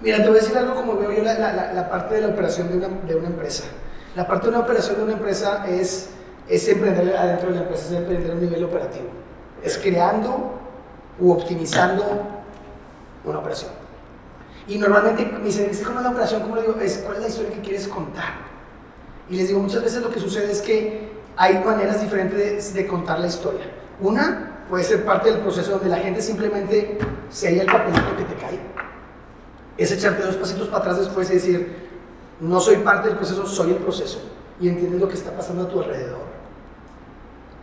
Mira, 0.00 0.18
te 0.18 0.28
voy 0.28 0.38
a 0.38 0.40
decir 0.40 0.56
algo 0.56 0.74
como 0.74 0.96
veo 0.96 1.12
yo 1.12 1.22
la, 1.24 1.34
la- 1.38 1.88
parte 1.90 2.14
de 2.16 2.20
la 2.22 2.28
operación 2.28 2.68
de 2.70 2.76
una, 2.78 2.88
de 2.88 3.14
una 3.16 3.28
empresa. 3.28 3.64
La 4.14 4.26
parte 4.26 4.46
de 4.46 4.50
una 4.54 4.60
operación 4.64 4.96
de 4.98 5.02
una 5.04 5.12
empresa 5.14 5.64
es, 5.68 6.10
es 6.48 6.68
emprender 6.68 7.16
adentro 7.16 7.48
de 7.48 7.54
la 7.56 7.60
empresa, 7.62 7.86
es 7.86 7.92
emprender 7.92 8.30
a 8.30 8.34
un 8.34 8.40
nivel 8.40 8.64
operativo. 8.64 9.06
Es 9.62 9.78
creando 9.78 10.52
u 11.18 11.32
optimizando 11.32 12.04
una 13.24 13.38
operación. 13.38 13.70
Y 14.68 14.78
normalmente 14.78 15.24
me 15.24 15.40
dicen, 15.44 15.68
¿es 15.70 15.80
cómo 15.82 15.98
es 15.98 16.04
la 16.04 16.10
operación? 16.10 16.42
¿Cómo 16.42 16.56
le 16.56 16.62
digo? 16.62 16.74
Es, 16.80 16.98
¿Cuál 16.98 17.16
es 17.16 17.22
la 17.22 17.28
historia 17.28 17.52
que 17.52 17.60
quieres 17.60 17.88
contar? 17.88 18.34
Y 19.28 19.36
les 19.36 19.48
digo, 19.48 19.60
muchas 19.60 19.82
veces 19.82 20.02
lo 20.02 20.10
que 20.10 20.20
sucede 20.20 20.50
es 20.52 20.62
que 20.62 21.10
hay 21.36 21.58
maneras 21.64 22.00
diferentes 22.00 22.72
de, 22.74 22.82
de 22.82 22.88
contar 22.88 23.18
la 23.20 23.26
historia. 23.26 23.64
Una 24.00 24.64
puede 24.68 24.84
ser 24.84 25.04
parte 25.04 25.30
del 25.30 25.40
proceso 25.40 25.72
donde 25.72 25.88
la 25.88 25.98
gente 25.98 26.22
simplemente 26.22 26.98
se 27.30 27.48
halla 27.48 27.62
el 27.62 27.68
papelito 27.68 28.16
que 28.16 28.24
te 28.24 28.34
cae. 28.34 28.60
Es 29.76 29.92
echarte 29.92 30.22
dos 30.22 30.36
pasitos 30.36 30.68
para 30.68 30.78
atrás 30.78 30.98
después 30.98 31.30
y 31.30 31.34
decir, 31.34 31.88
no 32.40 32.60
soy 32.60 32.76
parte 32.76 33.08
del 33.08 33.16
proceso, 33.16 33.46
soy 33.46 33.70
el 33.70 33.76
proceso. 33.76 34.20
Y 34.60 34.68
entiendes 34.68 35.00
lo 35.00 35.08
que 35.08 35.14
está 35.14 35.30
pasando 35.32 35.64
a 35.64 35.68
tu 35.68 35.80
alrededor. 35.80 36.32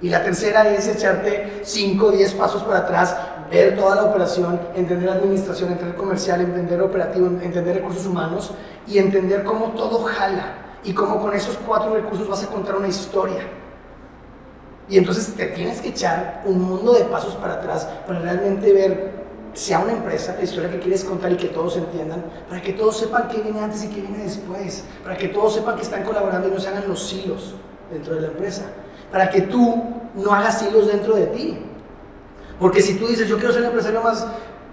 Y 0.01 0.09
la 0.09 0.23
tercera 0.23 0.69
es 0.69 0.87
echarte 0.87 1.61
5 1.63 2.05
o 2.05 2.11
10 2.11 2.33
pasos 2.35 2.63
para 2.63 2.79
atrás, 2.79 3.17
ver 3.51 3.75
toda 3.75 3.95
la 3.95 4.03
operación, 4.05 4.59
entender 4.75 5.09
administración, 5.09 5.71
entender 5.71 5.95
comercial, 5.95 6.39
entender 6.41 6.81
operativo, 6.81 7.27
entender 7.27 7.75
recursos 7.75 8.05
humanos 8.05 8.51
y 8.87 8.97
entender 8.97 9.43
cómo 9.43 9.71
todo 9.71 10.03
jala 10.03 10.55
y 10.83 10.93
cómo 10.93 11.19
con 11.19 11.33
esos 11.33 11.57
cuatro 11.57 11.93
recursos 11.93 12.27
vas 12.29 12.43
a 12.43 12.47
contar 12.47 12.75
una 12.75 12.87
historia. 12.87 13.41
Y 14.89 14.97
entonces 14.97 15.33
te 15.35 15.45
tienes 15.47 15.81
que 15.81 15.89
echar 15.89 16.41
un 16.45 16.61
mundo 16.61 16.93
de 16.93 17.05
pasos 17.05 17.35
para 17.35 17.55
atrás 17.55 17.87
para 18.07 18.19
realmente 18.19 18.73
ver, 18.73 19.19
sea 19.53 19.79
una 19.79 19.91
empresa, 19.91 20.35
la 20.35 20.43
historia 20.43 20.71
que 20.71 20.79
quieres 20.79 21.03
contar 21.03 21.31
y 21.31 21.37
que 21.37 21.49
todos 21.49 21.77
entiendan, 21.77 22.23
para 22.49 22.61
que 22.61 22.73
todos 22.73 22.97
sepan 22.97 23.27
qué 23.27 23.41
viene 23.41 23.59
antes 23.59 23.83
y 23.83 23.89
qué 23.89 24.01
viene 24.01 24.23
después, 24.23 24.83
para 25.03 25.15
que 25.15 25.27
todos 25.27 25.53
sepan 25.53 25.75
que 25.75 25.83
están 25.83 26.03
colaborando 26.03 26.47
y 26.47 26.51
no 26.51 26.59
se 26.59 26.69
hagan 26.69 26.87
los 26.87 27.07
silos 27.07 27.53
dentro 27.91 28.15
de 28.15 28.21
la 28.21 28.27
empresa, 28.27 28.63
para 29.11 29.29
que 29.29 29.41
tú 29.41 29.83
no 30.15 30.33
hagas 30.33 30.61
hilos 30.63 30.87
dentro 30.87 31.15
de 31.15 31.27
ti. 31.27 31.59
Porque 32.59 32.81
si 32.81 32.95
tú 32.95 33.07
dices, 33.07 33.27
yo 33.27 33.37
quiero 33.37 33.53
ser 33.53 33.61
el 33.61 33.67
empresario 33.67 34.01
más 34.01 34.25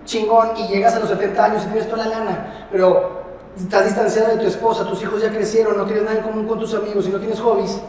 chingón 0.07 0.57
y 0.57 0.69
llegas 0.69 0.95
a 0.95 1.01
los 1.01 1.11
70 1.11 1.45
años 1.45 1.63
y 1.65 1.67
tienes 1.67 1.89
toda 1.89 2.07
la 2.07 2.19
lana, 2.19 2.69
pero 2.73 3.23
estás 3.57 3.85
distanciado 3.85 4.29
de 4.29 4.37
tu 4.39 4.47
esposa, 4.47 4.87
tus 4.87 5.03
hijos 5.03 5.21
ya 5.21 5.31
crecieron, 5.31 5.77
no 5.77 5.85
tienes 5.85 6.05
nada 6.05 6.17
en 6.17 6.23
común 6.23 6.47
con 6.47 6.59
tus 6.59 6.75
amigos 6.75 7.07
y 7.07 7.11
no 7.11 7.19
tienes 7.19 7.39
hobbies, 7.41 7.81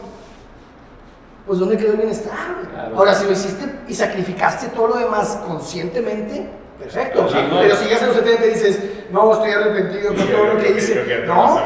pues 1.48 1.60
¿dónde 1.60 1.78
quedó 1.78 1.92
el 1.92 1.96
bienestar? 1.96 2.36
Claro. 2.70 2.96
Ahora, 2.98 3.14
si 3.14 3.24
lo 3.24 3.32
hiciste 3.32 3.64
y 3.88 3.94
sacrificaste 3.94 4.68
todo 4.68 4.88
lo 4.88 4.96
demás 4.98 5.40
conscientemente, 5.46 6.46
perfecto. 6.78 7.26
Sí, 7.26 7.38
no. 7.50 7.60
pero 7.60 7.74
si 7.74 7.86
llegas 7.86 8.02
a 8.02 8.06
los 8.08 8.16
70 8.16 8.44
y 8.44 8.48
dices, 8.50 8.82
no, 9.10 9.32
estoy 9.32 9.50
arrepentido 9.52 10.12
por 10.12 10.26
todo 10.26 10.44
lo 10.44 10.58
que 10.58 10.72
hice. 10.76 11.24
No. 11.26 11.64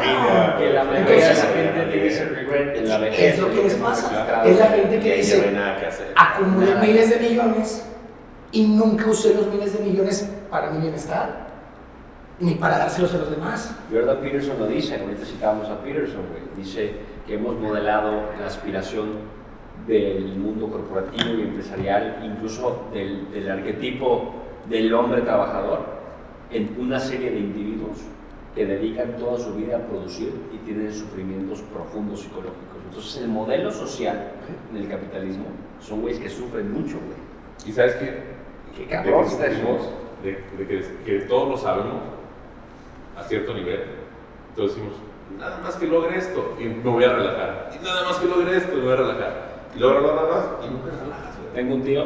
Que 0.57 0.73
la 0.73 0.85
mayoría 0.85 1.29
de 1.29 1.35
la 1.35 1.35
gente 1.35 1.87
tiene 1.93 2.07
ese 2.07 2.25
regret 2.27 2.77
en 2.77 2.89
la 2.89 2.99
vejez. 2.99 3.35
es 3.35 3.41
lo 3.41 3.51
que 3.51 3.63
les 3.65 3.75
pasa. 3.75 4.45
Es 4.47 4.57
la 4.57 4.67
gente 4.67 5.01
que 5.01 5.17
dice, 5.17 5.53
acumulé 6.15 6.77
miles 6.77 7.11
de 7.11 7.17
millones 7.17 7.85
y 8.53 8.63
nunca 8.63 9.11
usé 9.11 9.35
los 9.35 9.49
miles 9.49 9.77
de 9.77 9.85
millones 9.85 10.31
para 10.49 10.71
mi 10.71 10.81
bienestar, 10.81 11.49
ni 12.39 12.55
para 12.55 12.79
dárselos 12.79 13.13
a 13.15 13.19
los 13.19 13.31
demás. 13.31 13.75
Jordan 13.93 14.21
Peterson 14.21 14.61
lo 14.61 14.67
dice, 14.69 15.01
ahorita 15.01 15.25
citábamos 15.25 15.69
a 15.69 15.83
Peterson, 15.83 16.23
güey. 16.31 16.43
Dice 16.57 16.95
que 17.27 17.35
hemos 17.35 17.57
modelado 17.57 18.31
la 18.39 18.47
aspiración 18.47 19.42
del 19.87 20.37
mundo 20.37 20.69
corporativo 20.69 21.35
y 21.39 21.43
empresarial, 21.43 22.23
incluso 22.25 22.89
del, 22.93 23.31
del 23.33 23.51
arquetipo 23.51 24.35
del 24.69 24.93
hombre 24.95 25.23
trabajador, 25.23 25.81
en 26.51 26.77
una 26.79 27.01
serie 27.01 27.31
de 27.31 27.39
individuos 27.39 27.99
que 28.55 28.67
dedican 28.67 29.17
toda 29.17 29.39
su 29.39 29.55
vida 29.55 29.79
a 29.79 29.81
producir 29.81 30.33
y 30.53 30.59
tienen 30.59 30.93
sufrimientos 30.93 31.63
profundos 31.63 32.21
psicológicos. 32.21 32.57
Entonces, 32.89 33.23
el 33.23 33.29
modelo 33.29 33.71
social 33.71 34.33
en 34.71 34.77
el 34.77 34.89
capitalismo 34.89 35.47
son 35.81 36.03
güeyes 36.03 36.21
que 36.21 36.29
sufren 36.29 36.71
mucho, 36.71 36.97
güey. 36.99 37.19
¿Y 37.67 37.73
sabes 37.73 37.95
qué? 37.95 38.23
Qué 38.77 38.83
de 38.83 38.89
cabrón 38.89 39.23
que 39.23 39.29
eso. 39.29 39.39
sentimos, 39.39 39.89
de, 40.23 40.45
de 40.59 40.67
que, 40.67 40.85
que 41.05 41.21
todos 41.27 41.49
lo 41.49 41.57
sabemos 41.57 42.03
a 43.17 43.23
cierto 43.25 43.55
nivel. 43.55 43.83
Entonces 44.51 44.77
decimos, 44.77 44.99
nada 45.39 45.59
más 45.63 45.77
que 45.77 45.87
logre 45.87 46.19
esto 46.19 46.57
y 46.61 46.65
me 46.65 46.91
voy 46.91 47.05
a 47.05 47.13
relajar. 47.15 47.71
Y 47.75 47.83
nada 47.83 48.05
más 48.05 48.19
que 48.19 48.27
logre 48.27 48.57
esto 48.57 48.73
y 48.75 48.77
me 48.77 48.85
voy 48.85 48.93
a 48.93 48.97
relajar. 48.97 49.52
Y 49.75 49.79
luego 49.79 50.01
nada 50.01 50.29
más 50.29 50.45
y 50.65 50.71
nunca 50.71 50.91
te 50.91 51.03
relajas, 51.03 51.39
güey. 51.39 51.55
Tengo 51.55 51.75
un 51.75 51.83
tío, 51.83 52.05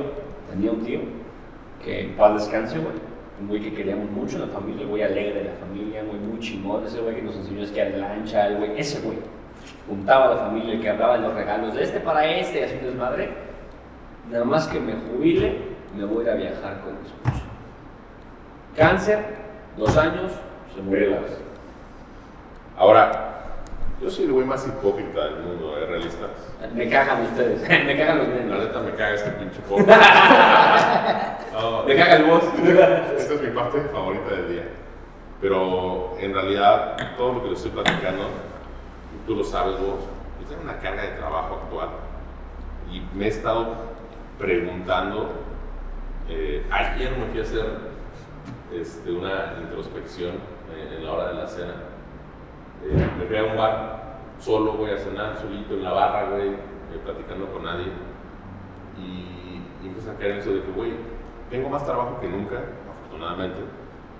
tenía 0.50 0.70
un 0.70 0.84
tío, 0.84 1.00
que 1.82 2.00
en 2.02 2.16
paz 2.16 2.34
descanse, 2.34 2.78
güey. 2.78 2.94
Un 3.40 3.48
güey 3.48 3.60
que 3.60 3.74
queríamos 3.74 4.10
mucho 4.10 4.36
en 4.36 4.42
la 4.42 4.48
familia, 4.48 4.86
güey 4.86 5.02
alegre 5.02 5.40
de 5.40 5.44
la 5.44 5.56
familia, 5.56 6.02
güey 6.04 6.18
muy 6.18 6.38
chingón, 6.38 6.86
ese 6.86 7.00
güey 7.00 7.16
que 7.16 7.22
nos 7.22 7.36
enseñó 7.36 7.60
a 7.60 7.64
esquiar 7.64 7.92
de 7.92 7.98
lancha, 7.98 8.46
el 8.46 8.56
güey, 8.58 8.78
ese 8.78 9.00
güey. 9.02 9.18
Juntaba 9.88 10.26
a 10.26 10.34
la 10.34 10.36
familia, 10.36 10.74
el 10.74 10.80
que 10.80 10.88
hablaba 10.88 11.16
de 11.16 11.22
los 11.22 11.34
regalos, 11.34 11.74
de 11.74 11.82
este 11.82 12.00
para 12.00 12.24
este, 12.24 12.64
así 12.64 12.76
un 12.80 12.86
desmadre. 12.86 13.30
Nada 14.30 14.44
más 14.44 14.66
que 14.68 14.80
me 14.80 14.94
jubile, 14.94 15.58
me 15.96 16.04
voy 16.04 16.28
a 16.28 16.34
viajar 16.34 16.80
con 16.80 16.94
mi 16.94 17.06
esposa. 17.06 17.44
Cáncer, 18.76 19.24
dos 19.76 19.96
años, 19.96 20.32
se 20.74 20.82
murió 20.82 21.10
la 21.10 21.20
vez. 21.20 21.38
Ahora, 22.76 23.35
yo 24.00 24.10
soy 24.10 24.26
el 24.26 24.32
güey 24.32 24.46
más 24.46 24.66
hipócrita 24.66 25.24
del 25.24 25.36
mundo, 25.36 25.78
¿eh? 25.78 25.86
Realistas. 25.86 26.30
Me 26.74 26.88
cagan 26.90 27.22
ustedes, 27.22 27.60
me 27.86 27.96
cagan 27.96 28.18
los 28.18 28.28
La 28.28 28.34
nenes. 28.34 28.58
neta 28.58 28.80
me 28.80 28.90
caga 28.92 29.14
este 29.14 29.30
pinche 29.30 29.60
pobre. 29.68 29.86
No, 31.52 31.84
Me 31.84 31.96
caga 31.96 32.16
el 32.16 32.24
voz. 32.24 32.44
Esta 33.16 33.34
es 33.34 33.42
mi 33.42 33.50
parte 33.50 33.80
favorita 33.92 34.30
del 34.34 34.48
día. 34.50 34.68
Pero 35.40 36.16
en 36.18 36.34
realidad, 36.34 36.96
todo 37.16 37.34
lo 37.34 37.42
que 37.42 37.48
les 37.50 37.58
estoy 37.64 37.72
platicando, 37.82 38.24
tú 39.26 39.34
lo 39.36 39.44
sabes 39.44 39.78
vos, 39.78 40.00
yo 40.40 40.46
tengo 40.48 40.62
una 40.62 40.78
carga 40.78 41.02
de 41.02 41.08
trabajo 41.12 41.60
actual. 41.64 41.88
Y 42.90 43.02
me 43.16 43.26
he 43.26 43.28
estado 43.28 43.74
preguntando, 44.38 45.32
eh, 46.28 46.64
ayer 46.70 47.16
me 47.18 47.26
fui 47.26 47.40
a 47.40 47.42
hacer 47.42 47.66
este, 48.74 49.10
una 49.10 49.54
introspección 49.62 50.36
eh, 50.74 50.96
en 50.98 51.04
la 51.04 51.12
hora 51.12 51.28
de 51.28 51.34
la 51.34 51.46
cena. 51.46 51.74
Eh, 52.84 53.10
me 53.18 53.24
fui 53.26 53.36
a 53.36 53.44
un 53.44 53.56
bar, 53.56 54.18
solo 54.38 54.72
voy 54.72 54.90
a 54.90 54.98
cenar, 54.98 55.36
solito 55.36 55.74
en 55.74 55.82
la 55.84 55.92
barra, 55.92 56.30
güey, 56.30 56.50
eh, 56.50 57.00
platicando 57.04 57.46
con 57.52 57.64
nadie. 57.64 57.86
Y, 58.98 59.62
y 59.82 60.08
a 60.08 60.18
caer 60.18 60.32
en 60.32 60.38
eso 60.38 60.52
de 60.52 60.62
que, 60.62 60.70
güey, 60.72 60.92
tengo 61.50 61.68
más 61.68 61.84
trabajo 61.84 62.18
que 62.20 62.28
nunca, 62.28 62.56
afortunadamente. 62.90 63.60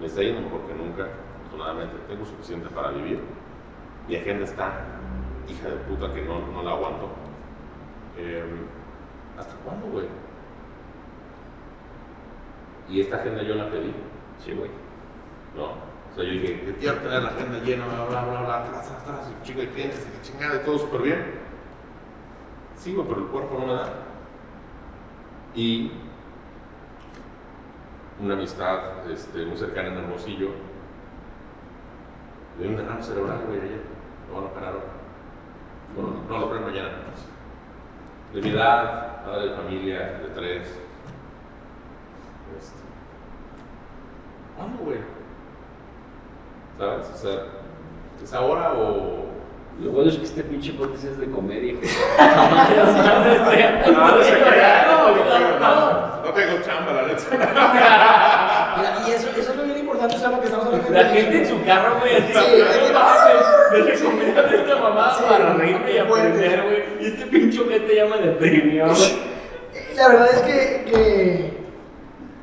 Me 0.00 0.06
está 0.06 0.22
yendo 0.22 0.42
mejor 0.42 0.66
que 0.66 0.74
nunca, 0.74 1.06
afortunadamente. 1.40 1.96
Tengo 2.08 2.24
suficiente 2.24 2.68
para 2.68 2.90
vivir. 2.90 3.20
Mi 4.08 4.16
agenda 4.16 4.44
está, 4.44 4.84
hija 5.48 5.68
de 5.68 5.76
puta, 5.76 6.12
que 6.12 6.22
no, 6.22 6.40
no 6.52 6.62
la 6.62 6.72
aguanto. 6.72 7.08
Eh, 8.18 8.44
¿Hasta 9.38 9.54
cuándo, 9.64 9.86
güey? 9.88 10.06
Y 12.88 13.00
esta 13.00 13.16
agenda 13.16 13.42
yo 13.42 13.54
la 13.54 13.68
pedí, 13.68 13.92
Sí, 14.38 14.52
güey. 14.52 14.70
¿no? 15.56 15.95
O 16.16 16.18
sea, 16.18 16.24
yo 16.24 16.32
dije, 16.32 16.74
yo 16.80 16.94
tener 16.94 17.22
la 17.22 17.28
agenda 17.28 17.58
llena, 17.58 17.84
bla, 17.84 18.06
bla, 18.06 18.24
bla, 18.24 18.40
bla, 18.40 18.64
atrás, 18.64 18.90
atrás, 18.90 19.30
y 19.30 19.46
chingo 19.46 19.60
de 19.60 19.68
clientes, 19.68 20.06
y 20.08 20.16
la 20.16 20.22
chingada, 20.22 20.62
y 20.62 20.64
todo 20.64 20.78
súper 20.78 21.02
bien. 21.02 21.24
Güey, 22.82 23.06
pero 23.06 23.20
el 23.20 23.26
cuerpo 23.26 23.58
no 23.58 23.66
me 23.66 23.74
da. 23.74 23.92
Y 25.54 25.92
una 28.18 28.32
amistad 28.32 29.10
este, 29.10 29.44
muy 29.44 29.58
cercana 29.58 29.88
en 29.88 29.98
Hermosillo, 29.98 30.52
le 32.56 32.62
dio 32.62 32.70
un 32.70 32.76
derrame 32.78 33.02
cerebral, 33.02 33.44
güey, 33.46 33.60
ayer. 33.60 33.82
Lo 34.30 34.36
van 34.36 34.44
a 34.44 34.46
operar 34.46 34.72
ahora. 34.72 34.86
Bueno, 35.94 36.22
no, 36.30 36.38
lo 36.38 36.46
operan 36.46 36.64
mañana. 36.64 36.90
De 38.32 38.40
mi 38.40 38.48
edad, 38.48 39.22
padre 39.22 39.50
de 39.50 39.54
familia, 39.54 39.98
de 39.98 40.28
tres. 40.34 40.68
Este, 42.58 42.78
¿Cuándo, 44.56 44.82
güey? 44.82 45.15
¿Sabes? 46.78 47.06
O 47.14 47.16
sea, 47.16 47.38
¿es 48.22 48.32
ahora 48.32 48.72
o.? 48.72 49.24
Lo 49.82 49.90
bueno 49.90 50.10
es 50.10 50.16
que 50.16 50.24
este 50.24 50.42
pinche 50.42 50.72
podcast 50.72 51.04
es 51.04 51.18
de 51.18 51.30
comedia. 51.30 51.74
No 51.74 51.80
tengo 56.32 56.62
chamba, 56.64 56.92
la 56.92 57.02
neta. 57.08 57.26
Mira, 58.76 59.02
y 59.06 59.10
eso, 59.12 59.28
eso 59.36 59.50
es 59.50 59.56
lo 59.56 59.64
bien 59.64 59.78
importante, 59.78 60.16
o 60.16 60.18
sea, 60.18 60.30
lo 60.30 60.40
que 60.40 60.46
estamos 60.46 60.66
hablando. 60.66 60.90
La 60.90 61.04
gente 61.04 61.38
en 61.38 61.46
su 61.46 61.62
carro, 61.64 62.00
güey, 62.00 62.16
así. 62.16 62.32
Me 63.72 63.78
recomiendan 63.82 64.54
esta 64.54 64.76
mamá 64.76 65.14
Sí, 65.16 65.24
para 65.28 65.54
reírme 65.54 65.92
y 65.92 65.98
aprender, 65.98 66.62
güey. 66.62 66.84
Y 67.00 67.06
este 67.08 67.26
pinche 67.26 67.62
te 67.80 67.94
llama 67.96 68.16
de 68.16 68.30
premio, 68.32 68.86
güey. 68.86 69.36
La 69.94 70.08
verdad 70.08 70.28
es 70.32 70.40
que, 70.40 71.55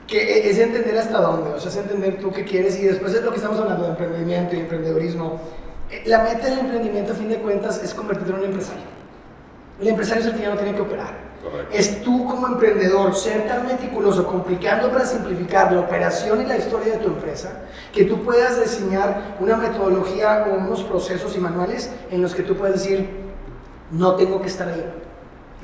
que, 0.07 0.17
que 0.17 0.49
es 0.49 0.59
entender 0.59 0.97
hasta 0.97 1.21
dónde, 1.21 1.51
o 1.51 1.59
sea, 1.59 1.69
es 1.71 1.77
entender 1.77 2.19
tú 2.19 2.31
qué 2.31 2.43
quieres 2.43 2.79
y 2.79 2.85
después 2.85 3.13
es 3.13 3.23
lo 3.23 3.31
que 3.31 3.37
estamos 3.37 3.59
hablando 3.59 3.83
de 3.85 3.91
emprendimiento 3.91 4.55
y 4.55 4.59
emprendedurismo. 4.59 5.39
Eh, 5.89 6.03
La 6.05 6.23
meta 6.23 6.47
del 6.49 6.59
emprendimiento, 6.59 7.13
a 7.13 7.15
fin 7.15 7.29
de 7.29 7.37
cuentas, 7.37 7.81
es 7.83 7.93
convertirte 7.93 8.31
en 8.31 8.39
un 8.39 8.45
empresario. 8.45 8.83
El 9.79 9.87
empresario 9.87 10.21
es 10.21 10.27
el 10.27 10.35
que 10.35 10.41
ya 10.41 10.49
no 10.49 10.57
tiene 10.57 10.75
que 10.75 10.81
operar. 10.81 11.33
Correcto. 11.43 11.75
Es 11.75 12.01
tú 12.03 12.25
como 12.25 12.47
emprendedor 12.47 13.13
ser 13.15 13.47
tan 13.47 13.67
meticuloso, 13.67 14.25
complicando 14.25 14.89
para 14.89 15.05
simplificar 15.05 15.73
la 15.73 15.81
operación 15.81 16.41
y 16.41 16.45
la 16.45 16.57
historia 16.57 16.93
de 16.93 16.99
tu 16.99 17.07
empresa, 17.09 17.63
que 17.91 18.05
tú 18.05 18.23
puedas 18.23 18.61
diseñar 18.61 19.35
una 19.41 19.57
metodología 19.57 20.45
o 20.49 20.55
unos 20.55 20.83
procesos 20.83 21.35
y 21.35 21.39
manuales 21.39 21.91
en 22.11 22.21
los 22.21 22.33
que 22.33 22.43
tú 22.43 22.55
puedes 22.55 22.81
decir, 22.81 23.09
no 23.91 24.15
tengo 24.15 24.41
que 24.41 24.47
estar 24.47 24.69
ahí. 24.69 24.85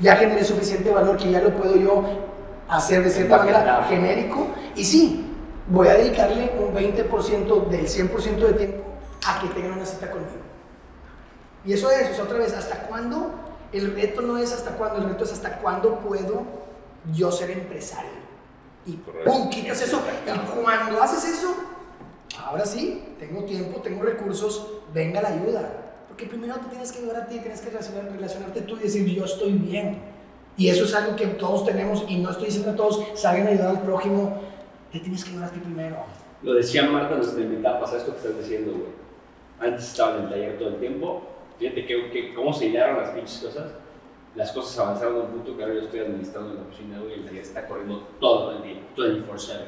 Ya 0.00 0.16
generé 0.16 0.44
suficiente 0.44 0.90
valor 0.90 1.16
que 1.16 1.30
ya 1.30 1.40
lo 1.40 1.50
puedo 1.50 1.76
yo 1.76 2.29
hacer 2.70 3.02
de 3.04 3.10
cierta 3.10 3.38
manera 3.38 3.84
genérico. 3.88 4.48
Y 4.76 4.84
sí, 4.84 5.26
voy 5.68 5.88
a 5.88 5.94
dedicarle 5.94 6.52
un 6.58 6.74
20% 6.74 7.68
del 7.68 7.86
100% 7.86 8.36
de 8.46 8.52
tiempo 8.54 8.84
a 9.26 9.40
que 9.40 9.48
tengan 9.48 9.72
una 9.72 9.86
cita 9.86 10.10
conmigo. 10.10 10.30
Y 11.64 11.72
eso 11.74 11.90
es, 11.90 12.10
o 12.10 12.14
sea, 12.14 12.24
otra 12.24 12.38
vez, 12.38 12.52
¿hasta 12.54 12.82
cuándo? 12.84 13.30
El 13.72 13.94
reto 13.94 14.22
no 14.22 14.38
es 14.38 14.52
hasta 14.52 14.72
cuándo, 14.72 14.98
el 14.98 15.04
reto 15.10 15.24
es 15.24 15.32
hasta 15.32 15.58
cuándo 15.58 15.98
puedo 16.00 16.44
yo 17.12 17.30
ser 17.30 17.50
empresario. 17.50 18.10
Y. 18.86 18.92
¡pum! 19.24 19.50
quitas 19.50 19.80
eso. 19.82 20.00
Y 20.26 20.60
cuando 20.62 21.02
haces 21.02 21.24
eso, 21.38 21.54
ahora 22.42 22.64
sí, 22.64 23.14
tengo 23.18 23.44
tiempo, 23.44 23.80
tengo 23.80 24.02
recursos, 24.02 24.66
venga 24.94 25.20
la 25.20 25.28
ayuda. 25.28 25.68
Porque 26.08 26.26
primero 26.26 26.56
te 26.56 26.68
tienes 26.70 26.90
que 26.92 26.98
ayudar 27.00 27.22
a 27.22 27.26
ti, 27.26 27.38
tienes 27.38 27.60
que 27.60 27.70
relacionar- 27.70 28.10
relacionarte 28.10 28.62
tú 28.62 28.76
y 28.76 28.80
decir, 28.80 29.06
yo 29.06 29.24
estoy 29.26 29.52
bien. 29.52 29.98
Y 30.56 30.68
eso 30.68 30.84
es 30.84 30.94
algo 30.94 31.16
que 31.16 31.26
todos 31.26 31.64
tenemos, 31.64 32.04
y 32.08 32.16
no 32.18 32.30
estoy 32.30 32.46
diciendo 32.46 32.70
a 32.72 32.76
todos, 32.76 33.02
salgan 33.14 33.46
a 33.46 33.50
ayudar 33.50 33.68
al 33.70 33.82
prójimo, 33.82 34.40
te 34.92 35.00
tienes 35.00 35.24
que 35.24 35.30
ayudar 35.30 35.48
a 35.48 35.52
ti 35.52 35.60
primero. 35.60 35.96
Lo 36.42 36.54
decía 36.54 36.82
Marta, 36.84 37.14
nuestra 37.16 37.40
invitada, 37.42 37.80
pasa 37.80 37.96
esto 37.98 38.12
que 38.12 38.18
estás 38.18 38.36
diciendo, 38.38 38.72
güey. 38.72 38.90
Antes 39.60 39.88
estaba 39.88 40.16
en 40.16 40.24
el 40.24 40.30
taller 40.30 40.58
todo 40.58 40.68
el 40.70 40.76
tiempo. 40.76 41.22
Fíjate 41.58 41.86
que, 41.86 42.10
que 42.10 42.34
cómo 42.34 42.52
se 42.52 42.66
hilaron 42.66 42.98
las 43.02 43.10
pinches 43.10 43.38
cosas. 43.38 43.72
Las 44.34 44.52
cosas 44.52 44.78
avanzaron 44.78 45.16
a 45.16 45.20
un 45.24 45.26
punto 45.32 45.56
que 45.56 45.62
ahora 45.62 45.74
yo 45.74 45.80
estoy 45.82 46.00
administrando 46.00 46.50
en 46.50 46.56
la 46.56 46.62
oficina, 46.62 46.98
güey. 47.00 47.14
El 47.14 47.24
taller 47.26 47.42
está 47.42 47.66
corriendo 47.66 48.08
todo 48.20 48.52
el 48.52 48.62
día, 48.62 48.76
24-7, 48.96 49.26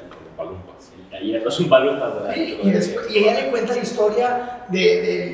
con 0.09 0.35
palumpas. 0.37 0.91
El 0.97 1.09
taller 1.11 1.43
no 1.43 1.49
es 1.49 1.59
un 1.59 1.69
palumpas, 1.69 2.13
¿verdad? 2.15 2.33
Sí, 2.33 2.59
y, 2.63 2.69
después- 2.71 3.11
y 3.11 3.17
ella 3.19 3.41
le 3.41 3.51
cuenta 3.51 3.75
la 3.75 3.81
historia 3.81 4.65
de, 4.69 4.79
de- 4.79 5.29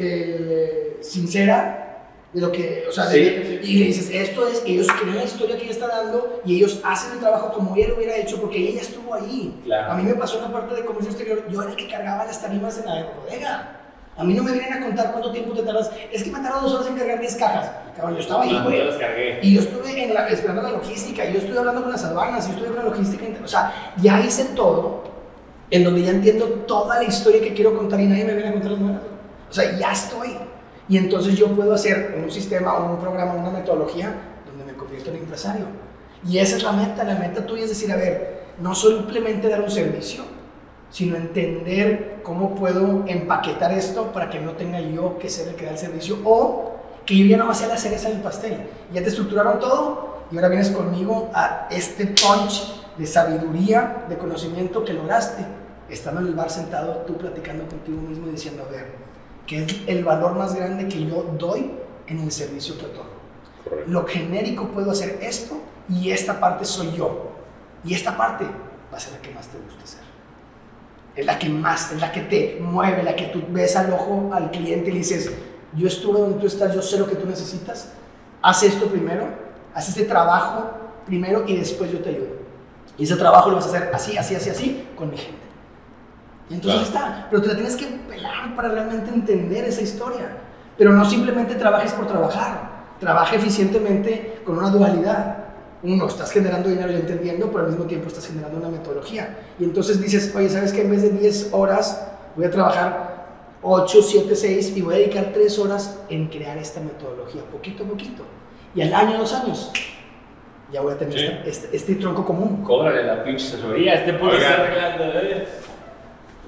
de- 0.46 0.98
sincera 1.04 1.89
de 2.34 2.42
lo 2.42 2.52
que, 2.52 2.86
o 2.88 2.92
sea, 2.92 3.06
Sí, 3.08 3.20
de- 3.22 3.60
sí. 3.64 3.72
y 3.72 3.80
le 3.80 3.86
dices, 3.86 4.10
esto 4.14 4.48
es, 4.48 4.62
ellos 4.66 4.88
creen 5.02 5.16
la 5.18 5.24
historia 5.24 5.58
que 5.58 5.64
ella 5.64 5.72
está 5.72 5.88
dando 5.88 6.42
y 6.46 6.58
ellos 6.58 6.80
hacen 6.84 7.14
el 7.14 7.20
trabajo 7.20 7.52
como 7.54 7.76
ella 7.76 7.88
lo 7.90 7.96
hubiera 7.98 8.16
hecho 8.16 8.40
porque 8.40 8.58
ella 8.70 8.82
estuvo 8.82 9.14
ahí. 9.16 9.60
Claro. 9.66 9.94
A 9.94 9.96
mí 9.96 10.04
me 10.04 10.14
pasó 10.14 10.38
en 10.38 10.44
la 10.44 10.52
parte 10.52 10.76
de 10.76 10.86
comercio 10.86 11.10
exterior, 11.10 11.44
yo 11.50 11.62
era 11.64 11.72
el 11.72 11.76
que 11.76 11.88
cargaba 11.88 12.26
las 12.26 12.40
tarimas 12.42 12.78
en 12.78 12.86
la 12.86 13.08
bodega. 13.20 13.76
A 14.16 14.24
mí 14.26 14.34
no 14.34 14.44
me 14.44 14.52
vienen 14.52 14.74
a 14.74 14.82
contar 14.82 15.12
cuánto 15.14 15.32
tiempo 15.32 15.54
te 15.54 15.64
tardas. 15.64 15.90
Es 16.12 16.24
que 16.24 16.30
me 16.30 16.40
tardó 16.42 16.60
dos 16.62 16.74
horas 16.74 16.88
en 16.88 16.98
cargar 16.98 17.20
10 17.22 17.36
cajas. 17.38 17.72
Cabrón, 17.96 18.16
yo 18.16 18.20
estaba 18.20 18.44
ahí, 18.44 18.54
Ah, 18.54 18.64
güey. 18.66 18.78
yo 18.78 18.84
las 18.84 18.96
cargué. 18.98 19.40
Y 19.42 19.56
yo 19.56 19.62
estuve 19.62 20.04
en 20.04 20.14
la- 20.14 20.28
esperando 20.28 20.62
la 20.62 20.72
logística, 20.72 21.24
y 21.26 21.34
yo 21.34 21.40
estuve 21.40 21.58
hablando 21.58 21.82
con 21.84 21.92
las 21.92 22.04
aduanas, 22.04 22.44
y 22.46 22.50
yo 22.50 22.54
estuve 22.58 22.76
con 22.76 22.84
la 22.86 22.92
logística, 22.92 23.24
o 23.44 23.48
sea, 23.48 23.94
ya 24.02 24.20
hice 24.20 24.44
todo, 24.56 25.04
en 25.72 25.84
donde 25.86 26.02
ya 26.04 26.10
entiendo 26.12 26.46
toda 26.68 26.98
la 26.98 27.06
historia 27.06 27.40
que 27.42 27.54
quiero 27.54 27.76
contar 27.78 28.00
y 28.02 28.08
nadie 28.08 28.26
me 28.26 28.34
viene 28.34 28.50
a 28.50 28.52
contar 28.54 28.72
las 28.72 28.80
buenas. 28.82 29.02
O 29.50 29.54
sea, 29.54 29.78
ya 29.80 29.92
estoy. 29.94 30.38
Y 30.90 30.98
entonces 30.98 31.36
yo 31.36 31.48
puedo 31.56 31.76
hacer 31.76 32.20
un 32.22 32.32
sistema, 32.32 32.74
un 32.80 33.00
programa, 33.00 33.34
una 33.34 33.52
metodología 33.52 34.12
donde 34.48 34.66
me 34.66 34.78
convierto 34.78 35.12
en 35.12 35.18
empresario. 35.18 35.66
Y 36.28 36.40
esa 36.40 36.58
es 36.58 36.64
la 36.64 36.72
meta, 36.72 37.04
la 37.04 37.16
meta 37.16 37.46
tuya 37.46 37.64
es 37.64 37.70
decir, 37.70 37.92
a 37.92 37.96
ver, 37.96 38.46
no 38.60 38.74
simplemente 38.74 39.48
dar 39.48 39.62
un 39.62 39.70
servicio, 39.70 40.24
sino 40.90 41.16
entender 41.16 42.20
cómo 42.24 42.56
puedo 42.56 43.06
empaquetar 43.08 43.72
esto 43.72 44.12
para 44.12 44.32
que 44.32 44.40
no 44.40 44.54
tenga 44.54 44.82
yo 44.82 45.20
que 45.20 45.30
ser 45.30 45.50
el 45.50 45.56
que 45.56 45.66
da 45.66 45.72
el 45.72 45.78
servicio 45.78 46.18
o 46.26 46.74
que 47.06 47.16
yo 47.16 47.26
ya 47.26 47.38
no 47.38 47.54
sea 47.54 47.68
la 47.68 47.78
cereza 47.78 48.10
del 48.10 48.22
pastel. 48.22 48.58
Ya 48.92 49.02
te 49.02 49.10
estructuraron 49.10 49.60
todo 49.60 50.24
y 50.32 50.36
ahora 50.36 50.50
vienes 50.50 50.72
conmigo 50.72 51.30
a 51.34 51.68
este 51.70 52.08
punch 52.08 52.80
de 52.98 53.06
sabiduría, 53.06 54.06
de 54.10 54.18
conocimiento 54.18 54.84
que 54.84 54.94
lograste, 54.94 55.46
estando 55.88 56.22
en 56.22 56.28
el 56.28 56.34
bar 56.34 56.50
sentado, 56.50 57.04
tú 57.08 57.16
platicando 57.16 57.66
contigo 57.68 58.02
mismo 58.02 58.28
y 58.28 58.32
diciendo, 58.32 58.64
a 58.68 58.72
ver, 58.72 59.09
¿qué 59.50 59.64
es 59.64 59.76
el 59.88 60.06
valor 60.06 60.36
más 60.36 60.54
grande 60.54 60.88
que 60.88 61.04
yo 61.04 61.26
doy 61.40 61.72
en 62.06 62.20
el 62.20 62.32
servicio 62.32 62.78
que 62.78 62.86
otorgo? 62.86 63.10
Correcto. 63.64 63.92
Lo 63.92 64.06
genérico 64.06 64.68
puedo 64.68 64.92
hacer 64.92 65.18
esto 65.24 65.60
y 65.90 66.12
esta 66.12 66.40
parte 66.40 66.66
soy 66.66 66.94
yo. 66.96 67.32
Y 67.84 67.96
esta 67.96 68.16
parte 68.16 68.46
va 68.46 68.98
a 68.98 69.00
ser 69.00 69.14
la 69.14 69.22
que 69.22 69.32
más 69.32 69.48
te 69.48 69.58
gusta 69.58 69.84
hacer. 69.84 70.02
Es 71.16 71.26
la 71.26 71.40
que 71.40 71.50
más, 71.50 71.92
es 71.92 72.00
la 72.00 72.12
que 72.12 72.22
te 72.22 72.60
mueve, 72.62 73.02
la 73.02 73.16
que 73.16 73.26
tú 73.26 73.42
ves 73.50 73.76
al 73.76 73.92
ojo 73.92 74.30
al 74.32 74.52
cliente 74.52 74.90
y 74.90 74.94
le 74.94 75.00
dices, 75.00 75.32
yo 75.76 75.88
estuve 75.88 76.20
donde 76.20 76.40
tú 76.40 76.46
estás, 76.46 76.74
yo 76.76 76.84
sé 76.84 77.00
lo 77.00 77.08
que 77.08 77.16
tú 77.16 77.28
necesitas, 77.28 77.90
haz 78.44 78.62
esto 78.62 78.86
primero, 78.86 79.28
haz 79.74 79.90
este 79.90 80.04
trabajo 80.04 80.72
primero 81.08 81.44
y 81.48 81.58
después 81.58 81.92
yo 81.92 82.00
te 82.00 82.10
ayudo. 82.10 82.38
Y 83.00 83.04
ese 83.04 83.16
trabajo 83.16 83.50
lo 83.50 83.56
vas 83.56 83.66
a 83.66 83.70
hacer 83.70 83.92
así, 83.94 84.16
así, 84.16 84.36
así, 84.36 84.52
así, 84.52 84.88
con 84.96 85.10
mi 85.10 85.18
gente. 85.18 85.49
Y 86.50 86.56
entonces 86.56 86.90
Claro. 86.90 87.06
está, 87.08 87.28
pero 87.30 87.42
te 87.42 87.48
la 87.50 87.54
tienes 87.56 87.76
que 87.76 87.86
pelar 87.86 88.56
para 88.56 88.70
realmente 88.70 89.10
entender 89.12 89.66
esa 89.66 89.82
historia. 89.82 90.28
Pero 90.78 90.94
no 90.94 91.06
simplemente 91.06 91.56
trabajes 91.56 91.92
por 91.94 92.08
trabajar, 92.08 92.70
trabaja 93.00 93.36
eficientemente 93.36 94.42
con 94.46 94.58
una 94.58 94.70
dualidad. 94.70 95.38
Uno, 95.84 96.08
estás 96.08 96.32
generando 96.32 96.70
dinero 96.70 96.92
y 96.92 96.96
entendiendo, 96.96 97.48
pero 97.52 97.66
al 97.66 97.70
mismo 97.70 97.86
tiempo 97.86 98.08
estás 98.08 98.28
generando 98.28 98.58
una 98.58 98.70
metodología. 98.70 99.38
Y 99.60 99.64
entonces 99.64 100.02
dices, 100.02 100.34
oye, 100.36 100.50
¿sabes 100.50 100.74
qué? 100.74 100.82
En 100.82 100.92
vez 100.92 101.02
de 101.04 101.10
10 101.12 101.50
horas, 101.54 102.06
voy 102.36 102.46
a 102.46 102.52
trabajar 102.52 103.20
8, 103.62 104.02
7, 104.02 104.36
6 104.36 104.74
y 104.76 104.82
voy 104.82 104.96
a 104.96 104.98
dedicar 104.98 105.32
3 105.34 105.60
horas 105.60 106.00
en 106.10 106.28
crear 106.28 106.58
esta 106.58 106.80
metodología, 106.82 107.42
poquito 107.52 107.84
a 107.84 107.88
poquito. 107.88 108.24
Y 108.76 108.82
al 108.82 108.94
año, 108.94 109.18
dos 109.20 109.34
años, 109.34 109.72
ya 110.72 110.82
voy 110.82 110.94
a 110.94 110.98
tener 110.98 111.18
Sí. 111.18 111.26
esta- 111.26 111.50
este, 111.50 111.76
este 111.78 111.96
tronco 111.96 112.26
común. 112.26 112.64
Cóbrale 112.64 113.04
la 113.04 113.24
pinche 113.24 113.48
asesoría. 113.48 113.96
Este 113.96 114.12
Oigan. 114.14 114.36
está 114.36 114.54
arreglando, 114.54 115.04
¿eh? 115.20 115.48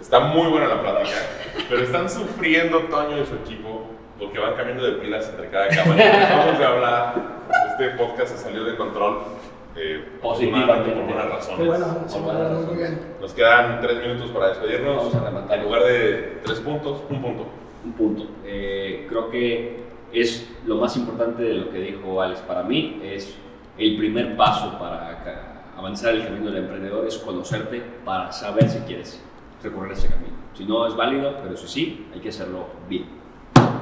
Está 0.01 0.19
muy 0.19 0.47
buena 0.47 0.67
la 0.67 0.81
plática, 0.81 1.15
pero 1.69 1.83
están 1.83 2.09
sufriendo 2.09 2.79
Toño 2.85 3.21
y 3.21 3.25
su 3.25 3.35
equipo 3.35 3.85
porque 4.19 4.39
van 4.39 4.55
cambiando 4.55 4.83
de 4.83 4.93
pilas 4.93 5.29
entre 5.29 5.49
cada 5.49 5.67
cámara. 5.67 6.35
Vamos 6.37 6.59
a 6.61 6.67
hablar. 6.67 7.13
Este 7.69 7.89
podcast 7.91 8.35
se 8.35 8.43
salió 8.43 8.63
de 8.63 8.75
control. 8.75 9.19
Eh, 9.75 10.03
Positivamente. 10.21 10.91
por 10.91 11.05
buenas 11.05 11.29
razones. 11.29 11.67
bueno, 11.67 11.85
hablando 11.85 12.59
ver. 12.59 12.67
muy 12.67 12.77
bien. 12.77 12.99
Nos 13.21 13.33
quedan 13.33 13.79
tres 13.79 14.01
minutos 14.01 14.31
para 14.31 14.49
despedirnos. 14.49 14.97
Vamos 14.97 15.15
a 15.15 15.23
rematar. 15.23 15.57
En 15.57 15.63
lugar 15.63 15.83
de 15.83 16.39
tres 16.43 16.59
puntos, 16.59 17.03
un 17.09 17.21
punto. 17.21 17.45
un 17.85 17.93
punto. 17.93 18.25
Eh, 18.43 19.05
creo 19.07 19.29
que 19.29 19.77
es 20.11 20.49
lo 20.65 20.75
más 20.75 20.97
importante 20.97 21.43
de 21.43 21.53
lo 21.53 21.71
que 21.71 21.77
dijo 21.79 22.21
Alex 22.21 22.41
para 22.41 22.63
mí, 22.63 22.99
es 23.03 23.35
el 23.77 23.97
primer 23.97 24.35
paso 24.35 24.77
para 24.77 25.45
avanzar 25.77 26.13
el 26.15 26.25
camino 26.25 26.51
del 26.51 26.63
emprendedor, 26.63 27.07
es 27.07 27.17
conocerte 27.17 27.81
para 28.03 28.31
saber 28.31 28.69
si 28.69 28.79
quieres 28.79 29.23
recorrer 29.63 29.91
ese 29.93 30.07
camino. 30.07 30.33
Si 30.53 30.65
no 30.65 30.87
es 30.87 30.95
válido, 30.95 31.37
pero 31.41 31.55
si 31.55 31.67
sí, 31.67 32.07
hay 32.13 32.19
que 32.19 32.29
hacerlo 32.29 32.67
bien. 32.87 33.05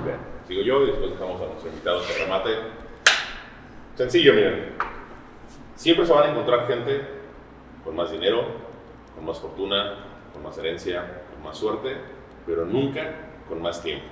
Bien, 0.04 0.18
sigo 0.48 0.62
yo 0.62 0.84
y 0.84 0.88
después 0.88 1.12
dejamos 1.12 1.42
a 1.42 1.46
nuestro 1.46 1.70
invitado 1.70 2.02
que 2.06 2.24
remate. 2.24 2.50
Sencillo, 3.96 4.34
miren. 4.34 4.74
Siempre 5.76 6.06
se 6.06 6.14
van 6.14 6.28
a 6.28 6.32
encontrar 6.32 6.68
gente 6.68 7.08
con 7.84 7.96
más 7.96 8.12
dinero, 8.12 8.44
con 9.16 9.26
más 9.26 9.40
fortuna, 9.40 9.96
con 10.34 10.44
más 10.44 10.58
herencia, 10.58 11.24
con 11.34 11.44
más 11.44 11.58
suerte, 11.58 11.98
pero 12.46 12.66
nunca 12.66 13.16
con 13.48 13.62
más 13.62 13.82
tiempo. 13.82 14.06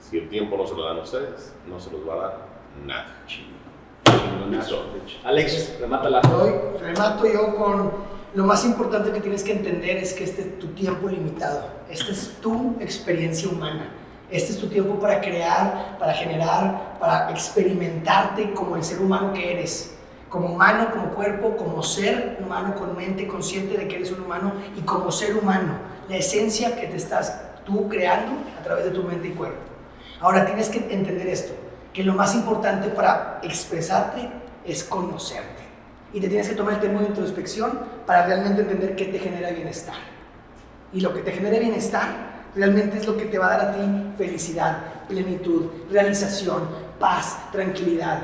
Si 0.00 0.18
el 0.18 0.28
tiempo 0.28 0.56
no 0.56 0.66
se 0.66 0.74
lo 0.74 0.84
dan 0.84 0.98
a 0.98 1.02
ustedes, 1.02 1.54
no 1.66 1.78
se 1.80 1.90
los 1.90 2.08
va 2.08 2.14
a 2.14 2.16
dar 2.16 2.46
nada. 2.86 3.16
Listo. 4.50 4.84
Alex, 5.24 5.78
remátala. 5.80 6.20
Hoy 6.20 6.52
remato 6.80 7.26
yo 7.26 7.54
con 7.54 7.92
lo 8.34 8.44
más 8.44 8.64
importante 8.64 9.10
que 9.10 9.20
tienes 9.20 9.42
que 9.42 9.52
entender 9.52 9.96
es 9.96 10.12
que 10.12 10.24
este 10.24 10.42
es 10.42 10.58
tu 10.58 10.68
tiempo 10.68 11.08
limitado. 11.08 11.66
Esta 11.88 12.12
es 12.12 12.36
tu 12.40 12.76
experiencia 12.80 13.48
humana. 13.48 13.90
Este 14.30 14.52
es 14.52 14.58
tu 14.58 14.68
tiempo 14.68 14.98
para 15.00 15.20
crear, 15.20 15.96
para 15.98 16.12
generar, 16.12 16.98
para 17.00 17.30
experimentarte 17.30 18.52
como 18.52 18.76
el 18.76 18.84
ser 18.84 19.00
humano 19.00 19.32
que 19.32 19.52
eres. 19.52 19.94
Como 20.28 20.48
humano, 20.52 20.90
como 20.92 21.08
cuerpo, 21.14 21.56
como 21.56 21.82
ser 21.82 22.38
humano 22.44 22.74
con 22.74 22.94
mente 22.94 23.26
consciente 23.26 23.78
de 23.78 23.88
que 23.88 23.96
eres 23.96 24.12
un 24.12 24.20
humano 24.20 24.52
y 24.76 24.82
como 24.82 25.10
ser 25.10 25.34
humano. 25.34 25.78
La 26.10 26.16
esencia 26.16 26.76
que 26.78 26.86
te 26.86 26.96
estás 26.96 27.40
tú 27.64 27.88
creando 27.88 28.32
a 28.60 28.62
través 28.62 28.84
de 28.84 28.90
tu 28.90 29.02
mente 29.02 29.28
y 29.28 29.30
cuerpo. 29.32 29.60
Ahora 30.20 30.44
tienes 30.44 30.68
que 30.68 30.78
entender 30.92 31.26
esto, 31.28 31.54
que 31.94 32.02
lo 32.02 32.12
más 32.12 32.34
importante 32.34 32.88
para 32.88 33.40
expresarte 33.42 34.28
es 34.66 34.84
conocerte. 34.84 35.57
Y 36.12 36.20
te 36.20 36.28
tienes 36.28 36.48
que 36.48 36.54
tomar 36.54 36.74
el 36.74 36.80
tiempo 36.80 37.00
de 37.00 37.06
introspección 37.06 37.80
para 38.06 38.26
realmente 38.26 38.62
entender 38.62 38.96
qué 38.96 39.06
te 39.06 39.18
genera 39.18 39.50
bienestar. 39.50 39.96
Y 40.92 41.00
lo 41.00 41.12
que 41.12 41.20
te 41.20 41.32
genere 41.32 41.60
bienestar 41.60 42.38
realmente 42.54 42.98
es 42.98 43.06
lo 43.06 43.16
que 43.16 43.26
te 43.26 43.38
va 43.38 43.46
a 43.46 43.58
dar 43.58 43.60
a 43.68 43.72
ti 43.72 43.80
felicidad, 44.16 44.78
plenitud, 45.08 45.66
realización, 45.90 46.68
paz, 46.98 47.38
tranquilidad. 47.52 48.18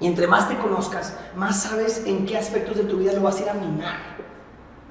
Y 0.00 0.06
entre 0.06 0.26
más 0.26 0.48
te 0.48 0.56
conozcas, 0.56 1.14
más 1.36 1.62
sabes 1.62 2.02
en 2.06 2.26
qué 2.26 2.36
aspectos 2.36 2.76
de 2.76 2.84
tu 2.84 2.96
vida 2.96 3.12
lo 3.12 3.22
vas 3.22 3.38
a 3.38 3.42
ir 3.42 3.50
a 3.50 3.54
minar. 3.54 3.96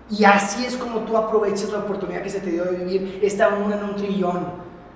Y 0.10 0.24
así 0.26 0.66
es 0.66 0.78
como 0.78 1.02
tú 1.02 1.18
aprovechas 1.18 1.72
la 1.72 1.80
oportunidad 1.80 2.22
que 2.22 2.30
se 2.30 2.40
te 2.40 2.52
dio 2.52 2.66
de 2.66 2.78
vivir 2.78 3.20
esta 3.24 3.50
una 3.50 3.78
en 3.78 3.84
un 3.84 3.96
trillón, 3.96 4.48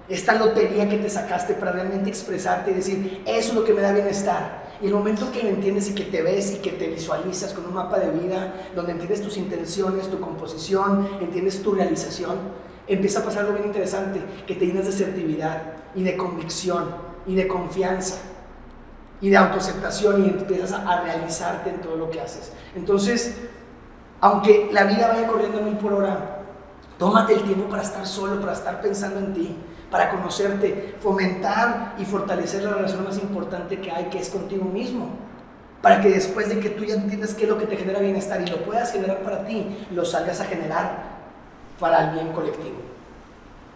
esta 0.07 0.35
lotería 0.35 0.87
que 0.87 0.97
te 0.97 1.09
sacaste 1.09 1.53
para 1.55 1.71
realmente 1.71 2.09
expresarte 2.09 2.71
y 2.71 2.75
decir, 2.75 3.23
eso 3.25 3.49
es 3.49 3.53
lo 3.53 3.63
que 3.63 3.73
me 3.73 3.81
da 3.81 3.91
bienestar. 3.91 4.66
Y 4.81 4.87
el 4.87 4.93
momento 4.93 5.31
que 5.31 5.43
lo 5.43 5.49
entiendes 5.49 5.89
y 5.89 5.95
que 5.95 6.03
te 6.03 6.21
ves 6.21 6.53
y 6.53 6.57
que 6.57 6.71
te 6.71 6.87
visualizas 6.87 7.53
con 7.53 7.65
un 7.65 7.73
mapa 7.73 7.99
de 7.99 8.11
vida, 8.11 8.53
donde 8.75 8.91
entiendes 8.91 9.21
tus 9.21 9.37
intenciones, 9.37 10.09
tu 10.09 10.19
composición, 10.19 11.07
entiendes 11.19 11.63
tu 11.63 11.73
realización, 11.73 12.37
empieza 12.87 13.19
a 13.19 13.23
pasar 13.23 13.41
algo 13.41 13.53
bien 13.53 13.65
interesante, 13.67 14.21
que 14.45 14.55
te 14.55 14.65
llenas 14.65 14.85
de 14.85 14.91
asertividad 14.91 15.61
y 15.95 16.03
de 16.03 16.15
convicción 16.15 16.85
y 17.25 17.35
de 17.35 17.47
confianza 17.47 18.17
y 19.19 19.29
de 19.29 19.37
autoaceptación 19.37 20.25
y 20.25 20.29
empiezas 20.29 20.73
a, 20.73 21.01
realizarte 21.01 21.71
en 21.71 21.81
todo 21.81 21.95
lo 21.95 22.09
que 22.09 22.21
haces. 22.21 22.51
Entonces, 22.75 23.35
aunque 24.21 24.69
la 24.71 24.83
vida 24.83 25.07
vaya 25.07 25.27
corriendo 25.27 25.59
a 25.59 25.61
mil 25.61 25.77
por 25.77 25.93
hora, 25.93 26.43
tómate 26.97 27.33
el 27.33 27.43
tiempo 27.43 27.67
para 27.67 27.81
estar 27.81 28.05
solo, 28.05 28.39
para 28.39 28.53
estar 28.53 28.81
pensando 28.81 29.19
en 29.19 29.33
ti, 29.33 29.55
para 29.91 30.11
conocerte, 30.11 30.95
fomentar 30.99 31.95
y 31.97 32.05
fortalecer 32.05 32.63
la 32.63 32.73
relación 32.73 33.03
más 33.03 33.17
importante 33.17 33.79
que 33.79 33.91
hay, 33.91 34.05
que 34.05 34.19
es 34.19 34.29
contigo 34.29 34.65
mismo. 34.65 35.09
Para 35.81 36.01
que 36.01 36.09
después 36.09 36.49
de 36.49 36.59
que 36.59 36.71
tú 36.71 36.83
ya 36.83 36.95
entiendas 36.95 37.33
qué 37.33 37.43
es 37.43 37.49
lo 37.49 37.57
que 37.57 37.67
te 37.67 37.77
genera 37.77 37.99
bienestar 37.99 38.41
y 38.41 38.47
lo 38.47 38.57
puedas 38.63 38.91
generar 38.91 39.19
para 39.19 39.45
ti, 39.45 39.85
lo 39.91 40.03
salgas 40.03 40.41
a 40.41 40.45
generar 40.45 41.17
para 41.79 42.09
el 42.09 42.15
bien 42.15 42.33
colectivo. 42.33 42.77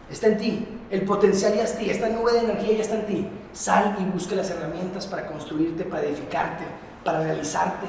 Está 0.09 0.27
en 0.27 0.37
ti, 0.37 0.67
el 0.89 1.03
potencial 1.03 1.53
ya 1.53 1.63
está 1.63 1.79
en 1.79 1.85
ti, 1.85 1.91
esta 1.91 2.09
nube 2.09 2.33
de 2.33 2.39
energía 2.39 2.75
ya 2.77 2.81
está 2.81 2.95
en 2.95 3.05
ti. 3.05 3.27
Sal 3.53 3.95
y 3.99 4.03
busca 4.05 4.35
las 4.35 4.49
herramientas 4.49 5.07
para 5.07 5.27
construirte, 5.27 5.85
para 5.85 6.03
edificarte, 6.03 6.63
para 7.05 7.21
realizarte 7.23 7.87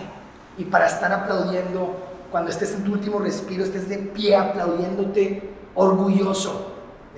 y 0.58 0.64
para 0.64 0.86
estar 0.86 1.12
aplaudiendo 1.12 1.96
cuando 2.30 2.50
estés 2.50 2.74
en 2.74 2.84
tu 2.84 2.92
último 2.92 3.18
respiro, 3.18 3.64
estés 3.64 3.88
de 3.88 3.98
pie 3.98 4.36
aplaudiéndote, 4.36 5.50
orgulloso 5.74 6.71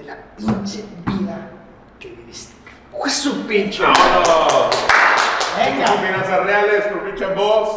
de 0.05 0.11
la 0.11 0.17
pinche 0.37 0.85
vida 1.07 1.51
que 1.99 2.11
viviste. 2.11 2.55
¡Pues 2.91 3.15
su 3.15 3.47
pinche! 3.47 3.83
¡Vámonos! 3.83 4.71
Venga. 5.57 5.87
Finanzas 5.87 6.45
reales 6.45 6.85
por 6.89 7.05
pinche 7.05 7.27
Boss. 7.35 7.69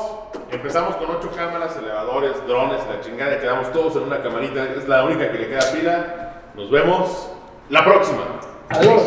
Empezamos 0.52 0.95
con 0.98 1.10
ocho 1.10 1.32
cámaras, 1.36 1.76
elevadores, 1.78 2.45
drones, 2.48 2.80
la 2.88 3.02
chingada, 3.02 3.40
quedamos 3.40 3.72
todos 3.72 3.95
en 3.98 4.04
una 4.04 4.22
camarita, 4.22 4.64
es 4.64 4.88
la 4.88 5.04
única 5.04 5.32
que 5.32 5.40
le 5.40 5.49
queda 5.49 5.72
pila. 5.72 6.41
Nos 6.56 6.70
vemos 6.70 7.30
la 7.70 7.84
próxima. 7.84 8.24
Adiós. 8.70 9.04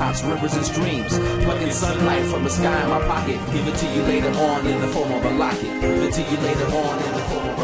Mountaintops, 0.00 0.22
rivers 0.24 0.54
and 0.54 0.64
streams. 0.64 1.44
Plucking 1.44 1.70
sunlight 1.72 2.24
from 2.24 2.44
the 2.44 2.48
sky 2.48 2.82
in 2.82 2.88
my 2.88 3.00
pocket. 3.00 3.38
Give 3.52 3.68
it 3.68 3.76
to 3.76 3.86
you 3.94 4.02
later 4.04 4.30
on 4.30 4.66
in 4.66 4.80
the 4.80 4.88
form 4.88 5.12
of 5.12 5.22
a 5.26 5.30
locket. 5.30 5.60
Give 5.60 6.02
it 6.02 6.14
to 6.14 6.22
you 6.22 6.36
later 6.38 6.64
on 6.64 7.02
in 7.02 7.12
the 7.12 7.20
form 7.28 7.59